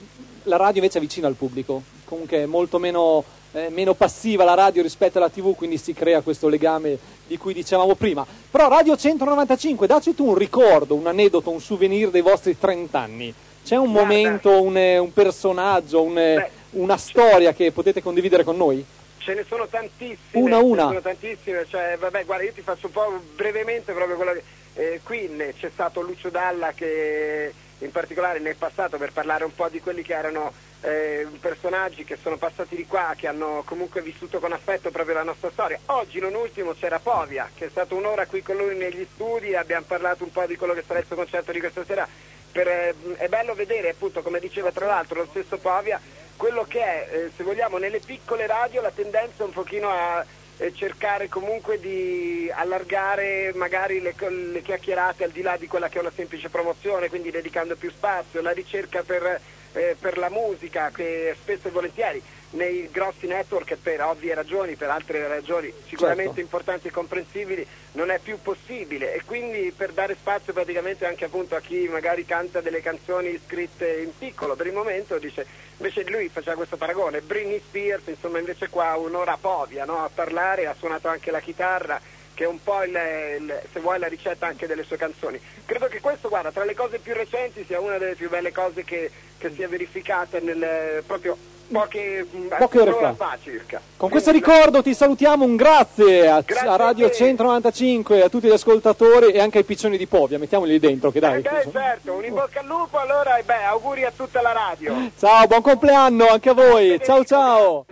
la 0.44 0.58
radio 0.58 0.82
invece 0.82 0.98
è 0.98 1.02
vicina 1.02 1.28
al 1.28 1.36
pubblico, 1.36 1.82
comunque 2.06 2.38
è 2.38 2.46
molto 2.46 2.80
meno, 2.80 3.24
eh, 3.52 3.70
meno 3.70 3.94
passiva 3.94 4.44
la 4.44 4.54
radio 4.54 4.82
rispetto 4.82 5.18
alla 5.18 5.30
TV, 5.30 5.56
quindi 5.56 5.78
si 5.78 5.94
crea 5.94 6.22
questo 6.22 6.48
legame 6.48 6.98
di 7.28 7.38
cui 7.38 7.54
dicevamo 7.54 7.96
prima. 7.96 8.26
Però 8.50 8.70
Radio 8.70 8.96
195, 8.96 9.88
dacci 9.88 10.16
tu 10.16 10.28
un 10.28 10.36
ricordo, 10.36 10.96
un 10.96 11.08
aneddoto, 11.08 11.50
un 11.50 11.60
souvenir 11.60 12.10
dei 12.10 12.22
vostri 12.22 12.58
30 12.58 13.00
anni. 13.00 13.34
C'è 13.64 13.76
un 13.76 13.92
momento, 13.92 14.62
un, 14.62 14.78
un 14.78 15.12
personaggio, 15.12 16.02
un, 16.02 16.18
eh, 16.18 16.50
una 16.72 16.96
storia 16.96 17.52
che 17.54 17.74
potete 17.74 18.02
condividere 18.02 18.46
con 18.46 18.56
noi? 18.56 18.86
Ce 19.28 19.34
ne 19.34 19.44
sono 19.46 19.68
tantissime. 19.68 20.18
Una, 20.32 20.56
ce 20.56 20.64
ne 20.64 20.72
una. 20.72 20.82
sono 20.84 21.02
tantissime, 21.02 21.66
cioè, 21.68 21.98
vabbè, 22.00 22.24
guarda, 22.24 22.46
io 22.46 22.54
ti 22.54 22.62
faccio 22.62 22.86
un 22.86 22.94
po' 22.94 23.22
brevemente 23.36 23.92
proprio 23.92 24.16
quello 24.16 24.32
che. 24.32 24.44
eh, 24.76 25.02
qui 25.04 25.30
c'è 25.60 25.70
stato 25.70 26.00
Lucio 26.00 26.30
Dalla 26.30 26.72
che 26.72 27.54
in 27.80 27.92
particolare 27.92 28.40
nel 28.40 28.56
passato 28.56 28.96
per 28.96 29.12
parlare 29.12 29.44
un 29.44 29.54
po' 29.54 29.68
di 29.68 29.82
quelli 29.82 30.02
che 30.02 30.14
erano 30.14 30.54
eh, 30.80 31.28
personaggi 31.42 32.06
che 32.06 32.18
sono 32.22 32.38
passati 32.38 32.78
di 32.78 32.86
qua, 32.86 33.16
che 33.18 33.28
hanno 33.28 33.64
comunque 33.66 34.02
vissuto 34.02 34.40
con 34.40 34.54
affetto 34.54 34.92
proprio 34.92 35.16
la 35.16 35.24
nostra 35.24 35.52
storia. 35.52 35.78
Oggi 35.88 36.22
non 36.22 36.34
ultimo 36.34 36.72
c'era 36.72 37.00
Povia, 37.00 37.50
che 37.54 37.66
è 37.66 37.70
stato 37.70 37.96
un'ora 37.96 38.28
qui 38.28 38.42
con 38.42 38.56
lui 38.56 38.78
negli 38.78 39.06
studi, 39.14 39.56
abbiamo 39.56 39.84
parlato 39.86 40.24
un 40.24 40.32
po' 40.32 40.46
di 40.46 40.56
quello 40.56 40.74
che 40.74 40.86
sarà 40.88 41.00
il 41.00 41.06
suo 41.06 41.18
concerto 41.18 41.52
di 41.52 41.60
questa 41.60 41.84
sera. 41.84 42.08
Per, 42.50 42.66
eh, 42.66 42.96
è 43.18 43.28
bello 43.28 43.54
vedere 43.56 43.90
appunto, 43.90 44.22
come 44.22 44.40
diceva 44.40 44.72
tra 44.72 44.86
l'altro 44.86 45.20
lo 45.20 45.28
stesso 45.30 45.58
Povia, 45.58 46.00
quello 46.38 46.64
che 46.64 46.80
è, 46.80 47.10
eh, 47.12 47.32
se 47.36 47.44
vogliamo, 47.44 47.78
nelle 47.78 48.00
piccole 48.00 48.48
radio 48.48 48.82
la 48.82 48.92
tendenza 48.92 49.44
un 49.44 49.52
pochino 49.52 49.90
a 49.90 50.26
eh, 50.58 50.74
cercare 50.74 51.28
comunque 51.28 51.80
di 51.80 52.50
allargare 52.54 53.52
magari 53.56 54.00
le, 54.00 54.16
le 54.52 54.62
chiacchierate 54.62 55.24
al 55.24 55.32
di 55.32 55.42
là 55.42 55.58
di 55.58 55.68
quella 55.68 55.90
che 55.90 55.98
è 55.98 56.02
una 56.02 56.12
semplice 56.16 56.50
promozione, 56.50 57.10
quindi 57.10 57.32
dedicando 57.32 57.76
più 57.76 57.92
spazio, 57.92 58.42
la 58.42 58.52
ricerca 58.52 59.04
per, 59.04 59.42
eh, 59.78 59.96
per 60.00 60.18
la 60.18 60.30
musica, 60.30 60.92
che 60.92 61.36
spesso 61.40 61.68
e 61.68 61.72
volentieri 61.72 62.22
nei 62.52 62.90
grossi 62.90 63.28
network 63.28 63.76
per 63.76 64.02
ovvie 64.02 64.34
ragioni, 64.34 64.76
per 64.76 64.90
altre 64.90 65.28
ragioni 65.28 65.72
sicuramente 65.88 66.36
Certo. 66.36 66.40
importanti 66.40 66.88
e 66.88 66.92
comprensibili, 66.92 67.68
non 67.92 68.10
è 68.10 68.20
più 68.20 68.40
possibile 68.42 69.14
e 69.14 69.24
quindi 69.26 69.74
per 69.76 69.92
dare 69.92 70.16
spazio 70.16 70.54
praticamente 70.54 71.06
anche 71.06 71.26
appunto 71.26 71.56
a 71.56 71.60
chi 71.60 71.88
magari 71.90 72.26
canta 72.26 72.62
delle 72.62 72.82
canzoni 72.82 73.40
scritte 73.46 74.02
in 74.02 74.16
piccolo 74.18 74.56
per 74.56 74.68
il 74.68 74.74
momento 74.74 75.18
dice 75.18 75.46
invece 75.78 76.08
lui 76.10 76.30
faceva 76.30 76.56
questo 76.56 76.78
paragone 76.78 77.22
Britney 77.22 77.60
Spears 77.60 78.08
insomma 78.08 78.38
invece 78.38 78.70
qua 78.70 78.96
un'ora 78.96 79.38
povia 79.40 79.84
no? 79.86 80.04
a 80.04 80.10
parlare 80.14 80.68
ha 80.68 80.76
suonato 80.78 81.08
anche 81.08 81.32
la 81.32 81.40
chitarra 81.40 82.00
che 82.38 82.44
è 82.44 82.48
un 82.48 82.62
po' 82.62 82.84
il, 82.84 82.92
il- 83.40 83.62
se 83.74 83.80
vuoi 83.80 83.98
la 83.98 84.06
ricetta 84.08 84.46
anche 84.46 84.68
delle 84.68 84.84
sue 84.84 84.96
canzoni 84.96 85.40
credo 85.66 85.88
che 85.88 86.00
questo 86.00 86.30
guarda 86.30 86.52
tra 86.52 86.66
le 86.66 86.76
cose 86.76 87.00
più 87.00 87.16
recenti 87.16 87.64
sia 87.66 87.80
una 87.80 87.98
delle 87.98 88.14
più 88.14 88.30
belle 88.30 88.52
cose 88.52 88.84
che, 88.84 89.10
che 89.40 89.52
sia 89.56 89.68
verificata 89.68 90.38
nel 90.40 91.02
proprio 91.08 91.36
poche, 91.70 92.28
Poche 92.60 92.80
ore 92.80 92.92
fa. 92.92 93.14
fa 93.16 93.38
circa 93.42 93.82
Con 93.98 94.10
questo 94.12 94.30
ricordo 94.32 94.84
ti 94.84 94.94
salutiamo, 94.94 95.44
un 95.44 95.56
grazie 95.56 96.28
a, 96.30 96.44
a 96.66 96.76
Radio 96.76 97.10
195, 97.12 98.22
a 98.22 98.30
tutti 98.30 98.48
gli 98.48 98.52
ascoltatori 98.52 99.32
e 99.32 99.40
anche 99.42 99.58
ai 99.58 99.64
piccioni 99.64 99.98
di 99.98 100.06
Povia, 100.06 100.38
mettiamoli 100.38 100.78
dentro 100.80 101.10
che 101.12 101.20
dai. 101.20 101.42
Eh, 101.42 101.68
certo, 101.72 102.14
un 102.14 102.24
in 102.24 102.36
bocca 102.36 102.60
al 102.62 102.68
lupo 102.68 102.98
allora 103.00 103.38
e 103.38 103.44
beh, 103.44 103.64
auguri 103.64 104.06
a 104.06 104.14
tutta 104.16 104.42
la 104.42 104.52
radio. 104.54 105.10
Ciao, 105.20 105.48
buon 105.48 105.62
compleanno 105.62 106.28
anche 106.28 106.50
a 106.50 106.54
voi, 106.54 107.00
ciao 107.04 107.26
ciao. 107.26 107.86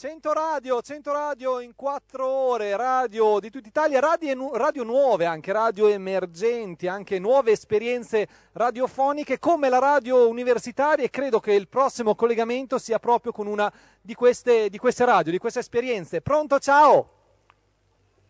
100 0.00 0.32
radio, 0.32 0.80
100 0.80 1.12
radio 1.12 1.60
in 1.60 1.74
4 1.76 2.26
ore, 2.26 2.74
radio 2.74 3.38
di 3.38 3.50
tutta 3.50 3.68
Italia, 3.68 4.00
radio, 4.00 4.56
radio 4.56 4.82
nuove, 4.82 5.26
anche 5.26 5.52
radio 5.52 5.88
emergenti, 5.88 6.86
anche 6.86 7.18
nuove 7.18 7.50
esperienze 7.50 8.26
radiofoniche 8.52 9.38
come 9.38 9.68
la 9.68 9.78
radio 9.78 10.26
universitaria 10.26 11.04
e 11.04 11.10
credo 11.10 11.38
che 11.38 11.52
il 11.52 11.68
prossimo 11.68 12.14
collegamento 12.14 12.78
sia 12.78 12.98
proprio 12.98 13.30
con 13.30 13.46
una 13.46 13.70
di 14.00 14.14
queste, 14.14 14.70
di 14.70 14.78
queste 14.78 15.04
radio, 15.04 15.32
di 15.32 15.36
queste 15.36 15.58
esperienze. 15.58 16.22
Pronto, 16.22 16.58
ciao? 16.58 17.10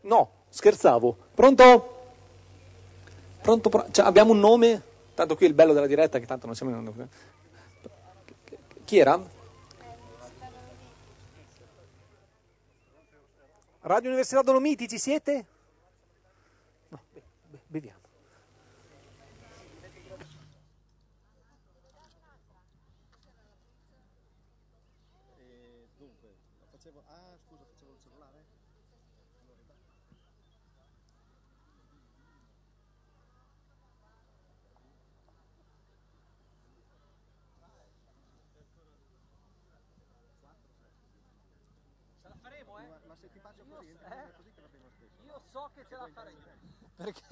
No, 0.01 0.30
scherzavo. 0.48 1.16
Pronto? 1.36 1.98
Pronto, 3.42 3.68
pro- 3.68 3.86
cioè, 3.92 4.06
abbiamo 4.06 4.32
un 4.32 4.40
nome? 4.40 4.82
Tanto 5.14 5.36
qui 5.36 5.47
il 5.47 5.55
bello 5.55 5.72
della 5.72 5.86
diretta 5.86 6.18
che 6.18 6.26
tanto 6.26 6.47
non 6.47 6.56
siamo. 6.56 6.82
Chi 8.84 8.98
era? 8.98 9.38
Radio 13.82 14.11
Università 14.11 14.43
Dolomiti, 14.43 14.86
ci 14.89 14.98
siete? 14.98 15.47
No, 16.89 17.01
be- 17.12 17.23
be- 17.51 17.61
beviamo. 17.66 17.98
Ce 42.23 42.28
la 42.28 42.36
faremo, 42.40 42.78
eh? 42.78 42.86
Ma 43.07 43.16
se 43.20 43.31
ti 43.32 43.39
faccio 43.39 43.65
così, 43.65 43.89
eh? 43.89 44.32
così 44.36 44.52
che 44.55 44.61
la 44.61 44.69
prima 44.69 44.89
stesso. 44.90 45.23
Io 45.24 45.39
so 45.51 45.70
che 45.74 45.85
ce 45.89 45.97
la 45.97 46.09
faremo. 46.12 46.39
Perché? 46.97 47.22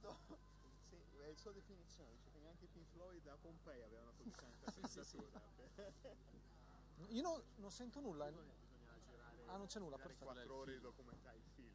Quando... 0.00 0.18
Sì, 0.88 0.96
è 1.20 1.26
il 1.28 1.36
suo 1.36 1.52
definizione, 1.52 2.10
dice 2.12 2.30
che 2.30 2.38
neanche 2.38 2.66
Pink 2.66 2.86
Floyd 2.92 3.26
a 3.26 3.36
Pompei 3.36 3.82
avevano 3.82 4.12
così 4.16 4.30
tanta 4.30 4.66
attrezzatura. 4.70 5.40
Io 7.10 7.22
no- 7.22 7.42
non 7.56 7.70
sento 7.70 8.00
nulla. 8.00 8.26
eh. 8.26 8.30
Bisogna 8.30 8.54
girare 9.06 9.44
Ah, 9.46 9.56
non 9.56 9.66
c'è 9.66 9.78
nulla, 9.78 9.96
perfetto. 9.96 10.24
quattro 10.24 10.54
ore 10.56 10.72
di 10.74 10.80
documentare 10.80 11.36
il 11.36 11.42
film, 11.54 11.70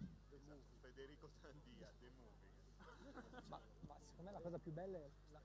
eh. 0.00 0.34
Esatto, 0.36 0.76
Federico 0.80 1.30
Tandia, 1.40 1.92
The 2.00 2.10
Movie. 2.10 3.44
Ma, 3.48 3.60
ma 3.86 3.94
secondo 3.98 4.22
me 4.22 4.30
la 4.32 4.40
cosa 4.40 4.58
più 4.58 4.72
bella 4.72 4.98
è 4.98 5.08
la, 5.30 5.40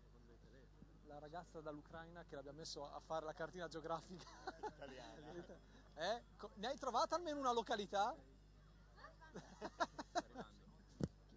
la 1.06 1.20
ragazza 1.20 1.62
dall'Ucraina 1.62 2.24
che 2.26 2.36
l'abbiamo 2.36 2.58
messo 2.60 2.84
a 2.92 3.00
fare 3.00 3.26
la 3.26 3.34
cartina 3.34 3.68
geografica. 3.68 4.26
Italiana. 4.76 5.60
Eh? 5.94 6.24
Co- 6.38 6.50
Ne 6.56 6.68
hai 6.68 6.78
trovata 6.78 7.16
almeno 7.16 7.38
una 7.40 7.52
località? 7.52 8.16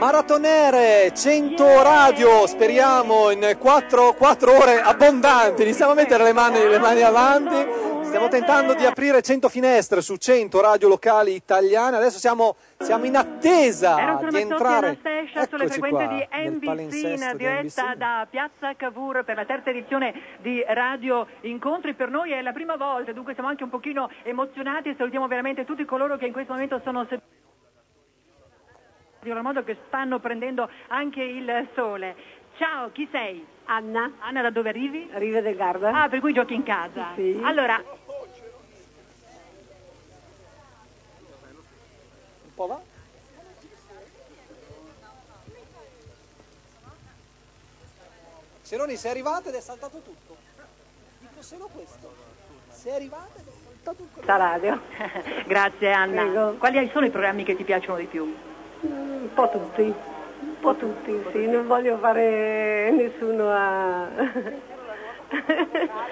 Maratonere 0.00 1.12
100 1.14 1.82
radio, 1.82 2.46
speriamo 2.46 3.30
in 3.32 3.56
4, 3.58 4.16
ore 4.18 4.80
abbondanti. 4.80 5.60
Iniziamo 5.60 5.92
a 5.92 5.94
mettere 5.94 6.24
le 6.24 6.32
mani, 6.32 6.58
le 6.66 6.78
mani 6.78 7.02
avanti. 7.02 8.06
Stiamo 8.06 8.28
tentando 8.28 8.72
di 8.72 8.86
aprire 8.86 9.20
100 9.20 9.50
finestre 9.50 10.00
su 10.00 10.16
100 10.16 10.58
radio 10.62 10.88
locali 10.88 11.34
italiane. 11.34 11.98
Adesso 11.98 12.18
siamo, 12.18 12.56
siamo 12.78 13.04
in 13.04 13.14
attesa 13.14 14.20
di 14.26 14.40
entrare. 14.40 14.96
Sulle 15.46 15.68
frequenze 15.68 16.06
qua, 16.06 16.06
di 16.06 16.26
NBC 16.48 17.34
diretta 17.34 17.94
da 17.94 18.26
Piazza 18.28 18.74
Cavour 18.74 19.22
per 19.24 19.36
la 19.36 19.44
terza 19.44 19.68
edizione 19.68 20.14
di 20.38 20.64
Radio 20.66 21.26
Incontri. 21.42 21.92
Per 21.92 22.08
noi 22.08 22.32
è 22.32 22.40
la 22.40 22.52
prima 22.52 22.76
volta, 22.76 23.12
dunque 23.12 23.34
siamo 23.34 23.50
anche 23.50 23.64
un 23.64 23.70
pochino 23.70 24.08
emozionati 24.22 24.88
e 24.88 24.94
salutiamo 24.96 25.28
veramente 25.28 25.66
tutti 25.66 25.84
coloro 25.84 26.16
che 26.16 26.24
in 26.24 26.32
questo 26.32 26.54
momento 26.54 26.80
sono 26.82 27.04
seduti 27.06 27.40
in 29.22 29.36
un 29.36 29.42
modo 29.42 29.62
che 29.64 29.76
stanno 29.86 30.18
prendendo 30.18 30.68
anche 30.88 31.22
il 31.22 31.68
sole. 31.74 32.38
Ciao, 32.56 32.90
chi 32.92 33.08
sei? 33.10 33.44
Anna. 33.64 34.12
Anna, 34.20 34.42
da 34.42 34.50
dove 34.50 34.68
arrivi? 34.68 35.08
Rive 35.12 35.42
del 35.42 35.56
Garda. 35.56 36.02
Ah, 36.02 36.08
per 36.08 36.20
cui 36.20 36.32
giochi 36.32 36.54
in 36.54 36.62
casa. 36.62 37.12
Sì. 37.14 37.38
Allora, 37.42 37.82
Un 42.42 42.54
po' 42.54 42.66
va? 42.66 42.80
Seroni, 48.62 48.96
sei 48.96 49.10
arrivato 49.10 49.48
ed 49.48 49.54
è 49.54 49.60
saltato 49.60 50.00
tutto. 50.02 50.36
Dico 51.18 51.42
solo 51.42 51.68
questo. 51.72 52.14
Sei 52.70 52.92
arrivato 52.92 53.38
ed 53.38 53.46
è 53.46 53.50
saltato 53.64 53.96
tutto. 53.96 54.22
Sta 54.22 54.36
radio. 54.36 54.80
grazie 55.46 55.92
Anna. 55.92 56.52
Quali 56.58 56.88
sono 56.92 57.06
i 57.06 57.10
programmi 57.10 57.44
che 57.44 57.56
ti 57.56 57.64
piacciono 57.64 57.96
di 57.96 58.06
più? 58.06 58.49
Un 58.80 59.28
po' 59.34 59.48
tutti. 59.50 59.82
Un 59.82 60.56
po' 60.60 60.74
tutti, 60.76 61.22
sì. 61.32 61.46
Non 61.46 61.66
voglio 61.66 61.98
fare 61.98 62.90
nessuno 62.90 63.50
a... 63.50 64.08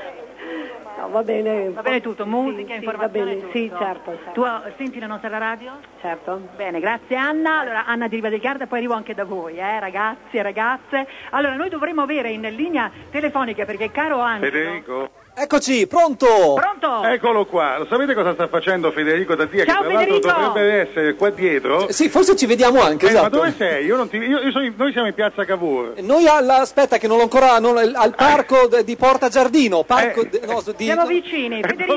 no, 0.98 1.08
va 1.08 1.22
bene. 1.22 1.70
Va 1.70 1.82
bene 1.82 2.00
tutto, 2.00 2.26
musica, 2.26 2.74
sì, 2.74 2.84
informazione, 2.84 3.32
Sì, 3.32 3.38
va 3.40 3.46
bene, 3.46 3.52
sì, 3.52 3.68
certo. 3.76 4.18
certo. 4.22 4.32
Tu 4.32 4.44
senti 4.76 4.98
la 4.98 5.06
nostra 5.06 5.38
radio? 5.38 5.72
Certo. 6.00 6.40
Bene, 6.56 6.80
grazie 6.80 7.16
Anna. 7.16 7.60
Allora 7.60 7.86
Anna 7.86 8.08
di 8.08 8.16
Riva 8.16 8.28
del 8.28 8.40
Garda, 8.40 8.66
poi 8.66 8.78
arrivo 8.78 8.94
anche 8.94 9.14
da 9.14 9.24
voi, 9.24 9.58
eh, 9.58 9.80
ragazzi 9.80 10.36
e 10.36 10.42
ragazze. 10.42 11.06
Allora 11.30 11.54
noi 11.54 11.68
dovremmo 11.68 12.02
avere 12.02 12.30
in 12.30 12.42
linea 12.42 12.90
telefonica 13.10 13.64
perché 13.64 13.90
caro 13.90 14.20
Angelo. 14.20 14.50
Federico. 14.50 15.10
Eccoci, 15.40 15.86
pronto? 15.86 16.54
Pronto? 16.54 17.06
Eccolo 17.06 17.46
qua, 17.46 17.78
lo 17.78 17.86
sapete 17.88 18.12
cosa 18.12 18.32
sta 18.34 18.48
facendo 18.48 18.90
Federico 18.90 19.36
Tattia? 19.36 19.64
Ciao, 19.66 19.82
che 19.82 19.88
tra 19.88 19.92
l'altro 19.94 20.18
dovrebbe 20.18 20.88
essere 20.88 21.14
qua 21.14 21.30
dietro. 21.30 21.86
Sì, 21.92 22.08
forse 22.08 22.34
ci 22.34 22.44
vediamo 22.46 22.80
anche, 22.82 23.06
Eh, 23.06 23.10
esatto. 23.10 23.22
Ma 23.22 23.28
dove 23.28 23.54
sei? 23.56 23.84
Io 23.84 23.94
non 23.94 24.08
ti- 24.08 24.16
io- 24.16 24.40
io 24.40 24.50
sono 24.50 24.64
in- 24.64 24.74
noi 24.76 24.90
siamo 24.90 25.06
in 25.06 25.14
piazza 25.14 25.44
Cavour. 25.44 25.92
Noi 26.00 26.26
alla, 26.26 26.56
aspetta 26.58 26.98
che 26.98 27.06
non 27.06 27.18
l'ho 27.18 27.22
ancora 27.22 27.60
non- 27.60 27.76
al 27.76 28.14
parco 28.16 28.66
de- 28.66 28.82
di 28.82 28.96
Porta 28.96 29.28
Giardino, 29.28 29.84
parco 29.84 30.24
de- 30.24 30.40
no, 30.44 30.60
di, 30.76 30.84
Siamo 30.86 31.06
vicini, 31.06 31.60
Federico. 31.62 31.94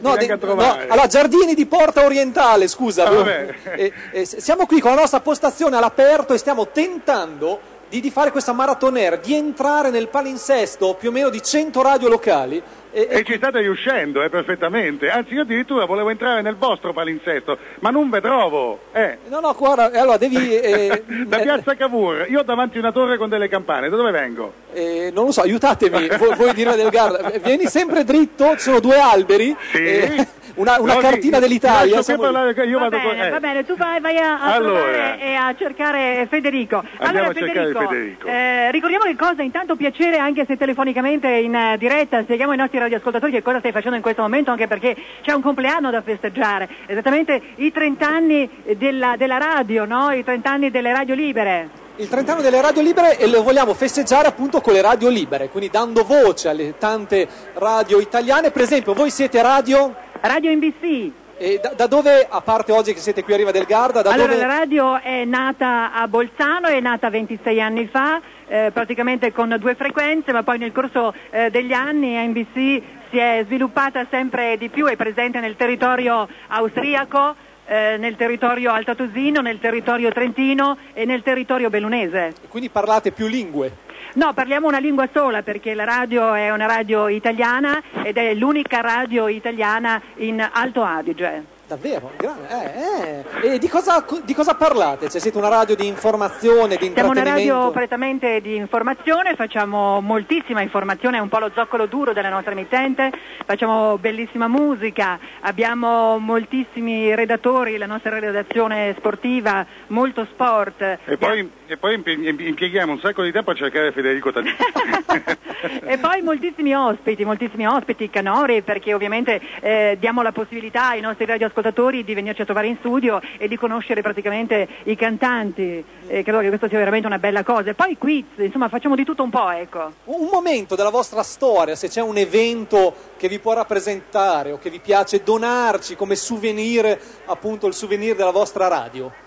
no, 0.00 0.16
di- 0.16 0.26
no, 0.26 0.76
allora, 0.88 1.06
Giardini 1.06 1.54
di 1.54 1.66
Porta 1.66 2.04
Orientale, 2.04 2.66
scusa. 2.66 3.04
Ah, 3.04 3.10
vabbè. 3.10 3.54
Eh, 3.76 3.92
eh, 4.10 4.24
s- 4.26 4.38
siamo 4.38 4.66
qui 4.66 4.80
con 4.80 4.90
la 4.94 5.00
nostra 5.02 5.20
postazione 5.20 5.76
all'aperto 5.76 6.34
e 6.34 6.38
stiamo 6.38 6.66
tentando 6.68 7.60
di, 7.92 8.00
di 8.00 8.10
fare 8.10 8.30
questa 8.30 8.54
maratonera, 8.54 9.16
di 9.16 9.34
entrare 9.34 9.90
nel 9.90 10.08
palinsesto 10.08 10.94
più 10.98 11.10
o 11.10 11.12
meno 11.12 11.28
di 11.28 11.42
100 11.42 11.82
radio 11.82 12.08
locali. 12.08 12.62
E, 12.90 13.06
E 13.10 13.22
ci 13.24 13.34
state 13.36 13.60
riuscendo, 13.60 14.22
eh, 14.22 14.30
perfettamente. 14.30 15.10
Anzi, 15.10 15.34
io 15.34 15.42
addirittura 15.42 15.84
volevo 15.84 16.08
entrare 16.08 16.40
nel 16.40 16.56
vostro 16.56 16.92
palinsesto, 16.94 17.58
ma 17.80 17.90
non 17.90 18.08
ve 18.08 18.20
trovo. 18.22 18.78
Eh, 18.92 19.18
No, 19.28 19.40
no, 19.40 19.54
guarda, 19.54 19.90
eh, 19.90 19.98
allora 19.98 20.16
devi... 20.16 20.54
eh, 20.58 21.02
da 21.26 21.38
piazza 21.38 21.74
Cavour, 21.74 22.26
io 22.30 22.40
ho 22.40 22.42
davanti 22.42 22.78
una 22.78 22.92
torre 22.92 23.18
con 23.18 23.28
delle 23.28 23.48
campane, 23.48 23.90
da 23.90 23.96
dove 23.96 24.10
vengo? 24.10 24.52
eh, 24.72 25.10
non 25.12 25.26
lo 25.26 25.32
so, 25.32 25.42
aiutatemi, 25.42 26.08
voi, 26.16 26.34
voi 26.34 26.54
di 26.54 26.62
Riva 26.62 26.76
del 26.76 26.88
Garda. 26.88 27.30
Vieni 27.42 27.66
sempre 27.66 28.04
dritto, 28.04 28.52
ci 28.56 28.60
sono 28.62 28.80
due 28.80 28.98
alberi, 28.98 29.54
eh, 29.74 30.26
una, 30.54 30.80
una 30.80 30.94
No, 30.94 31.00
cartina 31.00 31.36
ti 31.38 31.42
dell'Italia. 31.42 32.02
siamo- 32.02 32.22
parlare, 32.22 32.64
io 32.64 32.78
Va 32.78 32.88
vado 32.88 32.98
con... 33.00 33.10
bene, 33.10 33.26
eh. 33.26 33.30
va 33.30 33.40
bene, 33.40 33.64
tu 33.64 33.76
vai, 33.76 34.00
vai 34.00 34.16
a, 34.18 34.40
a 34.40 34.52
Allora. 34.54 34.80
trovare 34.80 35.20
e 35.20 35.34
a 35.34 35.54
cercare 35.58 36.26
Federico. 36.28 36.76
Andiamo 36.98 37.28
allora, 37.28 37.28
a 37.28 37.34
cercare 37.34 37.72
Federico. 37.72 38.26
eh, 38.26 38.70
ricordiamo 38.70 39.04
che 39.04 39.16
cosa, 39.16 39.42
intanto 39.42 39.76
piacere 39.76 40.18
anche 40.18 40.44
se 40.46 40.56
telefonicamente 40.56 41.28
in 41.28 41.54
eh, 41.54 41.76
diretta, 41.78 42.22
spieghiamo 42.22 42.52
ai 42.52 42.58
nostri 42.58 42.78
radioascoltatori 42.78 43.32
che 43.32 43.42
cosa 43.42 43.58
stai 43.60 43.72
facendo 43.72 43.96
in 43.96 44.02
questo 44.02 44.22
momento, 44.22 44.50
anche 44.50 44.66
perché 44.66 44.94
c'è 45.22 45.32
un 45.32 45.42
compleanno 45.42 45.90
da 45.90 46.02
festeggiare, 46.02 46.68
esattamente 46.86 47.40
i 47.56 47.72
30 47.72 48.06
anni 48.06 48.48
della, 48.76 49.14
della 49.16 49.38
radio, 49.38 49.84
no? 49.84 50.10
i 50.12 50.22
30 50.22 50.50
anni 50.50 50.70
delle 50.70 50.92
radio 50.92 51.14
libere. 51.14 51.68
Il 51.96 52.08
30 52.08 52.32
anno 52.32 52.40
delle 52.40 52.60
radio 52.62 52.80
libere 52.80 53.18
e 53.18 53.26
lo 53.28 53.42
vogliamo 53.42 53.74
festeggiare 53.74 54.26
appunto 54.26 54.60
con 54.62 54.72
le 54.72 54.80
radio 54.80 55.08
libere, 55.10 55.48
quindi 55.50 55.68
dando 55.70 56.04
voce 56.04 56.48
alle 56.48 56.76
tante 56.78 57.28
radio 57.54 58.00
italiane. 58.00 58.50
Per 58.50 58.62
esempio, 58.62 58.94
voi 58.94 59.10
siete 59.10 59.42
radio? 59.42 59.94
Radio 60.22 60.54
NBC. 60.54 61.10
E 61.36 61.58
da, 61.60 61.70
da 61.74 61.88
dove, 61.88 62.24
a 62.30 62.40
parte 62.42 62.70
oggi 62.70 62.94
che 62.94 63.00
siete 63.00 63.24
qui 63.24 63.34
a 63.34 63.36
Riva 63.36 63.50
del 63.50 63.64
Garda, 63.64 64.02
da 64.02 64.12
allora, 64.12 64.34
dove... 64.34 64.46
la 64.46 64.46
radio 64.46 65.00
è 65.00 65.24
nata 65.24 65.92
a 65.92 66.06
Bolzano, 66.06 66.68
è 66.68 66.78
nata 66.78 67.10
26 67.10 67.60
anni 67.60 67.88
fa, 67.88 68.20
eh, 68.46 68.70
praticamente 68.72 69.32
con 69.32 69.56
due 69.58 69.74
frequenze, 69.74 70.30
ma 70.30 70.44
poi 70.44 70.58
nel 70.58 70.70
corso 70.70 71.12
eh, 71.30 71.50
degli 71.50 71.72
anni 71.72 72.14
NBC 72.28 72.82
si 73.10 73.18
è 73.18 73.42
sviluppata 73.46 74.06
sempre 74.10 74.56
di 74.58 74.68
più, 74.68 74.86
è 74.86 74.94
presente 74.94 75.40
nel 75.40 75.56
territorio 75.56 76.28
austriaco, 76.46 77.34
eh, 77.66 77.96
nel 77.98 78.14
territorio 78.14 78.70
altatosino, 78.70 79.40
nel 79.40 79.58
territorio 79.58 80.12
trentino 80.12 80.76
e 80.92 81.04
nel 81.04 81.22
territorio 81.22 81.68
bellunese. 81.68 82.34
Quindi 82.48 82.68
parlate 82.68 83.10
più 83.10 83.26
lingue. 83.26 83.90
No, 84.14 84.34
parliamo 84.34 84.66
una 84.66 84.78
lingua 84.78 85.08
sola 85.10 85.42
perché 85.42 85.72
la 85.72 85.84
radio 85.84 86.34
è 86.34 86.50
una 86.50 86.66
radio 86.66 87.08
italiana 87.08 87.82
ed 88.02 88.18
è 88.18 88.34
l'unica 88.34 88.82
radio 88.82 89.26
italiana 89.26 90.02
in 90.16 90.46
Alto 90.52 90.82
Adige. 90.82 91.61
Davvero? 91.72 92.10
Gra- 92.18 92.36
eh, 92.48 93.24
eh. 93.40 93.54
E 93.54 93.58
di 93.58 93.66
cosa, 93.66 94.04
di 94.24 94.34
cosa 94.34 94.54
parlate? 94.54 95.08
Cioè, 95.08 95.18
siete 95.18 95.38
una 95.38 95.48
radio 95.48 95.74
di 95.74 95.86
informazione, 95.86 96.76
di 96.76 96.92
Siamo 96.92 97.12
una 97.12 97.22
radio 97.22 97.70
prettamente 97.70 98.42
di 98.42 98.56
informazione, 98.56 99.34
facciamo 99.36 100.02
moltissima 100.02 100.60
informazione, 100.60 101.16
è 101.16 101.20
un 101.20 101.30
po' 101.30 101.38
lo 101.38 101.50
zoccolo 101.54 101.86
duro 101.86 102.12
della 102.12 102.28
nostra 102.28 102.52
emittente, 102.52 103.10
facciamo 103.46 103.96
bellissima 103.96 104.48
musica, 104.48 105.18
abbiamo 105.40 106.18
moltissimi 106.18 107.14
redattori, 107.14 107.78
la 107.78 107.86
nostra 107.86 108.18
redazione 108.18 108.94
sportiva, 108.98 109.64
molto 109.86 110.26
sport. 110.30 110.98
E 111.06 111.16
poi, 111.16 111.50
e 111.68 111.78
poi 111.78 111.94
impie- 111.94 112.48
impieghiamo 112.48 112.92
un 112.92 113.00
sacco 113.00 113.22
di 113.22 113.32
tempo 113.32 113.52
a 113.52 113.54
cercare 113.54 113.92
Federico 113.92 114.30
Tattia. 114.30 114.52
E 115.84 115.96
poi 115.98 116.22
moltissimi 116.22 116.74
ospiti, 116.74 117.24
moltissimi 117.24 117.66
ospiti 117.66 118.10
canori 118.10 118.62
perché 118.62 118.94
ovviamente 118.94 119.40
eh, 119.60 119.96
diamo 120.00 120.20
la 120.22 120.32
possibilità 120.32 120.88
ai 120.88 121.00
nostri 121.00 121.24
radioascoltatori 121.24 121.61
radioascoltatori 121.62 122.04
di 122.04 122.14
venirci 122.14 122.42
a 122.42 122.44
trovare 122.44 122.66
in 122.66 122.76
studio 122.78 123.20
e 123.38 123.48
di 123.48 123.56
conoscere 123.56 124.02
praticamente 124.02 124.68
i 124.84 124.96
cantanti. 124.96 125.84
E 126.06 126.22
credo 126.22 126.40
che 126.40 126.48
questo 126.48 126.68
sia 126.68 126.78
veramente 126.78 127.06
una 127.06 127.18
bella 127.18 127.44
cosa. 127.44 127.70
E 127.70 127.74
poi 127.74 127.96
quiz, 127.96 128.24
insomma, 128.36 128.68
facciamo 128.68 128.96
di 128.96 129.04
tutto 129.04 129.22
un 129.22 129.30
po', 129.30 129.50
ecco. 129.50 129.92
Un 130.04 130.28
momento 130.30 130.74
della 130.74 130.90
vostra 130.90 131.22
storia, 131.22 131.76
se 131.76 131.88
c'è 131.88 132.02
un 132.02 132.18
evento 132.18 132.94
che 133.16 133.28
vi 133.28 133.38
può 133.38 133.54
rappresentare 133.54 134.52
o 134.52 134.58
che 134.58 134.68
vi 134.68 134.80
piace 134.80 135.22
donarci 135.22 135.94
come 135.94 136.16
souvenir, 136.16 136.98
appunto 137.26 137.66
il 137.66 137.74
souvenir 137.74 138.16
della 138.16 138.32
vostra 138.32 138.68
radio. 138.68 139.21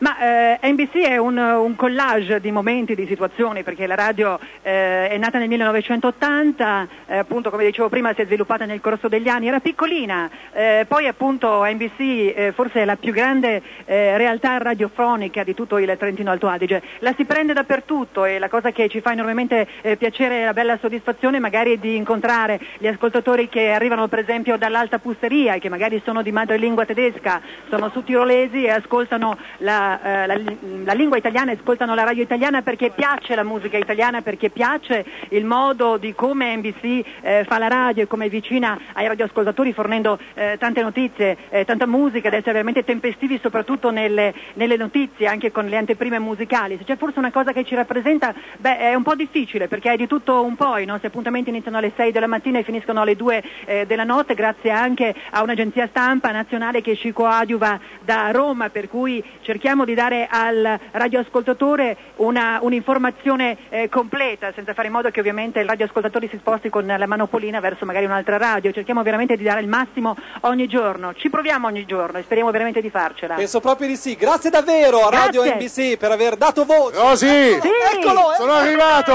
Ma 0.00 0.18
eh, 0.18 0.58
NBC 0.62 0.96
è 1.02 1.18
un, 1.18 1.36
un 1.36 1.76
collage 1.76 2.40
di 2.40 2.50
momenti, 2.50 2.94
di 2.94 3.06
situazioni, 3.06 3.62
perché 3.62 3.86
la 3.86 3.94
radio 3.94 4.38
eh, 4.62 5.10
è 5.10 5.18
nata 5.18 5.38
nel 5.38 5.48
1980, 5.48 6.88
eh, 7.06 7.18
appunto 7.18 7.50
come 7.50 7.66
dicevo 7.66 7.90
prima 7.90 8.14
si 8.14 8.22
è 8.22 8.24
sviluppata 8.24 8.64
nel 8.64 8.80
corso 8.80 9.08
degli 9.08 9.28
anni, 9.28 9.48
era 9.48 9.60
piccolina, 9.60 10.30
eh, 10.54 10.86
poi 10.88 11.06
appunto 11.06 11.64
NBC 11.64 11.98
eh, 11.98 12.52
forse 12.54 12.80
è 12.80 12.84
la 12.86 12.96
più 12.96 13.12
grande 13.12 13.60
eh, 13.84 14.16
realtà 14.16 14.56
radiofonica 14.56 15.44
di 15.44 15.52
tutto 15.52 15.76
il 15.76 15.94
Trentino 15.98 16.30
Alto 16.30 16.48
Adige, 16.48 16.82
la 17.00 17.12
si 17.14 17.26
prende 17.26 17.52
dappertutto 17.52 18.24
e 18.24 18.38
la 18.38 18.48
cosa 18.48 18.70
che 18.70 18.88
ci 18.88 19.02
fa 19.02 19.12
enormemente 19.12 19.68
eh, 19.82 19.98
piacere 19.98 20.40
e 20.40 20.44
la 20.46 20.54
bella 20.54 20.78
soddisfazione 20.80 21.38
magari 21.40 21.74
è 21.74 21.76
di 21.76 21.96
incontrare 21.96 22.58
gli 22.78 22.86
ascoltatori 22.86 23.50
che 23.50 23.68
arrivano 23.68 24.08
per 24.08 24.20
esempio 24.20 24.56
dall'Alta 24.56 24.98
Pusteria 24.98 25.52
e 25.52 25.58
che 25.58 25.68
magari 25.68 26.00
sono 26.06 26.22
di 26.22 26.32
madrelingua 26.32 26.86
tedesca, 26.86 27.42
sono 27.68 27.90
su 27.90 28.02
tirolesi 28.02 28.64
e 28.64 28.70
ascoltano 28.70 29.36
la 29.58 29.88
eh, 29.98 30.26
la, 30.26 30.40
la 30.84 30.92
lingua 30.92 31.16
italiana, 31.16 31.52
ascoltano 31.52 31.94
la 31.94 32.04
radio 32.04 32.22
italiana 32.22 32.62
perché 32.62 32.90
piace 32.90 33.34
la 33.34 33.42
musica 33.42 33.78
italiana, 33.78 34.22
perché 34.22 34.50
piace 34.50 35.04
il 35.30 35.44
modo 35.44 35.96
di 35.96 36.14
come 36.14 36.56
NBC 36.56 37.04
eh, 37.22 37.44
fa 37.46 37.58
la 37.58 37.68
radio 37.68 38.02
e 38.02 38.06
come 38.06 38.26
è 38.26 38.28
vicina 38.28 38.78
ai 38.92 39.06
radioascoltatori 39.06 39.72
fornendo 39.72 40.18
eh, 40.34 40.56
tante 40.58 40.82
notizie, 40.82 41.36
eh, 41.48 41.64
tanta 41.64 41.86
musica 41.86 42.28
ed 42.28 42.34
essere 42.34 42.52
veramente 42.52 42.84
tempestivi 42.84 43.38
soprattutto 43.42 43.90
nelle, 43.90 44.34
nelle 44.54 44.76
notizie, 44.76 45.26
anche 45.26 45.50
con 45.50 45.66
le 45.66 45.76
anteprime 45.76 46.18
musicali. 46.18 46.76
Se 46.76 46.84
c'è 46.84 46.96
forse 46.96 47.18
una 47.18 47.30
cosa 47.30 47.52
che 47.52 47.64
ci 47.64 47.74
rappresenta, 47.74 48.34
beh, 48.58 48.78
è 48.78 48.94
un 48.94 49.02
po' 49.02 49.14
difficile 49.14 49.68
perché 49.68 49.92
è 49.92 49.96
di 49.96 50.06
tutto 50.06 50.42
un 50.42 50.56
po', 50.56 50.76
i 50.78 50.84
nostri 50.84 51.08
appuntamenti 51.08 51.50
iniziano 51.50 51.78
alle 51.78 51.92
6 51.94 52.12
della 52.12 52.26
mattina 52.26 52.58
e 52.58 52.62
finiscono 52.62 53.00
alle 53.00 53.16
2 53.16 53.42
eh, 53.64 53.86
della 53.86 54.04
notte 54.04 54.34
grazie 54.34 54.70
anche 54.70 55.14
a 55.30 55.42
un'agenzia 55.42 55.88
stampa 55.88 56.30
nazionale 56.30 56.80
che 56.80 56.96
ci 56.96 57.12
coadiuva 57.12 57.80
da 58.04 58.30
Roma, 58.30 58.70
per 58.70 58.88
cui 58.88 59.22
cerchiamo 59.42 59.79
di 59.84 59.94
dare 59.94 60.26
al 60.30 60.78
radioascoltatore 60.92 61.96
una, 62.16 62.58
un'informazione 62.62 63.56
eh, 63.68 63.88
completa, 63.88 64.52
senza 64.54 64.74
fare 64.74 64.88
in 64.88 64.92
modo 64.92 65.10
che 65.10 65.20
ovviamente 65.20 65.60
il 65.60 65.68
radioascoltatore 65.68 66.28
si 66.28 66.36
sposti 66.38 66.68
con 66.68 66.86
la 66.86 67.06
manopolina 67.06 67.60
verso 67.60 67.84
magari 67.84 68.04
un'altra 68.04 68.36
radio. 68.36 68.72
Cerchiamo 68.72 69.02
veramente 69.02 69.36
di 69.36 69.44
dare 69.44 69.60
il 69.60 69.68
massimo 69.68 70.16
ogni 70.42 70.66
giorno. 70.66 71.14
Ci 71.14 71.30
proviamo 71.30 71.66
ogni 71.66 71.84
giorno 71.86 72.18
e 72.18 72.22
speriamo 72.22 72.50
veramente 72.50 72.80
di 72.80 72.90
farcela. 72.90 73.34
Penso 73.34 73.60
proprio 73.60 73.88
di 73.88 73.96
sì. 73.96 74.16
Grazie 74.16 74.50
davvero 74.50 75.06
a 75.06 75.10
Radio 75.10 75.42
Grazie. 75.42 75.90
NBC 75.90 75.98
per 75.98 76.10
aver 76.10 76.36
dato 76.36 76.64
voce. 76.64 76.96
Rosy! 76.96 77.26
Eccolo, 77.26 77.72
eccolo, 77.92 78.34
Sono 78.36 78.52
eccolo. 78.52 78.52
arrivato! 78.52 79.14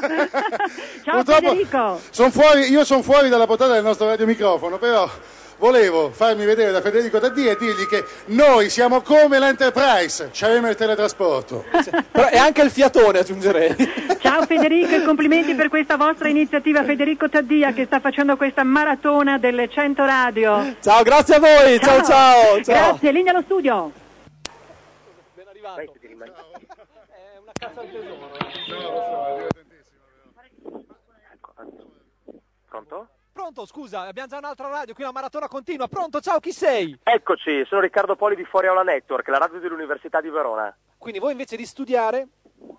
Ciao 1.04 1.24
Federico! 1.24 2.00
Son 2.10 2.30
fuori, 2.30 2.70
io 2.70 2.84
sono 2.84 3.02
fuori 3.02 3.28
dalla 3.28 3.46
portata 3.46 3.72
del 3.72 3.82
nostro 3.84 4.06
radiomicrofono, 4.06 4.78
però 4.78 5.08
volevo 5.60 6.10
farmi 6.10 6.46
vedere 6.46 6.72
da 6.72 6.80
Federico 6.80 7.20
Taddia 7.20 7.52
e 7.52 7.56
dirgli 7.56 7.86
che 7.86 8.02
noi 8.26 8.70
siamo 8.70 9.02
come 9.02 9.38
l'Enterprise, 9.38 10.30
c'avevamo 10.32 10.70
il 10.70 10.74
teletrasporto. 10.74 11.66
Però 12.10 12.26
è 12.26 12.38
anche 12.38 12.62
il 12.62 12.70
fiatone, 12.70 13.18
aggiungerei. 13.20 13.76
Ciao 14.18 14.44
Federico 14.46 14.94
e 14.94 15.04
complimenti 15.04 15.54
per 15.54 15.68
questa 15.68 15.96
vostra 15.96 16.28
iniziativa 16.28 16.82
Federico 16.82 17.28
Taddia 17.28 17.72
che 17.72 17.84
sta 17.84 18.00
facendo 18.00 18.36
questa 18.36 18.64
maratona 18.64 19.38
delle 19.38 19.68
100 19.68 20.04
radio. 20.04 20.76
Ciao, 20.80 21.02
grazie 21.02 21.34
a 21.36 21.38
voi. 21.38 21.78
Ciao, 21.78 22.02
ciao. 22.02 22.62
ciao. 22.62 22.74
Grazie, 22.74 23.12
linea 23.12 23.32
allo 23.32 23.42
studio. 23.42 23.92
È 25.32 25.86
una 27.40 27.52
cassa 27.52 27.80
al 27.80 27.90
tesoro. 27.90 28.30
Pronto? 28.66 29.49
Pronto, 33.52 33.66
scusa, 33.66 34.02
abbiamo 34.02 34.28
già 34.28 34.38
un'altra 34.38 34.68
radio, 34.68 34.94
qui 34.94 35.02
una 35.02 35.12
maratona 35.12 35.48
continua. 35.48 35.88
Pronto, 35.88 36.20
ciao, 36.20 36.38
chi 36.38 36.52
sei? 36.52 36.96
Eccoci, 37.02 37.64
sono 37.66 37.80
Riccardo 37.80 38.14
Poli 38.14 38.36
di 38.36 38.44
Fuori 38.44 38.68
Aula 38.68 38.84
Network, 38.84 39.26
la 39.26 39.38
radio 39.38 39.58
dell'Università 39.58 40.20
di 40.20 40.30
Verona. 40.30 40.72
Quindi 40.96 41.18
voi 41.18 41.32
invece 41.32 41.56
di 41.56 41.66
studiare 41.66 42.28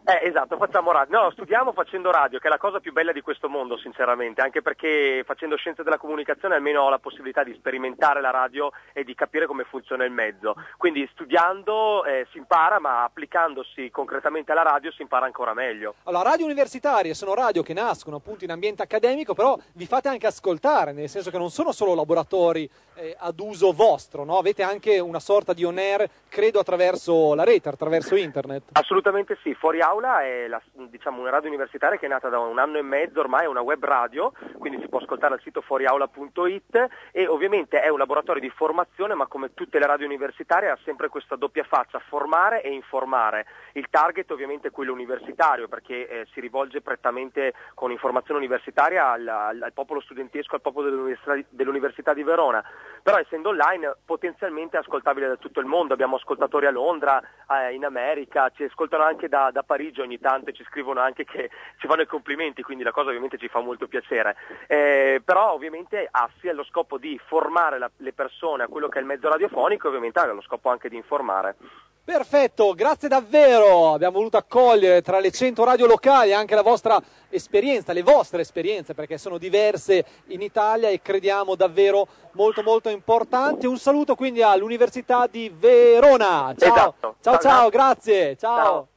Eh, 0.04 0.28
esatto, 0.28 0.58
facciamo 0.58 0.92
radio. 0.92 1.22
No, 1.22 1.32
studiamo 1.32 1.74
facendo 1.74 2.10
radio, 2.10 2.40
che 2.40 2.48
è 2.48 2.50
la 2.50 2.58
cosa 2.58 2.80
più 2.80 2.92
bella 2.92 3.12
di 3.12 3.22
questo 3.22 3.48
mondo, 3.50 3.78
sinceramente, 3.78 4.42
anche 4.42 4.62
perché 4.62 5.24
facendo 5.26 5.56
scienze 5.58 5.84
della 5.84 6.00
comunicazione 6.00 6.56
almeno 6.56 6.82
ho 6.82 6.90
la 6.90 6.98
possibilità 6.98 7.44
di 7.44 7.54
sperimentare 7.54 8.20
la 8.20 8.32
radio 8.32 8.72
e 8.94 9.04
di 9.04 9.14
capire 9.14 9.46
come 9.46 9.64
funziona 9.64 10.04
il 10.04 10.12
mezzo. 10.12 10.56
Quindi 10.78 11.08
studiando 11.14 12.04
eh, 12.06 12.26
si 12.32 12.40
impara, 12.40 12.80
ma 12.80 13.04
applicandosi 13.04 13.92
concretamente 13.92 14.52
alla 14.52 14.64
radio 14.64 14.92
si 14.92 15.04
impara 15.04 15.26
ancora 15.26 15.54
meglio. 15.54 15.96
Allora, 16.06 16.30
radio 16.30 16.46
universitarie 16.46 17.14
sono 17.14 17.36
radio 17.36 17.62
che 17.62 17.74
nascono 17.74 18.16
appunto 18.16 18.44
in 18.44 18.52
ambiente 18.52 18.82
accademico, 18.82 19.36
però 19.36 19.56
vi 19.74 19.86
fate 19.86 20.08
anche 20.08 20.26
ascoltare, 20.26 20.94
nel 20.94 21.10
senso 21.10 21.30
che 21.30 21.38
non 21.38 21.52
sono 21.52 21.72
solo 21.72 21.94
laboratori 21.94 22.68
eh, 22.96 23.16
ad 23.20 23.40
uso 23.40 23.72
vostro, 23.72 24.24
no? 24.24 24.40
Avete 24.40 24.64
anche 24.64 24.98
una 24.98 25.20
sorta 25.20 25.54
di 25.54 25.64
on 25.64 25.78
air, 25.78 26.10
credo, 26.28 26.60
attraverso 26.60 27.36
la 27.36 27.44
rete, 27.44 27.70
attraverso 27.70 28.16
internet. 28.16 28.64
Assolutamente 28.72 29.38
sì, 29.44 29.54
Fuori 29.54 29.80
Aula 29.92 30.22
è 30.22 30.48
la- 30.48 30.62
diciamo, 30.74 31.20
una 31.20 31.32
radio 31.32 31.50
universitaria 31.50 31.98
che 31.98 32.06
è 32.06 32.10
nata 32.10 32.30
da 32.30 32.40
un 32.40 32.58
anno 32.60 32.78
e 32.78 32.82
mezzo 32.82 33.20
ormai, 33.20 33.44
è 33.44 33.48
una 33.48 33.60
web 33.60 33.84
radio, 33.84 34.32
quindi 34.58 34.80
si 34.80 34.88
può 34.88 35.00
ascoltare 35.00 35.34
al 35.34 35.42
sito 35.42 35.60
fuoriaula.it 35.60 36.88
e 37.12 37.28
ovviamente 37.28 37.82
è 37.82 37.90
un 37.90 37.98
laboratorio 37.98 38.42
di 38.42 38.50
formazione, 38.50 39.16
ma 39.16 39.28
come 39.28 39.54
tutte 39.54 39.80
le 39.80 39.86
radio 39.86 40.06
universitarie 40.06 40.70
ha 40.70 40.78
sempre 40.86 41.10
questa 41.10 41.36
doppia 41.36 41.66
faccia, 41.66 42.00
formare 42.00 42.64
e 42.64 42.72
informare. 42.72 43.46
Il 43.74 43.88
target 43.90 44.32
ovviamente 44.32 44.70
è 44.70 44.72
quello 44.72 44.94
universitario 44.94 45.68
perché 45.68 46.08
eh, 46.08 46.28
si 46.32 46.40
rivolge 46.40 46.80
prettamente 46.82 47.54
con 47.74 47.92
informazione 47.92 48.40
universitaria 48.40 49.12
al, 49.12 49.28
al- 49.28 49.62
al 49.62 49.74
popolo 49.74 50.00
studentesco, 50.00 50.56
al 50.56 50.62
popolo 50.62 50.90
dell'Università, 50.90 51.38
dell'Università 51.50 52.14
di 52.14 52.24
Verona, 52.24 52.64
però 53.02 53.18
essendo 53.18 53.50
online 53.50 53.96
potenzialmente 54.06 54.78
ascoltabile 54.78 55.28
da 55.28 55.36
tutto 55.36 55.60
il 55.60 55.66
mondo, 55.66 55.94
abbiamo 55.94 56.16
ascoltatori 56.16 56.66
a 56.66 56.72
Londra, 56.72 57.22
eh, 57.50 57.74
in 57.74 57.86
America, 57.86 58.50
ci 58.50 58.64
ascoltano 58.64 59.04
anche 59.04 59.28
da, 59.28 59.50
da 59.52 59.64
Parigi 59.64 60.02
ogni 60.02 60.20
tanto 60.20 60.50
e 60.50 60.54
ci 60.54 60.64
scrivono 60.64 61.00
anche 61.00 61.24
che 61.26 61.50
ci 61.78 61.88
fanno 61.88 62.02
i 62.02 62.08
complimenti, 62.08 62.62
quindi 62.62 62.84
la 62.84 62.92
cosa 62.92 63.08
ovviamente 63.10 63.38
ci 63.38 63.48
fa 63.48 63.60
molto 63.60 63.88
piacere. 63.88 64.36
Eh, 64.68 65.22
però 65.24 65.54
ovviamente 65.54 66.08
ha 66.10 66.30
sia 66.40 66.54
lo 66.54 66.64
scopo 66.64 66.98
di 66.98 67.20
formare 67.26 67.78
la- 67.78 67.92
le 67.98 68.14
persone 68.14 68.64
a 68.64 68.68
quello 68.68 68.90
che 68.90 68.98
è 69.00 69.02
il 69.02 69.08
mezzo 69.08 69.30
radiofonico 69.30 69.86
e 69.86 69.90
ovviamente 69.90 70.20
ha 70.20 70.26
lo 70.32 70.42
scopo 70.42 70.70
anche 70.70 70.90
di 70.90 70.96
informare. 70.96 71.56
Perfetto, 72.04 72.74
grazie 72.74 73.08
davvero. 73.08 73.94
Abbiamo 73.94 74.18
voluto 74.18 74.36
accogliere 74.36 75.02
tra 75.04 75.20
le 75.20 75.32
100 75.32 75.64
radio 75.64 75.86
locali 75.86 76.34
anche 76.34 76.56
la 76.56 76.64
vostra 76.64 77.00
esperienza, 77.30 77.94
le 77.94 78.02
vostre 78.02 78.42
esperienze, 78.42 78.96
perché 78.96 79.20
sono 79.20 79.38
diverse 79.38 80.04
in 80.28 80.42
Italia 80.42 80.90
e 80.90 81.00
crediamo 81.00 81.56
davvero 81.56 82.08
molto 82.34 82.64
molto 82.64 82.90
importanti. 82.90 83.68
Un 83.68 83.78
saluto 83.78 84.16
quindi 84.16 84.42
all'Università 84.42 85.28
di 85.28 85.54
Verona. 85.56 86.54
Ciao, 86.58 86.76
Esatto. 86.76 87.16
ciao, 87.22 87.38
Ciao, 87.38 87.70
grazie. 87.70 88.36
Ciao. 88.36 88.64
Ciao. 88.64 88.88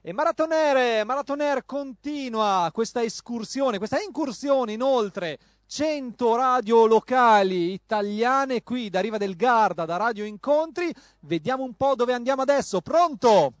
E 0.00 0.12
Maratonere, 0.12 1.04
Maratonere 1.04 1.64
continua 1.66 2.70
questa 2.72 3.02
escursione, 3.02 3.76
questa 3.76 4.00
incursione 4.00 4.72
in 4.72 4.80
oltre 4.80 5.38
100 5.66 6.36
radio 6.36 6.86
locali 6.86 7.72
italiane 7.72 8.62
qui 8.62 8.88
da 8.88 9.00
Riva 9.00 9.18
del 9.18 9.34
Garda, 9.34 9.84
da 9.84 9.96
Radio 9.96 10.24
Incontri. 10.24 10.94
Vediamo 11.20 11.64
un 11.64 11.74
po' 11.74 11.94
dove 11.94 12.12
andiamo 12.12 12.42
adesso. 12.42 12.80
Pronto? 12.80 13.52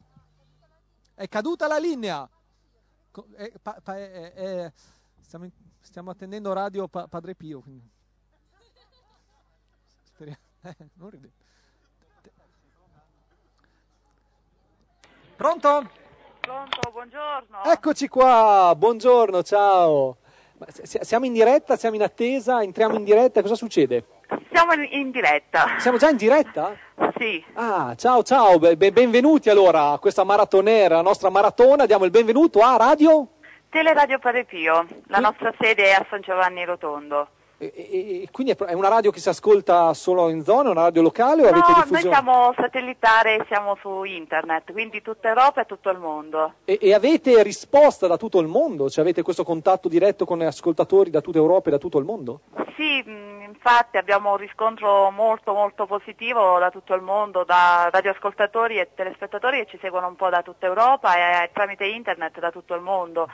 È 1.14 1.26
caduta 1.28 1.66
la 1.66 1.78
linea. 1.78 2.28
Pa- 3.62 3.96
eh, 3.96 4.32
eh, 4.36 4.72
stiamo, 5.20 5.50
stiamo 5.80 6.10
attendendo 6.10 6.52
Radio 6.52 6.86
Pa- 6.88 7.08
Padre 7.08 7.34
Pio. 7.34 7.60
quindi. 7.60 7.88
Speriamo. 10.04 10.38
eh, 10.62 10.76
non 10.94 11.10
ridete. 11.10 11.44
Pronto? 15.36 15.90
Pronto, 16.40 16.90
buongiorno. 16.92 17.64
Eccoci 17.64 18.08
qua, 18.08 18.72
buongiorno, 18.76 19.42
ciao. 19.42 20.18
Ma 20.58 20.66
si- 20.70 20.86
si- 20.86 20.98
siamo 21.02 21.26
in 21.26 21.32
diretta, 21.34 21.76
siamo 21.76 21.96
in 21.96 22.02
attesa, 22.02 22.62
entriamo 22.62 22.96
in 22.96 23.04
diretta, 23.04 23.42
cosa 23.42 23.54
succede? 23.54 24.04
Siamo 24.50 24.72
in, 24.72 25.10
diretta. 25.10 25.76
Siamo 25.78 25.98
già 25.98 26.08
in 26.08 26.16
diretta? 26.16 26.74
Sì. 27.18 27.44
Ah, 27.54 27.94
ciao 27.96 28.22
ciao, 28.22 28.58
be- 28.58 28.76
be- 28.76 28.90
benvenuti 28.92 29.50
allora 29.50 29.90
a 29.90 29.98
questa 29.98 30.24
maratonera, 30.24 30.96
la 30.96 31.02
nostra 31.02 31.28
maratona, 31.28 31.84
diamo 31.86 32.04
il 32.04 32.10
benvenuto 32.10 32.60
a 32.60 32.76
Radio? 32.76 33.28
Teleradio 33.68 34.18
Padre 34.18 34.44
Pio, 34.44 34.86
la 35.08 35.18
nostra 35.18 35.52
sede 35.60 35.84
è 35.84 35.92
a 35.92 36.06
San 36.08 36.22
Giovanni 36.22 36.64
Rotondo. 36.64 37.28
E, 37.58 37.72
e- 37.74 38.22
e 38.22 38.28
quindi 38.30 38.52
è 38.52 38.72
una 38.74 38.88
radio 38.88 39.10
che 39.10 39.18
si 39.18 39.30
ascolta 39.30 39.94
solo 39.94 40.28
in 40.28 40.44
zona, 40.44 40.70
una 40.70 40.82
radio 40.82 41.00
locale 41.00 41.42
o 41.42 41.48
avete 41.48 41.70
No, 41.70 41.74
noi 41.76 41.84
diffusione? 41.84 42.14
siamo 42.14 42.54
satellitare 42.54 43.36
e 43.36 43.44
siamo 43.46 43.76
su 43.80 44.04
internet, 44.04 44.72
quindi 44.72 45.00
tutta 45.00 45.28
Europa 45.28 45.62
e 45.62 45.64
tutto 45.66 45.88
il 45.88 45.98
mondo. 45.98 46.52
E, 46.66 46.78
e 46.80 46.92
avete 46.92 47.42
risposta 47.42 48.06
da 48.06 48.18
tutto 48.18 48.40
il 48.40 48.46
mondo? 48.46 48.90
Cioè 48.90 49.02
avete 49.02 49.22
questo 49.22 49.42
contatto 49.42 49.88
diretto 49.88 50.26
con 50.26 50.42
ascoltatori 50.42 51.08
da 51.08 51.22
tutta 51.22 51.38
Europa 51.38 51.68
e 51.68 51.72
da 51.72 51.78
tutto 51.78 51.98
il 51.98 52.04
mondo? 52.04 52.40
Sì, 52.76 53.02
mh, 53.02 53.44
infatti 53.48 53.96
abbiamo 53.96 54.32
un 54.32 54.36
riscontro 54.36 55.10
molto 55.10 55.54
molto 55.54 55.86
positivo 55.86 56.58
da 56.58 56.70
tutto 56.70 56.92
il 56.94 57.00
mondo, 57.00 57.42
da 57.44 57.88
radioascoltatori 57.90 58.78
e 58.78 58.90
telespettatori 58.94 59.60
che 59.64 59.70
ci 59.70 59.78
seguono 59.80 60.08
un 60.08 60.16
po' 60.16 60.28
da 60.28 60.42
tutta 60.42 60.66
Europa 60.66 61.16
e 61.16 61.44
eh, 61.44 61.50
tramite 61.54 61.86
internet 61.86 62.38
da 62.38 62.50
tutto 62.50 62.74
il 62.74 62.82
mondo. 62.82 63.28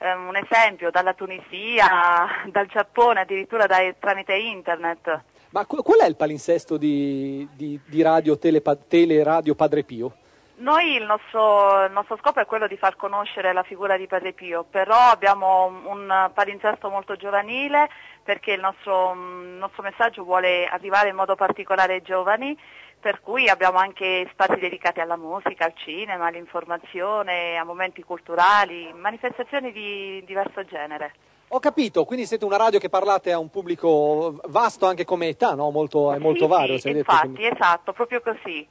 Eh, 0.00 0.12
un 0.12 0.36
esempio, 0.36 0.90
dalla 0.90 1.12
Tunisia, 1.14 2.44
dal 2.46 2.66
Giappone, 2.66 3.20
addirittura 3.20 3.66
dai- 3.66 3.94
tramite 3.98 4.34
internet. 4.34 5.22
Ma 5.50 5.66
qu- 5.66 5.82
qual 5.82 6.00
è 6.00 6.06
il 6.06 6.14
palinsesto 6.16 6.76
di, 6.76 7.48
di- 7.52 7.80
di 7.84 8.02
radio 8.02 8.38
Telepa- 8.38 8.76
Teleradio 8.76 9.54
Padre 9.54 9.82
Pio? 9.82 10.12
Noi 10.58 10.96
il 10.96 11.04
nostro, 11.04 11.84
il 11.84 11.92
nostro 11.92 12.16
scopo 12.16 12.40
è 12.40 12.46
quello 12.46 12.66
di 12.66 12.76
far 12.76 12.96
conoscere 12.96 13.52
la 13.52 13.62
figura 13.62 13.96
di 13.96 14.06
Padre 14.08 14.32
Pio, 14.32 14.64
però 14.68 14.96
abbiamo 14.96 15.66
un 15.84 16.30
palinsesto 16.34 16.90
molto 16.90 17.14
giovanile 17.16 17.88
perché 18.24 18.52
il 18.52 18.60
nostro, 18.60 19.12
il 19.12 19.56
nostro 19.58 19.82
messaggio 19.84 20.24
vuole 20.24 20.66
arrivare 20.66 21.10
in 21.10 21.14
modo 21.14 21.36
particolare 21.36 21.94
ai 21.94 22.02
giovani, 22.02 22.58
per 23.00 23.20
cui 23.20 23.48
abbiamo 23.48 23.78
anche 23.78 24.28
spazi 24.32 24.58
dedicati 24.58 25.00
alla 25.00 25.16
musica, 25.16 25.64
al 25.64 25.74
cinema, 25.76 26.26
all'informazione, 26.26 27.56
a 27.56 27.64
momenti 27.64 28.02
culturali, 28.02 28.92
manifestazioni 28.92 29.72
di 29.72 30.22
diverso 30.26 30.64
genere. 30.64 31.12
Ho 31.52 31.60
capito, 31.60 32.04
quindi 32.04 32.26
siete 32.26 32.44
una 32.44 32.58
radio 32.58 32.78
che 32.78 32.90
parlate 32.90 33.32
a 33.32 33.38
un 33.38 33.48
pubblico 33.48 34.38
vasto 34.48 34.84
anche 34.86 35.06
come 35.06 35.28
età, 35.28 35.54
no? 35.54 35.70
Molto, 35.70 36.12
è 36.12 36.18
molto 36.18 36.44
Sì, 36.44 36.50
vario. 36.50 36.78
sì, 36.78 36.92
detto, 36.92 36.98
infatti, 36.98 37.32
quindi- 37.32 37.46
esatto, 37.46 37.92
proprio 37.94 38.20
così. 38.20 38.68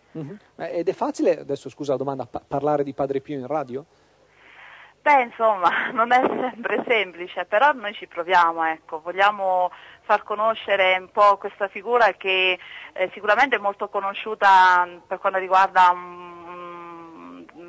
Eh, 0.58 0.78
Ed 0.80 0.88
è 0.88 0.94
facile, 0.94 1.40
adesso 1.40 1.70
scusa 1.70 1.94
la 1.94 1.98
domanda, 1.98 2.28
pa- 2.28 2.44
parlare 2.48 2.84
di 2.84 2.94
Padre 2.94 3.20
Pio 3.22 3.40
in 3.40 3.48
radio? 3.48 3.84
Beh, 5.02 5.22
insomma, 5.24 5.70
non 5.94 6.12
è 6.12 6.22
sempre 6.22 6.84
semplice, 6.86 7.46
però 7.46 7.72
noi 7.72 7.94
ci 7.94 8.08
proviamo, 8.08 8.64
ecco, 8.66 9.00
vogliamo 9.00 9.72
far 10.08 10.24
conoscere 10.24 10.96
un 10.98 11.12
po' 11.12 11.38
questa 11.38 11.68
figura 11.68 12.14
che 12.14 12.58
eh, 12.94 13.10
sicuramente 13.14 13.58
è 13.58 13.60
molto 13.60 13.90
conosciuta 13.90 14.86
mh, 14.86 15.02
per 15.06 15.20
quanto 15.20 15.38
riguarda 15.38 15.94
mm, 15.94 16.28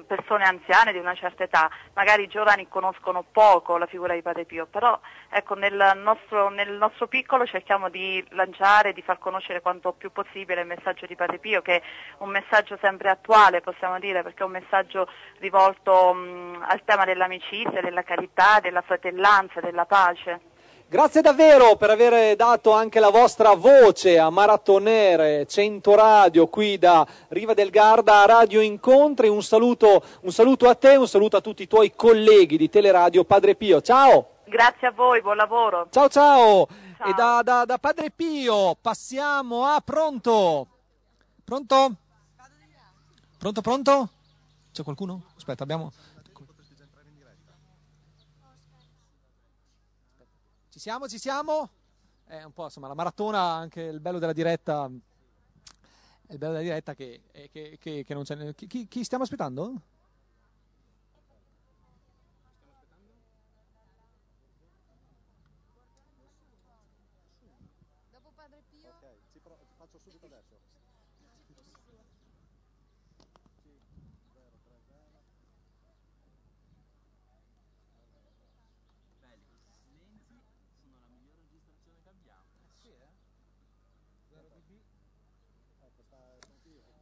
persone 0.08 0.44
anziane 0.44 0.92
di 0.92 0.98
una 0.98 1.14
certa 1.14 1.44
età, 1.44 1.70
magari 1.94 2.22
i 2.22 2.28
giovani 2.28 2.66
conoscono 2.68 3.24
poco 3.30 3.76
la 3.76 3.86
figura 3.86 4.14
di 4.14 4.22
Padre 4.22 4.46
Pio, 4.46 4.66
però 4.66 4.98
ecco, 5.28 5.54
nel, 5.54 5.92
nostro, 5.96 6.48
nel 6.48 6.72
nostro 6.72 7.08
piccolo 7.08 7.44
cerchiamo 7.44 7.90
di 7.90 8.24
lanciare, 8.30 8.92
di 8.92 9.02
far 9.02 9.18
conoscere 9.18 9.60
quanto 9.60 9.92
più 9.92 10.10
possibile 10.10 10.62
il 10.62 10.66
messaggio 10.66 11.06
di 11.06 11.14
Padre 11.14 11.38
Pio, 11.38 11.60
che 11.60 11.76
è 11.76 11.82
un 12.18 12.30
messaggio 12.30 12.78
sempre 12.80 13.10
attuale, 13.10 13.60
possiamo 13.60 13.98
dire, 13.98 14.22
perché 14.22 14.42
è 14.42 14.46
un 14.46 14.52
messaggio 14.52 15.08
rivolto 15.38 16.14
mh, 16.14 16.64
al 16.66 16.82
tema 16.84 17.04
dell'amicizia, 17.04 17.82
della 17.82 18.02
carità, 18.02 18.60
della 18.60 18.82
fratellanza, 18.82 19.60
della 19.60 19.84
pace. 19.84 20.47
Grazie 20.90 21.20
davvero 21.20 21.76
per 21.76 21.90
aver 21.90 22.34
dato 22.34 22.72
anche 22.72 22.98
la 22.98 23.10
vostra 23.10 23.54
voce 23.54 24.18
a 24.18 24.30
Maratonere 24.30 25.44
100 25.46 25.94
Radio 25.94 26.46
qui 26.46 26.78
da 26.78 27.06
Riva 27.28 27.52
del 27.52 27.68
Garda 27.68 28.22
a 28.22 28.26
Radio 28.26 28.62
Incontri. 28.62 29.28
Un 29.28 29.42
saluto, 29.42 30.02
un 30.22 30.32
saluto 30.32 30.66
a 30.66 30.74
te, 30.74 30.96
un 30.96 31.06
saluto 31.06 31.36
a 31.36 31.42
tutti 31.42 31.64
i 31.64 31.66
tuoi 31.66 31.92
colleghi 31.94 32.56
di 32.56 32.70
Teleradio 32.70 33.24
Padre 33.24 33.54
Pio. 33.54 33.82
Ciao! 33.82 34.36
Grazie 34.46 34.86
a 34.86 34.92
voi, 34.92 35.20
buon 35.20 35.36
lavoro. 35.36 35.88
Ciao 35.90 36.08
ciao! 36.08 36.66
E 37.04 37.12
da, 37.14 37.42
da- 37.44 37.66
da 37.66 37.76
Padre 37.76 38.10
Pio 38.10 38.74
passiamo 38.80 39.66
a 39.66 39.82
pronto. 39.84 40.66
Pronto? 41.44 41.92
Pronto, 43.36 43.60
pronto? 43.60 44.08
C'è 44.72 44.82
qualcuno? 44.82 45.24
Aspetta, 45.36 45.64
abbiamo... 45.64 45.92
Ci 50.78 50.84
siamo, 50.84 51.08
ci 51.08 51.18
siamo? 51.18 51.68
È 52.24 52.40
un 52.44 52.52
po' 52.52 52.62
insomma 52.62 52.86
la 52.86 52.94
maratona, 52.94 53.40
anche 53.40 53.80
il 53.80 53.98
bello 53.98 54.20
della 54.20 54.32
diretta. 54.32 54.88
Il 54.88 56.38
bello 56.38 56.52
della 56.52 56.62
diretta 56.62 56.94
che, 56.94 57.22
è 57.32 57.48
che, 57.50 57.78
che- 57.80 58.04
che 58.04 58.14
non 58.14 58.22
c'è. 58.22 58.54
Chi- 58.54 58.86
chi 58.86 59.02
stiamo 59.02 59.24
aspettando? 59.24 59.72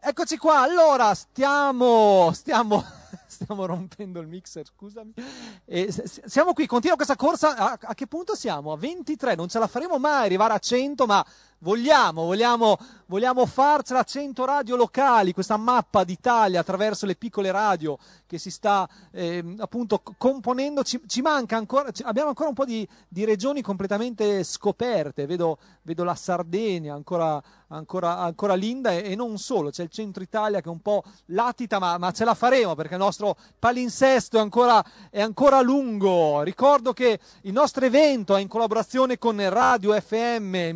Eccoci 0.08 0.36
qua, 0.36 0.60
allora 0.60 1.12
stiamo, 1.14 2.30
stiamo, 2.32 2.84
stiamo 3.26 3.66
rompendo 3.66 4.20
il 4.20 4.28
mixer, 4.28 4.64
scusami. 4.64 5.14
E 5.64 5.92
siamo 6.26 6.52
qui, 6.52 6.68
continua 6.68 6.94
questa 6.94 7.16
corsa, 7.16 7.56
a, 7.56 7.76
a 7.80 7.92
che 7.92 8.06
punto 8.06 8.36
siamo? 8.36 8.70
A 8.70 8.76
23, 8.76 9.34
non 9.34 9.48
ce 9.48 9.58
la 9.58 9.66
faremo 9.66 9.98
mai 9.98 10.26
arrivare 10.26 10.54
a 10.54 10.60
100, 10.60 11.06
ma 11.06 11.26
vogliamo, 11.58 12.24
vogliamo, 12.24 12.78
vogliamo 13.06 13.46
farcela 13.46 14.00
a 14.00 14.04
100 14.04 14.44
radio 14.44 14.76
locali, 14.76 15.32
questa 15.32 15.56
mappa 15.56 16.04
d'Italia 16.04 16.60
attraverso 16.60 17.06
le 17.06 17.16
piccole 17.16 17.50
radio 17.50 17.98
che 18.26 18.38
si 18.38 18.50
sta 18.50 18.88
ehm, 19.12 19.56
appunto 19.58 20.02
componendo, 20.18 20.82
ci, 20.82 21.00
ci 21.06 21.22
manca 21.22 21.56
ancora, 21.56 21.90
ci- 21.90 22.02
abbiamo 22.02 22.28
ancora 22.28 22.48
un 22.48 22.54
po' 22.54 22.64
di, 22.64 22.86
di 23.08 23.24
regioni 23.24 23.62
completamente 23.62 24.42
scoperte, 24.44 25.26
vedo, 25.26 25.58
vedo 25.82 26.04
la 26.04 26.14
Sardegna 26.14 26.94
ancora, 26.94 27.42
ancora, 27.68 28.18
ancora 28.18 28.54
linda 28.54 28.90
e, 28.90 29.12
e 29.12 29.14
non 29.14 29.38
solo, 29.38 29.70
c'è 29.70 29.84
il 29.84 29.90
centro 29.90 30.22
Italia 30.22 30.60
che 30.60 30.68
è 30.68 30.72
un 30.72 30.80
po' 30.80 31.04
latita, 31.26 31.78
ma, 31.78 31.98
ma 31.98 32.10
ce 32.10 32.24
la 32.24 32.34
faremo 32.34 32.74
perché 32.74 32.94
il 32.94 33.00
nostro 33.00 33.36
palinsesto 33.58 34.36
è 34.36 34.40
ancora, 34.40 34.84
è 35.10 35.20
ancora 35.20 35.60
lungo. 35.60 36.42
Ricordo 36.42 36.92
che 36.92 37.18
il 37.42 37.52
nostro 37.52 37.84
evento 37.84 38.36
è 38.36 38.40
in 38.40 38.48
collaborazione 38.48 39.18
con 39.18 39.48
Radio 39.48 39.98
FM 39.98 40.70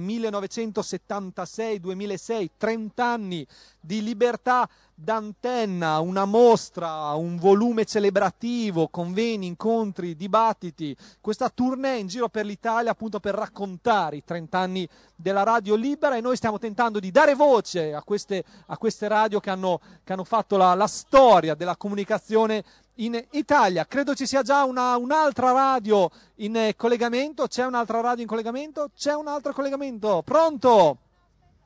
1976-2006, 0.70 2.46
30 2.56 3.04
anni 3.04 3.46
di 3.80 4.02
libertà 4.02 4.68
d'antenna, 4.94 5.98
una 6.00 6.26
mostra, 6.26 7.14
un 7.14 7.36
volume 7.36 7.86
celebrativo, 7.86 8.88
conveni, 8.88 9.46
incontri, 9.46 10.14
dibattiti, 10.14 10.94
questa 11.20 11.48
tournée 11.48 11.98
in 11.98 12.06
giro 12.06 12.28
per 12.28 12.44
l'Italia 12.44 12.90
appunto 12.90 13.18
per 13.18 13.34
raccontare 13.34 14.16
i 14.16 14.24
30 14.24 14.58
anni 14.58 14.86
della 15.16 15.42
radio 15.42 15.74
libera 15.74 16.16
e 16.16 16.20
noi 16.20 16.36
stiamo 16.36 16.58
tentando 16.58 17.00
di 17.00 17.10
dare 17.10 17.34
voce 17.34 17.94
a 17.94 18.02
queste, 18.02 18.44
a 18.66 18.76
queste 18.76 19.08
radio 19.08 19.40
che 19.40 19.48
hanno, 19.48 19.80
che 20.04 20.12
hanno 20.12 20.24
fatto 20.24 20.58
la, 20.58 20.74
la 20.74 20.86
storia 20.86 21.54
della 21.54 21.76
comunicazione 21.76 22.62
in 23.00 23.26
Italia. 23.30 23.86
Credo 23.86 24.14
ci 24.14 24.26
sia 24.26 24.42
già 24.42 24.64
una- 24.64 24.96
un'altra 24.96 25.52
radio 25.52 26.10
in 26.36 26.72
collegamento, 26.76 27.46
c'è 27.46 27.64
un'altra 27.64 28.00
radio 28.00 28.22
in 28.22 28.28
collegamento, 28.28 28.90
c'è 28.94 29.14
un 29.14 29.26
altro 29.26 29.52
collegamento, 29.52 30.22
pronto? 30.22 30.98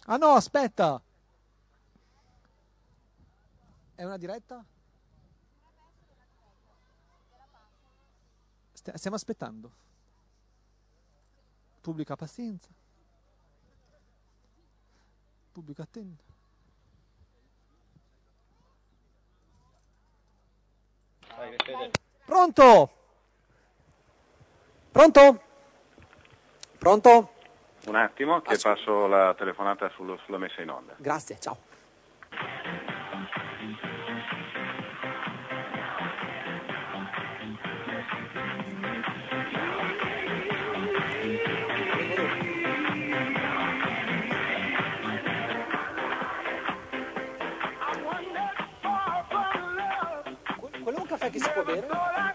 Ah 0.07 0.17
no, 0.17 0.31
aspetta. 0.31 1.01
È 3.95 4.05
una 4.05 4.17
diretta? 4.17 4.65
St- 8.73 8.95
stiamo 8.95 9.17
aspettando. 9.17 9.73
Pubblico 11.81 12.13
ha 12.13 12.17
pazienza. 12.17 12.69
Pubblico 15.53 15.83
attento. 15.83 16.34
Pronto? 22.25 22.91
Pronto? 24.93 25.41
Pronto? 26.79 27.33
Un 27.87 27.97
attimo 27.97 28.41
che 28.41 28.57
passo 28.63 29.07
la 29.07 29.35
telefonata 29.37 29.91
sullo- 29.91 30.19
sulla 30.25 30.39
messa 30.39 30.63
in 30.63 30.71
onda. 30.71 30.95
Grazie, 30.97 31.39
ciao. 31.39 31.57
Quello 51.25 51.65
è 51.65 51.79
un 51.79 52.34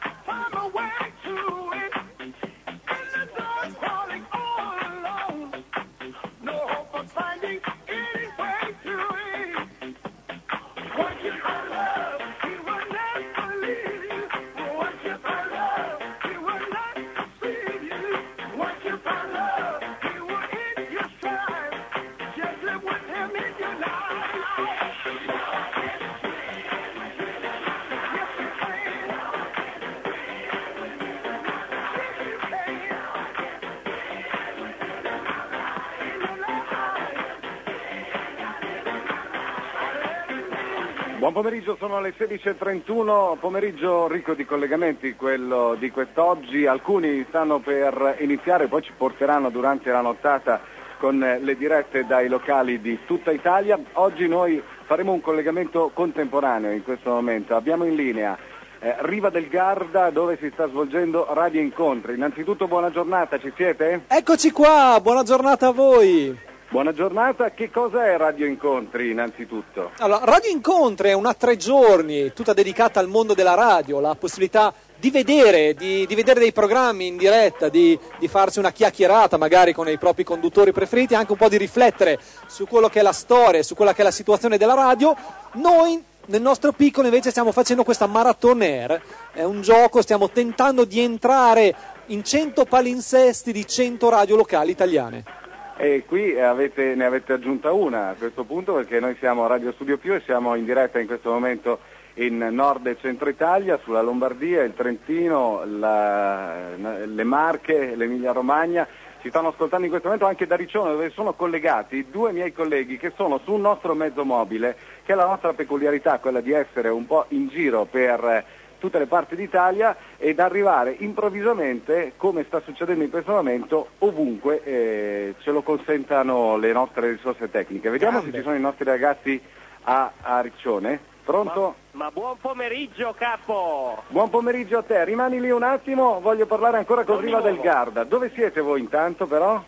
Buon 41.20 41.34
pomeriggio, 41.34 41.76
sono 41.78 42.00
le 42.00 42.14
16.31, 42.18 43.38
pomeriggio 43.40 44.08
ricco 44.08 44.34
di 44.36 44.46
collegamenti, 44.46 45.16
quello 45.16 45.76
di 45.78 45.91
quest'oggi. 45.91 46.66
Alcuni 46.66 47.26
stanno 47.28 47.60
per 47.60 48.16
iniziare, 48.20 48.68
poi 48.70 48.82
ci 48.84 48.94
porteranno 48.96 49.50
durante 49.50 49.91
la 49.91 50.00
nottata 50.00 50.62
con 50.98 51.20
le 51.20 51.58
dirette 51.58 52.06
dai 52.06 52.30
locali 52.30 52.80
di 52.80 53.00
tutta 53.06 53.32
Italia. 53.32 53.78
Oggi 53.96 54.30
noi 54.30 54.64
faremo 54.86 55.12
un 55.12 55.20
collegamento 55.20 55.91
contemporaneo 55.94 56.72
in 56.72 56.84
questo 56.84 57.10
momento. 57.10 57.54
Abbiamo 57.54 57.84
in 57.84 57.96
linea 57.96 58.38
eh, 58.80 58.96
Riva 59.00 59.30
del 59.30 59.50
Garda 59.50 60.12
dove 60.12 60.38
si 60.40 60.50
sta 60.54 60.70
svolgendo 60.70 61.28
Radio 61.34 61.60
Incontri. 61.60 62.14
Innanzitutto 62.14 62.70
buona 62.70 62.91
giornata, 62.91 63.38
ci 63.38 63.52
siete? 63.58 64.04
Eccoci 64.08 64.52
qua, 64.52 64.98
buona 65.04 65.24
giornata 65.24 65.68
a 65.68 65.72
voi. 65.72 66.48
Buona 66.72 66.94
giornata, 66.94 67.50
che 67.50 67.72
cosa 67.72 68.06
è 68.06 68.16
Radio 68.16 68.46
Incontri 68.46 69.10
innanzitutto? 69.10 69.90
Allora, 69.98 70.24
Radio 70.24 70.52
Incontri 70.52 71.10
è 71.10 71.14
una 71.14 71.34
tre 71.34 71.58
giorni, 71.58 72.32
tutta 72.32 72.54
dedicata 72.54 73.00
al 73.00 73.08
mondo 73.08 73.34
della 73.34 73.56
radio, 73.56 74.00
la 74.00 74.14
possibilità 74.14 74.72
di 74.96 75.10
vedere, 75.10 75.74
di, 75.74 76.06
di 76.06 76.14
vedere 76.14 76.40
dei 76.40 76.52
programmi 76.52 77.08
in 77.08 77.18
diretta, 77.18 77.70
di, 77.70 77.98
di 78.20 78.28
farsi 78.28 78.60
una 78.60 78.72
chiacchierata 78.72 79.36
magari 79.38 79.74
con 79.74 79.90
i 79.90 79.98
propri 79.98 80.24
conduttori 80.24 80.72
preferiti, 80.72 81.16
anche 81.16 81.32
un 81.32 81.40
po' 81.40 81.50
di 81.50 81.58
riflettere 81.58 82.20
su 82.46 82.68
quello 82.68 82.88
che 82.88 83.00
è 83.00 83.04
la 83.04 83.14
storia, 83.14 83.64
su 83.64 83.74
quella 83.74 83.96
che 83.96 84.02
è 84.02 84.04
la 84.04 84.12
situazione 84.12 84.60
della 84.60 84.76
radio. 84.76 85.16
Noi 85.54 86.04
nel 86.28 86.41
nostro 86.44 86.72
piccolo 86.72 87.08
invece 87.08 87.32
stiamo 87.32 87.52
facendo 87.52 87.84
questa 87.84 88.06
Marathon 88.06 88.62
Air, 88.62 89.02
è 89.34 89.44
un 89.44 89.64
gioco, 89.64 90.04
stiamo 90.04 90.30
tentando 90.30 90.86
di 90.86 91.00
entrare 91.00 91.76
in 92.08 92.24
100 92.24 92.66
palinsesti 92.66 93.52
di 93.52 93.66
100 93.66 94.08
radio 94.08 94.36
locali 94.36 94.70
italiane. 94.70 95.48
E 95.82 96.04
qui 96.06 96.38
avete- 96.38 96.94
ne 96.94 97.06
avete 97.06 97.32
aggiunta 97.32 97.72
una 97.72 98.10
a 98.10 98.14
questo 98.16 98.44
punto 98.44 98.74
perché 98.74 99.00
noi 99.00 99.16
siamo 99.18 99.46
a 99.46 99.48
Radio 99.48 99.72
Studio 99.72 99.98
Più 99.98 100.14
e 100.14 100.22
siamo 100.26 100.56
in 100.56 100.66
diretta 100.66 101.00
in 101.00 101.08
questo 101.08 101.32
momento 101.32 101.80
in 102.16 102.38
nord 102.52 102.86
e 102.88 102.98
centro 103.00 103.30
Italia, 103.30 103.80
sulla 103.82 104.02
Lombardia, 104.02 104.62
il 104.64 104.74
Trentino, 104.74 105.64
la- 105.66 106.76
le 106.76 107.24
Marche, 107.24 107.96
l'Emilia 107.96 108.34
Romagna. 108.34 108.86
Ci 109.22 109.30
stanno 109.30 109.48
ascoltando 109.48 109.86
in 109.86 109.90
questo 109.92 110.10
momento 110.10 110.30
anche 110.30 110.48
da 110.48 110.58
Riccione 110.58 110.92
dove 110.92 111.12
sono 111.12 111.32
collegati 111.32 112.08
due 112.12 112.34
miei 112.34 112.52
colleghi 112.52 112.98
che 112.98 113.14
sono 113.16 113.40
su 113.46 113.54
un 113.54 113.62
nostro 113.62 113.94
mezzo 113.94 114.26
mobile, 114.26 114.76
che 115.06 115.14
è 115.14 115.16
la 115.16 115.28
nostra 115.28 115.54
peculiarità, 115.54 116.20
quella 116.20 116.42
di 116.42 116.52
essere 116.52 116.90
un 116.90 117.06
po' 117.06 117.24
in 117.30 117.48
giro 117.48 117.86
per 117.90 118.44
tutte 118.80 118.98
le 118.98 119.06
parti 119.06 119.36
d'Italia 119.36 119.96
ed 120.18 120.40
arrivare 120.40 120.96
improvvisamente, 120.98 122.14
come 122.18 122.44
sta 122.46 122.62
succedendo 122.62 123.04
in 123.04 123.12
questo 123.12 123.34
momento, 123.34 123.90
ovunque 124.00 124.64
eh, 124.64 125.36
ce 125.40 125.52
lo 125.52 125.62
consentano 125.62 126.58
le 126.58 126.72
nostre 126.72 127.12
risorse 127.12 127.52
tecniche. 127.52 127.90
Vediamo 127.90 128.22
se 128.22 128.32
ci 128.34 128.42
sono 128.42 128.56
i 128.56 128.60
nostri 128.60 128.86
ragazzi 128.86 129.40
a, 129.84 130.12
a 130.22 130.42
Riccione. 130.42 131.00
Pronto? 131.24 131.76
Ma 131.92 132.10
buon 132.10 132.38
pomeriggio 132.42 133.14
capo! 133.16 134.02
Buon 134.08 134.32
pomeriggio 134.32 134.80
a 134.80 134.82
te, 134.82 135.06
rimani 135.06 135.40
lì 135.40 135.52
un 135.52 135.62
attimo, 135.62 136.20
voglio 136.22 136.48
parlare 136.48 136.78
ancora 136.78 137.04
con 137.04 137.20
Riva 137.20 137.40
del. 137.40 137.60
Garda. 137.60 138.04
Dove 138.04 138.32
siete 138.34 138.62
voi 138.62 138.80
intanto 138.80 139.28
però? 139.28 139.62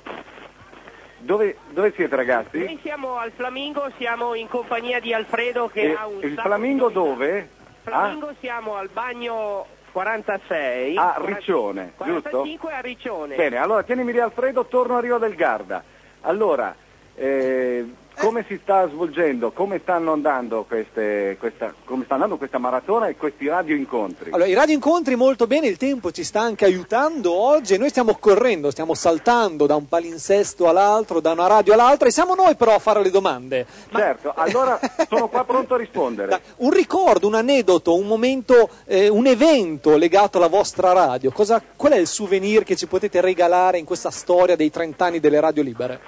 Dove, 1.20 1.58
dove 1.70 1.94
siete 1.96 2.16
ragazzi? 2.16 2.58
Noi 2.64 2.80
siamo 2.82 3.18
al 3.18 3.32
Flamingo, 3.32 3.92
siamo 3.98 4.34
in 4.34 4.48
compagnia 4.48 5.00
di 5.00 5.14
Alfredo 5.14 5.68
che 5.68 5.92
E- 5.92 5.94
ha 5.94 6.08
un 6.08 6.20
il 6.24 6.36
Flamingo 6.36 6.90
dove? 6.90 7.50
Flamingo 7.84 8.34
siamo 8.40 8.76
al 8.76 8.90
bagno 8.90 9.66
46. 9.91 10.98
A 10.98 11.16
Riccione, 11.18 11.94
giusto? 12.03 12.30
45 12.30 12.74
a 12.74 12.80
Riccione. 12.80 13.36
Bene, 13.36 13.58
allora 13.58 13.84
tienimi 13.84 14.12
lì 14.12 14.20
Alfredo, 14.20 14.66
torno 14.66 14.98
a 14.98 14.99
Riva 14.99 15.18
del 15.18 15.36
Garda. 15.36 15.84
Allora, 16.22 16.76
eh, 17.16 17.86
come 18.22 18.45
si 18.48 18.60
sta 18.61 18.88
svolgendo, 18.88 19.52
come 19.52 19.80
stanno 19.81 20.11
andando 20.14 20.64
queste, 20.68 21.38
questa, 21.39 21.73
come 21.84 22.03
sta 22.06 22.14
andando 22.14 22.38
questa 22.38 22.60
maratona 22.60 23.07
e 23.07 23.15
questi 23.15 23.48
radio 23.48 23.76
incontri? 23.76 24.30
Allora, 24.31 24.48
i 24.48 24.53
radio 24.53 24.76
incontri 24.76 25.15
molto 25.15 25.48
bene, 25.48 25.68
il 25.68 25.77
tempo 25.77 26.11
ci 26.11 26.23
sta 26.23 26.39
anche 26.39 26.65
aiutando 26.65 27.34
oggi 27.34 27.73
e 27.73 27.77
noi 27.77 27.89
stiamo 27.89 28.15
correndo, 28.19 28.69
stiamo 28.69 28.93
saltando 28.93 29.65
da 29.65 29.76
un 29.76 29.88
palinsesto 29.88 30.69
all'altro, 30.69 31.19
da 31.19 31.31
una 31.31 31.48
radio 31.48 31.73
all'altra 31.73 32.07
e 32.07 32.11
siamo 32.11 32.35
noi 32.35 32.56
però 32.56 32.76
a 32.76 32.80
fare 32.80 33.02
le 33.02 33.10
domande. 33.10 33.65
Certo, 33.91 34.31
allora 34.35 34.80
sono 35.10 35.27
qua 35.27 35.43
pronto 35.43 35.73
a 35.73 35.77
rispondere. 35.77 36.41
Un 36.61 36.72
ricordo, 36.72 37.27
un 37.27 37.34
aneddoto, 37.34 37.95
un 37.95 38.06
momento, 38.06 38.69
eh, 38.85 39.07
un 39.07 39.26
evento 39.26 39.98
legato 39.98 40.38
alla 40.38 40.48
vostra 40.48 40.91
radio, 40.91 41.31
Cosa- 41.31 41.61
qual 41.76 41.93
è 41.93 41.98
il 41.98 42.06
souvenir 42.06 42.64
che 42.64 42.76
ci 42.76 42.85
potete 42.85 43.19
regalare 43.19 43.80
in 43.80 43.85
questa 43.85 44.11
storia 44.11 44.56
dei 44.56 44.69
30 44.69 45.06
anni 45.06 45.19
delle 45.19 45.39
radio 45.39 45.64
libere? 45.64 45.99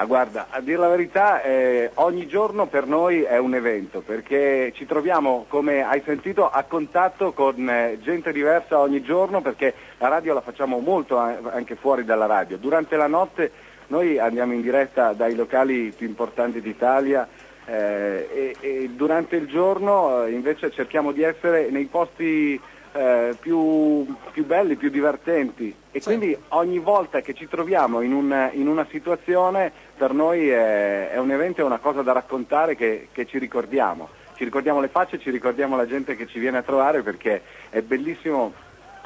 Ah, 0.00 0.04
guarda, 0.04 0.46
a 0.50 0.60
dire 0.60 0.78
la 0.78 0.86
verità, 0.86 1.42
eh, 1.42 1.90
ogni 1.94 2.28
giorno 2.28 2.66
per 2.66 2.86
noi 2.86 3.22
è 3.22 3.36
un 3.36 3.56
evento, 3.56 4.00
perché 4.00 4.70
ci 4.72 4.86
troviamo, 4.86 5.46
come 5.48 5.82
hai 5.82 6.00
sentito, 6.04 6.48
a 6.48 6.62
contatto 6.62 7.32
con 7.32 7.68
eh, 7.68 7.98
gente 8.00 8.30
diversa 8.30 8.78
ogni 8.78 9.02
giorno, 9.02 9.40
perché 9.40 9.74
la 9.98 10.06
radio 10.06 10.34
la 10.34 10.40
facciamo 10.40 10.78
molto 10.78 11.16
anche 11.16 11.74
fuori 11.74 12.04
dalla 12.04 12.26
radio. 12.26 12.58
Durante 12.58 12.94
la 12.94 13.08
notte 13.08 13.50
noi 13.88 14.20
andiamo 14.20 14.52
in 14.52 14.60
diretta 14.62 15.14
dai 15.14 15.34
locali 15.34 15.90
più 15.90 16.06
importanti 16.06 16.60
d'Italia 16.60 17.26
eh, 17.66 18.28
e, 18.32 18.56
e 18.60 18.90
durante 18.94 19.34
il 19.34 19.48
giorno 19.48 20.22
eh, 20.22 20.30
invece 20.30 20.70
cerchiamo 20.70 21.10
di 21.10 21.22
essere 21.22 21.70
nei 21.70 21.86
posti 21.86 22.60
eh, 22.92 23.36
più, 23.38 24.06
più 24.32 24.46
belli, 24.46 24.76
più 24.76 24.90
divertenti 24.90 25.74
e 25.90 26.00
quindi 26.00 26.36
ogni 26.48 26.78
volta 26.78 27.20
che 27.20 27.34
ci 27.34 27.48
troviamo 27.48 28.00
in, 28.00 28.12
un- 28.12 28.50
in 28.52 28.68
una 28.68 28.86
situazione 28.90 29.72
per 29.98 30.14
noi 30.14 30.48
è, 30.48 31.10
è 31.10 31.18
un 31.18 31.30
evento, 31.30 31.60
è 31.60 31.64
una 31.64 31.78
cosa 31.78 32.00
da 32.02 32.12
raccontare 32.12 32.76
che, 32.76 33.08
che 33.12 33.26
ci 33.26 33.38
ricordiamo. 33.38 34.08
Ci 34.36 34.44
ricordiamo 34.44 34.80
le 34.80 34.88
facce, 34.88 35.18
ci 35.18 35.30
ricordiamo 35.30 35.76
la 35.76 35.86
gente 35.86 36.14
che 36.14 36.28
ci 36.28 36.38
viene 36.38 36.58
a 36.58 36.62
trovare 36.62 37.02
perché 37.02 37.42
è 37.68 37.82
bellissimo 37.82 38.54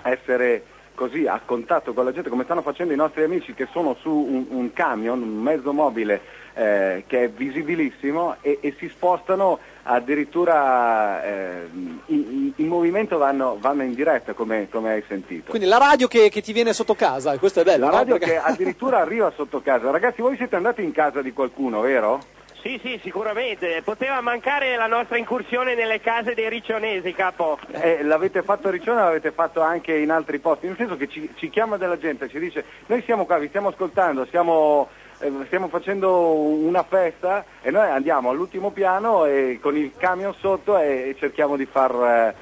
essere 0.03 0.65
così 0.95 1.27
a 1.27 1.41
contatto 1.45 1.95
con 1.95 2.05
la 2.05 2.13
gente 2.13 2.29
come 2.29 2.45
stanno 2.45 2.61
facendo 2.61 2.93
i 2.93 2.97
nostri 2.97 3.23
amici 3.23 3.55
che 3.55 3.67
sono 3.73 3.97
su 4.01 4.11
un, 4.11 4.47
un 4.51 4.73
camion, 4.75 5.23
un 5.23 5.43
mezzo 5.43 5.73
mobile 5.73 6.21
eh, 6.55 7.05
che 7.07 7.25
è 7.25 7.29
visibilissimo 7.29 8.37
e, 8.41 8.59
e 8.61 8.75
si 8.79 8.89
spostano 8.89 9.59
addirittura 9.85 11.25
eh, 11.25 11.69
in, 12.07 12.53
in- 12.57 12.69
movimento 12.69 13.19
vanno, 13.19 13.59
vanno 13.61 13.83
in 13.83 13.95
diretta 13.95 14.33
come, 14.33 14.69
come 14.71 14.93
hai 14.93 15.05
sentito. 15.07 15.51
Quindi 15.51 15.69
la 15.69 15.79
radio 15.79 16.07
che, 16.09 16.31
che 16.31 16.41
ti 16.41 16.53
viene 16.53 16.73
sotto 16.73 16.95
casa, 16.95 17.37
questo 17.39 17.61
è 17.61 17.65
bello. 17.65 17.87
La 17.87 17.91
no? 17.91 17.97
radio 17.99 18.19
Perché- 18.19 18.35
che 18.35 18.41
addirittura 18.41 18.99
arriva 18.99 19.33
sotto 19.35 19.61
casa. 19.61 19.91
Ragazzi, 19.91 20.23
voi 20.23 20.37
siete 20.37 20.57
andati 20.57 20.83
in 20.83 20.93
casa 20.93 21.21
di 21.21 21.33
qualcuno, 21.33 21.81
vero? 21.81 22.21
Sì, 22.63 22.79
sì, 22.81 22.99
sicuramente. 23.03 23.83
Poteva 23.83 24.21
mancare 24.21 24.77
la 24.77 24.87
nostra 24.87 25.19
incursione 25.19 25.75
nelle 25.75 26.01
case 26.01 26.33
dei 26.33 26.49
riccionesi, 26.49 27.13
capo. 27.13 27.59
Eh, 27.73 28.05
l'avete 28.05 28.43
fatto 28.45 28.69
a 28.69 28.71
Riccione, 28.71 29.01
l'avete 29.01 29.33
fatto 29.33 29.61
anche 29.63 29.93
in 29.97 30.11
altri 30.13 30.39
posti, 30.39 30.69
nel 30.69 30.77
senso 30.77 30.97
che 30.97 31.09
ci, 31.09 31.29
ci 31.35 31.51
chiama 31.51 31.77
della 31.77 31.99
gente, 31.99 32.29
ci 32.29 32.39
dice 32.39 32.65
noi 32.87 33.03
siamo 33.03 33.27
qua, 33.27 33.39
vi 33.39 33.49
stiamo 33.49 33.71
ascoltando, 33.71 34.25
stiamo, 34.27 34.89
eh, 34.89 35.02
stiamo 35.47 35.69
facendo 35.69 36.33
una 36.33 36.83
festa 36.83 37.45
e 37.63 37.71
noi 37.71 37.89
andiamo 37.89 38.31
all'ultimo 38.31 38.71
piano 38.71 39.25
e 39.25 39.59
con 39.61 39.77
il 39.77 39.93
camion 39.97 40.35
sotto 40.39 40.79
e, 40.79 41.15
cerchiamo 41.19 41.57
di 41.57 41.67
far 41.67 41.93
eh, 41.93 42.35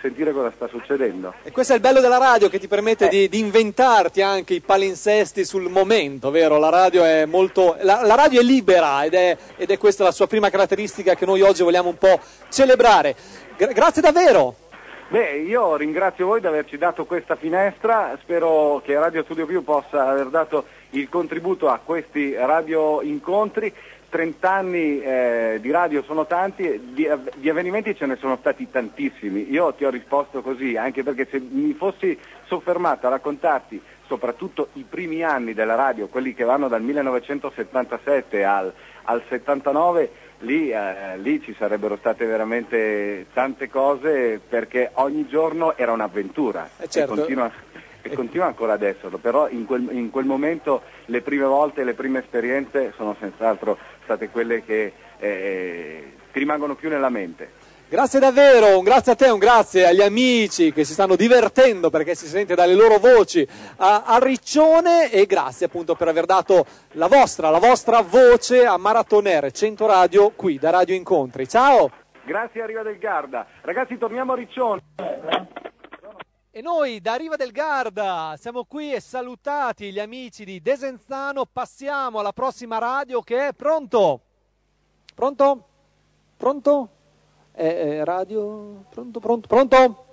sentire 0.00 0.32
cosa 0.32 0.50
sta 0.54 0.66
succedendo. 0.68 1.32
E 1.42 1.50
questo 1.50 1.72
è 1.72 1.76
il 1.76 1.82
bello 1.82 2.00
della 2.00 2.18
radio 2.18 2.48
che 2.48 2.58
ti 2.58 2.66
Eh. 2.66 2.68
permette 2.68 3.08
di, 3.08 3.28
di 3.28 3.38
inventarti 3.38 4.20
anche 4.20 4.54
i 4.54 4.60
palinsesti 4.60 5.44
sul 5.44 5.70
momento, 5.70 6.30
vero? 6.30 6.58
La 6.58 6.70
radio 6.70 7.04
è 7.04 7.24
molto. 7.24 7.76
La, 7.80 8.02
la 8.02 8.14
radio 8.14 8.40
è 8.40 8.44
libera 8.44 9.04
ed 9.04 9.14
è, 9.14 9.36
ed 9.56 9.70
è 9.70 9.78
questa 9.78 10.04
la 10.04 10.12
sua 10.12 10.26
prima 10.26 10.50
caratteristica 10.50 11.14
che 11.14 11.26
noi 11.26 11.40
oggi 11.40 11.62
vogliamo 11.62 11.88
un 11.90 11.98
po' 11.98 12.20
celebrare. 12.48 13.14
Gra- 13.56 13.72
grazie 13.72 14.02
davvero! 14.02 14.56
Beh, 15.06 15.42
io 15.42 15.76
ringrazio 15.76 16.26
voi 16.26 16.40
di 16.40 16.46
averci 16.46 16.76
dato 16.78 17.04
questa 17.04 17.36
finestra, 17.36 18.16
spero 18.20 18.80
che 18.84 18.98
Radio 18.98 19.22
Studio 19.22 19.46
Più 19.46 19.62
possa 19.62 20.08
aver 20.08 20.26
dato 20.26 20.64
il 20.98 21.08
contributo 21.08 21.68
a 21.68 21.80
questi 21.82 22.34
radio 22.34 23.02
incontri. 23.02 23.72
30 24.08 24.48
anni 24.48 25.00
eh, 25.00 25.58
di 25.60 25.72
radio 25.72 26.04
sono 26.04 26.24
tanti, 26.24 26.92
di, 26.92 27.08
di 27.34 27.50
avvenimenti 27.50 27.96
ce 27.96 28.06
ne 28.06 28.16
sono 28.16 28.36
stati 28.36 28.70
tantissimi. 28.70 29.50
Io 29.50 29.74
ti 29.74 29.84
ho 29.84 29.90
risposto 29.90 30.40
così, 30.40 30.76
anche 30.76 31.02
perché 31.02 31.26
se 31.28 31.40
mi 31.40 31.72
fossi 31.74 32.16
soffermato 32.46 33.08
a 33.08 33.10
raccontarti 33.10 33.82
soprattutto 34.06 34.68
i 34.74 34.84
primi 34.88 35.22
anni 35.24 35.52
della 35.52 35.74
radio, 35.74 36.06
quelli 36.06 36.34
che 36.34 36.44
vanno 36.44 36.68
dal 36.68 36.82
1977 36.82 38.44
al, 38.44 38.72
al 39.04 39.22
79, 39.28 40.10
lì, 40.40 40.70
eh, 40.70 41.18
lì 41.18 41.40
ci 41.42 41.54
sarebbero 41.58 41.96
state 41.96 42.24
veramente 42.24 43.26
tante 43.32 43.68
cose 43.68 44.40
perché 44.46 44.90
ogni 44.94 45.26
giorno 45.26 45.76
era 45.76 45.92
un'avventura 45.92 46.68
certo. 46.88 47.26
E, 48.12 48.14
continua, 48.14 48.46
ancora 48.46 48.74
ad 48.74 48.82
esserlo, 48.82 49.18
però 49.18 49.48
in 49.48 49.64
quel, 49.64 49.88
in 49.90 50.10
quel 50.10 50.24
momento 50.24 50.82
le 51.06 51.22
prime 51.22 51.44
volte, 51.44 51.84
le 51.84 51.94
prime 51.94 52.20
esperienze 52.20 52.92
sono 52.96 53.16
senz'altro 53.18 53.78
state 54.04 54.28
quelle 54.28 54.64
che 54.64 54.92
eh, 55.18 56.12
ti 56.32 56.38
rimangono 56.38 56.74
più 56.74 56.88
nella 56.88 57.08
mente. 57.08 57.72
Grazie 57.88 58.18
davvero, 58.18 58.78
un 58.78 58.82
grazie 58.82 59.12
a 59.12 59.14
te, 59.14 59.28
un 59.28 59.38
grazie 59.38 59.86
agli 59.86 60.00
amici 60.00 60.72
che 60.72 60.84
si 60.84 60.94
stanno 60.94 61.16
divertendo 61.16 61.90
perché 61.90 62.14
si 62.14 62.26
sente 62.26 62.54
dalle 62.54 62.74
loro 62.74 62.98
voci 62.98 63.46
a, 63.76 64.02
a 64.04 64.18
Riccione 64.18 65.12
e 65.12 65.26
grazie 65.26 65.66
appunto 65.66 65.94
per 65.94 66.08
aver 66.08 66.24
dato 66.24 66.66
la 66.92 67.06
vostra, 67.06 67.50
la 67.50 67.58
vostra 67.58 68.00
voce 68.00 68.64
a 68.64 68.76
Maratoner 68.78 69.52
100 69.52 69.86
Radio 69.86 70.30
qui 70.30 70.58
da 70.58 70.70
Radio 70.70 70.94
Incontri. 70.94 71.46
Ciao! 71.46 71.90
Grazie 72.24 72.62
a 72.62 72.66
Riva 72.66 72.82
del 72.82 72.98
Garda. 72.98 73.46
Ragazzi, 73.60 73.98
torniamo 73.98 74.32
a 74.32 74.36
Riccione. 74.36 74.80
E 76.56 76.62
noi 76.62 77.00
da 77.00 77.16
Riva 77.16 77.34
del 77.34 77.50
Garda 77.50 78.36
siamo 78.38 78.62
qui 78.64 78.94
e 78.94 79.00
salutati 79.00 79.90
gli 79.90 79.98
amici 79.98 80.44
di 80.44 80.62
Desenzano, 80.62 81.46
passiamo 81.46 82.20
alla 82.20 82.32
prossima 82.32 82.78
radio 82.78 83.22
che 83.22 83.48
è 83.48 83.52
pronto. 83.52 84.20
Pronto? 85.12 85.68
Pronto? 86.36 86.88
Eh, 87.50 87.66
eh, 87.66 88.04
radio? 88.04 88.84
Pronto, 88.88 89.18
pronto, 89.18 89.48
pronto? 89.48 90.06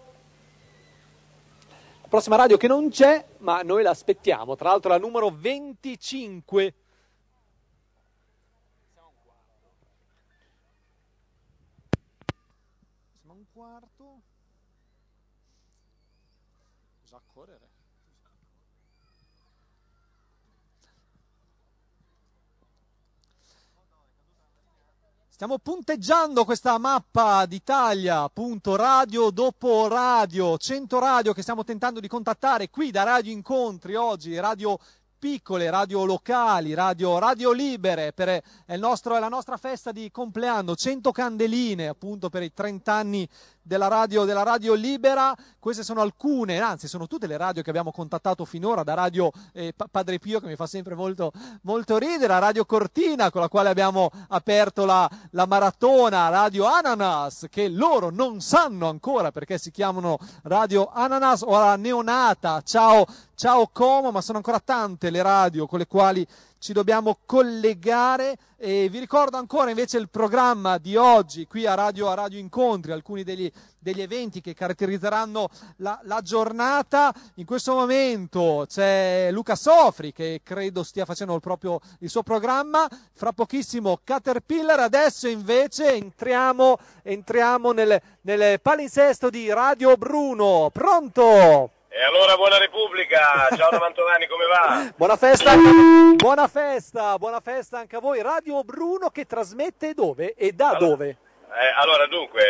La 2.01 2.07
prossima 2.07 2.38
radio 2.38 2.57
che 2.57 2.68
non 2.68 2.89
c'è, 2.89 3.23
ma 3.38 3.61
noi 3.61 3.84
l'aspettiamo. 3.84 4.55
Tra 4.55 4.69
l'altro 4.69 4.89
la 4.89 4.97
numero 4.97 5.30
25. 5.30 6.73
Siamo 13.22 13.31
a 13.31 13.31
un 13.31 13.43
quarto. 13.53 14.30
Bisogna 17.11 17.27
correre. 17.34 17.69
Stiamo 25.41 25.57
punteggiando 25.57 26.45
questa 26.45 26.77
mappa 26.77 27.47
d'Italia, 27.47 28.22
appunto 28.22 28.76
radio 28.76 29.31
dopo 29.31 29.88
radio, 29.88 30.55
100 30.55 30.99
radio 30.99 31.34
che 31.34 31.41
stiamo 31.41 31.63
tentando 31.63 31.99
di 31.99 32.07
contattare 32.07 32.69
qui 32.69 32.91
da 32.91 33.01
Radio 33.01 33.31
Incontri 33.31 33.95
oggi, 33.95 34.38
radio 34.38 34.77
piccole, 35.18 35.72
radio 35.72 36.05
locali, 36.05 36.76
radio, 36.76 37.18
radio 37.18 37.51
libere, 37.53 38.13
per, 38.13 38.41
il 38.68 38.80
nostro- 38.80 39.18
la 39.18 39.30
nostra 39.30 39.57
festa 39.57 39.91
di 39.91 40.11
compleanno, 40.11 40.76
100 40.76 41.11
candeline 41.11 41.88
appunto 41.88 42.30
per 42.30 42.43
i 42.43 42.53
30 42.53 42.93
anni 42.93 43.27
della 43.61 43.88
radio, 43.88 44.25
della 44.25 44.43
radio 44.43 44.73
libera, 44.73 45.35
queste 45.59 45.83
sono 45.83 46.01
alcune, 46.01 46.59
anzi 46.59 46.88
sono 46.88 47.07
tutte 47.07 47.27
le 47.27 47.38
radio 47.38 47.61
che 47.61 47.69
abbiamo 47.69 47.91
contattato 47.91 48.45
finora, 48.45 48.83
da 48.83 48.93
Radio 48.93 49.31
eh, 49.53 49.73
Pa- 49.75 49.88
Padre 49.89 50.17
Pio 50.19 50.39
che 50.39 50.47
mi 50.47 50.55
fa 50.55 50.65
sempre 50.65 50.95
molto, 50.95 51.31
molto 51.63 51.97
ridere, 51.97 52.33
a 52.33 52.39
Radio 52.39 52.65
Cortina 52.65 53.29
con 53.29 53.41
la 53.41 53.49
quale 53.49 53.69
abbiamo 53.69 54.09
aperto 54.29 54.85
la, 54.85 55.09
la 55.31 55.45
maratona, 55.45 56.29
Radio 56.29 56.65
Ananas 56.65 57.47
che 57.49 57.67
loro 57.67 58.09
non 58.09 58.41
sanno 58.41 58.89
ancora 58.89 59.31
perché 59.31 59.57
si 59.57 59.71
chiamano 59.71 60.17
Radio 60.43 60.89
Ananas 60.91 61.41
o 61.41 61.51
la 61.51 61.75
neonata, 61.75 62.61
ciao, 62.63 63.05
ciao 63.35 63.69
Como, 63.71 64.11
ma 64.11 64.21
sono 64.21 64.38
ancora 64.38 64.59
tante 64.59 65.09
le 65.09 65.21
radio 65.21 65.67
con 65.67 65.79
le 65.79 65.88
quali 65.88 66.27
ci 66.61 66.73
dobbiamo 66.73 67.17
collegare 67.25 68.38
e 68.55 68.88
vi 68.88 68.99
ricordo 68.99 69.35
ancora 69.35 69.71
invece 69.71 69.97
il 69.97 70.09
programma 70.09 70.77
di 70.77 70.95
oggi 70.95 71.47
qui 71.47 71.65
a 71.65 71.73
Radio, 71.73 72.07
a 72.07 72.13
Radio 72.13 72.38
Incontri, 72.38 72.91
alcuni 72.91 73.23
degli, 73.23 73.51
degli 73.79 73.99
eventi 73.99 74.41
che 74.41 74.53
caratterizzeranno 74.53 75.49
la, 75.77 75.99
la 76.03 76.21
giornata. 76.21 77.11
In 77.35 77.45
questo 77.45 77.73
momento 77.73 78.67
c'è 78.69 79.29
Luca 79.31 79.55
Sofri 79.55 80.13
che 80.13 80.41
credo 80.43 80.83
stia 80.83 81.03
facendo 81.03 81.33
il, 81.33 81.41
proprio, 81.41 81.79
il 82.01 82.09
suo 82.11 82.21
programma, 82.21 82.88
fra 83.11 83.31
pochissimo 83.31 83.99
Caterpillar, 84.03 84.81
adesso 84.81 85.27
invece 85.27 85.95
entriamo, 85.95 86.77
entriamo 87.01 87.71
nel, 87.71 87.99
nel 88.21 88.61
palinsesto 88.61 89.31
di 89.31 89.51
Radio 89.51 89.95
Bruno. 89.95 90.69
Pronto? 90.71 91.80
E 91.93 92.01
allora 92.03 92.38
buona 92.38 92.57
Repubblica, 92.57 93.49
ciao 93.57 93.69
da 93.69 93.77
Mantovani, 93.77 94.26
come 94.27 94.45
va? 94.45 94.93
Buona 94.95 95.18
festa, 95.18 95.51
anche- 95.51 96.15
buona 96.15 96.47
festa, 96.47 97.18
buona 97.18 97.41
festa 97.41 97.80
anche 97.80 97.97
a 97.97 97.99
voi. 97.99 98.22
Radio 98.22 98.63
Bruno 98.63 99.09
che 99.09 99.26
trasmette 99.26 99.93
dove 99.93 100.34
e 100.35 100.53
da 100.53 100.76
dove? 100.76 101.18
Eh, 101.53 101.73
allora 101.76 102.07
dunque, 102.07 102.41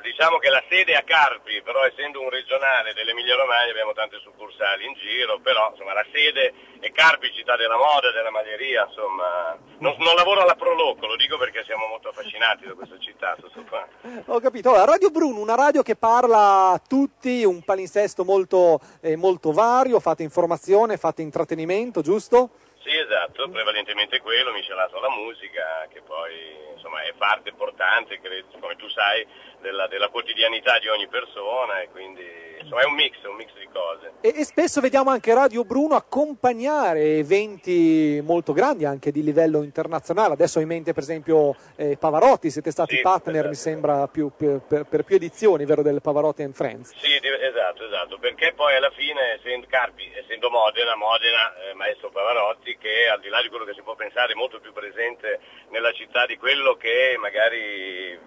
diciamo 0.00 0.38
che 0.38 0.48
la 0.48 0.62
sede 0.68 0.92
è 0.92 0.96
a 0.96 1.02
Carpi, 1.02 1.60
però 1.62 1.84
essendo 1.84 2.20
un 2.20 2.30
regionale 2.30 2.94
dell'Emilia 2.94 3.34
Romagna 3.34 3.70
abbiamo 3.70 3.92
tante 3.94 4.20
succursali 4.20 4.86
in 4.86 4.94
giro, 4.94 5.40
però 5.40 5.70
insomma 5.70 5.92
la 5.92 6.06
sede 6.12 6.54
è 6.78 6.92
Carpi, 6.92 7.32
città 7.32 7.56
della 7.56 7.76
moda, 7.76 8.12
della 8.12 8.30
maglieria, 8.30 8.86
insomma 8.86 9.58
non, 9.78 9.96
non 9.98 10.14
lavoro 10.14 10.42
alla 10.42 10.54
Proloco, 10.54 11.06
lo 11.06 11.16
dico 11.16 11.36
perché 11.36 11.64
siamo 11.64 11.88
molto 11.88 12.10
affascinati 12.10 12.64
da 12.64 12.74
questa 12.74 12.96
città, 13.00 13.36
questo 13.40 13.64
qua. 13.68 13.88
Ho 14.26 14.38
capito. 14.38 14.68
Allora, 14.68 14.92
Radio 14.92 15.10
Bruno, 15.10 15.40
una 15.40 15.56
radio 15.56 15.82
che 15.82 15.96
parla 15.96 16.70
a 16.70 16.78
tutti, 16.78 17.42
un 17.42 17.64
palinsesto 17.64 18.22
molto, 18.22 18.78
eh, 19.00 19.16
molto 19.16 19.50
vario, 19.50 19.98
fate 19.98 20.22
informazione, 20.22 20.96
fate 20.96 21.22
intrattenimento, 21.22 22.02
giusto? 22.02 22.50
Sì, 22.84 22.96
esatto, 22.96 23.48
prevalentemente 23.48 24.20
quello, 24.20 24.52
miscelato 24.52 24.98
alla 24.98 25.10
musica, 25.10 25.86
che 25.88 26.02
poi 26.02 26.71
insomma 26.92 27.02
è 27.02 27.12
parte 27.16 27.48
importante, 27.48 28.20
credo, 28.20 28.58
come 28.60 28.76
tu 28.76 28.88
sai, 28.88 29.26
della, 29.60 29.86
della 29.86 30.08
quotidianità 30.08 30.78
di 30.78 30.88
ogni 30.88 31.08
persona 31.08 31.80
e 31.80 31.88
quindi 31.88 32.51
insomma 32.72 32.82
è 32.82 32.84
un 32.86 32.94
mix, 32.94 33.22
un 33.24 33.36
mix 33.36 33.52
di 33.58 33.68
cose. 33.70 34.12
E, 34.22 34.40
e 34.40 34.44
spesso 34.44 34.80
vediamo 34.80 35.10
anche 35.10 35.34
Radio 35.34 35.64
Bruno 35.64 35.94
accompagnare 35.94 37.18
eventi 37.18 38.20
molto 38.24 38.52
grandi, 38.52 38.84
anche 38.84 39.10
di 39.12 39.22
livello 39.22 39.62
internazionale. 39.62 40.32
Adesso 40.32 40.58
ho 40.58 40.62
in 40.62 40.68
mente 40.68 40.92
per 40.92 41.02
esempio 41.02 41.54
eh, 41.76 41.96
Pavarotti, 41.98 42.50
siete 42.50 42.70
stati 42.70 42.96
Sì, 42.96 43.02
partner, 43.02 43.48
mi 43.48 43.54
sembra, 43.54 44.08
più- 44.08 44.30
per, 44.34 44.60
per- 44.66 44.84
per 44.86 45.04
più 45.04 45.16
edizioni, 45.16 45.64
vero, 45.66 45.82
del 45.82 46.00
Pavarotti 46.00 46.42
and 46.42 46.54
Friends. 46.54 46.94
Sì, 46.96 47.14
esatto, 47.22 47.84
esatto, 47.84 48.18
perché 48.18 48.52
poi 48.54 48.74
alla 48.74 48.90
fine, 48.90 49.34
essendo 49.34 49.66
Carpi, 49.68 50.10
essendo 50.14 50.48
Modena, 50.50 50.96
Modena, 50.96 51.54
eh, 51.68 51.74
maestro 51.74 52.10
Pavarotti, 52.10 52.76
che 52.78 53.08
al 53.08 53.20
di 53.20 53.28
là 53.28 53.42
di 53.42 53.48
quello 53.48 53.64
che 53.64 53.74
si 53.74 53.82
può 53.82 53.94
pensare 53.94 54.32
è 54.32 54.36
molto 54.36 54.60
più 54.60 54.72
presente 54.72 55.40
nella 55.70 55.92
città 55.92 56.26
di 56.26 56.36
quello 56.36 56.76
che 56.76 57.16
magari 57.18 58.18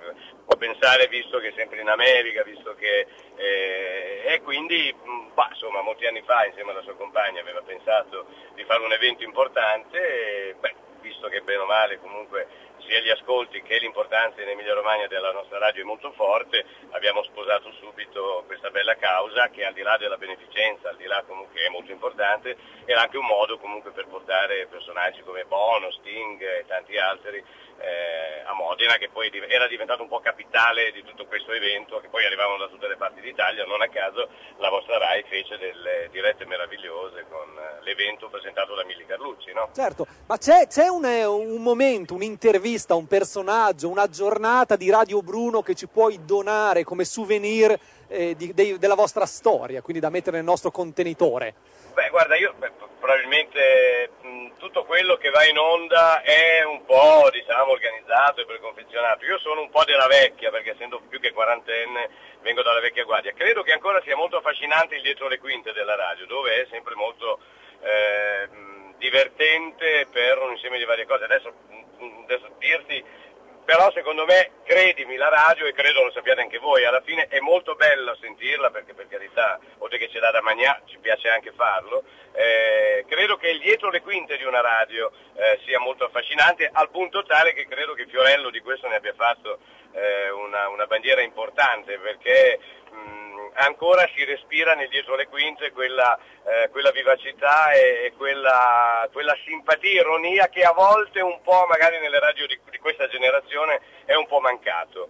pensare 0.65 1.07
visto 1.07 1.37
che 1.39 1.49
è 1.49 1.53
sempre 1.55 1.81
in 1.81 1.89
America, 1.89 2.43
visto 2.43 2.73
che... 2.75 3.05
eh, 3.35 4.23
e 4.25 4.41
quindi, 4.41 4.91
mh, 4.91 5.33
bah, 5.33 5.49
insomma, 5.51 5.81
molti 5.81 6.07
anni 6.07 6.23
fa 6.25 6.45
insieme 6.45 6.71
alla 6.71 6.81
sua 6.81 6.95
compagna 6.95 7.41
aveva 7.41 7.61
pensato 7.61 8.25
di 8.55 8.63
fare 8.63 8.83
un 8.83 8.91
evento 8.91 9.23
importante 9.23 10.49
e, 10.49 10.55
beh, 10.55 10.75
visto 11.01 11.27
che 11.27 11.41
bene 11.41 11.61
o 11.61 11.65
male 11.65 11.99
comunque 11.99 12.47
sia 12.87 12.99
gli 12.99 13.09
ascolti 13.09 13.61
che 13.61 13.77
l'importanza 13.77 14.41
in 14.41 14.49
Emilia 14.49 14.73
Romagna 14.73 15.07
della 15.07 15.31
nostra 15.31 15.57
radio 15.57 15.81
è 15.81 15.85
molto 15.85 16.11
forte, 16.11 16.65
abbiamo 16.91 17.23
sposato 17.23 17.71
subito 17.79 18.43
questa 18.45 18.69
bella 18.69 18.95
causa 18.95 19.49
che 19.49 19.65
al 19.65 19.73
di 19.73 19.81
là 19.81 19.97
della 19.97 20.17
beneficenza, 20.17 20.89
al 20.89 20.97
di 20.97 21.05
là 21.05 21.23
comunque 21.27 21.61
è 21.61 21.69
molto 21.69 21.91
importante, 21.91 22.55
era 22.85 23.01
anche 23.01 23.17
un 23.17 23.25
modo 23.25 23.57
comunque 23.57 23.91
per 23.91 24.07
portare 24.07 24.67
personaggi 24.67 25.21
come 25.21 25.45
Bono, 25.45 25.91
Sting 25.91 26.41
e 26.41 26.65
tanti 26.67 26.97
altri 26.97 27.43
eh, 27.79 28.43
a 28.45 28.53
Modena 28.53 28.95
che 28.97 29.09
poi 29.09 29.29
era 29.47 29.67
diventato 29.67 30.01
un 30.01 30.07
po' 30.07 30.19
capitale 30.19 30.91
di 30.91 31.03
tutto 31.03 31.25
questo 31.25 31.51
evento 31.51 31.99
che 31.99 32.07
poi 32.07 32.25
arrivavano 32.25 32.57
da 32.57 32.67
tutte 32.67 32.87
le 32.87 32.95
parti 32.95 33.21
d'Italia, 33.21 33.65
non 33.65 33.81
a 33.81 33.87
caso 33.89 34.29
la 34.57 34.69
vostra 34.69 34.97
RAI 34.97 35.23
fece 35.27 35.57
delle 35.57 36.09
dirette 36.11 36.45
meravigliose 36.45 37.25
con 37.29 37.57
eh, 37.57 37.83
l'evento 37.83 38.29
presentato 38.29 38.75
da 38.75 38.83
Milli 38.85 39.05
Carlucci, 39.05 39.51
no? 39.53 39.69
Certo, 39.73 40.07
ma 40.27 40.37
c'è, 40.37 40.67
c'è 40.67 40.87
un, 40.87 41.05
eh, 41.05 41.25
un 41.25 41.61
momento, 41.61 42.13
un'intervista, 42.13 42.95
un 42.95 43.07
personaggio, 43.07 43.89
una 43.89 44.07
giornata 44.09 44.75
di 44.75 44.89
Radio 44.89 45.21
Bruno 45.21 45.61
che 45.61 45.75
ci 45.75 45.87
puoi 45.87 46.23
donare 46.23 46.83
come 46.83 47.03
souvenir 47.03 47.77
eh, 48.07 48.35
di- 48.35 48.53
dei- 48.53 48.77
della 48.77 48.95
vostra 48.95 49.25
storia, 49.25 49.81
quindi 49.81 50.01
da 50.01 50.09
mettere 50.09 50.37
nel 50.37 50.45
nostro 50.45 50.71
contenitore? 50.71 51.55
Beh, 51.93 52.09
guarda, 52.09 52.35
io 52.35 52.53
beh, 52.57 52.71
probabilmente 52.99 54.09
mh, 54.21 54.44
tutto 54.65 54.83
quello 54.83 55.15
che 55.17 55.29
va 55.29 55.45
in 55.45 55.59
onda 55.59 56.23
è 56.23 56.63
un 56.63 56.85
po', 56.85 57.29
diciamo, 57.31 57.71
organizzato 57.71 58.41
e 58.41 58.45
preconfezionato. 58.45 59.23
Io 59.25 59.37
sono 59.37 59.61
un 59.61 59.69
po' 59.69 59.83
della 59.83 60.07
vecchia, 60.07 60.49
perché 60.49 60.71
essendo 60.71 61.01
più 61.07 61.19
che 61.19 61.33
quarantenne 61.33 62.09
vengo 62.41 62.63
dalla 62.63 62.79
vecchia 62.79 63.03
guardia. 63.03 63.33
Credo 63.33 63.61
che 63.61 63.73
ancora 63.73 64.01
sia 64.01 64.15
molto 64.15 64.37
affascinante 64.37 64.95
il 64.95 65.03
dietro 65.03 65.27
le 65.27 65.37
quinte 65.37 65.71
della 65.71 65.95
radio, 65.95 66.25
dove 66.25 66.63
è 66.63 66.67
sempre 66.71 66.95
molto 66.95 67.39
eh, 67.81 68.49
divertente 68.97 70.07
per 70.11 70.39
un 70.39 70.53
insieme 70.53 70.79
di 70.79 70.85
varie 70.85 71.05
cose. 71.05 71.25
Adesso, 71.25 71.53
mh, 71.99 72.23
adesso 72.23 72.55
dirti 72.57 73.03
però 73.65 73.91
secondo 73.91 74.25
me, 74.25 74.51
credimi, 74.63 75.15
la 75.15 75.29
radio, 75.29 75.65
e 75.65 75.73
credo 75.73 76.03
lo 76.03 76.11
sappiate 76.11 76.41
anche 76.41 76.59
voi, 76.59 76.85
alla 76.85 77.01
fine 77.01 77.27
è 77.27 77.39
molto 77.39 77.73
bello 77.75 78.15
sentirla, 78.21 78.69
perché 78.69 78.93
per 78.93 79.07
carità, 79.07 79.59
oltre 79.79 79.97
che 79.97 80.07
ce 80.09 80.19
l'ha 80.19 80.29
da 80.29 80.41
mangiare, 80.41 80.83
ci 80.85 80.99
piace 80.99 81.29
anche 81.29 81.51
farlo, 81.51 82.03
eh, 82.33 83.05
credo 83.07 83.37
che 83.37 83.49
il 83.49 83.59
dietro 83.59 83.89
le 83.89 84.01
quinte 84.01 84.37
di 84.37 84.43
una 84.43 84.61
radio 84.61 85.11
eh, 85.35 85.59
sia 85.65 85.79
molto 85.79 86.05
affascinante, 86.05 86.69
al 86.71 86.91
punto 86.91 87.23
tale 87.23 87.53
che 87.53 87.67
credo 87.67 87.93
che 87.93 88.05
Fiorello 88.05 88.51
di 88.51 88.59
questo 88.59 88.87
ne 88.87 88.97
abbia 88.97 89.13
fatto 89.15 89.57
eh, 89.93 90.29
una, 90.29 90.67
una 90.69 90.85
bandiera 90.85 91.21
importante, 91.21 91.97
perché 91.97 92.59
mh, 92.91 93.24
ancora 93.55 94.07
si 94.15 94.23
respira 94.23 94.73
nel 94.75 94.89
dietro 94.89 95.15
le 95.15 95.27
quinte 95.27 95.71
quella, 95.71 96.17
eh, 96.45 96.69
quella 96.69 96.91
vivacità 96.91 97.71
e, 97.71 98.05
e 98.05 98.13
quella, 98.17 99.07
quella 99.11 99.35
simpatia, 99.45 100.01
ironia 100.01 100.47
che 100.49 100.61
a 100.63 100.71
volte 100.73 101.21
un 101.21 101.39
po' 101.41 101.65
magari 101.67 101.99
nelle 101.99 102.19
radio 102.19 102.45
di, 102.47 102.59
di 102.69 102.77
questa 102.79 103.07
generazione 103.07 103.79
è 104.05 104.13
un 104.13 104.27
po' 104.27 104.39
mancato. 104.39 105.09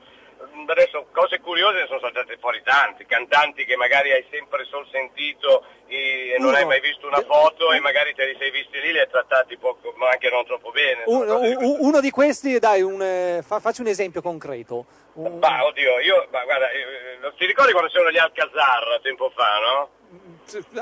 Adesso 0.68 1.08
cose 1.12 1.40
curiose 1.40 1.80
ne 1.80 1.86
sono 1.88 2.00
saltate 2.02 2.38
fuori 2.38 2.62
tanti, 2.62 3.06
cantanti 3.06 3.64
che 3.66 3.78
magari 3.78 4.12
hai 4.12 4.26
sempre 4.30 4.66
sol 4.66 4.86
sentito 4.92 5.64
e 5.88 6.36
non 6.38 6.50
Uno- 6.50 6.58
hai 6.58 6.66
mai 6.66 6.82
visto 6.82 7.08
una 7.08 7.22
foto 7.22 7.72
e 7.72 7.80
magari 7.80 8.14
te 8.14 8.26
li 8.26 8.36
sei 8.38 8.52
visti 8.52 8.80
lì 8.82 8.92
li 8.92 9.00
hai 9.00 9.10
trattati 9.10 9.58
poco, 9.58 9.94
ma 9.96 10.10
anche 10.10 10.30
non 10.30 10.46
troppo 10.46 10.72
bene. 10.72 11.04
Un- 11.06 11.30
un- 11.30 11.78
uno 11.80 12.00
di 12.02 12.10
questi, 12.12 12.60
dai, 12.60 12.82
un, 12.82 13.02
eh, 13.02 13.42
fa- 13.44 13.60
facci 13.62 13.80
un 13.82 13.88
esempio 13.88 14.22
concreto. 14.22 14.86
Un- 15.16 15.38
Ma 15.40 15.64
oddio, 15.66 16.00
io, 16.00 16.28
ma 16.32 16.44
guarda, 16.44 16.70
eh, 16.72 17.32
ti 17.38 17.46
ricordi 17.46 17.72
quando 17.72 17.90
c'erano 17.90 18.12
gli 18.12 18.18
Alcazar 18.18 19.00
tempo 19.02 19.32
fa, 19.34 19.60
no? 19.60 19.90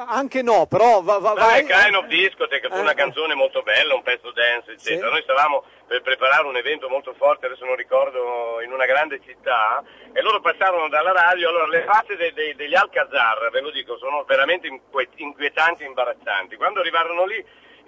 anche 0.07 0.41
no, 0.41 0.65
però 0.67 1.01
va, 1.01 1.17
va- 1.19 1.33
Vabbè, 1.33 1.63
vai. 1.63 1.65
Kind 1.65 1.95
of 1.95 2.05
Discotheque, 2.07 2.69
fu 2.69 2.79
una 2.79 2.93
canzone 2.93 3.33
molto 3.35 3.61
bella, 3.61 3.93
un 3.95 4.01
pezzo 4.03 4.31
dance, 4.31 4.71
eccetera. 4.73 5.09
Noi 5.09 5.21
stavamo 5.21 5.63
per 5.87 6.01
preparare 6.01 6.45
un 6.47 6.55
evento 6.57 6.89
molto 6.89 7.13
forte, 7.13 7.45
adesso 7.45 7.63
non 7.63 7.75
ricordo, 7.75 8.59
in 8.61 8.71
una 8.71 8.85
grande 8.85 9.21
città, 9.23 9.81
e 10.11 10.21
loro 10.21 10.41
passarono 10.41 10.89
dalla 10.89 11.11
radio, 11.13 11.49
allora 11.49 11.67
le 11.67 11.83
facce 11.83 12.15
dei- 12.17 12.33
dei- 12.33 12.55
degli 12.55 12.75
Alcazar, 12.75 13.49
ve 13.51 13.61
lo 13.61 13.69
dico, 13.71 13.97
sono 13.97 14.23
veramente 14.25 14.67
inquietanti 15.15 15.83
e 15.83 15.87
imbarazzanti. 15.87 16.55
Quando 16.57 16.79
arrivarono 16.81 17.25
lì 17.25 17.43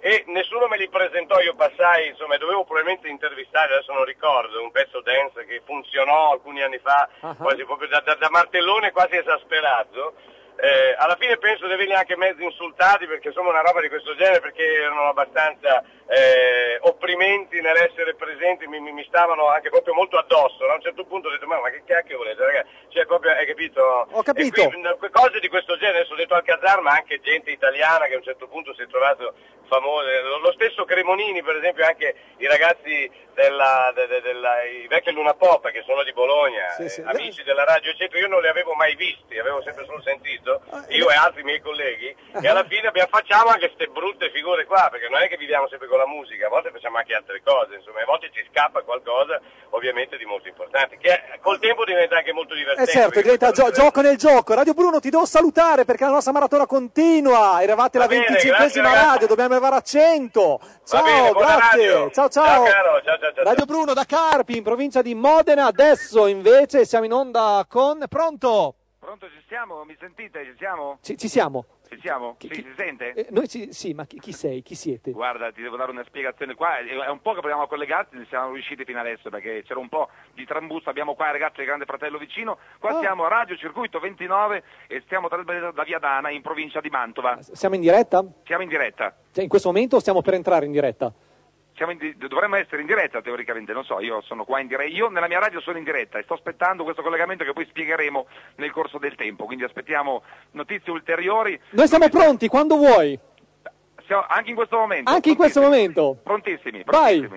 e 0.06 0.22
nessuno 0.28 0.68
me 0.68 0.76
li 0.76 0.88
presentò, 0.88 1.40
io 1.40 1.56
passai, 1.56 2.06
insomma, 2.06 2.36
dovevo 2.36 2.62
probabilmente 2.62 3.08
intervistare, 3.08 3.74
adesso 3.74 3.92
non 3.92 4.04
ricordo, 4.04 4.62
un 4.62 4.70
pezzo 4.70 5.00
dance 5.00 5.44
che 5.46 5.62
funzionò 5.64 6.30
alcuni 6.30 6.62
anni 6.62 6.78
fa, 6.78 7.08
quasi 7.34 7.64
proprio 7.64 7.88
da, 7.88 7.98
da- 8.00 8.14
da 8.14 8.30
martellone 8.30 8.92
quasi 8.92 9.16
esasperato. 9.16 10.14
Eh, 10.58 10.94
alla 10.96 11.16
fine 11.20 11.36
penso 11.36 11.66
di 11.66 11.74
averli 11.74 11.92
anche 11.92 12.16
mezzi 12.16 12.42
insultati 12.42 13.06
perché 13.06 13.28
insomma 13.28 13.50
una 13.50 13.60
roba 13.60 13.82
di 13.82 13.90
questo 13.90 14.14
genere 14.14 14.40
perché 14.40 14.62
erano 14.64 15.08
abbastanza 15.10 15.84
eh, 16.08 16.78
opprimenti 16.80 17.60
nell'essere 17.60 18.14
presenti, 18.14 18.66
mi, 18.66 18.80
mi- 18.80 19.04
stavano 19.04 19.48
anche 19.48 19.68
proprio 19.68 19.92
molto 19.92 20.16
addosso. 20.16 20.64
A 20.64 20.74
un 20.74 20.80
certo 20.80 21.04
punto 21.04 21.28
ho 21.28 21.30
detto 21.30 21.46
ma, 21.46 21.60
ma 21.60 21.68
che 21.68 21.82
cacchio 21.84 22.16
volete 22.16 22.42
ragazzi? 22.42 22.68
Cioè 22.88 23.04
proprio, 23.04 23.32
hai 23.32 23.44
capito? 23.44 24.06
Ho 24.10 24.22
capito. 24.22 24.70
Qui, 24.96 25.10
cose 25.10 25.40
di 25.40 25.48
questo 25.48 25.76
genere, 25.76 25.98
adesso 25.98 26.14
ho 26.14 26.16
detto 26.16 26.34
Alcazar 26.34 26.80
ma 26.80 26.92
anche 26.92 27.20
gente 27.20 27.50
italiana 27.50 28.06
che 28.06 28.14
a 28.14 28.18
un 28.18 28.22
certo 28.22 28.46
punto 28.48 28.72
si 28.74 28.80
è 28.82 28.86
trovato 28.86 29.34
famoso. 29.66 30.06
Lo, 30.42 30.52
stesso 30.52 30.84
Cremonini 30.84 31.42
per 31.42 31.56
esempio, 31.56 31.84
anche 31.84 32.14
i 32.38 32.46
ragazzi 32.46 33.10
della, 33.34 33.92
de- 33.94 34.06
de- 34.06 34.20
della- 34.22 34.62
i 34.64 34.86
vecchi 34.88 35.10
Luna 35.12 35.34
Pop 35.34 35.68
che 35.70 35.82
sono 35.86 36.02
di 36.02 36.12
Bologna, 36.12 36.70
Sì, 36.76 36.88
sì. 36.88 37.00
eh, 37.02 37.04
amici 37.06 37.42
della 37.42 37.64
radio 37.64 37.90
eccetera, 37.90 38.18
io 38.20 38.28
non 38.28 38.40
li 38.40 38.48
avevo 38.48 38.72
mai 38.74 38.94
visti, 38.96 39.38
avevo 39.38 39.60
sempre 39.62 39.84
solo 39.84 40.00
sentito, 40.00 40.62
Ah, 40.70 40.84
io 40.88 41.10
e 41.10 41.14
altri 41.14 41.42
miei 41.42 41.60
colleghi, 41.60 42.14
e 42.40 42.48
alla 42.48 42.64
fine 42.64 42.88
abbiamo, 42.88 43.08
facciamo 43.10 43.50
anche 43.50 43.66
queste 43.72 43.88
brutte 43.88 44.30
figure 44.30 44.64
qua, 44.64 44.88
perché 44.90 45.08
non 45.10 45.20
è 45.20 45.28
che 45.28 45.36
viviamo 45.36 45.68
sempre 45.68 45.86
con 45.88 45.98
la 45.98 46.06
musica, 46.06 46.46
a 46.46 46.48
volte 46.48 46.70
facciamo 46.70 46.96
anche 46.96 47.12
altre 47.14 47.42
cose, 47.44 47.74
insomma, 47.74 48.00
a 48.00 48.04
volte 48.06 48.30
ci 48.32 48.42
scappa 48.50 48.80
qualcosa 48.82 49.38
ovviamente 49.70 50.16
di 50.16 50.24
molto 50.24 50.48
importante, 50.48 50.96
che 50.96 51.20
col 51.42 51.58
tempo 51.58 51.84
diventa 51.84 52.16
anche 52.16 52.32
molto 52.32 52.54
Eh 52.54 52.58
divertente. 52.58 52.90
certo, 52.90 53.08
perché 53.10 53.22
diventa 53.36 53.50
questo- 53.52 53.70
gio- 53.70 53.82
gioco 53.82 54.00
nel 54.00 54.16
gioco. 54.16 54.54
Radio 54.54 54.72
Bruno, 54.72 54.98
ti 54.98 55.10
devo 55.10 55.26
salutare 55.26 55.84
perché 55.84 56.04
la 56.04 56.10
nostra 56.10 56.32
maratona 56.32 56.64
continua. 56.66 57.60
Eravate 57.60 57.98
la 57.98 58.06
Va 58.06 58.14
bene, 58.14 58.24
25esima 58.28 58.56
grazie, 58.56 58.80
ragazzi. 58.80 59.06
radio, 59.10 59.26
dobbiamo 59.26 59.54
arrivare 59.56 59.76
a 59.76 59.80
100. 59.80 60.60
Ciao, 60.84 61.02
bene, 61.02 61.32
grazie. 61.32 61.90
radio. 61.90 62.10
Ciao, 62.10 62.28
ciao. 62.28 62.44
Ciao, 62.44 62.64
caro, 62.64 63.02
ciao, 63.02 63.18
ciao, 63.18 63.32
ciao, 63.34 63.44
Radio 63.44 63.64
Bruno 63.64 63.92
da 63.92 64.04
Carpi, 64.04 64.56
in 64.56 64.62
provincia 64.62 65.02
di 65.02 65.14
Modena. 65.14 65.66
Adesso 65.66 66.26
invece 66.26 66.84
siamo 66.84 67.04
in 67.04 67.12
onda 67.12 67.64
con. 67.68 68.04
Pronto? 68.08 68.74
Pronto, 68.98 69.26
ci 69.26 69.44
siamo? 69.48 69.84
Mi 69.84 69.96
sentite? 69.98 70.44
Ci 70.44 70.54
siamo? 70.58 70.98
Ci, 71.00 71.16
ci 71.16 71.28
siamo. 71.28 71.64
Ci 71.88 71.98
siamo? 72.00 72.36
Sì, 72.38 72.48
si 72.52 72.72
sente? 72.76 73.12
Eh, 73.14 73.26
noi 73.30 73.48
ci- 73.48 73.72
sì, 73.72 73.94
ma 73.94 74.04
chi, 74.06 74.18
chi 74.18 74.32
sei? 74.32 74.62
Chi 74.62 74.74
siete? 74.74 75.12
Guarda, 75.12 75.52
ti 75.52 75.62
devo 75.62 75.76
dare 75.76 75.90
una 75.92 76.04
spiegazione 76.04 76.54
qua, 76.54 76.78
è 76.78 77.08
un 77.08 77.20
po' 77.20 77.32
che 77.32 77.38
proviamo 77.40 77.62
a 77.62 77.68
collegarci, 77.68 78.16
ne 78.16 78.26
siamo 78.28 78.52
riusciti 78.52 78.84
fino 78.84 78.98
adesso 78.98 79.30
perché 79.30 79.62
c'era 79.64 79.78
un 79.78 79.88
po' 79.88 80.08
di 80.34 80.44
trambusto, 80.44 80.90
abbiamo 80.90 81.14
qua 81.14 81.28
i 81.28 81.32
ragazzi 81.32 81.56
del 81.58 81.66
Grande 81.66 81.84
Fratello 81.84 82.18
vicino, 82.18 82.58
qua 82.78 82.90
Ah. 82.96 83.00
siamo 83.00 83.24
a 83.24 83.28
Radio 83.28 83.56
Circuito 83.56 84.00
29 84.00 84.62
e 84.88 85.00
stiamo 85.04 85.28
trasmettendo 85.28 85.70
da 85.70 85.82
Via 85.84 85.98
Dana 85.98 86.30
in 86.30 86.42
provincia 86.42 86.80
di 86.80 86.88
Mantova. 86.88 87.38
Siamo 87.40 87.74
in 87.76 87.80
diretta? 87.80 88.24
Siamo 88.44 88.62
in 88.62 88.68
diretta. 88.68 89.14
Cioè, 89.32 89.42
in 89.44 89.48
questo 89.48 89.68
momento 89.68 90.00
stiamo 90.00 90.22
per 90.22 90.34
entrare 90.34 90.66
in 90.66 90.72
diretta. 90.72 91.12
Siamo 91.76 91.92
in 91.92 92.14
dovremmo 92.16 92.56
essere 92.56 92.80
in 92.80 92.86
diretta 92.86 93.20
teoricamente, 93.20 93.74
non 93.74 93.84
so, 93.84 94.00
io 94.00 94.22
sono 94.22 94.44
qua 94.44 94.60
in 94.60 94.66
diretta, 94.66 94.90
io 94.90 95.08
nella 95.10 95.28
mia 95.28 95.38
radio 95.38 95.60
sono 95.60 95.76
in 95.76 95.84
diretta 95.84 96.18
e 96.18 96.22
sto 96.22 96.32
aspettando 96.32 96.84
questo 96.84 97.02
collegamento 97.02 97.44
che 97.44 97.52
poi 97.52 97.66
spiegheremo 97.66 98.26
nel 98.56 98.70
corso 98.72 98.96
del 98.96 99.14
tempo, 99.14 99.44
quindi 99.44 99.64
aspettiamo 99.64 100.22
notizie 100.52 100.90
ulteriori, 100.90 101.60
Noi 101.70 101.86
siamo 101.86 102.08
pronti, 102.08 102.48
quando 102.48 102.76
vuoi. 102.76 103.18
Siamo- 104.06 104.24
anche 104.26 104.50
in 104.50 104.56
questo 104.56 104.78
momento. 104.78 105.10
Anche 105.10 105.30
in 105.30 105.36
questo 105.36 105.60
momento. 105.60 106.18
Prontissimi, 106.22 106.82
Vai. 106.86 107.28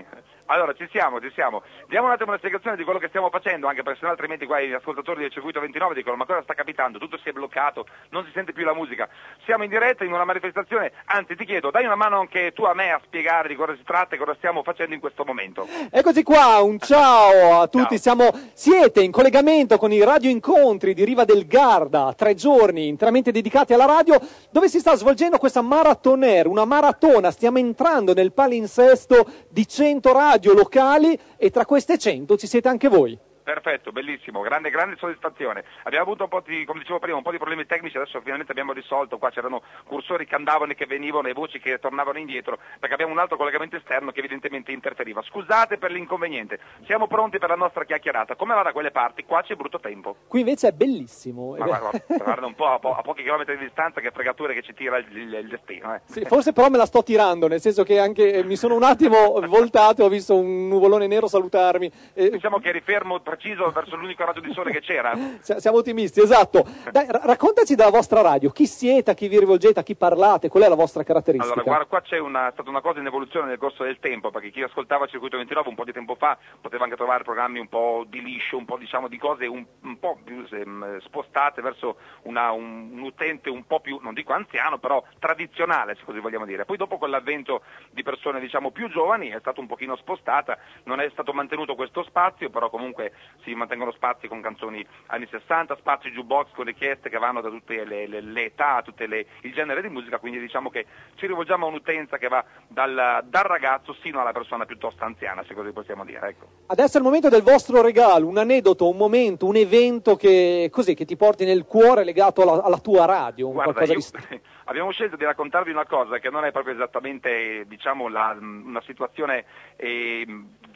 Allora, 0.52 0.74
ci 0.74 0.88
siamo, 0.92 1.22
ci 1.22 1.30
siamo. 1.36 1.62
Diamo 1.88 2.08
un 2.08 2.14
attimo 2.14 2.30
una 2.30 2.40
spiegazione 2.40 2.76
di 2.76 2.84
quello 2.84 2.98
che 2.98 3.08
stiamo 3.10 3.30
facendo, 3.30 3.68
anche 3.68 3.84
perché 3.84 4.00
sennò 4.00 4.12
altrimenti 4.12 4.48
qua 4.48 4.60
gli 4.60 4.74
ascoltatori 4.74 5.22
del 5.22 5.32
circuito 5.32 5.60
29 5.60 5.94
dicono 5.94 6.16
ma 6.16 6.26
cosa 6.26 6.42
sta 6.42 6.56
capitando? 6.56 6.98
Tutto 6.98 7.20
si 7.22 7.30
è 7.30 7.32
bloccato, 7.32 7.86
non 8.10 8.26
si 8.26 8.32
sente 8.34 8.52
più 8.52 8.66
la 8.66 8.74
musica. 8.74 9.08
Siamo 9.46 9.64
in 9.64 9.70
diretta 9.70 10.04
in 10.04 10.12
una 10.12 10.26
manifestazione, 10.26 10.92
anzi 11.06 11.36
ti 11.36 11.46
chiedo, 11.46 11.70
dai 11.70 11.86
una 11.86 11.96
mano 11.96 12.20
anche 12.20 12.52
tu 12.54 12.64
a 12.64 12.74
me 12.74 12.92
a 12.92 13.00
spiegare 13.06 13.48
di 13.48 13.54
cosa 13.54 13.76
si 13.76 13.84
tratta 13.84 14.16
e 14.16 14.18
cosa 14.18 14.34
stiamo 14.38 14.64
facendo 14.64 14.96
in 14.96 15.00
questo 15.00 15.24
momento. 15.24 15.68
Eccoci 15.92 16.24
qua, 16.24 16.62
un 16.62 16.80
ciao 16.80 17.62
a 17.62 17.68
tutti. 17.68 18.00
Siamo, 18.00 18.32
siete 18.54 19.04
in 19.04 19.12
collegamento 19.12 19.78
con 19.78 19.92
i 19.92 20.04
radio 20.04 20.32
incontri 20.32 20.96
di 20.96 21.06
Riva 21.06 21.26
del 21.26 21.46
Garda, 21.46 22.14
tre 22.18 22.34
giorni 22.34 22.88
interamente 22.88 23.32
dedicati 23.32 23.74
alla 23.74 23.86
radio, 23.86 24.20
dove 24.50 24.68
si 24.68 24.80
sta 24.80 24.96
svolgendo 24.96 25.38
questa 25.38 25.62
maratonaire, 25.62 26.48
una 26.48 26.66
maratona. 26.66 27.30
Stiamo 27.30 27.60
entrando 27.60 28.16
nel 28.16 28.34
palinsesto 28.34 29.30
di 29.48 29.68
100 29.68 30.12
radio 30.12 30.38
locali 30.53 31.18
e 31.38 31.49
tra 31.49 31.66
queste 31.66 31.98
100 31.98 32.38
ci 32.38 32.48
siete 32.48 32.68
anche 32.68 32.88
voi. 32.88 33.18
Perfetto, 33.54 33.92
bellissimo, 33.92 34.42
grande, 34.42 34.70
grande 34.70 34.96
soddisfazione. 34.98 35.64
Abbiamo 35.84 36.06
avuto 36.06 36.24
un 36.24 36.30
po' 36.30 36.44
di, 36.46 36.66
come 36.66 36.82
dicevo 36.82 37.00
prima, 37.00 37.18
un 37.18 37.24
po' 37.24 37.32
di 37.32 37.38
problemi 37.38 37.66
tecnici, 37.66 37.98
adesso 37.98 38.20
finalmente 38.22 38.52
abbiamo 38.52 38.74
risolto, 38.74 39.18
qua 39.18 39.32
c'erano 39.32 39.64
cursori 39.86 40.28
che 40.28 40.36
andavano 40.36 40.74
e 40.74 40.76
che 40.76 40.86
venivano 40.86 41.28
e 41.30 41.34
voci 41.34 41.60
che 41.60 41.80
tornavano 41.80 42.20
indietro, 42.20 42.60
perché 42.80 42.94
abbiamo 42.94 43.12
un 43.12 43.18
altro 43.18 43.38
collegamento 43.38 43.76
esterno 43.76 44.12
che 44.12 44.20
evidentemente 44.20 44.72
interferiva. 44.72 45.24
Scusate 45.24 45.80
per 45.80 45.90
l'inconveniente, 45.90 46.60
siamo 46.86 47.08
pronti 47.08 47.40
per 47.40 47.50
la 47.50 47.56
nostra 47.56 47.86
chiacchierata. 47.86 48.36
Come 48.36 48.54
va 48.54 48.62
da 48.62 48.72
quelle 48.72 48.92
parti? 48.92 49.26
Qua 49.26 49.42
c'è 49.42 49.56
brutto 49.56 49.80
tempo. 49.80 50.16
Qui 50.28 50.42
invece 50.42 50.68
è 50.68 50.72
bellissimo. 50.72 51.56
Ma 51.58 51.66
guarda, 51.66 51.90
guarda 52.06 52.46
un 52.46 52.54
po' 52.54 52.68
a, 52.68 52.78
po- 52.78 52.94
a 52.96 53.02
pochi 53.02 53.24
chilometri 53.24 53.58
di 53.58 53.64
distanza 53.66 54.00
che 54.00 54.12
fregature 54.12 54.54
che 54.54 54.62
ci 54.62 54.76
tira 54.76 54.98
il, 54.98 55.08
il- 55.18 55.34
il 55.34 55.48
destino. 55.48 55.96
Eh. 55.96 56.02
Sì, 56.06 56.24
forse 56.26 56.54
però 56.54 56.70
me 56.70 56.78
la 56.78 56.86
sto 56.86 57.02
tirando, 57.02 57.48
nel 57.48 57.62
senso 57.62 57.82
che 57.84 57.98
anche 57.98 58.32
eh, 58.32 58.44
mi 58.44 58.56
sono 58.56 58.76
un 58.76 58.84
attimo 58.84 59.40
voltato 59.48 60.04
e 60.04 60.06
ho 60.06 60.10
visto 60.10 60.36
un 60.38 60.68
nuvolone 60.68 61.08
nero 61.08 61.26
salutarmi. 61.28 61.92
Eh, 62.14 62.30
Diciamo 62.30 62.60
che 62.60 62.70
eri 62.70 62.82
fermo 62.82 63.22
preciso 63.40 63.72
verso 63.72 63.95
l'unico 63.95 64.26
raggio 64.26 64.41
di 64.41 64.52
sole 64.53 64.72
che 64.72 64.82
c'era. 64.82 65.14
Si- 65.40 65.56
Siamo 65.60 65.78
ottimisti, 65.78 66.22
esatto. 66.22 66.66
Dai, 66.91 67.06
ra- 67.07 67.22
raccontaci 67.24 67.76
della 67.76 67.90
vostra 67.90 68.22
radio, 68.22 68.49
chi 68.49 68.66
siete, 68.68 69.11
a 69.11 69.14
chi 69.14 69.28
vi 69.30 69.40
rivolgete, 69.40 69.80
a 69.80 69.84
chi 69.84 69.95
parlate, 69.95 70.49
qual 70.49 70.64
è 70.64 70.68
la 70.68 70.76
vostra 70.76 71.03
caratteristica? 71.03 71.53
Allora, 71.53 71.64
guarda, 71.70 71.86
qua 71.86 72.02
c'è 72.02 72.18
una, 72.20 72.49
stata 72.52 72.70
una 72.70 72.82
cosa 72.82 72.99
in 72.99 73.06
evoluzione 73.06 73.48
nel 73.48 73.57
corso 73.57 73.84
del 73.84 73.99
tempo, 73.99 74.30
perché 74.32 74.49
chi 74.52 74.61
ascoltava 74.61 75.07
Circuito 75.07 75.38
29 75.38 75.70
un 75.70 75.76
po' 75.76 75.86
di 75.86 75.94
tempo 75.94 76.16
fa 76.16 76.38
poteva 76.60 76.84
anche 76.84 76.95
trovare 76.98 77.24
programmi 77.24 77.60
un 77.60 77.68
po' 77.70 78.03
di 78.07 78.22
liscio, 78.22 78.57
un 78.57 78.66
po' 78.66 78.78
diciamo 78.78 79.07
di 79.07 79.18
cose 79.18 79.45
un, 79.45 79.66
un 79.84 79.99
po' 79.99 80.18
più 80.24 80.45
ehm, 80.52 80.99
spostate 80.99 81.61
verso 81.61 81.98
una- 82.24 82.52
un, 82.52 82.90
un 82.91 83.02
utente 83.02 83.49
un 83.49 83.66
po' 83.66 83.80
più, 83.80 83.99
non 84.02 84.14
dico 84.14 84.34
anziano, 84.34 84.78
però 84.78 85.02
tradizionale, 85.20 85.95
se 85.95 86.03
così 86.03 86.20
vogliamo 86.20 86.45
dire. 86.45 86.66
Poi 86.66 86.78
dopo 86.78 86.98
con 86.98 87.10
l'avvento 87.10 87.61
di 87.91 88.03
persone 88.03 88.40
diciamo 88.40 88.72
più 88.72 88.90
giovani 88.90 89.30
è 89.30 89.40
stato 89.40 89.61
un 89.61 89.68
pochino 89.68 89.95
spostata, 89.95 90.57
non 90.84 90.99
è 90.99 91.10
stato 91.11 91.32
mantenuto 91.34 91.76
questo 91.76 92.03
spazio, 92.03 92.49
però 92.49 92.70
comunque 92.70 93.14
si 93.44 93.54
mantengono 93.56 93.91
spazi 93.91 94.28
con 94.28 94.41
canzoni 94.41 94.86
anni 95.08 95.28
60, 95.30 95.76
spazi 95.78 96.10
jukebox 96.10 96.52
con 96.54 96.66
richieste 96.66 97.10
che 97.10 97.18
vanno 97.18 97.41
da 97.41 97.50
tutte 97.50 97.86
le, 97.86 98.08
le- 98.08 98.22
le 98.22 98.44
età, 98.46 98.82
tutte 98.84 99.08
le, 99.08 99.26
il 99.41 99.54
genere 99.54 99.82
di 99.82 99.88
musica, 99.90 100.18
quindi 100.20 100.40
diciamo 100.40 100.70
che 100.70 100.86
ci 101.16 101.26
rivolgiamo 101.28 101.66
a 101.66 101.70
un'utenza 101.70 102.18
che 102.18 102.28
va 102.28 102.44
dal, 102.68 103.22
dal 103.26 103.44
ragazzo 103.44 103.96
sino 104.02 104.20
alla 104.20 104.32
persona 104.34 104.66
piuttosto 104.66 105.04
anziana, 105.04 105.44
se 105.48 105.54
così 105.54 105.72
possiamo 105.72 106.04
dire. 106.04 106.28
Ecco. 106.28 106.48
Adesso 106.68 106.96
è 106.98 107.00
il 107.00 107.06
momento 107.06 107.30
del 107.30 107.41
vostro 107.44 107.82
regalo, 107.82 108.28
un 108.28 108.38
aneddoto, 108.38 108.90
un 108.90 108.98
momento, 108.98 109.46
un 109.46 109.56
evento 109.56 110.16
che, 110.16 110.70
così, 110.72 110.94
che 110.94 111.06
ti 111.06 111.16
porti 111.16 111.46
nel 111.46 111.66
cuore 111.66 112.04
legato 112.04 112.41
alla, 112.41 112.62
alla 112.64 112.80
tua 112.80 113.06
radio, 113.06 113.52
Guarda, 113.52 113.84
io- 113.86 113.96
di... 113.96 114.41
abbiamo 114.66 114.91
scelto 114.91 115.16
di 115.16 115.24
raccontarvi 115.24 115.72
una 115.72 115.86
cosa 115.86 116.20
che 116.20 116.30
non 116.30 116.44
è 116.46 116.52
proprio 116.52 116.74
esattamente 116.76 117.64
diciamo, 117.68 118.08
la- 118.10 118.36
una 118.40 118.82
situazione 118.86 119.46
eh, 119.78 120.28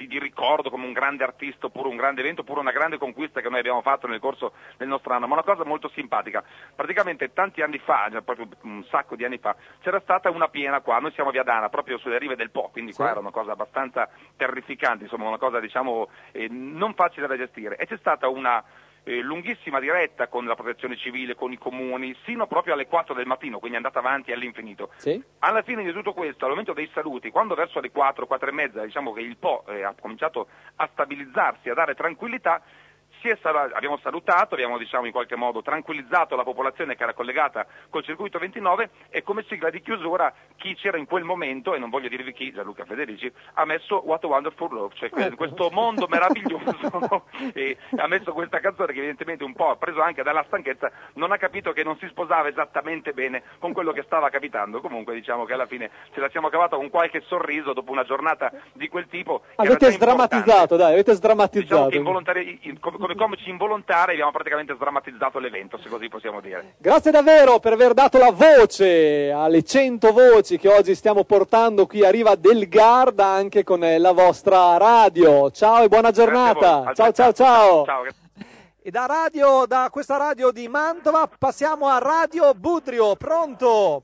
di, 0.03 0.07
di 0.07 0.19
ricordo 0.19 0.69
come 0.69 0.85
un 0.85 0.93
grande 0.93 1.23
artista 1.23 1.67
oppure 1.67 1.89
un 1.89 1.95
grande 1.95 2.21
evento 2.21 2.41
oppure 2.41 2.59
una 2.59 2.71
grande 2.71 2.97
conquista 2.97 3.41
che 3.41 3.49
noi 3.49 3.59
abbiamo 3.59 3.81
fatto 3.81 4.07
nel 4.07 4.19
corso 4.19 4.53
del 4.77 4.87
nostro 4.87 5.13
anno, 5.13 5.27
ma 5.27 5.33
una 5.33 5.43
cosa 5.43 5.65
molto 5.65 5.89
simpatica. 5.89 6.43
Praticamente 6.75 7.33
tanti 7.33 7.61
anni 7.61 7.79
fa, 7.79 8.07
già 8.11 8.21
proprio 8.21 8.47
un 8.61 8.83
sacco 8.85 9.15
di 9.15 9.25
anni 9.25 9.37
fa, 9.37 9.55
c'era 9.81 9.99
stata 10.01 10.29
una 10.29 10.47
piena 10.47 10.81
qua, 10.81 10.99
noi 10.99 11.11
siamo 11.11 11.29
a 11.29 11.33
Via 11.33 11.43
Dana, 11.43 11.69
proprio 11.69 11.97
sulle 11.97 12.17
rive 12.17 12.35
del 12.35 12.51
Po, 12.51 12.69
quindi 12.71 12.93
qua 12.93 13.11
era 13.11 13.19
una 13.19 13.31
cosa 13.31 13.51
abbastanza 13.53 14.09
terrificante, 14.35 15.03
insomma 15.03 15.27
una 15.27 15.37
cosa 15.37 15.59
diciamo 15.59 16.09
eh, 16.31 16.47
non 16.49 16.93
facile 16.93 17.27
da 17.27 17.37
gestire. 17.37 17.77
E 17.77 17.85
c'è 17.85 17.97
stata 17.97 18.27
una 18.27 18.63
eh, 19.03 19.21
lunghissima 19.21 19.79
diretta 19.79 20.27
con 20.27 20.45
la 20.45 20.55
protezione 20.55 20.97
civile, 20.97 21.35
con 21.35 21.51
i 21.51 21.57
comuni, 21.57 22.15
sino 22.25 22.47
proprio 22.47 22.73
alle 22.73 22.87
4 22.87 23.13
del 23.13 23.25
mattino, 23.25 23.59
quindi 23.59 23.77
è 23.77 23.81
andata 23.81 23.99
avanti 23.99 24.31
all'infinito. 24.31 24.91
Sì? 24.95 25.21
Alla 25.39 25.61
fine 25.61 25.83
di 25.83 25.91
tutto 25.91 26.13
questo, 26.13 26.45
al 26.45 26.51
momento 26.51 26.73
dei 26.73 26.89
saluti, 26.93 27.29
quando 27.29 27.55
verso 27.55 27.79
le 27.79 27.91
4, 27.91 28.25
4 28.25 28.49
e 28.49 28.53
mezza, 28.53 28.83
diciamo 28.83 29.13
che 29.13 29.21
il 29.21 29.37
Po 29.37 29.63
eh, 29.67 29.83
ha 29.83 29.93
cominciato 29.99 30.47
a 30.75 30.89
stabilizzarsi, 30.91 31.69
a 31.69 31.73
dare 31.73 31.95
tranquillità, 31.95 32.61
è 33.29 33.37
abbiamo 33.73 33.97
salutato, 34.01 34.53
abbiamo 34.55 34.77
diciamo, 34.77 35.05
in 35.05 35.11
qualche 35.11 35.35
modo 35.35 35.61
tranquillizzato 35.61 36.35
la 36.35 36.43
popolazione 36.43 36.95
che 36.95 37.03
era 37.03 37.13
collegata 37.13 37.65
col 37.89 38.03
circuito 38.03 38.39
29 38.39 38.89
e 39.09 39.21
come 39.23 39.43
sigla 39.47 39.69
di 39.69 39.81
chiusura 39.81 40.33
chi 40.57 40.75
c'era 40.75 40.97
in 40.97 41.05
quel 41.05 41.23
momento, 41.23 41.73
e 41.73 41.79
non 41.79 41.89
voglio 41.89 42.07
dirvi 42.07 42.33
chi, 42.33 42.51
Gianluca 42.51 42.85
Federici, 42.85 43.31
ha 43.53 43.65
messo 43.65 44.01
What 44.05 44.23
a 44.23 44.27
Wonderful 44.27 44.71
Love, 44.73 44.95
cioè 44.95 45.09
que- 45.09 45.35
questo 45.35 45.69
mondo 45.71 46.07
meraviglioso 46.07 47.25
e 47.53 47.77
ha 47.97 48.07
messo 48.07 48.33
questa 48.33 48.59
canzone 48.59 48.93
che 48.93 48.99
evidentemente 48.99 49.43
un 49.43 49.53
po' 49.53 49.75
preso 49.77 50.01
anche 50.01 50.23
dalla 50.23 50.43
stanchezza 50.47 50.91
non 51.13 51.31
ha 51.31 51.37
capito 51.37 51.71
che 51.73 51.83
non 51.83 51.97
si 51.97 52.07
sposava 52.09 52.47
esattamente 52.47 53.13
bene 53.13 53.43
con 53.59 53.73
quello 53.73 53.91
che 53.91 54.03
stava 54.03 54.29
capitando. 54.29 54.81
Comunque 54.81 55.13
diciamo 55.13 55.45
che 55.45 55.53
alla 55.53 55.65
fine 55.65 55.89
ce 56.13 56.19
la 56.19 56.29
siamo 56.29 56.49
cavata 56.49 56.75
con 56.75 56.89
qualche 56.89 57.21
sorriso 57.27 57.73
dopo 57.73 57.91
una 57.91 58.03
giornata 58.03 58.51
di 58.73 58.87
quel 58.87 59.07
tipo. 59.07 59.43
Avete 59.55 59.91
sdrammatizzato, 59.91 60.75
dai, 60.75 60.93
avete 60.93 61.11
Diciamo 61.13 61.17
sdrammatizzato. 61.17 61.89
che 61.89 61.97
involontari- 61.97 62.59
in- 62.63 62.79
come, 62.79 62.97
come 63.15 63.33
comici 63.33 63.49
involontari 63.49 64.13
abbiamo 64.13 64.31
praticamente 64.31 64.73
sdrammatizzato 64.75 65.39
l'evento, 65.39 65.77
se 65.77 65.89
così 65.89 66.07
possiamo 66.09 66.41
dire. 66.41 66.75
Grazie 66.77 67.11
davvero 67.11 67.59
per 67.59 67.73
aver 67.73 67.93
dato 67.93 68.17
la 68.17 68.31
voce 68.31 69.31
alle 69.31 69.63
100 69.63 70.11
voci 70.11 70.57
che 70.57 70.67
oggi 70.67 70.95
stiamo 70.95 71.23
portando 71.23 71.85
qui 71.85 72.03
a 72.03 72.09
Riva 72.09 72.35
del 72.35 72.67
Garda 72.67 73.25
anche 73.25 73.63
con 73.63 73.83
eh, 73.83 73.97
la 73.97 74.11
vostra 74.11 74.77
radio. 74.77 75.49
Ciao 75.51 75.83
e 75.83 75.87
buona 75.87 76.11
giornata. 76.11 76.91
Ciao 76.93 77.11
ciao 77.11 77.33
ciao. 77.33 77.85
E 78.81 78.91
da 78.91 79.05
radio, 79.05 79.65
da 79.65 79.87
questa 79.89 80.17
radio 80.17 80.51
di 80.51 80.67
Mantova 80.67 81.29
passiamo 81.37 81.87
a 81.87 81.99
Radio 81.99 82.53
Budrio. 82.53 83.15
Pronto? 83.15 84.03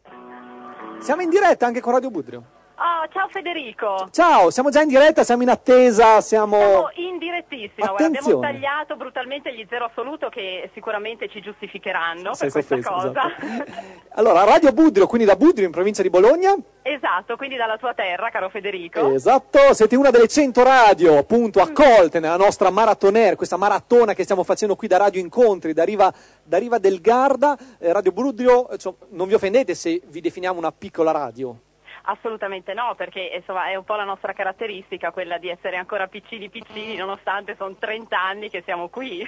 Siamo 0.99 1.21
in 1.21 1.29
diretta 1.29 1.65
anche 1.65 1.81
con 1.81 1.93
Radio 1.93 2.09
Budrio. 2.09 2.43
Oh, 2.81 3.05
ciao 3.11 3.27
Federico. 3.27 4.07
Ciao, 4.09 4.49
siamo 4.51 4.69
già 4.69 4.81
in 4.81 4.87
diretta, 4.87 5.25
siamo 5.25 5.43
in 5.43 5.49
attesa, 5.49 6.21
siamo... 6.21 6.57
Siamo 6.57 6.89
in 6.95 7.17
direttissimo, 7.17 7.87
guarda, 7.87 8.05
abbiamo 8.05 8.39
tagliato 8.39 8.95
brutalmente 8.95 9.53
gli 9.53 9.65
zero 9.69 9.85
assoluto 9.85 10.29
che 10.29 10.69
sicuramente 10.73 11.27
ci 11.27 11.41
giustificheranno 11.41 12.33
Sei 12.33 12.49
per 12.49 12.65
questa 12.65 12.95
offeso, 12.95 13.11
cosa. 13.11 13.35
Allora, 14.15 14.45
Radio 14.45 14.71
Budrio, 14.71 15.07
quindi 15.07 15.27
da 15.27 15.35
Budrio 15.35 15.65
in 15.65 15.73
provincia 15.73 16.01
di 16.01 16.09
Bologna. 16.09 16.55
Esatto, 16.81 17.35
quindi 17.35 17.57
dalla 17.57 17.75
tua 17.75 17.93
terra, 17.93 18.29
caro 18.29 18.47
Federico. 18.47 19.13
Esatto, 19.13 19.73
siete 19.73 19.97
una 19.97 20.09
delle 20.09 20.29
100 20.29 20.63
radio 20.63 21.17
appunto 21.17 21.59
accolte 21.59 22.21
nella 22.21 22.37
nostra 22.37 22.69
maratonaire, 22.69 23.35
questa 23.35 23.57
maratona 23.57 24.13
che 24.13 24.23
stiamo 24.23 24.45
facendo 24.45 24.77
qui 24.77 24.87
da 24.87 24.95
Radio 24.95 25.19
Incontri, 25.19 25.73
da 25.73 25.83
Riva, 25.83 26.13
da 26.41 26.57
Riva 26.57 26.77
del 26.77 27.01
Garda. 27.01 27.57
Eh, 27.77 27.91
radio 27.91 28.13
Budrio, 28.13 28.69
cioè, 28.77 28.93
non 29.09 29.27
vi 29.27 29.33
offendete 29.33 29.75
se 29.75 30.01
vi 30.07 30.21
definiamo 30.21 30.57
una 30.57 30.71
piccola 30.71 31.11
radio? 31.11 31.67
Assolutamente 32.03 32.73
no, 32.73 32.93
perché 32.95 33.31
insomma 33.35 33.69
è 33.69 33.75
un 33.75 33.83
po' 33.83 33.95
la 33.95 34.03
nostra 34.03 34.33
caratteristica 34.33 35.11
quella 35.11 35.37
di 35.37 35.49
essere 35.49 35.77
ancora 35.77 36.07
piccini 36.07 36.49
piccini, 36.49 36.95
nonostante 36.95 37.55
sono 37.57 37.75
30 37.77 38.19
anni 38.19 38.49
che 38.49 38.61
siamo 38.63 38.89
qui. 38.89 39.27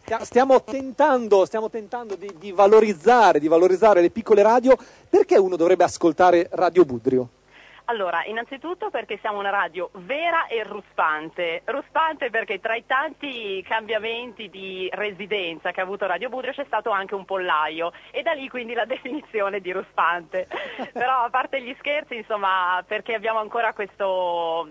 Stia- 0.00 0.22
Stiamo 0.24 0.62
tentando, 0.62 1.46
stiamo 1.46 1.70
tentando 1.70 2.14
di, 2.14 2.30
di 2.38 2.52
valorizzare, 2.52 3.40
di 3.40 3.48
valorizzare 3.48 4.02
le 4.02 4.10
piccole 4.10 4.42
radio. 4.42 4.76
Perché 5.08 5.38
uno 5.38 5.56
dovrebbe 5.56 5.84
ascoltare 5.84 6.48
Radio 6.52 6.84
Budrio? 6.84 7.28
Allora, 7.86 8.24
innanzitutto 8.24 8.88
perché 8.88 9.18
siamo 9.18 9.40
una 9.40 9.50
radio 9.50 9.90
vera 9.92 10.46
e 10.46 10.62
ruspante. 10.62 11.60
Ruspante 11.66 12.30
perché 12.30 12.58
tra 12.58 12.74
i 12.74 12.86
tanti 12.86 13.62
cambiamenti 13.62 14.48
di 14.48 14.88
residenza 14.90 15.70
che 15.70 15.80
ha 15.80 15.82
avuto 15.82 16.06
Radio 16.06 16.30
Budrio 16.30 16.54
c'è 16.54 16.64
stato 16.64 16.88
anche 16.88 17.14
un 17.14 17.26
pollaio 17.26 17.92
e 18.10 18.22
da 18.22 18.32
lì 18.32 18.48
quindi 18.48 18.72
la 18.72 18.86
definizione 18.88 19.60
di 19.60 19.70
ruspante. 19.70 20.48
Però 20.94 21.24
a 21.24 21.28
parte 21.28 21.60
gli 21.60 21.74
scherzi, 21.78 22.16
insomma, 22.16 22.82
perché 22.86 23.12
abbiamo 23.12 23.40
ancora 23.40 23.74
questo 23.74 24.66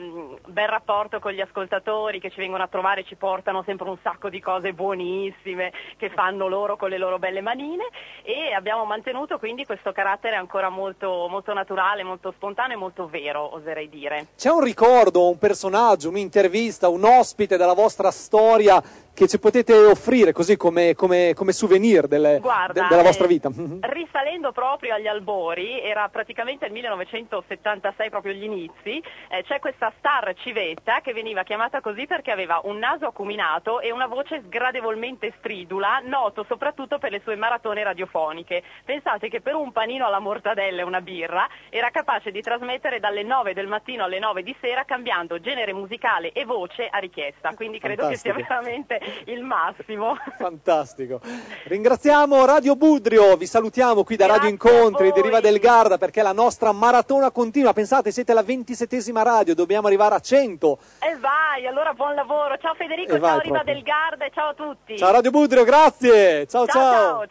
bel 0.47 0.67
rapporto 0.67 1.19
con 1.19 1.33
gli 1.33 1.41
ascoltatori 1.41 2.19
che 2.19 2.31
ci 2.31 2.39
vengono 2.39 2.63
a 2.63 2.67
trovare 2.67 3.01
e 3.01 3.05
ci 3.05 3.15
portano 3.15 3.61
sempre 3.61 3.89
un 3.89 3.97
sacco 4.01 4.29
di 4.29 4.39
cose 4.39 4.73
buonissime 4.73 5.71
che 5.97 6.09
fanno 6.09 6.47
loro 6.47 6.77
con 6.77 6.89
le 6.89 6.97
loro 6.97 7.19
belle 7.19 7.41
manine 7.41 7.85
e 8.23 8.53
abbiamo 8.53 8.85
mantenuto 8.85 9.37
quindi 9.37 9.65
questo 9.65 9.91
carattere 9.91 10.35
ancora 10.35 10.69
molto, 10.69 11.27
molto 11.29 11.53
naturale, 11.53 12.01
molto 12.01 12.31
spontaneo 12.31 12.75
e 12.75 12.79
molto 12.79 13.01
vero, 13.07 13.53
oserei 13.55 13.89
dire. 13.89 14.27
C'è 14.37 14.49
un 14.49 14.61
ricordo, 14.61 15.29
un 15.29 15.37
personaggio, 15.37 16.09
un'intervista, 16.09 16.89
un 16.89 17.03
ospite 17.03 17.57
della 17.57 17.73
vostra 17.73 18.11
storia 18.11 18.81
che 19.13 19.27
ci 19.27 19.39
potete 19.39 19.73
offrire 19.85 20.31
così 20.31 20.57
come, 20.57 20.95
come- 20.95 21.33
come 21.35 21.51
souvenir 21.51 22.07
delle- 22.07 22.39
Guarda, 22.39 22.81
de- 22.81 22.87
della 22.89 23.03
vostra 23.03 23.25
eh, 23.25 23.27
vita? 23.27 23.49
Risalendo 23.81 24.51
proprio 24.51 24.95
agli 24.95 25.07
albori, 25.07 25.79
era 25.81 26.09
praticamente 26.09 26.65
il 26.65 26.71
1976, 26.71 28.09
proprio 28.09 28.33
gli 28.33 28.43
inizi, 28.43 29.01
eh, 29.29 29.43
c'è 29.43 29.59
questa 29.59 29.91
star 29.97 30.33
civetta 30.37 31.01
che 31.01 31.13
veniva 31.13 31.43
chiamata 31.43 31.79
così 31.81 32.07
perché 32.07 32.31
aveva 32.31 32.59
un 32.63 32.77
naso 32.79 33.05
acuminato 33.05 33.79
e 33.81 33.91
una 33.91 34.07
voce 34.07 34.41
sgradevolmente 34.47 35.33
stridula, 35.37 36.01
noto 36.03 36.43
soprattutto 36.47 36.97
per 36.97 37.11
le 37.11 37.21
sue 37.23 37.35
maratone 37.35 37.83
radiofoniche. 37.83 38.63
Pensate 38.83 39.29
che 39.29 39.41
per 39.41 39.53
un 39.55 39.71
panino 39.71 40.05
alla 40.07 40.19
mortadella 40.19 40.81
e 40.81 40.85
una 40.85 41.01
birra 41.01 41.47
era 41.69 41.89
capace 41.91 42.31
di 42.31 42.41
trasmettere 42.41 42.99
dalle 42.99 43.23
9 43.23 43.53
del 43.53 43.67
mattino 43.67 44.03
alle 44.05 44.19
9 44.19 44.41
di 44.43 44.55
sera 44.59 44.83
cambiando 44.85 45.39
genere 45.39 45.73
musicale 45.73 46.31
e 46.31 46.45
voce 46.45 46.87
a 46.89 46.97
richiesta, 46.97 47.53
quindi 47.53 47.79
credo 47.79 48.07
che 48.07 48.15
sia 48.17 48.33
Fantastico. 48.33 48.61
veramente 48.63 49.02
il 49.25 49.43
massimo. 49.43 50.15
Fantastico. 50.37 51.19
Ringraziamo 51.65 52.45
Radio 52.45 52.75
Budrio, 52.75 53.35
vi 53.35 53.45
salutiamo 53.45 54.03
qui 54.03 54.15
da 54.15 54.25
Radio 54.25 54.49
Incontri 54.49 55.11
di 55.11 55.21
Riva 55.21 55.39
del 55.39 55.59
Garda 55.59 55.97
perché 55.97 56.21
la 56.21 56.31
nostra 56.33 56.71
maratona 56.71 57.31
continua. 57.31 57.73
Pensate, 57.73 58.11
siete 58.11 58.33
la 58.33 58.43
ventisettesima 58.43 59.21
radio, 59.23 59.55
dobbiamo 59.55 59.87
arrivare 59.87 60.15
a 60.15 60.19
100. 60.19 60.77
E 60.99 61.17
vai, 61.17 61.67
allora 61.67 61.93
buon 61.93 62.13
lavoro. 62.15 62.57
Ciao 62.57 62.73
Federico, 62.75 63.15
E 63.15 63.19
ciao 63.19 63.39
Riva 63.39 63.53
proprio. 63.59 63.73
del 63.73 63.83
Garda 63.83 64.25
e 64.25 64.31
ciao 64.33 64.49
a 64.49 64.53
tutti. 64.53 64.97
Ciao 64.97 65.11
Radio 65.11 65.31
Budrio, 65.31 65.63
grazie. 65.63 66.45
Ciao 66.47 66.65
ciao. 66.67 66.91
Ciao, 66.93 67.23
E 67.23 67.27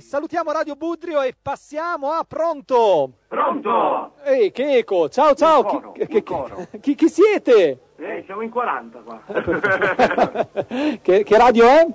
salutiamo 0.00 0.52
Radio 0.52 0.74
Budrio 0.76 1.22
e 1.22 1.34
passiamo 1.40 2.10
a 2.10 2.24
Pronto. 2.26 3.12
Pronto? 3.28 4.12
Ehi, 4.24 4.50
che 4.50 4.78
eco. 4.78 5.08
Ciao 5.08 5.34
ciao. 5.34 5.60
Un 5.60 5.66
coro, 5.66 5.92
chi, 5.92 6.00
un 6.00 6.06
chi- 6.06 6.22
coro. 6.22 6.66
chi- 6.80 6.94
chi 6.94 7.08
siete? 7.08 7.78
Eh, 7.96 8.22
siamo 8.26 8.42
in 8.42 8.50
40 8.50 8.98
qua. 9.00 9.20
Che, 11.02 11.22
che 11.24 11.38
radio 11.38 11.66
è? 11.66 11.86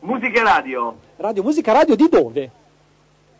Musica 0.00 0.42
radio. 0.42 0.96
Radio 1.16 1.42
Musica 1.42 1.72
Radio 1.72 1.94
di 1.94 2.08
dove? 2.08 2.50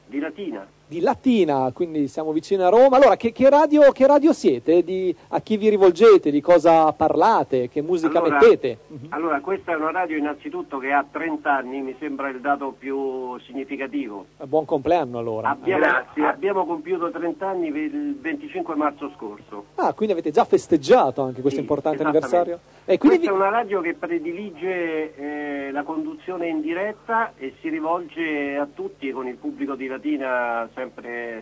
Di 0.07 0.19
Latina. 0.19 0.67
Di 0.93 1.01
Latina, 1.01 1.71
quindi 1.73 2.07
siamo 2.07 2.33
vicino 2.33 2.67
a 2.67 2.69
Roma. 2.69 2.99
Allora, 2.99 3.17
che, 3.17 3.33
che 3.33 3.49
radio, 3.49 3.91
che 3.93 4.07
radio 4.07 4.35
siete? 4.35 4.85
Di- 4.85 5.17
a 5.29 5.41
chi 5.41 5.57
vi 5.57 5.71
rivolgete? 5.71 6.31
Di 6.31 6.43
cosa 6.43 6.93
parlate? 6.93 7.71
Che 7.71 7.81
musica 7.81 8.19
Allora- 8.19 8.39
mettete? 8.39 8.79
Allora, 9.09 9.41
questa 9.41 9.73
è 9.73 9.75
una 9.77 9.91
radio 9.91 10.19
innanzitutto 10.19 10.77
che 10.77 10.93
ha 10.93 11.03
30 11.11 11.51
anni, 11.51 11.81
mi 11.81 11.97
sembra 11.99 12.29
il 12.29 12.41
dato 12.43 12.75
più 12.79 13.39
significativo. 13.39 14.27
Eh, 14.39 14.45
Buon 14.45 14.67
compleanno 14.67 15.19
allora. 15.19 15.49
Abbiamo, 15.49 15.87
abbiamo 16.29 16.67
compiuto 16.67 17.11
30 17.11 17.49
anni 17.49 17.69
il 17.69 18.19
25 18.21 18.75
marzo 18.75 19.11
scorso. 19.17 19.65
Ah, 19.77 19.95
quindi 19.95 20.13
avete 20.13 20.31
già 20.31 20.45
festeggiato 20.45 21.23
anche 21.23 21.41
questo 21.41 21.61
importante 21.61 22.03
Esattamente. 22.03 22.27
anniversario? 22.37 22.71
E 22.85 22.99
quindi 22.99 23.19
Questa 23.21 23.33
è 23.33 23.37
una 23.39 23.49
radio 23.49 23.81
che 23.81 23.95
predilige 23.95 25.15
eh, 25.15 25.71
la 25.71 25.85
conduzione 25.85 26.49
in 26.49 26.61
diretta 26.61 27.33
e 27.39 27.55
si 27.63 27.71
rivolge 27.71 28.57
a 28.57 28.67
tutti 28.67 29.09
e 29.09 29.13
con 29.13 29.27
il 29.27 29.37
pubblico 29.37 29.75
di 29.75 29.87
Latina 29.87 30.69
sempre, 30.75 30.81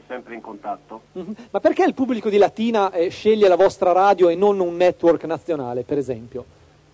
sempre 0.06 0.34
in 0.34 0.40
contatto. 0.40 1.02
Mhm. 1.12 1.34
Ma 1.50 1.60
perché 1.60 1.84
il 1.84 1.94
pubblico 1.94 2.28
di 2.28 2.36
Latina 2.38 2.90
eh, 2.90 3.08
sceglie 3.08 3.48
la 3.48 3.56
vostra 3.56 3.92
radio 3.92 4.28
e 4.28 4.34
non 4.34 4.58
un 4.60 4.76
network 4.76 5.24
nazionale, 5.24 5.82
per 5.84 5.98
esempio? 5.98 6.44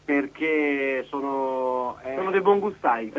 Perché 0.05 1.05
sono... 1.09 1.97
eh, 2.05 2.15
Sono 2.15 2.31
dei 2.31 2.41
buon 2.41 2.61
gustai. 2.61 3.11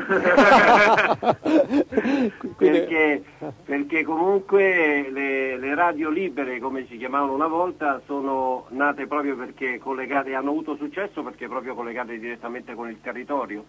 perché, 2.57 3.23
perché 3.65 4.03
comunque 4.03 5.09
le, 5.11 5.57
le 5.57 5.75
radio 5.75 6.09
libere, 6.09 6.59
come 6.59 6.85
si 6.87 6.97
chiamavano 6.97 7.33
una 7.33 7.47
volta, 7.47 8.01
sono 8.05 8.67
nate 8.69 9.05
proprio 9.05 9.35
perché 9.35 9.79
collegate, 9.79 10.33
hanno 10.33 10.51
avuto 10.51 10.77
successo 10.77 11.23
perché 11.23 11.47
proprio 11.49 11.75
collegate 11.75 12.17
direttamente 12.19 12.73
con 12.73 12.87
il 12.89 13.01
territorio. 13.01 13.65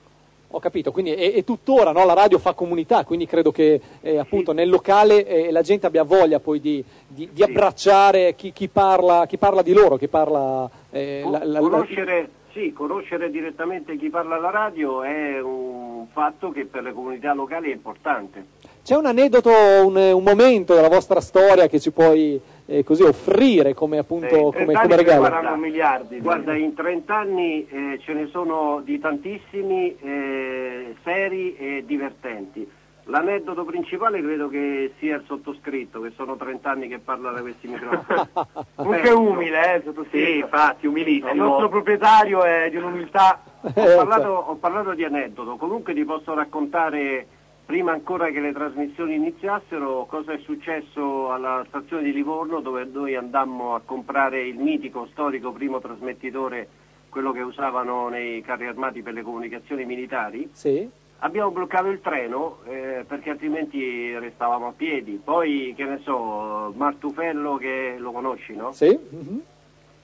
Ho 0.51 0.61
capito, 0.61 0.93
quindi 0.93 1.15
e, 1.15 1.35
e 1.37 1.45
tuttora 1.45 1.93
no, 1.93 2.07
la 2.07 2.15
radio 2.15 2.39
fa 2.39 2.55
comunità, 2.55 3.05
quindi 3.05 3.27
credo 3.27 3.51
che 3.53 3.79
eh, 4.01 4.17
appunto 4.19 4.53
nel 4.53 4.71
locale 4.71 5.27
eh, 5.27 5.51
la 5.53 5.61
gente 5.61 5.87
abbia 5.87 6.05
voglia 6.05 6.41
poi 6.41 6.59
di, 6.59 6.83
di- 7.07 7.29
di 7.31 7.43
abbracciare 7.43 8.35
chi, 8.35 8.53
chi 8.53 8.69
parla, 8.69 9.27
chi 9.27 9.37
parla 9.37 9.61
di 9.61 9.75
loro, 9.75 9.97
chi 9.97 10.09
parla... 10.09 10.69
eh, 10.91 11.23
la- 11.31 11.45
la- 11.45 11.45
la- 11.45 11.59
conoscere, 11.61 12.31
sì, 12.55 12.73
conoscere 12.73 13.31
direttamente 13.31 13.99
chi 13.99 14.09
parla 14.09 14.37
alla 14.37 14.49
radio 14.51 15.03
è 15.03 15.39
un 15.43 16.07
fatto 16.13 16.51
che 16.51 16.65
per 16.65 16.83
le 16.83 16.93
comunità 16.95 17.35
locali 17.35 17.71
è 17.71 17.75
importante. 17.75 18.43
C'è 18.89 18.97
un 18.97 19.05
aneddoto, 19.05 19.51
un, 19.51 19.97
un 19.97 20.23
momento 20.23 20.73
della 20.73 20.89
vostra 20.89 21.21
storia 21.21 21.67
che 21.67 21.79
ci 21.79 21.91
puoi 21.91 22.41
eh, 22.65 22.83
così 22.85 23.03
offrire 23.03 23.75
come 23.75 23.99
appunto 23.99 24.51
come, 24.51 24.73
come 24.73 24.97
regalo? 24.97 25.57
miliardi. 25.57 26.21
Guarda, 26.21 26.57
in 26.57 26.73
30 26.73 27.15
anni 27.15 27.69
eh, 27.69 27.99
ce 28.03 28.15
ne 28.15 28.29
sono 28.29 28.81
di 28.83 28.99
tantissimi, 28.99 29.95
eh, 29.95 30.09
eh, 30.09 30.95
seri 31.05 31.55
e 31.57 31.85
divertenti. 31.85 32.67
L'aneddoto 33.05 33.67
principale 33.67 34.23
credo 34.23 34.49
che 34.49 34.95
sia 34.99 35.17
il 35.17 35.25
sottoscritto, 35.27 36.01
che 36.01 36.13
sono 36.17 36.37
30 36.37 36.71
anni 36.71 36.89
che 36.89 36.99
parla 36.99 37.31
da 37.33 37.43
questi 37.43 37.69
microfoni. 37.69 38.29
Comunque 38.75 39.11
umile, 39.11 39.75
eh, 39.75 39.83
sottoscritto. 39.85 40.27
Sì, 40.27 40.39
infatti, 40.39 40.87
umilissimo. 40.87 41.33
Il 41.33 41.37
nostro 41.37 41.69
proprietario 41.69 42.43
è 42.43 42.71
di 42.71 42.77
un'umiltà. 42.77 43.43
Ho 43.61 43.71
parlato, 43.73 44.29
ho 44.29 44.55
parlato 44.55 44.95
di 44.95 45.05
aneddoto, 45.05 45.57
comunque 45.57 45.93
ti 45.93 46.05
posso 46.07 46.33
raccontare, 46.33 47.27
prima 47.69 47.93
ancora 47.93 48.31
che 48.31 48.41
le 48.41 48.55
trasmissioni 48.55 49.17
iniziassero, 49.17 50.07
cosa 50.07 50.33
è 50.33 50.39
successo 50.39 51.31
alla 51.31 51.63
stazione 51.69 52.03
di 52.03 52.15
Livorno 52.15 52.61
dove 52.61 52.89
noi 52.91 53.15
andammo 53.15 53.75
a 53.75 53.83
comprare 53.85 54.41
il 54.41 54.57
mitico, 54.57 55.07
storico 55.13 55.53
primo 55.53 55.79
trasmettitore, 55.79 56.67
quello 57.11 57.31
che 57.31 57.43
usavano 57.43 58.09
nei 58.09 58.41
carri 58.41 58.69
armati 58.69 59.03
per 59.03 59.13
le 59.13 59.21
comunicazioni 59.21 59.85
militari. 59.85 60.49
Sì. 60.51 60.89
Abbiamo 61.19 61.51
bloccato 61.51 61.89
il 61.89 62.01
treno 62.01 62.61
eh, 62.65 63.05
perché 63.07 63.29
altrimenti 63.29 64.19
restavamo 64.19 64.69
a 64.69 64.73
piedi. 64.75 65.21
Poi, 65.23 65.75
che 65.77 65.85
ne 65.85 66.01
so, 66.03 66.73
Martufello 66.75 67.57
che 67.57 67.97
lo 67.99 68.13
conosci, 68.13 68.57
no? 68.57 68.73
Sì. 68.73 68.99
mhm. 69.11 69.43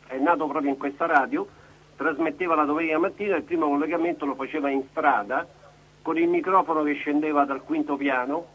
È 0.07 0.19
nato 0.19 0.47
proprio 0.49 0.69
in 0.69 0.77
questa 0.77 1.07
radio, 1.07 1.49
trasmetteva 1.97 2.55
la 2.55 2.65
domenica 2.65 2.99
mattina, 2.99 3.37
il 3.37 3.43
primo 3.43 3.69
collegamento 3.69 4.27
lo 4.27 4.35
faceva 4.35 4.69
in 4.69 4.83
strada 4.91 5.63
con 6.05 6.19
il 6.19 6.29
microfono 6.29 6.83
che 6.83 6.93
scendeva 6.93 7.47
dal 7.47 7.63
quinto 7.65 7.97
piano 7.97 8.47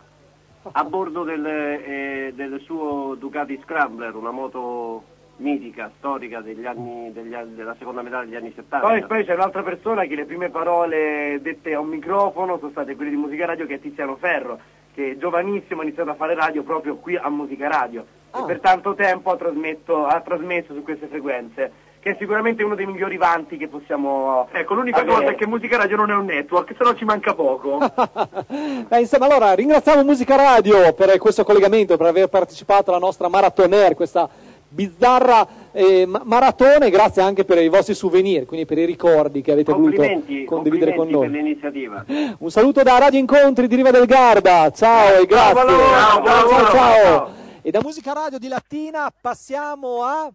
a 0.71 0.83
bordo 0.83 1.23
del, 1.23 1.43
eh, 1.43 2.31
del 2.35 2.59
suo 2.61 3.15
Ducati 3.15 3.59
Scrambler, 3.63 4.13
una 4.13 4.29
moto 4.29 5.03
mitica, 5.37 5.89
storica 5.97 6.41
degli 6.41 6.67
anni, 6.67 7.11
degli 7.11 7.33
anni- 7.33 7.55
della 7.55 7.75
seconda 7.79 8.03
metà 8.03 8.19
degli 8.23 8.35
anni 8.35 8.51
70. 8.55 8.85
Poi, 8.85 9.03
poi 9.07 9.25
c'è 9.25 9.33
un'altra 9.33 9.63
persona 9.63 10.03
che 10.05 10.13
le 10.13 10.25
prime 10.25 10.49
parole 10.49 11.39
dette 11.41 11.73
a 11.73 11.79
un 11.79 11.87
microfono 11.87 12.59
sono 12.59 12.69
state 12.69 12.95
quelle 12.95 13.09
di 13.09 13.15
Musica 13.15 13.47
Radio 13.47 13.65
che 13.65 13.75
è 13.75 13.79
Tiziano 13.79 14.15
Ferro, 14.17 14.59
che 14.93 15.17
giovanissimo 15.17 15.81
ha 15.81 15.85
iniziato 15.85 16.11
a 16.11 16.15
fare 16.15 16.35
radio 16.35 16.61
proprio 16.61 16.97
qui 16.97 17.15
a 17.15 17.29
Musica 17.29 17.67
Radio 17.67 18.05
Ah. 18.31 18.41
e 18.41 18.45
per 18.45 18.59
tanto 18.59 18.93
tempo 18.93 19.31
ha, 19.31 19.37
trasmetto- 19.37 20.05
ha 20.05 20.21
trasmesso 20.21 20.75
su 20.75 20.83
queste 20.83 21.07
frequenze, 21.07 21.71
che 21.99 22.11
è 22.11 22.15
sicuramente 22.17 22.63
uno 22.63 22.75
dei 22.75 22.85
migliori 22.85 23.17
vanti 23.17 23.57
che 23.57 23.67
possiamo... 23.67 24.47
Ecco, 24.51 24.73
l'unica 24.73 25.01
Avere. 25.01 25.15
cosa 25.15 25.31
è 25.31 25.35
che 25.35 25.45
Musica 25.45 25.77
Radio 25.77 25.97
non 25.97 26.11
è 26.11 26.13
un 26.13 26.25
network, 26.25 26.73
se 26.77 26.83
no 26.83 26.95
ci 26.95 27.03
manca 27.03 27.33
poco. 27.33 27.77
Beh, 28.87 28.99
insomma, 28.99 29.25
allora 29.25 29.53
ringraziamo 29.53 30.03
Musica 30.03 30.35
Radio 30.35 30.93
per 30.93 31.17
questo 31.17 31.43
collegamento, 31.43 31.97
per 31.97 32.07
aver 32.07 32.27
partecipato 32.27 32.91
alla 32.91 32.99
nostra 32.99 33.27
Maratonair, 33.27 33.95
questa 33.95 34.29
bizzarra 34.69 35.47
eh, 35.71 36.05
ma- 36.05 36.21
maratona 36.23 36.85
e 36.85 36.89
grazie 36.89 37.21
anche 37.21 37.43
per 37.43 37.57
i 37.57 37.67
vostri 37.67 37.95
souvenir, 37.95 38.45
quindi 38.45 38.65
per 38.65 38.77
i 38.77 38.85
ricordi 38.85 39.41
che 39.41 39.51
avete 39.51 39.73
voluto 39.73 40.03
condividere 40.45 40.95
con 40.95 41.09
noi. 41.09 41.27
per 41.27 41.37
l'iniziativa. 41.37 42.05
Un 42.37 42.51
saluto 42.51 42.83
da 42.83 42.97
Radio 42.97 43.19
Incontri 43.19 43.67
di 43.67 43.75
Riva 43.75 43.91
del 43.91 44.05
Garda, 44.05 44.71
ciao 44.71 45.19
e 45.19 45.25
grazie. 45.25 45.53
ciao, 45.53 46.21
buon 46.21 46.33
lavoro, 46.33 46.49
ciao, 46.49 46.49
ciao. 46.49 46.71
ciao. 46.71 47.29
E 47.61 47.71
da 47.71 47.81
Musica 47.83 48.13
Radio 48.13 48.37
di 48.37 48.47
Latina 48.47 49.11
passiamo 49.21 50.03
a, 50.03 50.31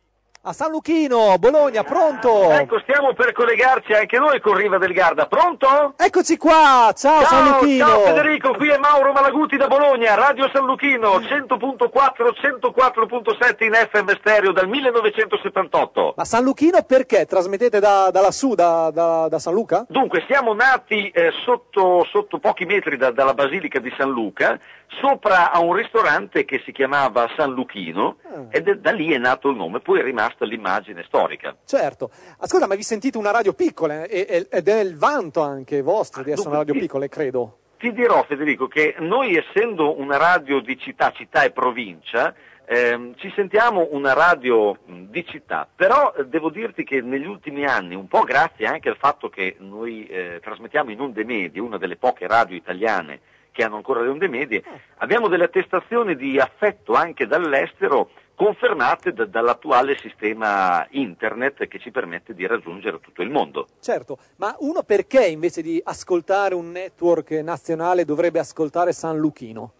a 0.47 0.53
San 0.53 0.71
Luchino, 0.73 1.37
Bologna, 1.39 1.83
pronto? 1.85 2.51
Ecco, 2.51 2.79
stiamo 2.81 3.15
per 3.15 3.33
collegarci 3.33 3.95
anche 3.95 4.19
noi 4.19 4.41
con 4.41 4.53
Riva 4.55 4.77
del 4.77 4.93
Garda. 4.93 5.27
Pronto? 5.27 5.95
Eccoci 5.97 6.37
qua, 6.37 6.93
ciao, 6.95 7.23
San 7.25 7.45
Luchino. 7.49 7.87
ciao 7.87 8.01
Federico, 8.01 8.53
qui 8.53 8.69
è 8.69 8.77
Mauro 8.77 9.13
Malaguti 9.13 9.57
da 9.57 9.69
Bologna, 9.69 10.15
Radio 10.15 10.51
San 10.53 10.67
Luchino, 10.67 11.19
100.4, 11.19 12.35
104.7 12.61 13.65
in 13.65 13.73
FM 13.73 14.11
stereo 14.19 14.53
dal 14.53 14.69
1978. 14.69 16.13
Ma 16.17 16.25
San 16.27 16.45
Luchino 16.45 16.83
perché? 16.83 17.25
Trasmettete 17.25 17.81
da, 17.81 18.11
da 18.13 18.21
lassù, 18.21 18.55
da, 18.55 18.91
da- 18.93 19.29
da 19.29 19.39
San 19.39 19.55
Luca? 19.55 19.87
Dunque, 19.89 20.25
siamo 20.29 20.53
nati 20.53 21.09
eh, 21.09 21.31
sotto, 21.43 22.07
sotto 22.13 22.39
pochi 22.39 22.67
metri 22.67 22.99
da- 22.99 23.13
dalla 23.13 23.33
Basilica 23.33 23.79
di 23.79 23.91
San 23.97 24.11
Luca, 24.11 24.59
sopra 25.01 25.51
a 25.51 25.61
un 25.61 25.75
ristorante 25.75 26.45
che 26.45 26.63
si 26.65 26.73
chiamava 26.73 27.29
San 27.37 27.53
Luchino, 27.53 28.17
ed 28.51 28.69
è- 28.69 28.77
da 28.77 28.93
lì 28.93 29.13
è 29.13 29.19
nato 29.19 29.49
il 29.51 29.57
nome, 29.57 29.81
poi 29.81 30.01
è 30.01 30.03
rimasta 30.03 30.45
l'immagine 30.45 31.03
storica. 31.07 31.57
Certo. 31.65 32.11
Ascolta, 32.39 32.67
ma 32.67 32.75
vi 32.75 32.83
sentite 32.83 33.19
una 33.19 33.31
radio 33.31 33.53
piccola 33.53 34.05
eh, 34.05 34.27
e- 34.29 34.47
ed 34.51 34.69
è 34.69 34.81
il 34.81 34.97
vanto 34.97 35.41
anche 35.43 35.83
vostro 35.83 36.23
di 36.23 36.31
essere 36.31 36.49
una 36.49 36.59
radio 36.59 36.75
piccola, 36.75 37.07
credo. 37.09 37.59
Ti 37.79 37.93
dirò 37.93 38.23
Federico 38.25 38.67
che 38.67 38.95
noi 39.01 39.37
essendo 39.37 39.99
una 40.01 40.17
radio 40.17 40.61
di 40.61 40.79
città, 40.79 41.11
città 41.11 41.43
e 41.43 41.51
provincia, 41.51 42.35
ehm, 42.67 43.15
ci 43.17 43.31
sentiamo 43.35 43.89
una 43.91 44.15
radio 44.15 44.79
di 44.87 45.27
città, 45.27 45.69
però 45.75 46.15
eh, 46.17 46.25
devo 46.27 46.49
dirti 46.49 46.83
che 46.85 47.03
negli 47.03 47.27
ultimi 47.27 47.67
anni, 47.67 47.95
un 47.95 48.09
po' 48.09 48.23
grazie 48.23 48.67
anche 48.67 48.89
al 48.89 48.97
fatto 48.97 49.29
che 49.29 49.57
noi 49.59 50.07
eh, 50.07 50.41
trasmettiamo 50.43 50.91
in 50.93 51.01
onde 51.01 51.25
medie, 51.25 51.61
una 51.61 51.77
delle 51.77 51.97
poche 51.97 52.27
radio 52.27 52.57
italiane 52.57 53.21
che 53.55 53.63
hanno 53.63 53.77
ancora 53.77 54.01
le 54.01 54.09
onde 54.09 54.29
medie, 54.29 54.63
abbiamo 54.97 55.29
delle 55.29 55.45
attestazioni 55.45 56.17
di 56.17 56.41
affetto 56.41 56.95
anche 56.95 57.25
dall'estero 57.27 58.11
confermate 58.35 59.13
da- 59.13 59.27
dall'attuale 59.27 59.97
sistema 59.97 60.85
internet 60.91 61.69
che 61.69 61.79
ci 61.79 61.93
permette 61.93 62.35
di 62.35 62.45
raggiungere 62.49 62.99
tutto 62.99 63.23
il 63.23 63.31
mondo. 63.31 63.69
Certo, 63.81 64.19
ma 64.37 64.57
uno 64.59 64.83
perché 64.83 65.25
invece 65.25 65.63
di 65.63 65.81
ascoltare 65.85 66.57
un 66.57 66.73
network 66.73 67.31
nazionale 67.31 68.05
dovrebbe 68.05 68.41
ascoltare 68.41 68.93
San 68.93 69.19
Luchino? 69.19 69.73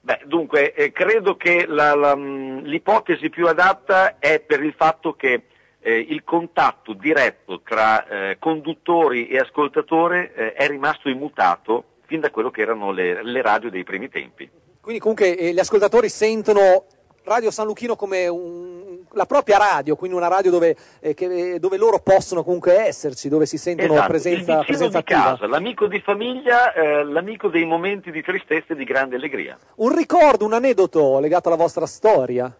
Beh, 0.00 0.20
dunque, 0.26 0.72
eh, 0.72 0.92
credo 0.92 1.36
che 1.36 1.66
la- 1.66 1.96
la, 1.96 2.14
mh, 2.14 2.60
l'ipotesi 2.62 3.28
più 3.28 3.48
adatta 3.48 4.18
è 4.20 4.38
per 4.38 4.62
il 4.62 4.74
fatto 4.74 5.14
che 5.14 5.46
eh, 5.86 5.98
il 5.98 6.22
contatto 6.22 6.92
diretto 6.94 7.60
tra 7.60 8.06
eh, 8.06 8.36
conduttori 8.38 9.26
e 9.28 9.38
ascoltatore 9.38 10.32
eh, 10.32 10.52
è 10.52 10.68
rimasto 10.68 11.08
immutato 11.10 11.84
fin 12.06 12.20
da 12.20 12.30
quello 12.30 12.50
che 12.50 12.60
erano 12.62 12.92
le, 12.92 13.22
le 13.22 13.42
radio 13.42 13.70
dei 13.70 13.84
primi 13.84 14.08
tempi. 14.08 14.48
Quindi 14.80 15.00
comunque 15.00 15.36
eh, 15.36 15.52
gli 15.52 15.58
ascoltatori 15.58 16.08
sentono 16.08 16.84
Radio 17.24 17.50
San 17.50 17.66
Luchino 17.66 17.96
come 17.96 18.26
un- 18.28 18.82
la 19.12 19.24
propria 19.26 19.56
radio, 19.58 19.94
quindi 19.96 20.16
una 20.16 20.28
radio 20.28 20.50
dove, 20.50 20.76
eh, 21.00 21.14
che- 21.14 21.58
dove 21.60 21.76
loro 21.78 22.00
possono 22.00 22.42
comunque 22.42 22.74
esserci, 22.86 23.28
dove 23.28 23.46
si 23.46 23.56
sentono 23.56 23.92
Esatto, 23.94 24.08
presenza, 24.08 24.58
il 24.58 24.64
presenza 24.66 24.98
di 24.98 25.04
attiva. 25.12 25.22
casa, 25.36 25.46
l'amico 25.46 25.86
di 25.86 26.00
famiglia, 26.00 26.72
eh, 26.74 27.04
l'amico 27.04 27.48
dei 27.48 27.64
momenti 27.64 28.10
di 28.10 28.22
tristezza 28.22 28.72
e 28.74 28.76
di 28.76 28.84
grande 28.84 29.16
allegria. 29.16 29.56
Un 29.76 29.94
ricordo, 29.94 30.44
un 30.44 30.52
aneddoto 30.52 31.18
legato 31.20 31.48
alla 31.48 31.56
vostra 31.56 31.86
storia? 31.86 32.54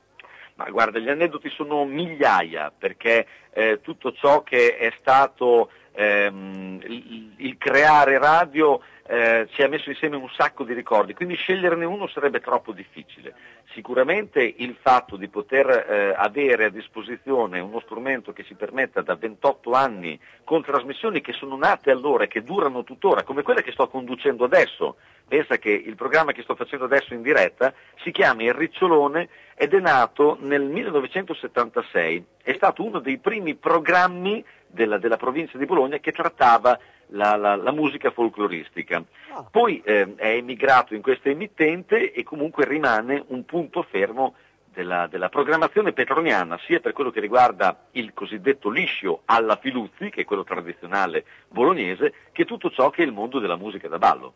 Ma 0.56 0.70
guarda, 0.70 1.00
gli 1.00 1.08
aneddoti 1.08 1.50
sono 1.50 1.84
migliaia, 1.84 2.72
perché 2.76 3.26
eh, 3.52 3.80
tutto 3.82 4.12
ciò 4.12 4.42
che 4.44 4.76
è 4.76 4.92
stato 5.00 5.68
ehm, 5.94 6.80
il, 6.86 7.32
il 7.36 7.56
creare 7.58 8.18
radio 8.18 8.80
eh, 9.06 9.46
ci 9.50 9.62
ha 9.62 9.68
messo 9.68 9.90
insieme 9.90 10.16
un 10.16 10.30
sacco 10.30 10.64
di 10.64 10.72
ricordi, 10.72 11.12
quindi 11.12 11.34
sceglierne 11.34 11.84
uno 11.84 12.06
sarebbe 12.06 12.40
troppo 12.40 12.72
difficile. 12.72 13.34
Sicuramente 13.74 14.42
il 14.42 14.76
fatto 14.80 15.16
di 15.16 15.28
poter 15.28 15.68
eh, 15.68 16.14
avere 16.16 16.64
a 16.64 16.70
disposizione 16.70 17.60
uno 17.60 17.80
strumento 17.80 18.32
che 18.32 18.44
ci 18.44 18.54
permetta 18.54 19.02
da 19.02 19.14
28 19.14 19.72
anni 19.72 20.18
con 20.42 20.62
trasmissioni 20.62 21.20
che 21.20 21.32
sono 21.32 21.56
nate 21.56 21.90
allora 21.90 22.24
e 22.24 22.28
che 22.28 22.42
durano 22.42 22.82
tuttora, 22.82 23.24
come 23.24 23.42
quella 23.42 23.60
che 23.60 23.72
sto 23.72 23.88
conducendo 23.88 24.44
adesso, 24.44 24.96
pensa 25.28 25.58
che 25.58 25.70
il 25.70 25.96
programma 25.96 26.32
che 26.32 26.42
sto 26.42 26.54
facendo 26.54 26.86
adesso 26.86 27.12
in 27.12 27.22
diretta 27.22 27.74
si 28.02 28.10
chiama 28.10 28.42
Il 28.42 28.54
Ricciolone 28.54 29.28
ed 29.54 29.74
è 29.74 29.80
nato 29.80 30.38
nel 30.40 30.62
1976, 30.62 32.24
è 32.42 32.54
stato 32.54 32.82
uno 32.84 33.00
dei 33.00 33.18
primi 33.18 33.54
programmi 33.54 34.42
della, 34.74 34.98
della 34.98 35.16
provincia 35.16 35.56
di 35.56 35.64
Bologna 35.64 35.98
che 35.98 36.12
trattava 36.12 36.78
la, 37.08 37.36
la- 37.36 37.56
la 37.56 37.72
musica 37.72 38.10
folcloristica. 38.10 39.02
Poi 39.50 39.80
eh, 39.84 40.14
è 40.16 40.28
emigrato 40.28 40.94
in 40.94 41.02
questa 41.02 41.28
emittente 41.30 42.12
e 42.12 42.22
comunque 42.22 42.66
rimane 42.66 43.24
un 43.28 43.44
punto 43.44 43.82
fermo 43.82 44.34
della, 44.74 45.06
della 45.06 45.28
programmazione 45.28 45.92
petroniana, 45.92 46.58
sia 46.66 46.80
per 46.80 46.92
quello 46.92 47.10
che 47.10 47.20
riguarda 47.20 47.86
il 47.92 48.12
cosiddetto 48.12 48.68
liscio 48.68 49.22
alla 49.26 49.56
Filuzzi, 49.56 50.10
che 50.10 50.22
è 50.22 50.24
quello 50.24 50.44
tradizionale 50.44 51.24
bolognese, 51.48 52.12
che 52.32 52.44
tutto 52.44 52.70
ciò 52.70 52.90
che 52.90 53.02
è 53.02 53.06
il 53.06 53.12
mondo 53.12 53.38
della 53.38 53.56
musica 53.56 53.88
da 53.88 53.98
ballo. 53.98 54.34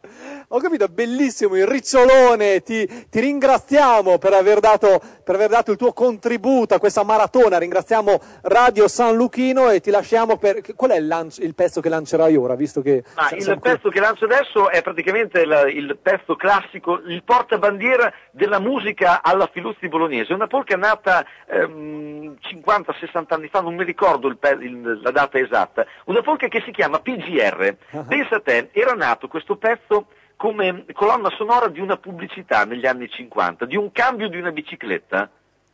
Ho 0.48 0.60
capito, 0.60 0.86
bellissimo 0.88 1.56
il 1.56 1.66
ricciolone, 1.66 2.62
ti, 2.62 2.86
ti 3.10 3.20
ringraziamo 3.20 4.18
per 4.18 4.32
aver, 4.32 4.60
dato, 4.60 5.00
per 5.24 5.34
aver 5.34 5.48
dato 5.48 5.72
il 5.72 5.76
tuo 5.76 5.92
contributo 5.92 6.74
a 6.74 6.78
questa 6.78 7.02
maratona, 7.02 7.58
ringraziamo 7.58 8.20
Radio 8.42 8.86
San 8.88 9.16
Luchino 9.16 9.70
e 9.70 9.80
ti 9.80 9.90
lasciamo 9.90 10.36
per... 10.36 10.60
Qual 10.76 10.92
è 10.92 10.96
il, 10.96 11.06
lancio- 11.06 11.42
il 11.42 11.54
pezzo 11.54 11.80
che 11.80 11.88
lancerai 11.88 12.36
ora, 12.36 12.54
visto 12.54 12.80
che... 12.80 13.02
Ma 13.16 13.28
sa- 13.28 13.36
il 13.36 13.44
qui- 13.44 13.58
pezzo 13.58 13.88
che 13.88 14.00
lancio 14.00 14.24
adesso 14.26 14.70
è 14.70 14.82
praticamente 14.82 15.40
il, 15.40 15.72
il 15.74 15.98
pezzo 16.00 16.36
classico, 16.36 17.00
il 17.04 17.22
portabandiera 17.24 18.12
della 18.30 18.60
musica 18.60 19.22
alla 19.22 19.48
Filuzzi 19.52 19.88
bolognese. 19.88 20.27
È 20.32 20.34
una 20.36 20.46
polka 20.46 20.76
nata 20.76 21.24
ehm, 21.46 22.36
50-60 22.40 23.34
anni 23.34 23.48
fa, 23.48 23.60
non 23.60 23.74
mi 23.74 23.84
ricordo 23.84 24.28
il 24.28 24.38
il- 24.60 25.00
la 25.02 25.10
data 25.10 25.38
esatta. 25.38 25.86
Una 26.04 26.22
polka 26.22 26.48
che 26.48 26.62
si 26.64 26.70
chiama 26.70 27.00
PGR. 27.00 27.76
Pensa 28.06 28.36
a 28.36 28.40
te, 28.40 28.68
era 28.72 28.92
nato 28.94 29.28
questo 29.28 29.56
pezzo 29.56 30.06
come 30.36 30.84
colonna 30.92 31.30
sonora 31.30 31.68
di 31.68 31.80
una 31.80 31.96
pubblicità 31.96 32.64
negli 32.64 32.86
anni 32.86 33.08
50, 33.08 33.64
di 33.66 33.76
un 33.76 33.90
cambio 33.92 34.28
di 34.28 34.38
una 34.38 34.52
bicicletta. 34.52 35.28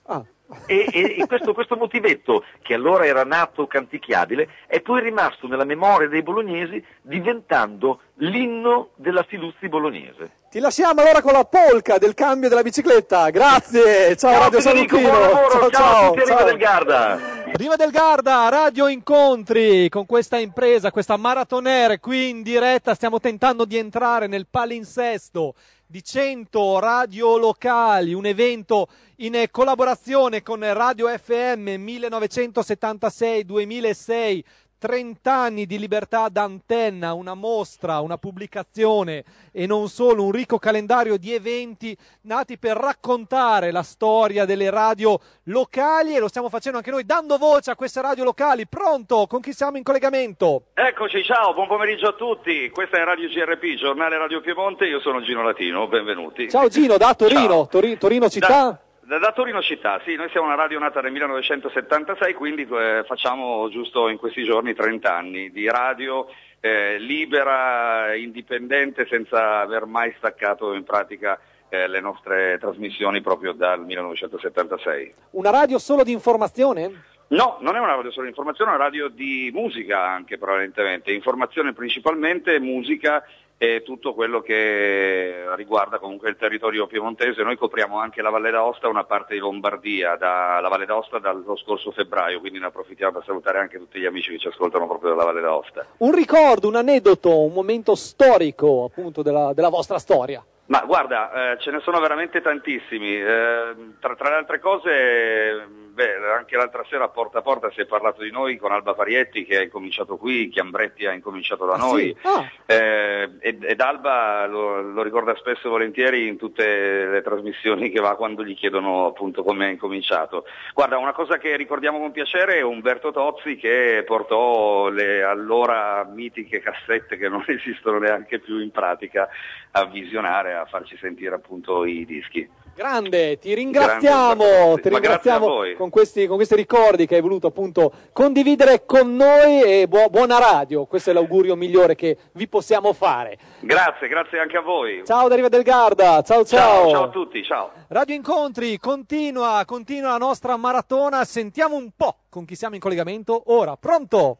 Ah. 0.06 0.22
E, 0.66 0.87
e- 0.93 1.16
e 1.19 1.27
questo, 1.27 1.55
questo 1.55 1.75
motivetto, 1.75 2.45
che 2.62 2.75
allora 2.75 3.07
era 3.07 3.25
nato 3.25 3.66
canticchiabile, 3.66 4.49
è 4.66 4.81
poi 4.81 5.01
rimasto 5.01 5.47
nella 5.49 5.65
memoria 5.65 6.07
dei 6.09 6.23
bolognesi 6.23 6.85
diventando 7.01 8.01
l'inno 8.16 8.91
della 8.97 9.23
Filuzzi 9.23 9.69
bolognese. 9.69 10.33
Ti 10.51 10.61
lasciamo 10.61 11.01
allora 11.01 11.23
con 11.23 11.33
la 11.33 11.45
polca 11.45 11.99
del 11.99 12.15
cambio 12.15 12.49
della 12.49 12.62
bicicletta. 12.62 13.31
Grazie. 13.31 14.15
Ciao, 14.16 14.31
Ciao, 14.33 14.43
Radio 14.43 14.61
Federico, 14.61 14.97
Salutino. 14.97 15.21
lavoro, 15.21 15.71
ciao 15.71 16.07
a 16.07 16.09
tutti, 16.11 16.27
ciao. 16.27 16.45
del 16.45 16.57
Garda. 16.59 17.19
Riva 17.55 17.77
del 17.77 17.91
Garda, 17.91 18.49
Radio 18.49 18.87
Incontri, 18.89 19.89
con 19.89 20.07
questa 20.07 20.39
impresa, 20.39 20.91
questa 20.91 21.16
maratonere 21.16 21.99
qui 22.01 22.29
in 22.29 22.43
diretta 22.43 22.95
stiamo 22.95 23.19
tentando 23.19 23.65
di 23.65 23.77
entrare 23.79 24.27
nel 24.27 24.47
palinsesto 24.49 25.55
di 25.95 26.03
100 26.03 26.81
radio 26.81 27.39
locali, 27.39 28.15
un 28.15 28.27
evento 28.27 28.89
in 29.19 29.47
collaborazione 29.53 30.43
con 30.43 30.59
Radio 30.73 31.07
FM 31.07 31.69
1976-2006. 31.69 34.43
30 34.78 35.32
anni 35.32 35.66
di 35.66 35.78
libertà 35.78 36.28
d'antenna, 36.28 37.14
una 37.14 37.34
mostra, 37.34 38.01
una 38.01 38.18
pubblicazione 38.18 39.24
e 39.52 39.66
non 39.66 39.88
solo, 39.88 40.24
un 40.24 40.30
ricco 40.30 40.59
calendario 40.59 41.16
di 41.16 41.32
eventi 41.32 41.96
nati 42.22 42.59
per 42.59 42.76
raccontare 42.76 43.70
la 43.70 43.82
storia 43.82 44.44
delle 44.44 44.70
radio 44.70 45.18
locali 45.44 46.14
e 46.14 46.18
lo 46.18 46.28
stiamo 46.28 46.48
facendo 46.48 46.78
anche 46.78 46.90
noi 46.90 47.05
dando 47.06 47.38
voce 47.38 47.70
a 47.70 47.76
queste 47.76 48.01
radio 48.01 48.24
locali. 48.24 48.66
Pronto? 48.66 49.26
Con 49.26 49.40
chi 49.40 49.52
siamo 49.52 49.76
in 49.76 49.82
collegamento? 49.82 50.64
Eccoci, 50.74 51.22
ciao, 51.24 51.55
buon 51.55 51.66
pomeriggio 51.66 52.09
a 52.09 52.12
tutti. 52.12 52.68
Questa 52.70 52.98
è 52.98 53.05
Radio 53.05 53.28
GRP, 53.28 53.74
giornale 53.76 54.18
Radio 54.18 54.40
Piemonte, 54.40 54.86
io 54.86 55.01
sono 55.01 55.22
Gino 55.22 55.42
Latino, 55.42 55.86
benvenuti. 55.88 56.51
Ciao 56.51 56.68
Gino, 56.68 56.96
da 56.96 57.14
Torino, 57.14 57.66
Tori- 57.68 57.96
Torino 57.96 58.28
città. 58.28 58.46
Da, 58.48 58.78
da 59.06 59.32
Torino 59.32 59.60
città, 59.60 60.01
sì, 60.05 60.14
noi 60.14 60.31
siamo 60.31 60.47
una 60.47 60.55
radio 60.55 60.78
nata 60.78 61.01
nel 61.01 61.12
1976, 61.12 62.32
quindi 62.32 62.66
eh, 62.70 63.05
facciamo 63.06 63.68
giusto 63.68 64.09
in 64.09 64.16
questi 64.16 64.44
giorni 64.44 64.74
30 64.74 65.14
anni 65.14 65.51
di 65.51 65.68
radio 65.68 66.26
eh, 66.60 66.98
libera, 66.98 68.14
indipendente, 68.14 69.06
senza 69.06 69.60
aver 69.60 69.85
mai 69.85 70.14
staccato 70.16 70.72
in 70.72 70.85
pratica 70.85 71.39
eh, 71.68 71.86
le 71.86 72.01
nostre 72.01 72.56
trasmissioni 72.59 73.20
proprio 73.20 73.52
dal 73.52 73.85
1976. 73.85 75.14
Una 75.32 75.51
radio 75.51 75.78
solo 75.78 76.02
di 76.02 76.12
informazione? 76.12 77.12
No, 77.26 77.59
non 77.60 77.76
è 77.76 77.78
una 77.78 77.97
radio 77.97 78.10
solo 78.10 78.22
di 78.22 78.28
informazione, 78.28 78.70
è 78.70 78.74
una 78.74 78.85
radio 78.85 79.09
di 79.09 79.51
musica 79.52 80.06
anche 80.06 80.39
prevalentemente, 80.39 81.12
informazione 81.12 81.72
principalmente, 81.72 82.59
musica 82.60 83.22
e 83.56 83.82
tutto 83.82 84.14
quello 84.14 84.40
che 84.40 85.44
riguarda 85.55 85.98
comunque 85.98 86.28
il 86.28 86.36
territorio 86.36 86.86
piemontese. 86.86 87.43
Noi 87.43 87.56
copriamo 87.56 87.98
anche 87.98 88.22
la 88.22 88.31
Valle 88.31 88.51
d'Aosta, 88.51 88.89
una 88.89 89.05
parte 89.05 89.35
di 89.35 89.40
Lombardia, 89.40 90.16
dalla 90.16 90.68
Valle 90.68 90.86
d'Aosta 90.86 91.18
dallo 91.18 91.56
scorso 91.56 91.90
febbraio, 91.93 92.40
quindi 92.40 92.59
ne 92.59 92.66
approfittiamo 92.66 93.12
per 93.12 93.24
salutare 93.24 93.59
anche 93.59 93.78
tutti 93.78 94.01
gli 94.01 94.06
amici 94.06 94.31
che 94.32 94.39
ci 94.39 94.48
ascoltano 94.48 94.86
proprio 94.86 95.10
dalla 95.10 95.24
Valle 95.24 95.40
d'Aosta. 95.40 95.86
Un 95.98 96.14
ricordo, 96.14 96.68
un 96.68 96.76
aneddoto, 96.76 97.44
un 97.44 97.52
momento 97.52 97.94
storico 97.94 98.85
appunto 98.85 99.22
della, 99.22 99.52
della 99.55 99.68
vostra 99.70 99.98
storia. 99.98 100.44
Ma 100.66 100.82
guarda, 100.86 101.52
eh, 101.52 101.59
ce 101.59 101.70
ne 101.70 101.81
sono 101.81 102.01
veramente 102.01 102.40
tantissimi. 102.40 103.16
Eh, 103.16 103.74
tra, 104.01 104.14
tra 104.16 104.31
le 104.31 104.36
altre 104.36 104.60
cose, 104.60 105.68
beh, 105.95 106.16
anche 106.37 106.57
l'altra 106.57 106.85
sera 106.89 107.05
a 107.05 107.09
porta 107.09 107.39
a 107.39 107.43
porta 107.43 107.71
si 107.71 107.81
è 107.81 107.87
parlato 107.87 108.23
di 108.23 108.31
noi 108.31 108.57
con 108.57 108.73
Alba 108.73 108.95
Parietti 108.95 109.45
che 109.45 109.59
ha 109.59 109.62
incominciato 109.62 110.16
qui, 110.16 110.49
Chiambretti 110.49 111.07
ha 111.07 111.12
incominciato 111.12 111.65
da 111.65 111.77
noi. 111.77 112.15
Ah, 112.23 112.51
Eh, 112.66 113.31
ed, 113.41 113.62
ed 113.62 113.81
Alba 113.81 114.47
lo, 114.47 114.83
lo 114.83 115.03
ricorda 115.03 115.35
spesso 115.37 115.69
e 115.69 115.71
volentieri 115.71 116.27
in 116.27 116.37
tutte 116.37 117.07
le 117.07 117.23
trasmissioni 117.23 117.91
che 117.91 118.01
va 118.01 118.16
quando 118.16 118.45
gli 118.45 118.57
chiedono 118.57 119.07
appunto 119.07 119.43
come 119.43 119.66
ha 119.66 119.71
incominciato. 119.71 120.45
Guarda, 120.75 120.99
una 120.99 121.12
cosa 121.12 121.39
che 121.39 121.57
ricordiamo 121.57 122.01
con 122.01 122.11
piacere 122.11 122.57
è 122.57 122.62
Umberto 122.62 123.12
Tozzi 123.12 123.57
che 123.57 124.03
portò 124.05 124.89
le 124.89 125.23
allora 125.23 126.05
mitiche 126.05 126.61
cassette 126.61 127.16
che 127.16 127.29
non 127.29 127.45
esistono 127.49 127.99
neanche 127.99 128.41
più 128.41 128.59
in 128.59 128.71
pratica 128.73 129.29
a 129.71 129.85
visionare, 129.87 130.55
a 130.55 130.65
farci 130.66 130.97
sentire 131.01 131.37
appunto 131.37 131.85
i 131.85 132.05
dischi. 132.05 132.62
Grande, 132.75 133.39
ti 133.39 133.55
Grande 133.55 133.55
ringraziamo, 133.55 134.45
Tozzi. 134.45 134.83
ti 134.83 134.91
Ma 134.91 134.99
grazie 134.99 135.31
a 135.31 135.35
ringraziamo 135.39 135.47
voi. 135.47 135.75
Con 135.85 135.90
questi, 135.90 136.27
con 136.27 136.36
questi 136.36 136.55
ricordi 136.55 137.06
che 137.06 137.16
hai 137.16 137.20
voluto 137.20 137.48
appunto 137.48 137.93
condividere 138.12 138.86
con 138.86 139.15
noi 139.15 139.62
e 139.62 139.86
buo- 139.86 140.09
buona 140.09 140.39
radio, 140.39 140.86
questo 140.86 141.11
è 141.11 141.12
l'augurio 141.12 141.56
migliore 141.56 141.94
che 141.94 142.16
vi 142.32 142.48
possiamo 142.48 142.94
fare. 142.94 143.36
Grazie, 143.61 144.09
grazie 144.09 144.39
anche 144.39 144.56
a 144.56 144.62
voi. 144.62 145.02
Ciao 145.05 145.28
da 145.28 145.35
Riva 145.35 145.48
del 145.48 145.62
Garda, 145.62 146.23
ciao 146.23 146.44
ciao. 146.44 146.85
ciao, 146.85 146.90
ciao 146.90 147.02
a 147.05 147.09
tutti, 147.11 147.43
ciao. 147.43 147.70
Radio 147.89 148.15
Incontri 148.15 148.78
continua, 148.78 149.62
continua 149.66 150.12
la 150.12 150.16
nostra 150.16 150.56
maratona. 150.56 151.24
Sentiamo 151.24 151.77
un 151.77 151.90
po' 151.94 152.16
con 152.31 152.47
chi 152.47 152.55
siamo 152.55 152.77
in 152.77 152.81
collegamento 152.81 153.43
ora. 153.47 153.77
Pronto? 153.77 154.39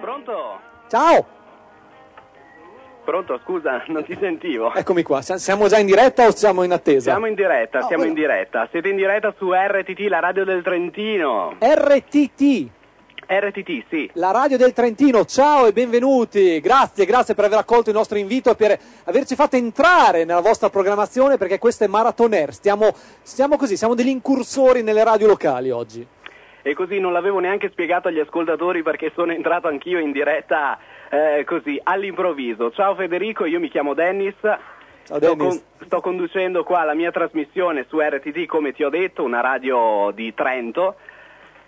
Pronto? 0.00 0.60
Ciao, 0.88 1.26
Pronto, 3.10 3.40
scusa, 3.42 3.82
non 3.90 4.04
ti 4.04 4.16
sentivo. 4.20 4.72
eccomi 4.72 5.02
qua, 5.02 5.20
Sia- 5.20 5.36
siamo 5.36 5.66
già 5.66 5.78
in 5.78 5.86
diretta 5.86 6.26
o 6.28 6.30
siamo 6.30 6.62
in 6.62 6.70
attesa? 6.70 7.10
Siamo 7.10 7.26
in 7.26 7.34
diretta, 7.34 7.80
Oh, 7.80 7.86
siamo 7.88 8.04
in 8.04 8.12
guarda. 8.14 8.32
diretta. 8.34 8.68
Siete 8.70 8.88
in 8.88 8.94
diretta 8.94 9.34
su 9.36 9.50
RTT, 9.52 9.98
la 10.08 10.20
radio 10.20 10.44
del 10.44 10.62
Trentino. 10.62 11.56
RTT. 11.58 12.68
RTT, 13.26 13.84
sì. 13.88 14.08
La 14.12 14.30
radio 14.30 14.56
del 14.56 14.72
Trentino, 14.72 15.24
ciao 15.24 15.66
e 15.66 15.72
benvenuti. 15.72 16.60
Grazie, 16.60 17.04
grazie 17.04 17.34
per 17.34 17.46
aver 17.46 17.58
accolto 17.58 17.90
il 17.90 17.96
nostro 17.96 18.16
invito 18.16 18.52
e 18.52 18.54
per 18.54 18.78
averci 19.06 19.34
fatto 19.34 19.56
entrare 19.56 20.24
nella 20.24 20.40
vostra 20.40 20.70
programmazione 20.70 21.36
perché 21.36 21.58
questo 21.58 21.82
è 21.82 21.88
Maratoner. 21.88 22.52
Stiamo, 22.52 22.94
stiamo 23.22 23.56
così, 23.56 23.76
siamo 23.76 23.94
degli 23.96 24.06
incursori 24.08 24.84
nelle 24.84 25.02
radio 25.02 25.26
locali 25.26 25.70
oggi. 25.70 26.06
E 26.62 26.74
così 26.74 27.00
non 27.00 27.12
l'avevo 27.12 27.40
neanche 27.40 27.70
spiegato 27.70 28.06
agli 28.06 28.20
ascoltatori 28.20 28.84
perché 28.84 29.10
sono 29.16 29.32
entrato 29.32 29.66
anch'io 29.66 29.98
in 29.98 30.12
diretta 30.12 30.78
eh, 31.10 31.44
così, 31.44 31.78
all'improvviso. 31.82 32.70
Ciao 32.70 32.94
Federico, 32.94 33.44
io 33.44 33.58
mi 33.58 33.68
chiamo 33.68 33.94
Dennis. 33.94 34.36
Ciao 34.40 34.60
Sto, 35.02 35.18
Dennis. 35.18 35.64
sto 35.84 36.00
conducendo 36.00 36.62
qua 36.62 36.84
la 36.84 36.94
mia 36.94 37.10
trasmissione 37.10 37.84
su 37.88 38.00
RTT, 38.00 38.46
come 38.46 38.72
ti 38.72 38.84
ho 38.84 38.88
detto, 38.90 39.24
una 39.24 39.40
radio 39.40 40.12
di 40.14 40.32
Trento. 40.32 40.96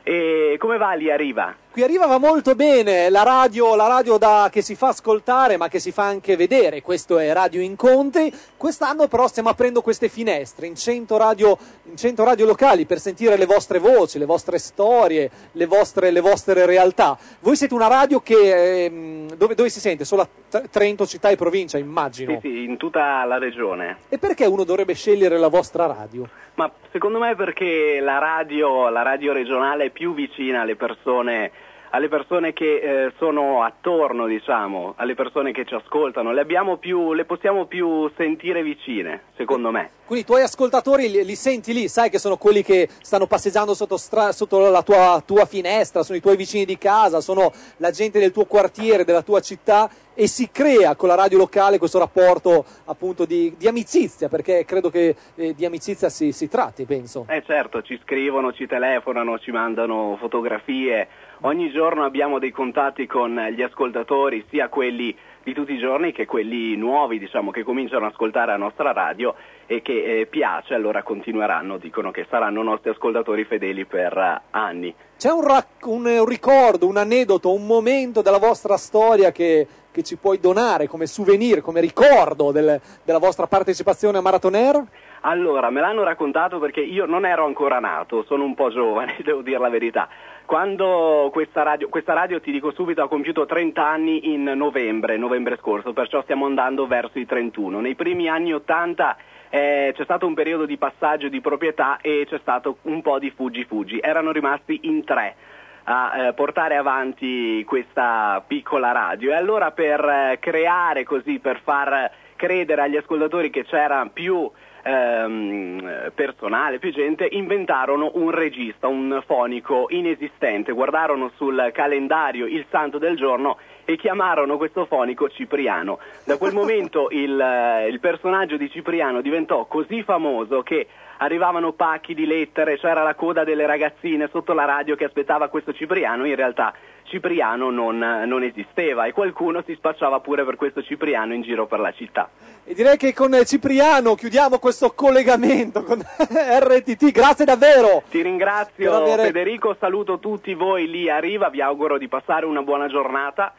E 0.04 0.56
come 0.58 0.78
va 0.78 0.92
lì 0.94 1.10
a 1.10 1.16
Riva? 1.16 1.54
Qui 1.72 1.82
arriva 1.82 2.04
va 2.04 2.18
molto 2.18 2.54
bene, 2.54 3.08
la 3.08 3.22
radio, 3.22 3.74
la 3.74 3.86
radio 3.86 4.18
da- 4.18 4.50
che 4.52 4.60
si 4.60 4.74
fa 4.74 4.88
ascoltare 4.88 5.56
ma 5.56 5.68
che 5.68 5.78
si 5.78 5.90
fa 5.90 6.04
anche 6.04 6.36
vedere, 6.36 6.82
questo 6.82 7.18
è 7.18 7.32
Radio 7.32 7.62
Incontri. 7.62 8.30
Quest'anno 8.58 9.08
però 9.08 9.26
stiamo 9.26 9.48
aprendo 9.48 9.80
queste 9.80 10.10
finestre 10.10 10.66
in 10.66 10.76
100 10.76 11.16
radio, 11.16 11.56
in 11.84 11.96
100 11.96 12.24
radio 12.24 12.44
locali 12.44 12.84
per 12.84 12.98
sentire 12.98 13.38
le 13.38 13.46
vostre 13.46 13.78
voci, 13.78 14.18
le 14.18 14.26
vostre 14.26 14.58
storie, 14.58 15.30
le 15.52 15.64
vostre, 15.64 16.10
le 16.10 16.20
vostre 16.20 16.66
realtà. 16.66 17.16
Voi 17.40 17.56
siete 17.56 17.72
una 17.72 17.88
radio 17.88 18.20
che 18.20 18.84
ehm, 18.84 19.34
dove, 19.36 19.54
dove 19.54 19.70
si 19.70 19.80
sente? 19.80 20.04
Solo 20.04 20.20
a 20.20 20.28
Trento, 20.60 21.06
città 21.06 21.30
e 21.30 21.36
provincia, 21.36 21.78
immagino. 21.78 22.38
Sì, 22.42 22.50
sì, 22.50 22.64
in 22.64 22.76
tutta 22.76 23.24
la 23.24 23.38
regione. 23.38 23.96
E 24.10 24.18
perché 24.18 24.44
uno 24.44 24.64
dovrebbe 24.64 24.92
scegliere 24.92 25.38
la 25.38 25.48
vostra 25.48 25.86
radio? 25.86 26.28
Ma 26.54 26.70
secondo 26.90 27.18
me 27.18 27.34
perché 27.34 27.98
la 28.00 28.18
radio, 28.18 28.90
la 28.90 29.00
radio 29.00 29.32
regionale 29.32 29.86
è 29.86 29.90
più 29.90 30.12
vicina 30.12 30.60
alle 30.60 30.76
persone, 30.76 31.50
alle 31.94 32.08
persone 32.08 32.52
che 32.54 32.76
eh, 32.76 33.12
sono 33.18 33.62
attorno, 33.62 34.26
diciamo, 34.26 34.94
alle 34.96 35.14
persone 35.14 35.52
che 35.52 35.66
ci 35.66 35.74
ascoltano, 35.74 36.32
le, 36.32 36.40
abbiamo 36.40 36.76
più, 36.78 37.12
le 37.12 37.26
possiamo 37.26 37.66
più 37.66 38.10
sentire 38.16 38.62
vicine, 38.62 39.24
secondo 39.36 39.70
me. 39.70 39.90
Quindi 40.06 40.24
i 40.24 40.26
tuoi 40.26 40.42
ascoltatori 40.42 41.10
li, 41.10 41.24
li 41.24 41.34
senti 41.34 41.74
lì, 41.74 41.88
sai 41.88 42.08
che 42.08 42.18
sono 42.18 42.38
quelli 42.38 42.62
che 42.62 42.88
stanno 43.02 43.26
passeggiando 43.26 43.74
sotto, 43.74 43.98
stra- 43.98 44.32
sotto 44.32 44.70
la 44.70 44.82
tua, 44.82 45.22
tua 45.24 45.44
finestra, 45.44 46.02
sono 46.02 46.16
i 46.16 46.22
tuoi 46.22 46.36
vicini 46.36 46.64
di 46.64 46.78
casa, 46.78 47.20
sono 47.20 47.52
la 47.76 47.90
gente 47.90 48.18
del 48.18 48.32
tuo 48.32 48.46
quartiere, 48.46 49.04
della 49.04 49.22
tua 49.22 49.40
città 49.40 49.90
e 50.14 50.26
si 50.26 50.50
crea 50.50 50.94
con 50.94 51.08
la 51.08 51.14
radio 51.14 51.38
locale 51.38 51.78
questo 51.78 51.98
rapporto 51.98 52.64
appunto 52.84 53.24
di, 53.24 53.54
di 53.56 53.66
amicizia, 53.66 54.28
perché 54.28 54.64
credo 54.64 54.90
che 54.90 55.14
eh, 55.34 55.54
di 55.54 55.64
amicizia 55.64 56.08
si, 56.08 56.32
si 56.32 56.48
tratti, 56.48 56.84
penso. 56.84 57.26
Eh 57.28 57.42
certo, 57.46 57.82
ci 57.82 57.98
scrivono, 58.02 58.52
ci 58.52 58.66
telefonano, 58.66 59.38
ci 59.38 59.50
mandano 59.50 60.16
fotografie, 60.20 61.08
ogni 61.42 61.70
giorno 61.70 62.04
abbiamo 62.04 62.38
dei 62.38 62.50
contatti 62.50 63.06
con 63.06 63.34
gli 63.54 63.62
ascoltatori, 63.62 64.44
sia 64.50 64.68
quelli 64.68 65.16
di 65.42 65.54
tutti 65.54 65.72
i 65.72 65.78
giorni 65.78 66.12
che 66.12 66.24
quelli 66.24 66.76
nuovi, 66.76 67.18
diciamo, 67.18 67.50
che 67.50 67.64
cominciano 67.64 68.06
ad 68.06 68.12
ascoltare 68.12 68.52
la 68.52 68.56
nostra 68.56 68.92
radio 68.92 69.34
e 69.66 69.82
che 69.82 70.20
eh, 70.20 70.26
piace, 70.26 70.74
allora 70.74 71.02
continueranno, 71.02 71.78
dicono 71.78 72.10
che 72.10 72.26
saranno 72.30 72.62
nostri 72.62 72.90
ascoltatori 72.90 73.44
fedeli 73.44 73.84
per 73.84 74.16
eh, 74.16 74.40
anni. 74.50 74.94
C'è 75.18 75.30
un, 75.30 75.44
rac- 75.44 75.86
un, 75.86 76.06
un 76.06 76.26
ricordo, 76.26 76.86
un 76.86 76.96
aneddoto, 76.96 77.52
un 77.52 77.66
momento 77.66 78.22
della 78.22 78.38
vostra 78.38 78.76
storia 78.76 79.32
che, 79.32 79.66
che 79.90 80.02
ci 80.02 80.16
puoi 80.16 80.38
donare 80.38 80.86
come 80.86 81.06
souvenir, 81.06 81.60
come 81.60 81.80
ricordo 81.80 82.52
del- 82.52 82.80
della 83.02 83.18
vostra 83.18 83.46
partecipazione 83.46 84.18
a 84.18 84.20
Maratoner? 84.20 84.84
Allora, 85.24 85.70
me 85.70 85.80
l'hanno 85.80 86.02
raccontato 86.02 86.58
perché 86.58 86.80
io 86.80 87.06
non 87.06 87.24
ero 87.24 87.44
ancora 87.44 87.78
nato, 87.78 88.24
sono 88.24 88.42
un 88.42 88.54
po' 88.54 88.70
giovane, 88.70 89.18
devo 89.22 89.42
dire 89.42 89.58
la 89.58 89.68
verità. 89.68 90.08
quando 90.46 91.30
questa 91.32 91.62
radio, 91.62 91.88
questa 91.88 92.12
radio, 92.12 92.40
ti 92.40 92.50
dico 92.50 92.72
subito, 92.72 93.02
ha 93.02 93.08
compiuto 93.08 93.46
30 93.46 93.86
anni 93.86 94.32
in 94.32 94.42
novembre, 94.42 95.16
novembre 95.16 95.56
scorso, 95.58 95.92
perciò 95.92 96.22
stiamo 96.22 96.46
andando 96.46 96.88
verso 96.88 97.20
i 97.20 97.26
31. 97.26 97.78
Nei 97.80 97.94
primi 97.94 98.28
anni 98.28 98.52
80 98.52 99.16
eh, 99.48 99.92
c'è 99.94 100.02
stato 100.02 100.26
un 100.26 100.34
periodo 100.34 100.66
di 100.66 100.76
passaggio 100.76 101.28
di 101.28 101.40
proprietà 101.40 101.98
e 102.00 102.26
c'è 102.28 102.38
stato 102.40 102.78
un 102.82 103.00
po' 103.00 103.20
di 103.20 103.30
fuggi-fuggi. 103.30 104.00
Erano 104.00 104.32
rimasti 104.32 104.80
in 104.82 105.04
tre 105.04 105.36
a 105.84 106.26
eh, 106.26 106.32
portare 106.32 106.76
avanti 106.76 107.64
questa 107.64 108.42
piccola 108.44 108.90
radio 108.90 109.30
e 109.30 109.34
allora 109.34 109.70
per 109.70 110.04
eh, 110.04 110.38
creare 110.40 111.04
così, 111.04 111.38
per 111.38 111.60
far 111.62 112.10
credere 112.34 112.82
agli 112.82 112.96
ascoltatori 112.96 113.50
che 113.50 113.64
c'era 113.64 114.08
più 114.12 114.50
ehm, 114.82 116.10
personale, 116.14 116.78
più 116.78 116.92
gente, 116.92 117.28
inventarono 117.30 118.10
un 118.14 118.30
regista, 118.30 118.88
un 118.88 119.22
fonico 119.26 119.86
inesistente, 119.90 120.72
guardarono 120.72 121.30
sul 121.36 121.70
calendario 121.72 122.46
il 122.46 122.66
santo 122.70 122.98
del 122.98 123.16
giorno 123.16 123.58
e 123.84 123.96
chiamarono 123.96 124.56
questo 124.56 124.84
fonico 124.86 125.28
Cipriano. 125.28 125.98
Da 126.24 126.36
quel 126.36 126.52
momento 126.52 127.08
il, 127.12 127.40
eh, 127.40 127.88
il 127.88 128.00
personaggio 128.00 128.56
di 128.56 128.70
Cipriano 128.70 129.20
diventò 129.20 129.64
così 129.66 130.02
famoso 130.02 130.62
che 130.62 130.86
arrivavano 131.18 131.72
pacchi 131.72 132.14
di 132.14 132.26
lettere, 132.26 132.78
c'era 132.78 133.02
la 133.02 133.14
coda 133.14 133.44
delle 133.44 133.66
ragazzine 133.66 134.28
sotto 134.30 134.52
la 134.52 134.64
radio 134.64 134.96
che 134.96 135.04
aspettava 135.04 135.48
questo 135.48 135.72
Cipriano, 135.72 136.24
in 136.24 136.34
realtà 136.34 136.74
Cipriano 137.12 137.70
non, 137.70 137.98
non, 137.98 138.42
esisteva 138.42 139.04
e 139.04 139.12
qualcuno 139.12 139.62
si 139.66 139.74
spacciava 139.74 140.20
pure 140.20 140.46
per 140.46 140.56
questo 140.56 140.82
Cipriano 140.82 141.34
in 141.34 141.42
giro 141.42 141.66
per 141.66 141.78
la 141.78 141.92
città. 141.92 142.30
E 142.64 142.72
direi 142.72 142.96
che 142.96 143.12
con 143.12 143.38
Cipriano 143.44 144.14
chiudiamo 144.14 144.58
questo 144.58 144.92
collegamento 144.92 145.84
con 145.84 146.00
RTT, 146.00 147.10
grazie 147.10 147.44
davvero! 147.44 148.02
Ti 148.08 148.22
ringrazio 148.22 148.94
avere- 148.94 149.24
Federico, 149.24 149.76
saluto 149.78 150.18
tutti 150.18 150.54
voi 150.54 150.88
lì 150.88 151.10
a 151.10 151.18
Riva, 151.18 151.50
vi 151.50 151.60
auguro 151.60 151.98
di 151.98 152.08
passare 152.08 152.46
una 152.46 152.62
buona 152.62 152.88
giornata 152.88 153.52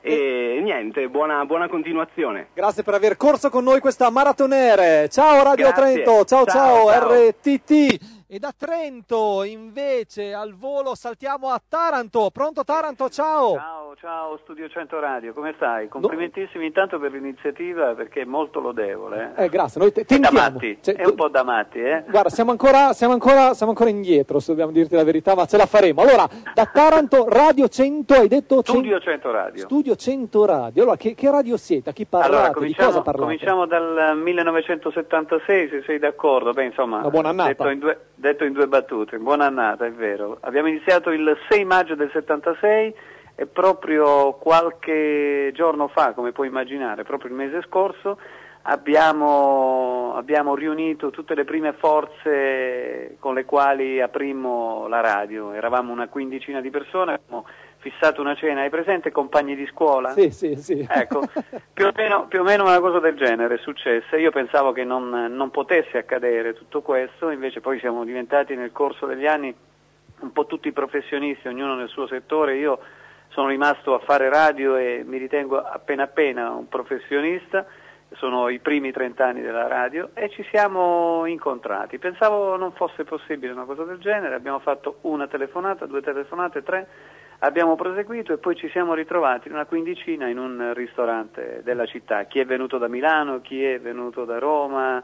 e 0.00 0.60
niente, 0.62 1.08
buona, 1.08 1.44
buona 1.44 1.68
continuazione. 1.68 2.48
Grazie 2.54 2.82
per 2.82 2.94
aver 2.94 3.18
corso 3.18 3.50
con 3.50 3.64
noi 3.64 3.80
questa 3.80 4.08
maratonere. 4.10 5.08
Ciao 5.10 5.42
Radio 5.42 5.68
Grazie. 5.68 6.02
Trento, 6.02 6.24
ciao 6.24 6.44
ciao, 6.46 6.90
Ciao, 6.90 6.90
ciao. 6.90 7.28
RTT. 7.28 8.23
E 8.34 8.40
da 8.40 8.52
Trento 8.52 9.44
invece 9.44 10.34
al 10.34 10.54
volo 10.54 10.96
saltiamo 10.96 11.50
a 11.50 11.62
Taranto. 11.68 12.30
Pronto 12.32 12.64
Taranto, 12.64 13.08
ciao! 13.08 13.54
Ciao, 13.54 13.94
ciao 13.94 14.36
Studio 14.42 14.68
100 14.68 14.98
Radio, 14.98 15.32
come 15.32 15.52
stai? 15.54 15.86
Complimentissimi 15.86 16.66
intanto 16.66 16.98
per 16.98 17.12
l'iniziativa 17.12 17.94
perché 17.94 18.22
è 18.22 18.24
molto 18.24 18.58
lodevole. 18.58 19.34
Eh? 19.36 19.44
Eh, 19.44 19.48
grazie, 19.48 19.80
noi 19.80 19.92
te- 19.92 20.04
È 20.04 20.18
da 20.18 20.32
matti, 20.32 20.78
Cioè, 20.82 20.96
è 20.96 21.06
un 21.06 21.14
po' 21.14 21.28
da 21.28 21.44
matti, 21.44 21.78
eh? 21.78 22.02
Guarda, 22.08 22.28
siamo 22.28 22.50
ancora, 22.50 22.92
siamo, 22.92 23.12
ancora, 23.12 23.54
siamo 23.54 23.70
ancora 23.70 23.90
indietro, 23.90 24.40
se 24.40 24.50
dobbiamo 24.50 24.72
dirti 24.72 24.96
la 24.96 25.04
verità, 25.04 25.36
ma 25.36 25.46
ce 25.46 25.56
la 25.56 25.66
faremo. 25.66 26.00
Allora, 26.00 26.28
da 26.52 26.66
Taranto, 26.66 27.28
Radio 27.30 27.68
100, 27.68 28.14
hai 28.14 28.26
detto... 28.26 28.62
Studio 28.64 28.98
100 28.98 29.30
Radio. 29.30 29.62
Studio 29.62 29.94
100 29.94 30.44
Radio. 30.44 30.82
Allora, 30.82 30.96
che, 30.96 31.14
che 31.14 31.30
radio 31.30 31.56
siete? 31.56 31.90
A 31.90 31.92
chi 31.92 32.04
parlate? 32.04 32.34
Allora, 32.34 32.66
di 32.66 32.74
cosa 32.74 33.00
parlate? 33.00 33.18
cominciamo 33.18 33.66
dal 33.66 34.16
1976, 34.16 35.68
se 35.68 35.82
sei 35.86 36.00
d'accordo. 36.00 36.50
Beh, 36.50 36.64
insomma, 36.64 36.98
Una 36.98 37.10
buona 37.10 37.28
annata. 37.28 37.50
Detto 37.50 37.68
in, 37.68 37.78
due, 37.78 37.98
detto 38.24 38.44
in 38.44 38.54
due 38.54 38.66
battute, 38.66 39.18
buona 39.18 39.44
annata, 39.44 39.84
è 39.84 39.92
vero. 39.92 40.38
Abbiamo 40.40 40.68
iniziato 40.68 41.10
il 41.10 41.36
6 41.50 41.64
maggio 41.66 41.94
del 41.94 42.10
76 42.10 42.94
e 43.34 43.46
proprio 43.46 44.32
qualche 44.34 45.50
giorno 45.52 45.88
fa, 45.88 46.12
come 46.14 46.32
puoi 46.32 46.46
immaginare, 46.46 47.02
proprio 47.04 47.28
il 47.28 47.36
mese 47.36 47.60
scorso, 47.66 48.18
abbiamo, 48.62 50.14
abbiamo 50.16 50.54
riunito 50.54 51.10
tutte 51.10 51.34
le 51.34 51.44
prime 51.44 51.74
forze 51.74 53.16
con 53.18 53.34
le 53.34 53.44
quali 53.44 54.00
aprimmo 54.00 54.86
la 54.88 55.00
radio. 55.02 55.52
Eravamo 55.52 55.92
una 55.92 56.08
quindicina 56.08 56.62
di 56.62 56.70
persone, 56.70 57.12
abbiamo 57.12 57.44
fissato 57.84 58.22
una 58.22 58.34
cena. 58.34 58.62
Hai 58.62 58.70
presente 58.70 59.10
compagni 59.10 59.54
di 59.54 59.66
scuola? 59.66 60.12
Sì, 60.12 60.30
sì, 60.30 60.56
sì. 60.56 60.86
Ecco, 60.88 61.28
più 61.74 61.86
o, 61.86 61.92
meno, 61.94 62.26
più 62.26 62.40
o 62.40 62.42
meno 62.42 62.64
una 62.64 62.80
cosa 62.80 62.98
del 62.98 63.14
genere 63.14 63.56
è 63.56 63.58
successa. 63.58 64.16
Io 64.16 64.30
pensavo 64.30 64.72
che 64.72 64.84
non, 64.84 65.10
non 65.10 65.50
potesse 65.50 65.98
accadere 65.98 66.54
tutto 66.54 66.80
questo, 66.80 67.28
invece 67.28 67.60
poi 67.60 67.78
siamo 67.78 68.04
diventati 68.04 68.54
nel 68.56 68.72
corso 68.72 69.04
degli 69.04 69.26
anni 69.26 69.54
un 70.20 70.32
po' 70.32 70.46
tutti 70.46 70.72
professionisti, 70.72 71.48
ognuno 71.48 71.74
nel 71.74 71.88
suo 71.88 72.06
settore. 72.06 72.56
Io 72.56 72.78
sono 73.28 73.48
rimasto 73.48 73.92
a 73.92 73.98
fare 73.98 74.30
radio 74.30 74.76
e 74.76 75.02
mi 75.04 75.18
ritengo 75.18 75.60
appena 75.60 76.04
appena 76.04 76.50
un 76.50 76.68
professionista, 76.68 77.66
sono 78.12 78.48
i 78.48 78.60
primi 78.60 78.92
30 78.92 79.26
anni 79.26 79.42
della 79.42 79.66
radio 79.66 80.10
e 80.14 80.30
ci 80.30 80.42
siamo 80.50 81.26
incontrati. 81.26 81.98
Pensavo 81.98 82.56
non 82.56 82.72
fosse 82.72 83.04
possibile 83.04 83.52
una 83.52 83.64
cosa 83.64 83.84
del 83.84 83.98
genere, 83.98 84.36
abbiamo 84.36 84.60
fatto 84.60 84.98
una 85.02 85.26
telefonata, 85.26 85.84
due 85.84 86.00
telefonate, 86.00 86.62
tre, 86.62 86.86
abbiamo 87.44 87.76
proseguito 87.76 88.32
e 88.32 88.38
poi 88.38 88.56
ci 88.56 88.68
siamo 88.70 88.94
ritrovati 88.94 89.48
in 89.48 89.54
una 89.54 89.66
quindicina 89.66 90.28
in 90.28 90.38
un 90.38 90.72
ristorante 90.74 91.60
della 91.62 91.86
città. 91.86 92.24
Chi 92.24 92.40
è 92.40 92.46
venuto 92.46 92.78
da 92.78 92.88
Milano, 92.88 93.40
chi 93.40 93.62
è 93.62 93.78
venuto 93.78 94.24
da 94.24 94.38
Roma, 94.38 95.02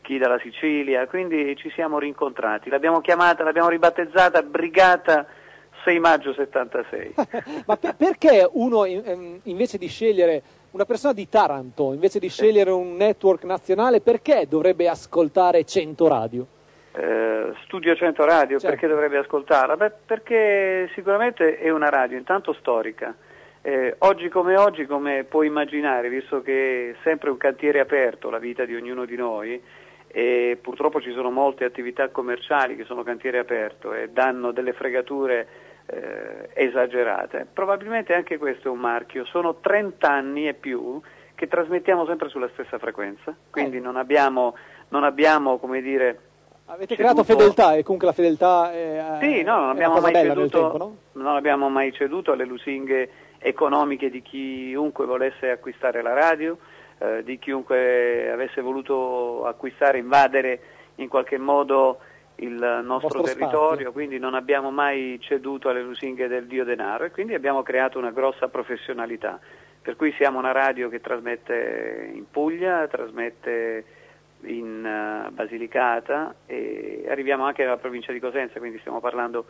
chi 0.00 0.18
dalla 0.18 0.38
Sicilia, 0.38 1.06
quindi 1.06 1.54
ci 1.56 1.70
siamo 1.70 1.98
rincontrati. 1.98 2.70
L'abbiamo 2.70 3.00
chiamata, 3.00 3.44
l'abbiamo 3.44 3.68
ribattezzata 3.68 4.42
Brigata 4.42 5.26
6 5.84 5.98
maggio 5.98 6.32
76. 6.32 7.14
Ma 7.66 7.76
per- 7.76 7.94
perché 7.94 8.48
uno, 8.52 8.84
ehm, 8.84 9.40
invece 9.44 9.76
di 9.76 9.86
scegliere 9.86 10.42
una 10.70 10.84
persona 10.84 11.12
di 11.12 11.28
Taranto, 11.28 11.92
invece 11.92 12.18
di 12.18 12.28
scegliere 12.28 12.70
un 12.70 12.96
network 12.96 13.44
nazionale, 13.44 14.00
perché 14.00 14.46
dovrebbe 14.48 14.88
ascoltare 14.88 15.64
100 15.64 16.08
radio? 16.08 16.46
Eh, 16.98 17.52
Studio 17.64 17.94
100 17.94 18.24
Radio, 18.24 18.58
Certo. 18.58 18.68
perché 18.68 18.86
dovrebbe 18.86 19.18
ascoltarla? 19.18 19.76
Beh, 19.76 19.92
perché 20.06 20.88
sicuramente 20.94 21.58
è 21.58 21.68
una 21.68 21.90
radio 21.90 22.16
intanto 22.16 22.54
storica. 22.54 23.14
Eh, 23.60 23.96
oggi 23.98 24.28
come 24.30 24.56
oggi, 24.56 24.86
come 24.86 25.24
puoi 25.24 25.48
immaginare, 25.48 26.08
visto 26.08 26.40
che 26.40 26.90
è 26.90 26.96
sempre 27.02 27.28
un 27.30 27.36
cantiere 27.36 27.80
aperto 27.80 28.30
la 28.30 28.38
vita 28.38 28.64
di 28.64 28.74
ognuno 28.74 29.04
di 29.04 29.16
noi, 29.16 29.60
e 30.06 30.58
purtroppo 30.62 31.00
ci 31.02 31.12
sono 31.12 31.30
molte 31.30 31.64
attività 31.66 32.08
commerciali 32.08 32.76
che 32.76 32.84
sono 32.84 33.02
cantiere 33.02 33.38
aperto 33.38 33.92
e 33.92 34.08
danno 34.08 34.52
delle 34.52 34.72
fregature 34.72 35.46
eh, 35.86 36.48
esagerate. 36.54 37.46
Probabilmente 37.52 38.14
anche 38.14 38.38
questo 38.38 38.68
è 38.68 38.70
un 38.70 38.78
marchio. 38.78 39.26
Sono 39.26 39.56
30 39.56 40.08
anni 40.10 40.48
e 40.48 40.54
più 40.54 40.98
che 41.34 41.46
trasmettiamo 41.46 42.06
sempre 42.06 42.30
sulla 42.30 42.48
stessa 42.54 42.78
frequenza, 42.78 43.36
quindi 43.50 43.80
non 43.80 43.96
abbiamo, 43.96 44.56
non 44.88 45.04
abbiamo 45.04 45.58
come 45.58 45.82
dire, 45.82 46.18
Avete 46.68 46.96
ceduto- 46.96 47.22
creato 47.22 47.24
fedeltà 47.24 47.74
e 47.74 47.82
comunque 47.82 48.08
la 48.08 48.14
fedeltà 48.14 48.72
è, 48.72 49.18
Sì, 49.20 49.42
no, 49.42 49.58
non 49.60 49.68
abbiamo, 49.70 49.94
cosa 49.94 50.10
mai 50.10 50.26
ceduto, 50.26 50.60
tempo, 50.60 50.76
no? 50.78 50.96
non 51.12 51.36
abbiamo 51.36 51.68
mai 51.68 51.92
ceduto 51.92 52.32
alle 52.32 52.44
lusinghe 52.44 53.10
economiche 53.38 54.10
di 54.10 54.20
chiunque 54.22 55.06
volesse 55.06 55.50
acquistare 55.50 56.02
la 56.02 56.12
radio, 56.12 56.58
eh, 56.98 57.22
di 57.22 57.38
chiunque 57.38 58.30
avesse 58.32 58.60
voluto 58.60 59.46
acquistare, 59.46 59.98
invadere 59.98 60.60
in 60.96 61.08
qualche 61.08 61.38
modo 61.38 61.98
il 62.36 62.54
nostro 62.54 63.20
vostro 63.20 63.22
territorio, 63.22 63.70
spazio. 63.74 63.92
quindi 63.92 64.18
non 64.18 64.34
abbiamo 64.34 64.70
mai 64.70 65.18
ceduto 65.20 65.68
alle 65.68 65.82
lusinghe 65.82 66.26
del 66.26 66.46
dio 66.46 66.64
denaro 66.64 67.04
e 67.04 67.10
quindi 67.10 67.34
abbiamo 67.34 67.62
creato 67.62 67.98
una 67.98 68.10
grossa 68.10 68.48
professionalità. 68.48 69.38
Per 69.80 69.94
cui 69.94 70.12
siamo 70.16 70.38
una 70.38 70.50
radio 70.52 70.88
che 70.88 71.00
trasmette 71.00 72.10
in 72.12 72.28
Puglia, 72.28 72.88
trasmette 72.88 73.84
in 74.46 74.84
eh, 74.84 75.30
Basilicata 75.30 76.34
e 76.46 77.06
arriviamo 77.08 77.44
anche 77.44 77.64
alla 77.64 77.76
provincia 77.76 78.12
di 78.12 78.20
Cosenza, 78.20 78.58
quindi 78.58 78.78
stiamo 78.78 79.00
parlando 79.00 79.46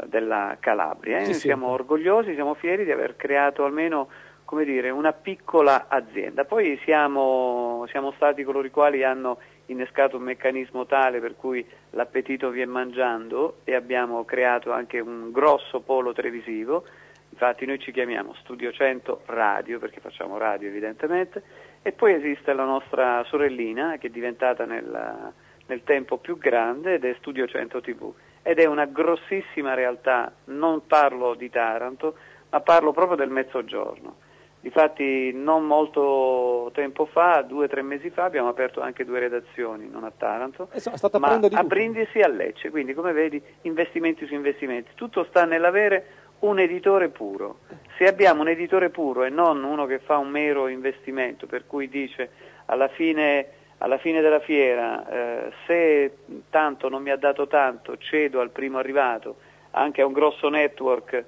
eh, 0.00 0.06
della 0.06 0.56
Calabria. 0.60 1.18
eh. 1.18 1.24
Sì, 1.26 1.34
sì. 1.34 1.40
Siamo 1.40 1.68
orgogliosi, 1.68 2.34
siamo 2.34 2.54
fieri 2.54 2.84
di 2.84 2.92
aver 2.92 3.16
creato 3.16 3.64
almeno 3.64 4.08
come 4.48 4.64
dire, 4.64 4.88
una 4.88 5.12
piccola 5.12 5.88
azienda. 5.88 6.46
Poi 6.46 6.80
siamo, 6.82 7.84
siamo 7.90 8.12
stati 8.12 8.44
coloro 8.44 8.66
i 8.66 8.70
quali 8.70 9.04
hanno 9.04 9.36
innescato 9.66 10.16
un 10.16 10.22
meccanismo 10.22 10.86
tale 10.86 11.20
per 11.20 11.36
cui 11.36 11.62
l'appetito 11.90 12.48
viene 12.48 12.72
mangiando 12.72 13.58
e 13.64 13.74
abbiamo 13.74 14.24
creato 14.24 14.72
anche 14.72 15.00
un 15.00 15.32
grosso 15.32 15.80
polo 15.80 16.14
televisivo. 16.14 16.86
Infatti 17.30 17.66
noi 17.66 17.78
ci 17.78 17.92
chiamiamo 17.92 18.34
Studio 18.40 18.72
100 18.72 19.24
Radio 19.26 19.78
perché 19.78 20.00
facciamo 20.00 20.38
radio 20.38 20.68
evidentemente 20.68 21.42
e 21.82 21.92
poi 21.92 22.14
esiste 22.14 22.52
la 22.52 22.64
nostra 22.64 23.24
sorellina 23.24 23.96
che 23.98 24.08
è 24.08 24.10
diventata 24.10 24.64
nel, 24.64 25.32
nel 25.66 25.84
tempo 25.84 26.18
più 26.18 26.38
grande 26.38 26.94
ed 26.94 27.04
è 27.04 27.14
Studio 27.18 27.46
100 27.46 27.80
TV 27.80 28.12
ed 28.42 28.58
è 28.58 28.64
una 28.64 28.86
grossissima 28.86 29.74
realtà, 29.74 30.32
non 30.44 30.86
parlo 30.86 31.34
di 31.34 31.50
Taranto 31.50 32.16
ma 32.50 32.60
parlo 32.60 32.92
proprio 32.92 33.16
del 33.16 33.30
mezzogiorno. 33.30 34.26
Difatti 34.60 35.32
non 35.32 35.64
molto 35.66 36.70
tempo 36.74 37.06
fa, 37.06 37.42
due 37.42 37.66
o 37.66 37.68
tre 37.68 37.82
mesi 37.82 38.10
fa, 38.10 38.24
abbiamo 38.24 38.48
aperto 38.48 38.80
anche 38.80 39.04
due 39.04 39.20
redazioni, 39.20 39.88
non 39.88 40.02
a 40.02 40.10
Taranto, 40.10 40.68
state 40.74 41.18
ma 41.18 41.38
a. 41.40 41.62
Brindisi 41.64 42.18
e 42.18 42.22
a 42.22 42.28
Lecce, 42.28 42.70
quindi 42.70 42.92
come 42.92 43.12
vedi 43.12 43.40
investimenti 43.62 44.26
su 44.26 44.34
investimenti. 44.34 44.90
Tutto 44.94 45.24
sta 45.24 45.44
nell'avere 45.44 46.06
un 46.40 46.58
editore 46.58 47.08
puro. 47.08 47.60
Se 47.96 48.06
abbiamo 48.06 48.42
un 48.42 48.48
editore 48.48 48.90
puro 48.90 49.24
e 49.24 49.28
non 49.28 49.64
uno 49.64 49.86
che 49.86 49.98
fa 49.98 50.18
un 50.18 50.28
mero 50.28 50.68
investimento, 50.68 51.46
per 51.46 51.66
cui 51.66 51.88
dice 51.88 52.30
alla 52.66 52.88
fine, 52.88 53.46
alla 53.78 53.98
fine 53.98 54.20
della 54.20 54.40
fiera 54.40 55.08
eh, 55.08 55.52
se 55.66 56.16
tanto 56.50 56.88
non 56.88 57.02
mi 57.02 57.10
ha 57.10 57.16
dato 57.16 57.46
tanto 57.46 57.96
cedo 57.98 58.40
al 58.40 58.50
primo 58.50 58.78
arrivato, 58.78 59.36
anche 59.72 60.02
a 60.02 60.06
un 60.06 60.12
grosso 60.12 60.48
network, 60.48 61.24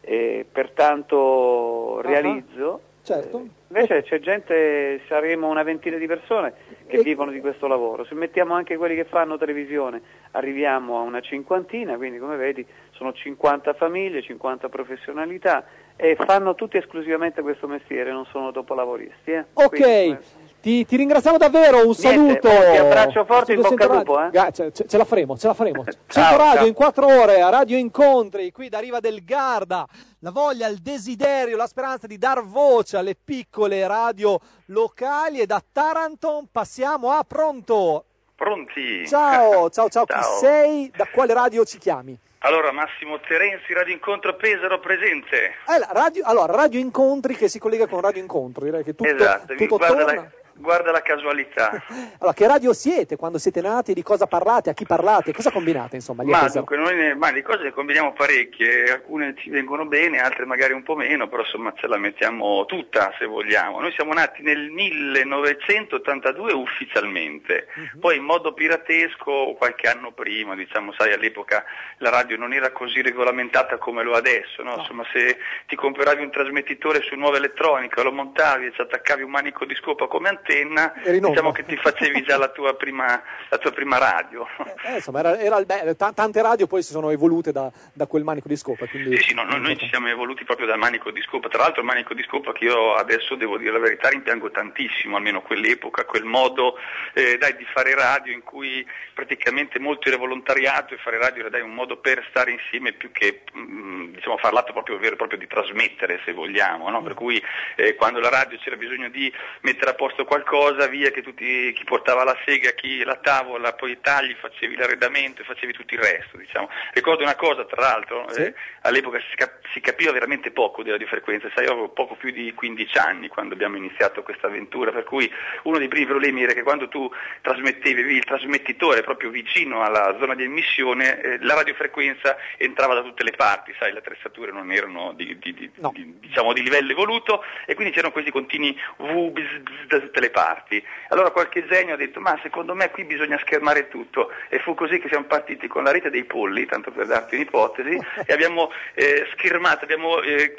e 0.00 0.46
pertanto 0.50 2.00
realizzo. 2.00 2.80
Certo. 3.02 3.38
Eh, 3.38 3.50
Invece 3.76 4.04
c'è 4.04 4.20
gente, 4.20 5.00
saremo 5.08 5.48
una 5.48 5.64
ventina 5.64 5.96
di 5.96 6.06
persone 6.06 6.54
che 6.86 7.02
vivono 7.02 7.32
di 7.32 7.40
questo 7.40 7.66
lavoro. 7.66 8.04
Se 8.04 8.14
mettiamo 8.14 8.54
anche 8.54 8.76
quelli 8.76 8.94
che 8.94 9.04
fanno 9.04 9.36
televisione, 9.36 10.00
arriviamo 10.30 10.98
a 10.98 11.00
una 11.00 11.20
cinquantina, 11.20 11.96
quindi 11.96 12.18
come 12.18 12.36
vedi 12.36 12.64
sono 12.92 13.12
50 13.12 13.74
famiglie, 13.74 14.22
50 14.22 14.68
professionalità 14.68 15.66
e 15.96 16.14
fanno 16.14 16.54
tutti 16.54 16.76
esclusivamente 16.76 17.42
questo 17.42 17.66
mestiere, 17.66 18.12
non 18.12 18.26
sono 18.26 18.52
dopolavoristi. 18.52 19.32
Eh? 19.32 19.44
Ok, 19.54 19.68
Quindi, 19.70 20.18
ti, 20.64 20.86
ti 20.86 20.96
ringraziamo 20.96 21.36
davvero, 21.36 21.76
un 21.86 21.94
Niente, 21.98 22.00
saluto. 22.00 22.48
ti 22.48 22.76
abbraccio 22.78 23.24
forte, 23.26 23.52
in 23.52 23.60
bocca 23.60 23.84
al 23.84 23.96
lupo, 23.98 24.16
Radio. 24.16 24.30
Ga- 24.40 24.50
ce, 24.50 24.72
ce- 24.72 24.86
ce 24.88 24.96
la 24.96 25.04
faremo, 25.04 25.36
ce 25.36 25.46
la 25.46 25.52
faremo. 25.52 25.84
Centro 25.84 26.00
Ciao, 26.08 26.36
Radio 26.38 26.54
ciao. 26.60 26.66
in 26.66 26.72
quattro 26.72 27.06
ore, 27.06 27.42
a 27.42 27.50
Radio 27.50 27.76
Incontri, 27.76 28.50
qui 28.50 28.70
da 28.70 28.78
Riva 28.78 28.98
del 29.00 29.22
Garda. 29.24 29.86
La 30.20 30.30
voglia, 30.30 30.66
il 30.68 30.78
desiderio, 30.78 31.58
la 31.58 31.66
speranza 31.66 32.06
di 32.06 32.16
dar 32.16 32.42
voce 32.42 32.96
alle 32.96 33.14
piccole 33.14 33.86
radio 33.86 34.40
locali 34.68 35.40
e 35.40 35.44
da 35.46 35.62
Taranto 35.70 36.44
passiamo 36.50 37.10
a 37.10 37.22
Pronto. 37.28 38.04
Pronti? 38.34 39.06
Ciao, 39.06 39.68
ciao, 39.70 39.90
ciao, 39.90 40.06
chi 40.06 40.14
Ciao. 40.14 40.38
sei? 40.38 40.90
Da 40.96 41.06
quale 41.12 41.34
radio 41.34 41.62
ci 41.64 41.76
chiami? 41.76 42.18
Allora, 42.38 42.72
Massimo 42.72 43.20
Terenzi, 43.20 43.72
Radio 43.74 43.92
Incontro 43.92 44.34
Pesaro 44.36 44.80
presente. 44.80 45.52
Eh, 45.68 45.78
la 45.78 45.88
radio, 45.92 46.24
allora, 46.26 46.54
Radio 46.54 46.80
Incontri 46.80 47.36
che 47.36 47.48
si 47.48 47.58
collega 47.58 47.86
con 47.86 48.00
Radio 48.00 48.20
Incontro, 48.22 48.64
direi 48.64 48.82
che 48.82 48.94
tutto, 48.94 49.14
esatto, 49.14 49.54
tutto 49.54 49.76
guarda, 49.76 50.04
torna. 50.04 50.14
la, 50.20 50.30
guarda 50.56 50.90
la 50.90 51.02
casualità. 51.02 51.82
Allora, 52.24 52.34
che 52.38 52.46
radio 52.46 52.72
siete 52.72 53.16
quando 53.16 53.38
siete 53.38 53.60
nati? 53.60 53.92
Di 53.92 54.02
cosa 54.02 54.26
parlate? 54.26 54.70
A 54.70 54.72
chi 54.72 54.86
parlate? 54.86 55.32
Cosa 55.32 55.50
combinate, 55.50 55.96
insomma? 55.96 56.22
Ma 56.24 56.48
dunque, 56.48 56.76
noi 56.76 56.94
ne, 56.96 57.14
ma 57.14 57.30
di 57.32 57.42
cose 57.42 57.64
ne 57.64 57.72
combiniamo 57.72 58.12
parecchie, 58.12 58.84
alcune 58.90 59.34
ci 59.36 59.50
vengono 59.50 59.84
bene, 59.86 60.20
altre 60.20 60.44
magari 60.46 60.72
un 60.72 60.82
po' 60.82 60.94
meno, 60.96 61.28
però 61.28 61.42
insomma 61.42 61.72
ce 61.76 61.86
la 61.86 61.98
mettiamo 61.98 62.64
tutta 62.66 63.12
se 63.18 63.26
vogliamo. 63.26 63.80
Noi 63.80 63.92
siamo 63.92 64.12
nati 64.14 64.42
nel 64.42 64.70
1982 64.70 66.52
ufficialmente, 66.52 67.66
Mhm. 67.74 67.98
poi 68.00 68.16
in 68.16 68.24
modo 68.24 68.52
piratesco 68.54 69.54
qualche 69.58 69.88
anno 69.88 70.12
prima, 70.12 70.54
diciamo, 70.54 70.92
sai, 70.96 71.12
all'epoca 71.12 71.64
la 71.98 72.10
radio 72.10 72.36
non 72.38 72.52
era 72.52 72.70
così 72.72 73.02
regolamentata 73.02 73.76
come 73.78 74.02
lo 74.02 74.14
è 74.14 74.18
adesso, 74.18 74.62
no? 74.62 74.76
insomma 74.78 75.04
se 75.12 75.36
ti 75.66 75.76
compravi 75.76 76.22
un 76.22 76.30
trasmettitore 76.30 77.02
su 77.02 77.14
nuova 77.16 77.36
elettronica, 77.36 78.02
lo 78.02 78.12
montavi 78.12 78.66
e 78.66 78.72
ci 78.72 78.80
attaccavi 78.80 79.22
un 79.22 79.30
manico 79.30 79.64
di 79.66 79.74
scopa 79.74 80.06
come 80.06 80.28
antenna, 80.28 80.42
Onda. 80.52 80.92
diciamo 81.28 81.52
che 81.52 81.64
ti 81.64 81.76
facevi 81.76 82.22
già 82.22 82.36
la 82.36 82.48
tua 82.48 82.74
prima, 82.74 83.22
la 83.48 83.58
tua 83.58 83.72
prima 83.72 83.98
radio. 83.98 84.46
Eh, 84.84 84.96
insomma, 84.96 85.20
era, 85.20 85.38
era 85.38 85.56
il 85.58 85.66
be- 85.66 85.94
ta- 85.96 86.12
tante 86.12 86.42
radio 86.42 86.66
poi 86.66 86.82
si 86.82 86.92
sono 86.92 87.10
evolute 87.10 87.52
da, 87.52 87.70
da 87.92 88.06
quel 88.06 88.22
manico 88.22 88.48
di 88.48 88.56
scopa. 88.56 88.86
Quindi... 88.86 89.16
Sì, 89.16 89.28
sì, 89.28 89.34
no, 89.34 89.44
noi, 89.44 89.60
noi 89.60 89.78
ci 89.78 89.88
siamo 89.88 90.08
evoluti 90.08 90.44
proprio 90.44 90.66
dal 90.66 90.78
manico 90.78 91.10
di 91.10 91.22
scopa, 91.22 91.48
tra 91.48 91.62
l'altro 91.62 91.80
il 91.80 91.86
manico 91.86 92.12
di 92.12 92.22
scopa 92.22 92.52
che 92.52 92.64
io 92.64 92.94
adesso 92.94 93.34
devo 93.34 93.56
dire 93.56 93.72
la 93.72 93.78
verità 93.78 94.08
rimpiango 94.08 94.50
tantissimo, 94.50 95.16
almeno 95.16 95.42
quell'epoca, 95.42 96.04
quel 96.04 96.24
modo 96.24 96.76
eh, 97.14 97.38
dai, 97.38 97.56
di 97.56 97.64
fare 97.72 97.94
radio 97.94 98.32
in 98.32 98.42
cui 98.42 98.86
praticamente 99.14 99.78
molto 99.78 100.08
era 100.08 100.16
volontariato 100.16 100.94
e 100.94 100.98
fare 100.98 101.18
radio 101.18 101.40
era 101.40 101.50
dai, 101.50 101.62
un 101.62 101.74
modo 101.74 101.96
per 101.96 102.24
stare 102.28 102.50
insieme 102.50 102.92
più 102.92 103.10
che 103.12 103.42
mm, 103.56 104.14
diciamo, 104.14 104.36
far 104.36 104.52
l'atto 104.52 104.72
proprio 104.72 104.98
vero 104.98 105.16
proprio 105.16 105.38
di 105.38 105.46
trasmettere 105.46 106.20
se 106.24 106.32
vogliamo, 106.32 106.90
no? 106.90 107.02
per 107.02 107.14
cui 107.14 107.42
eh, 107.76 107.94
quando 107.94 108.20
la 108.20 108.28
radio 108.28 108.58
c'era 108.58 108.76
bisogno 108.76 109.08
di 109.08 109.32
mettere 109.60 109.90
a 109.90 109.94
posto 109.94 110.24
qualcosa, 110.38 110.86
via 110.88 111.10
che 111.10 111.22
tutti, 111.22 111.72
chi 111.74 111.84
portava 111.84 112.24
la 112.24 112.36
sega, 112.44 112.70
chi 112.70 113.04
la 113.04 113.16
tavola, 113.16 113.72
poi 113.74 113.92
i 113.92 114.00
tagli, 114.00 114.34
facevi 114.34 114.74
l'arredamento 114.76 115.42
e 115.42 115.44
facevi 115.44 115.72
tutto 115.72 115.94
il 115.94 116.00
resto. 116.00 116.36
Diciamo. 116.36 116.68
Ricordo 116.92 117.22
una 117.22 117.36
cosa 117.36 117.64
tra 117.64 117.80
l'altro, 117.80 118.26
Sì. 118.30 118.40
eh, 118.42 118.54
all'epoca 118.82 119.20
si, 119.30 119.36
cap- 119.36 119.64
si 119.72 119.80
capiva 119.80 120.10
veramente 120.10 120.50
poco 120.50 120.82
di 120.82 120.90
radiofrequenza, 120.90 121.48
sai, 121.54 121.64
io 121.64 121.72
avevo 121.72 121.88
poco 121.90 122.16
più 122.16 122.30
di 122.30 122.52
15 122.52 122.98
anni 122.98 123.28
quando 123.28 123.54
abbiamo 123.54 123.76
iniziato 123.76 124.22
questa 124.22 124.48
avventura, 124.48 124.90
per 124.90 125.04
cui 125.04 125.30
uno 125.64 125.78
dei 125.78 125.88
primi 125.88 126.06
problemi 126.06 126.42
era 126.42 126.52
che 126.52 126.62
quando 126.62 126.88
tu 126.88 127.08
trasmettevi, 127.42 128.14
il 128.16 128.24
trasmettitore 128.24 129.02
proprio 129.02 129.30
vicino 129.30 129.82
alla 129.82 130.16
zona 130.18 130.34
di 130.34 130.42
emissione, 130.44 131.20
eh, 131.20 131.38
la 131.42 131.54
radiofrequenza 131.54 132.36
entrava 132.56 132.94
da 132.94 133.02
tutte 133.02 133.22
le 133.22 133.32
parti, 133.32 133.72
sai, 133.78 133.92
le 133.92 133.98
attrezzature 133.98 134.50
non 134.50 134.72
erano 134.72 135.12
di, 135.14 135.38
di- 135.38 135.54
di- 135.54 135.70
di- 135.92 136.18
diciamo, 136.18 136.52
di 136.52 136.62
livello 136.62 136.90
evoluto 136.90 137.44
e 137.66 137.74
quindi 137.74 137.92
c'erano 137.94 138.12
questi 138.12 138.30
continui 138.30 138.76
V, 138.98 139.30
bzz, 139.30 139.58
bzz 139.58 139.86
da 139.86 140.00
tutte 140.00 140.20
le 140.20 140.23
parti. 140.30 140.82
Allora 141.08 141.30
qualche 141.30 141.66
genio 141.66 141.94
ha 141.94 141.96
detto 141.96 142.20
ma 142.20 142.38
secondo 142.42 142.74
me 142.74 142.90
qui 142.90 143.04
bisogna 143.04 143.38
schermare 143.38 143.88
tutto 143.88 144.30
e 144.48 144.58
fu 144.58 144.74
così 144.74 144.98
che 144.98 145.08
siamo 145.08 145.24
partiti 145.24 145.66
con 145.68 145.84
la 145.84 145.90
rete 145.90 146.10
dei 146.10 146.24
polli, 146.24 146.66
tanto 146.66 146.90
per 146.90 147.06
darti 147.06 147.34
un'ipotesi, 147.36 147.98
e 148.26 148.32
abbiamo 148.32 148.70
eh, 148.94 149.26
schermato, 149.32 149.84
abbiamo 149.84 150.20
eh, 150.22 150.54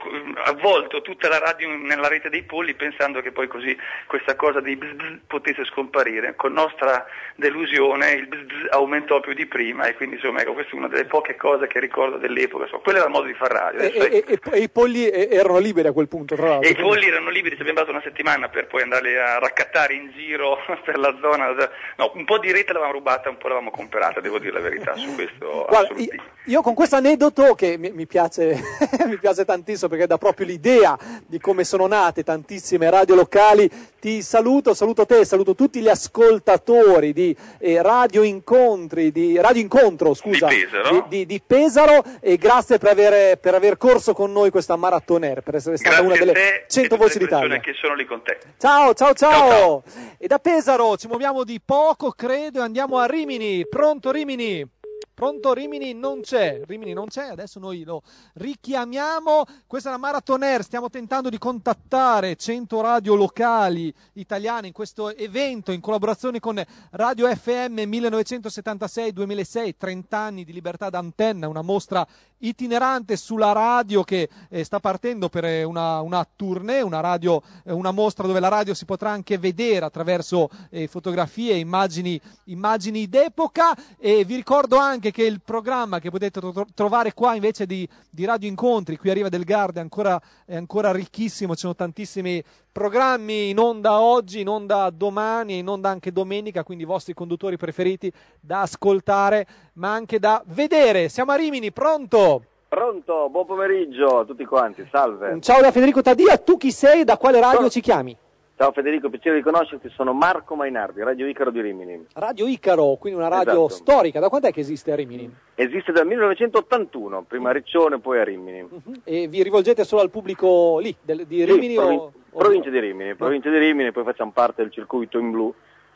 avvolto 0.45 1.01
tutta 1.01 1.27
la 1.27 1.39
radio 1.39 1.69
nella 1.75 2.07
rete 2.07 2.29
dei 2.29 2.43
polli 2.43 2.73
pensando 2.73 3.21
che 3.21 3.31
poi 3.31 3.47
così 3.47 3.77
questa 4.07 4.35
cosa 4.35 4.59
dei 4.59 4.75
bzz, 4.75 4.93
bzz 4.93 5.19
potesse 5.27 5.65
scomparire. 5.65 6.35
Con 6.35 6.53
nostra 6.53 7.05
delusione 7.35 8.11
il 8.11 8.27
bzz, 8.27 8.43
bzz 8.43 8.71
aumentò 8.71 9.19
più 9.19 9.33
di 9.33 9.45
prima 9.45 9.87
e 9.87 9.95
quindi 9.95 10.15
insomma 10.15 10.41
ecco, 10.41 10.53
questa 10.53 10.73
è 10.73 10.75
una 10.75 10.87
delle 10.87 11.05
poche 11.05 11.35
cose 11.35 11.67
che 11.67 11.79
ricordo 11.79 12.17
dell'epoca, 12.17 12.63
insomma, 12.63 12.81
quello 12.81 12.97
era 12.99 13.07
il 13.07 13.13
modo 13.13 13.25
di 13.25 13.33
fare 13.33 13.53
radio. 13.53 13.79
E, 13.79 13.85
Adesso, 13.85 14.05
e- 14.05 14.23
e- 14.27 14.39
e 14.51 14.59
i 14.59 14.69
polli 14.69 15.07
eh, 15.09 15.29
erano 15.31 15.57
liberi 15.59 15.87
a 15.87 15.91
quel 15.91 16.07
punto, 16.07 16.35
tra 16.35 16.47
l'altro. 16.47 16.67
e 16.67 16.71
i 16.71 16.75
polli 16.75 17.07
erano 17.07 17.29
liberi, 17.29 17.55
ci 17.55 17.61
abbiamo 17.61 17.79
dato 17.79 17.91
una 17.91 18.01
settimana 18.01 18.49
per 18.49 18.67
poi 18.67 18.81
andare 18.81 19.19
a 19.19 19.39
raccattare 19.55 19.93
in 19.93 20.11
giro 20.11 20.57
per 20.83 20.97
la 20.97 21.15
zona. 21.21 21.53
No, 21.97 22.11
un 22.15 22.25
po' 22.25 22.37
di 22.37 22.51
rete 22.51 22.73
l'avevamo 22.73 22.97
rubata, 22.97 23.29
un 23.29 23.37
po' 23.37 23.47
l'avevamo 23.47 23.71
comprata, 23.71 24.19
devo 24.19 24.37
dire 24.37 24.51
la 24.51 24.59
verità 24.59 24.95
su 24.95 25.15
questo. 25.15 25.65
Guarda, 25.69 25.93
io, 25.95 26.07
io 26.45 26.61
con 26.61 26.73
questo 26.73 26.97
aneddoto 26.97 27.55
che 27.55 27.77
mi, 27.77 27.91
mi 27.91 28.05
piace, 28.05 28.59
mi 29.07 29.17
piace 29.17 29.45
tantissimo 29.45 29.89
perché 29.89 30.07
dà 30.07 30.17
proprio 30.17 30.45
l'idea 30.45 30.97
di 31.25 31.39
come 31.39 31.63
sono 31.63 31.87
nate 31.87 32.23
tantissime 32.23 32.89
radio 32.89 33.15
locali, 33.15 33.69
ti 33.99 34.21
saluto, 34.21 34.73
saluto 34.73 35.05
te, 35.05 35.23
saluto 35.25 35.55
tutti 35.55 35.79
gli 35.79 35.87
ascoltatori 35.89 37.13
di 37.13 37.35
eh, 37.59 37.81
Radio 37.81 38.23
Incontri, 38.23 39.11
di 39.11 39.37
Radio 39.39 39.61
Incontro, 39.61 40.13
scusa, 40.13 40.47
Di 40.47 40.65
Pesaro. 40.69 40.89
di, 40.91 41.03
di- 41.07 41.25
di 41.25 41.41
Pesaro 41.45 42.03
e 42.19 42.37
grazie 42.37 42.77
per 42.77 42.91
aver, 42.91 43.37
per 43.37 43.53
aver 43.55 43.77
corso 43.77 44.13
con 44.13 44.31
noi 44.31 44.49
questa 44.49 44.75
marattoner, 44.75 45.41
per 45.41 45.55
essere 45.55 45.77
stata 45.77 46.01
Grazie 46.01 46.11
una 46.11 46.17
delle 46.17 46.33
te 46.33 46.47
e 46.47 46.65
100 46.67 46.89
tutte 46.89 47.01
voci 47.03 47.17
d'Italia. 47.19 47.59
che 47.59 47.73
sono 47.73 47.95
lì 47.95 48.05
con 48.05 48.21
te. 48.23 48.37
Ciao, 48.57 48.93
ciao, 48.93 49.13
ciao, 49.13 49.44
E 50.17 50.27
da 50.27 50.39
Pesaro 50.39 50.97
ci 50.97 51.07
muoviamo 51.07 51.43
di 51.43 51.61
poco, 51.63 52.11
credo, 52.11 52.59
e 52.59 52.63
andiamo 52.63 52.97
a 52.97 53.05
Rimini. 53.05 53.67
Pronto 53.67 54.11
Rimini? 54.11 54.67
Pronto 55.15 55.53
Rimini 55.53 55.93
non 55.93 56.19
c'è, 56.19 56.61
Rimini 56.65 56.91
non 56.91 57.07
c'è, 57.07 57.27
adesso 57.27 57.57
noi 57.57 57.85
lo 57.85 58.01
richiamiamo. 58.33 59.45
Questa 59.65 59.87
è 59.87 59.91
la 59.93 59.97
Marathon 59.97 60.43
Air, 60.43 60.61
stiamo 60.61 60.89
tentando 60.89 61.29
di 61.29 61.37
contattare 61.37 62.35
100 62.35 62.81
radio 62.81 63.15
locali 63.15 63.93
italiane 64.13 64.67
in 64.67 64.73
questo 64.73 65.15
evento 65.15 65.71
in 65.71 65.79
collaborazione 65.79 66.41
con 66.41 66.61
Radio 66.91 67.33
FM 67.33 67.79
1976-2006, 67.83 69.75
30 69.77 70.17
anni 70.17 70.43
di 70.43 70.51
libertà 70.51 70.89
d'antenna, 70.89 71.47
una 71.47 71.61
mostra 71.61 72.05
itinerante 72.39 73.15
sulla 73.15 73.51
radio 73.51 74.03
che 74.03 74.29
eh, 74.49 74.63
sta 74.63 74.79
partendo 74.79 75.29
per 75.29 75.45
eh, 75.45 75.63
una, 75.63 76.01
una 76.01 76.27
tournée, 76.35 76.81
una, 76.81 76.99
radio, 76.99 77.41
eh, 77.63 77.71
una 77.71 77.91
mostra 77.91 78.27
dove 78.27 78.39
la 78.39 78.47
radio 78.47 78.73
si 78.73 78.85
potrà 78.85 79.09
anche 79.11 79.37
vedere 79.37 79.85
attraverso 79.85 80.49
eh, 80.69 80.87
fotografie, 80.87 81.55
immagini, 81.55 82.19
immagini 82.45 83.07
d'epoca. 83.07 83.75
E 83.97 84.23
vi 84.25 84.35
ricordo 84.35 84.77
anche 84.77 85.11
che 85.11 85.23
il 85.23 85.41
programma 85.41 85.99
che 85.99 86.09
potete 86.09 86.39
tro- 86.39 86.65
trovare 86.73 87.13
qua 87.13 87.35
invece 87.35 87.65
di, 87.65 87.87
di 88.09 88.25
Radio 88.25 88.49
Incontri, 88.49 88.97
qui 88.97 89.09
arriva 89.09 89.29
del 89.29 89.43
Garda, 89.43 89.79
è 89.79 89.83
ancora, 89.83 90.21
è 90.45 90.55
ancora 90.55 90.91
ricchissimo, 90.91 91.53
ci 91.53 91.61
sono 91.61 91.75
tantissimi 91.75 92.43
programmi 92.75 93.51
in 93.51 93.57
onda 93.57 94.01
oggi, 94.01 94.41
in 94.41 94.49
onda 94.49 94.89
domani, 94.89 95.59
in 95.59 95.67
onda 95.69 95.89
anche 95.89 96.11
domenica, 96.11 96.65
quindi 96.65 96.83
i 96.83 96.87
vostri 96.87 97.13
conduttori 97.13 97.55
preferiti 97.55 98.11
da 98.41 98.63
ascoltare, 98.63 99.47
ma 99.75 99.93
anche 99.93 100.19
da 100.19 100.41
vedere. 100.47 101.09
Siamo 101.09 101.31
a 101.31 101.35
Rimini, 101.35 101.71
pronto? 101.71 102.43
Pronto, 102.67 103.29
buon 103.29 103.45
pomeriggio 103.45 104.19
a 104.19 104.25
tutti 104.25 104.45
quanti, 104.45 104.85
salve. 104.91 105.29
Un 105.31 105.41
ciao 105.41 105.61
da 105.61 105.71
Federico 105.71 106.01
Tadia, 106.01 106.37
tu 106.37 106.57
chi 106.57 106.71
sei? 106.71 107.03
Da 107.03 107.17
quale 107.17 107.39
radio 107.39 107.69
ci 107.69 107.79
chiami? 107.81 108.15
Ciao 108.57 108.71
Federico, 108.71 109.09
piacere 109.09 109.35
di 109.35 109.41
conoscerti, 109.41 109.89
sono 109.89 110.13
Marco 110.13 110.55
Mainardi, 110.55 111.01
Radio 111.03 111.27
Icaro 111.27 111.51
di 111.51 111.59
Rimini. 111.59 112.05
Radio 112.13 112.47
Icaro, 112.47 112.95
quindi 112.97 113.19
una 113.19 113.27
radio 113.27 113.65
Esatto. 113.67 113.81
storica. 113.83 114.19
Da 114.21 114.29
quant'è 114.29 114.51
che 114.51 114.61
esiste 114.61 114.93
a 114.93 114.95
Rimini? 114.95 115.29
Esiste 115.55 115.91
dal 115.91 116.05
1981, 116.07 117.25
prima 117.27 117.49
a 117.49 117.53
Riccione, 117.53 117.99
poi 117.99 118.19
a 118.19 118.23
Rimini. 118.23 118.65
E 119.03 119.27
vi 119.27 119.43
rivolgete 119.43 119.83
solo 119.83 120.01
al 120.03 120.09
pubblico 120.09 120.79
lì, 120.79 120.95
del- 121.01 121.25
di 121.25 121.39
Sì, 121.39 121.45
Rimini 121.45 121.75
provin- 121.75 121.99
o... 121.99 122.11
o- 122.31 122.37
provincia 122.39 122.69
di 122.69 122.79
Rimini, 122.79 123.15
provincia 123.15 123.49
di 123.49 123.57
Rimini, 123.57 123.91
poi 123.91 124.03
facciamo 124.05 124.31
parte 124.33 124.61
del 124.63 124.71
circuito 124.71 125.17
in 125.19 125.31
blu, 125.31 125.53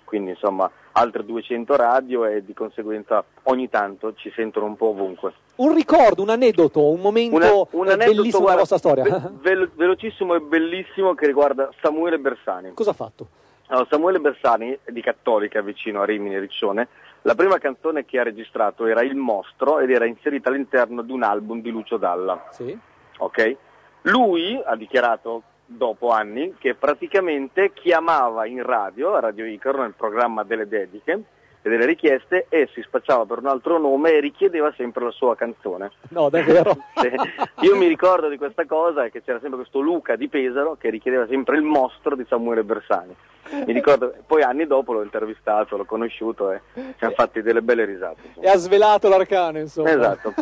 quindi 0.10 0.32
insomma 0.32 0.70
altre 0.94 1.24
200 1.24 1.76
radio 1.76 2.26
e 2.26 2.44
di 2.44 2.56
conseguenza 2.56 3.24
ogni 3.44 3.70
tanto 3.70 4.16
ci 4.16 4.32
sentono 4.36 4.66
un 4.66 4.76
po' 4.76 4.88
ovunque. 4.88 5.34
Un 5.58 5.76
ricordo, 5.76 6.24
un 6.24 6.30
aneddoto, 6.30 6.90
un 6.90 7.00
momento 7.00 7.36
Una- 7.36 7.48
un 7.52 7.88
eh, 7.88 7.92
aneddoto, 7.92 8.16
bellissimo 8.16 8.42
guarda, 8.44 8.46
della 8.48 8.56
vostra 8.56 8.78
storia. 8.78 9.04
ve- 9.04 9.30
velo- 9.40 9.70
velocissimo 9.76 10.34
e 10.34 10.40
bellissimo 10.42 11.14
che 11.14 11.28
riguarda 11.28 11.70
Samuele 11.80 12.18
Bersani. 12.18 12.74
Cosa 12.74 12.90
ha 12.90 12.94
fatto? 12.94 13.28
Allora, 13.68 13.86
Samuele 13.88 14.20
Bersani, 14.20 14.78
di 14.88 15.02
Cattolica, 15.02 15.62
vicino 15.62 16.02
a 16.02 16.06
Rimini 16.06 16.34
e 16.36 16.40
Riccione, 16.40 16.88
la 17.22 17.36
prima 17.36 17.60
canzone 17.60 18.04
che 18.04 18.18
ha 18.20 18.24
registrato 18.24 18.88
era 18.88 19.04
Il 19.04 19.14
Mostro 19.16 19.78
ed 19.80 19.92
era 19.92 20.06
inserita 20.06 20.50
all'interno 20.50 21.04
di 21.04 21.12
un 21.12 21.22
album 21.22 21.62
di 21.62 21.70
Lucio 21.70 21.98
Dalla. 21.98 22.50
Ok? 23.20 23.56
Lui 24.04 24.60
ha 24.66 24.76
dichiarato 24.76 25.44
dopo 25.72 26.10
anni 26.10 26.56
che 26.58 26.74
praticamente 26.74 27.72
chiamava 27.74 28.48
in 28.48 28.64
radio, 28.64 29.14
a 29.14 29.20
Radio 29.20 29.46
Icaro, 29.46 29.82
nel 29.82 29.94
programma 29.94 30.44
delle 30.44 30.68
dediche 30.68 31.24
e 31.62 31.70
delle 31.70 31.86
richieste 31.86 32.46
e 32.50 32.70
si 32.74 32.82
spacciava 32.82 33.26
per 33.26 33.40
un 33.40 33.48
altro 33.48 33.78
nome 33.78 34.14
e 34.14 34.20
richiedeva 34.20 34.74
sempre 34.78 35.04
la 35.04 35.12
sua 35.12 35.36
canzone. 35.36 35.92
No, 36.10 36.30
davvero? 36.30 36.78
Io 37.62 37.76
mi 37.76 37.88
ricordo 37.88 38.30
di 38.30 38.38
questa 38.38 38.66
cosa 38.66 39.10
che 39.10 39.22
c'era 39.24 39.40
sempre 39.40 39.60
questo 39.60 39.80
Luca 39.80 40.16
di 40.16 40.28
Pesaro 40.28 40.78
che 40.80 40.90
richiedeva 40.90 41.28
sempre 41.28 41.58
il 41.58 41.64
mostro 41.64 42.16
di 42.16 42.26
Samuele 42.28 42.64
Bersani. 42.64 43.16
Mi 43.52 43.74
ricordo, 43.74 44.14
poi 44.28 44.44
anni 44.44 44.68
dopo 44.68 44.94
l'ho 44.94 45.02
intervistato, 45.02 45.76
l'ho 45.76 45.86
conosciuto 45.86 46.52
e 46.52 46.62
ci 46.76 46.94
siamo 47.00 47.16
fatti 47.16 47.42
delle 47.42 47.64
belle 47.64 47.84
risate. 47.84 48.34
E 48.40 48.48
ha 48.48 48.56
svelato 48.58 49.10
l'arcano, 49.10 49.58
insomma. 49.58 49.90
Esatto. 49.90 50.34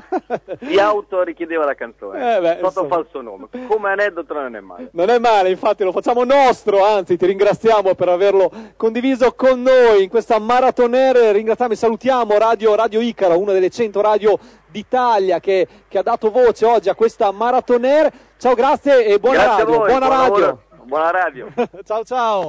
Si 0.60 0.78
auto 0.78 1.24
richiedeva 1.24 1.64
la 1.64 1.74
canzone, 1.74 2.36
Eh 2.36 2.42
beh, 2.42 2.54
sotto 2.56 2.66
insomma. 2.66 2.88
falso 2.90 3.22
nome. 3.22 3.48
Come 3.66 3.92
aneddoto 3.92 4.34
non 4.34 4.54
è 4.54 4.60
male. 4.60 4.90
Non 4.92 5.08
è 5.08 5.20
male, 5.20 5.50
infatti 5.52 5.86
lo 5.86 5.94
facciamo 5.94 6.26
nostro, 6.26 6.84
anzi 6.84 7.16
ti 7.16 7.26
ringraziamo 7.26 7.96
per 7.96 8.10
averlo 8.10 8.52
condiviso 8.76 9.32
con 9.36 9.62
noi 9.62 10.04
in 10.04 10.10
questa 10.10 10.38
maratonere, 10.40 11.07
ringraziamo 11.14 11.74
e 11.74 11.76
salutiamo 11.76 12.38
Radio, 12.38 12.76
radio 12.76 13.00
Icaro, 13.02 13.40
una 13.40 13.52
delle 13.52 13.70
100 13.70 14.02
radio 14.02 14.38
d'Italia 14.70 15.40
che, 15.40 15.68
che 15.88 15.98
ha 15.98 16.04
dato 16.04 16.30
voce 16.30 16.66
oggi 16.66 16.90
a 16.90 16.96
questa 16.96 17.32
maratonere. 17.32 18.12
Ciao, 18.38 18.54
grazie 18.54 19.06
e 19.06 19.20
buona 19.20 19.44
Grazie 19.44 19.64
radio, 19.64 19.78
voi, 19.78 19.90
buona 19.90 20.08
buon 20.08 20.20
radio. 20.20 20.62
Buona 20.84 21.12
radio. 21.12 21.48
ciao 21.86 22.04
ciao. 22.04 22.46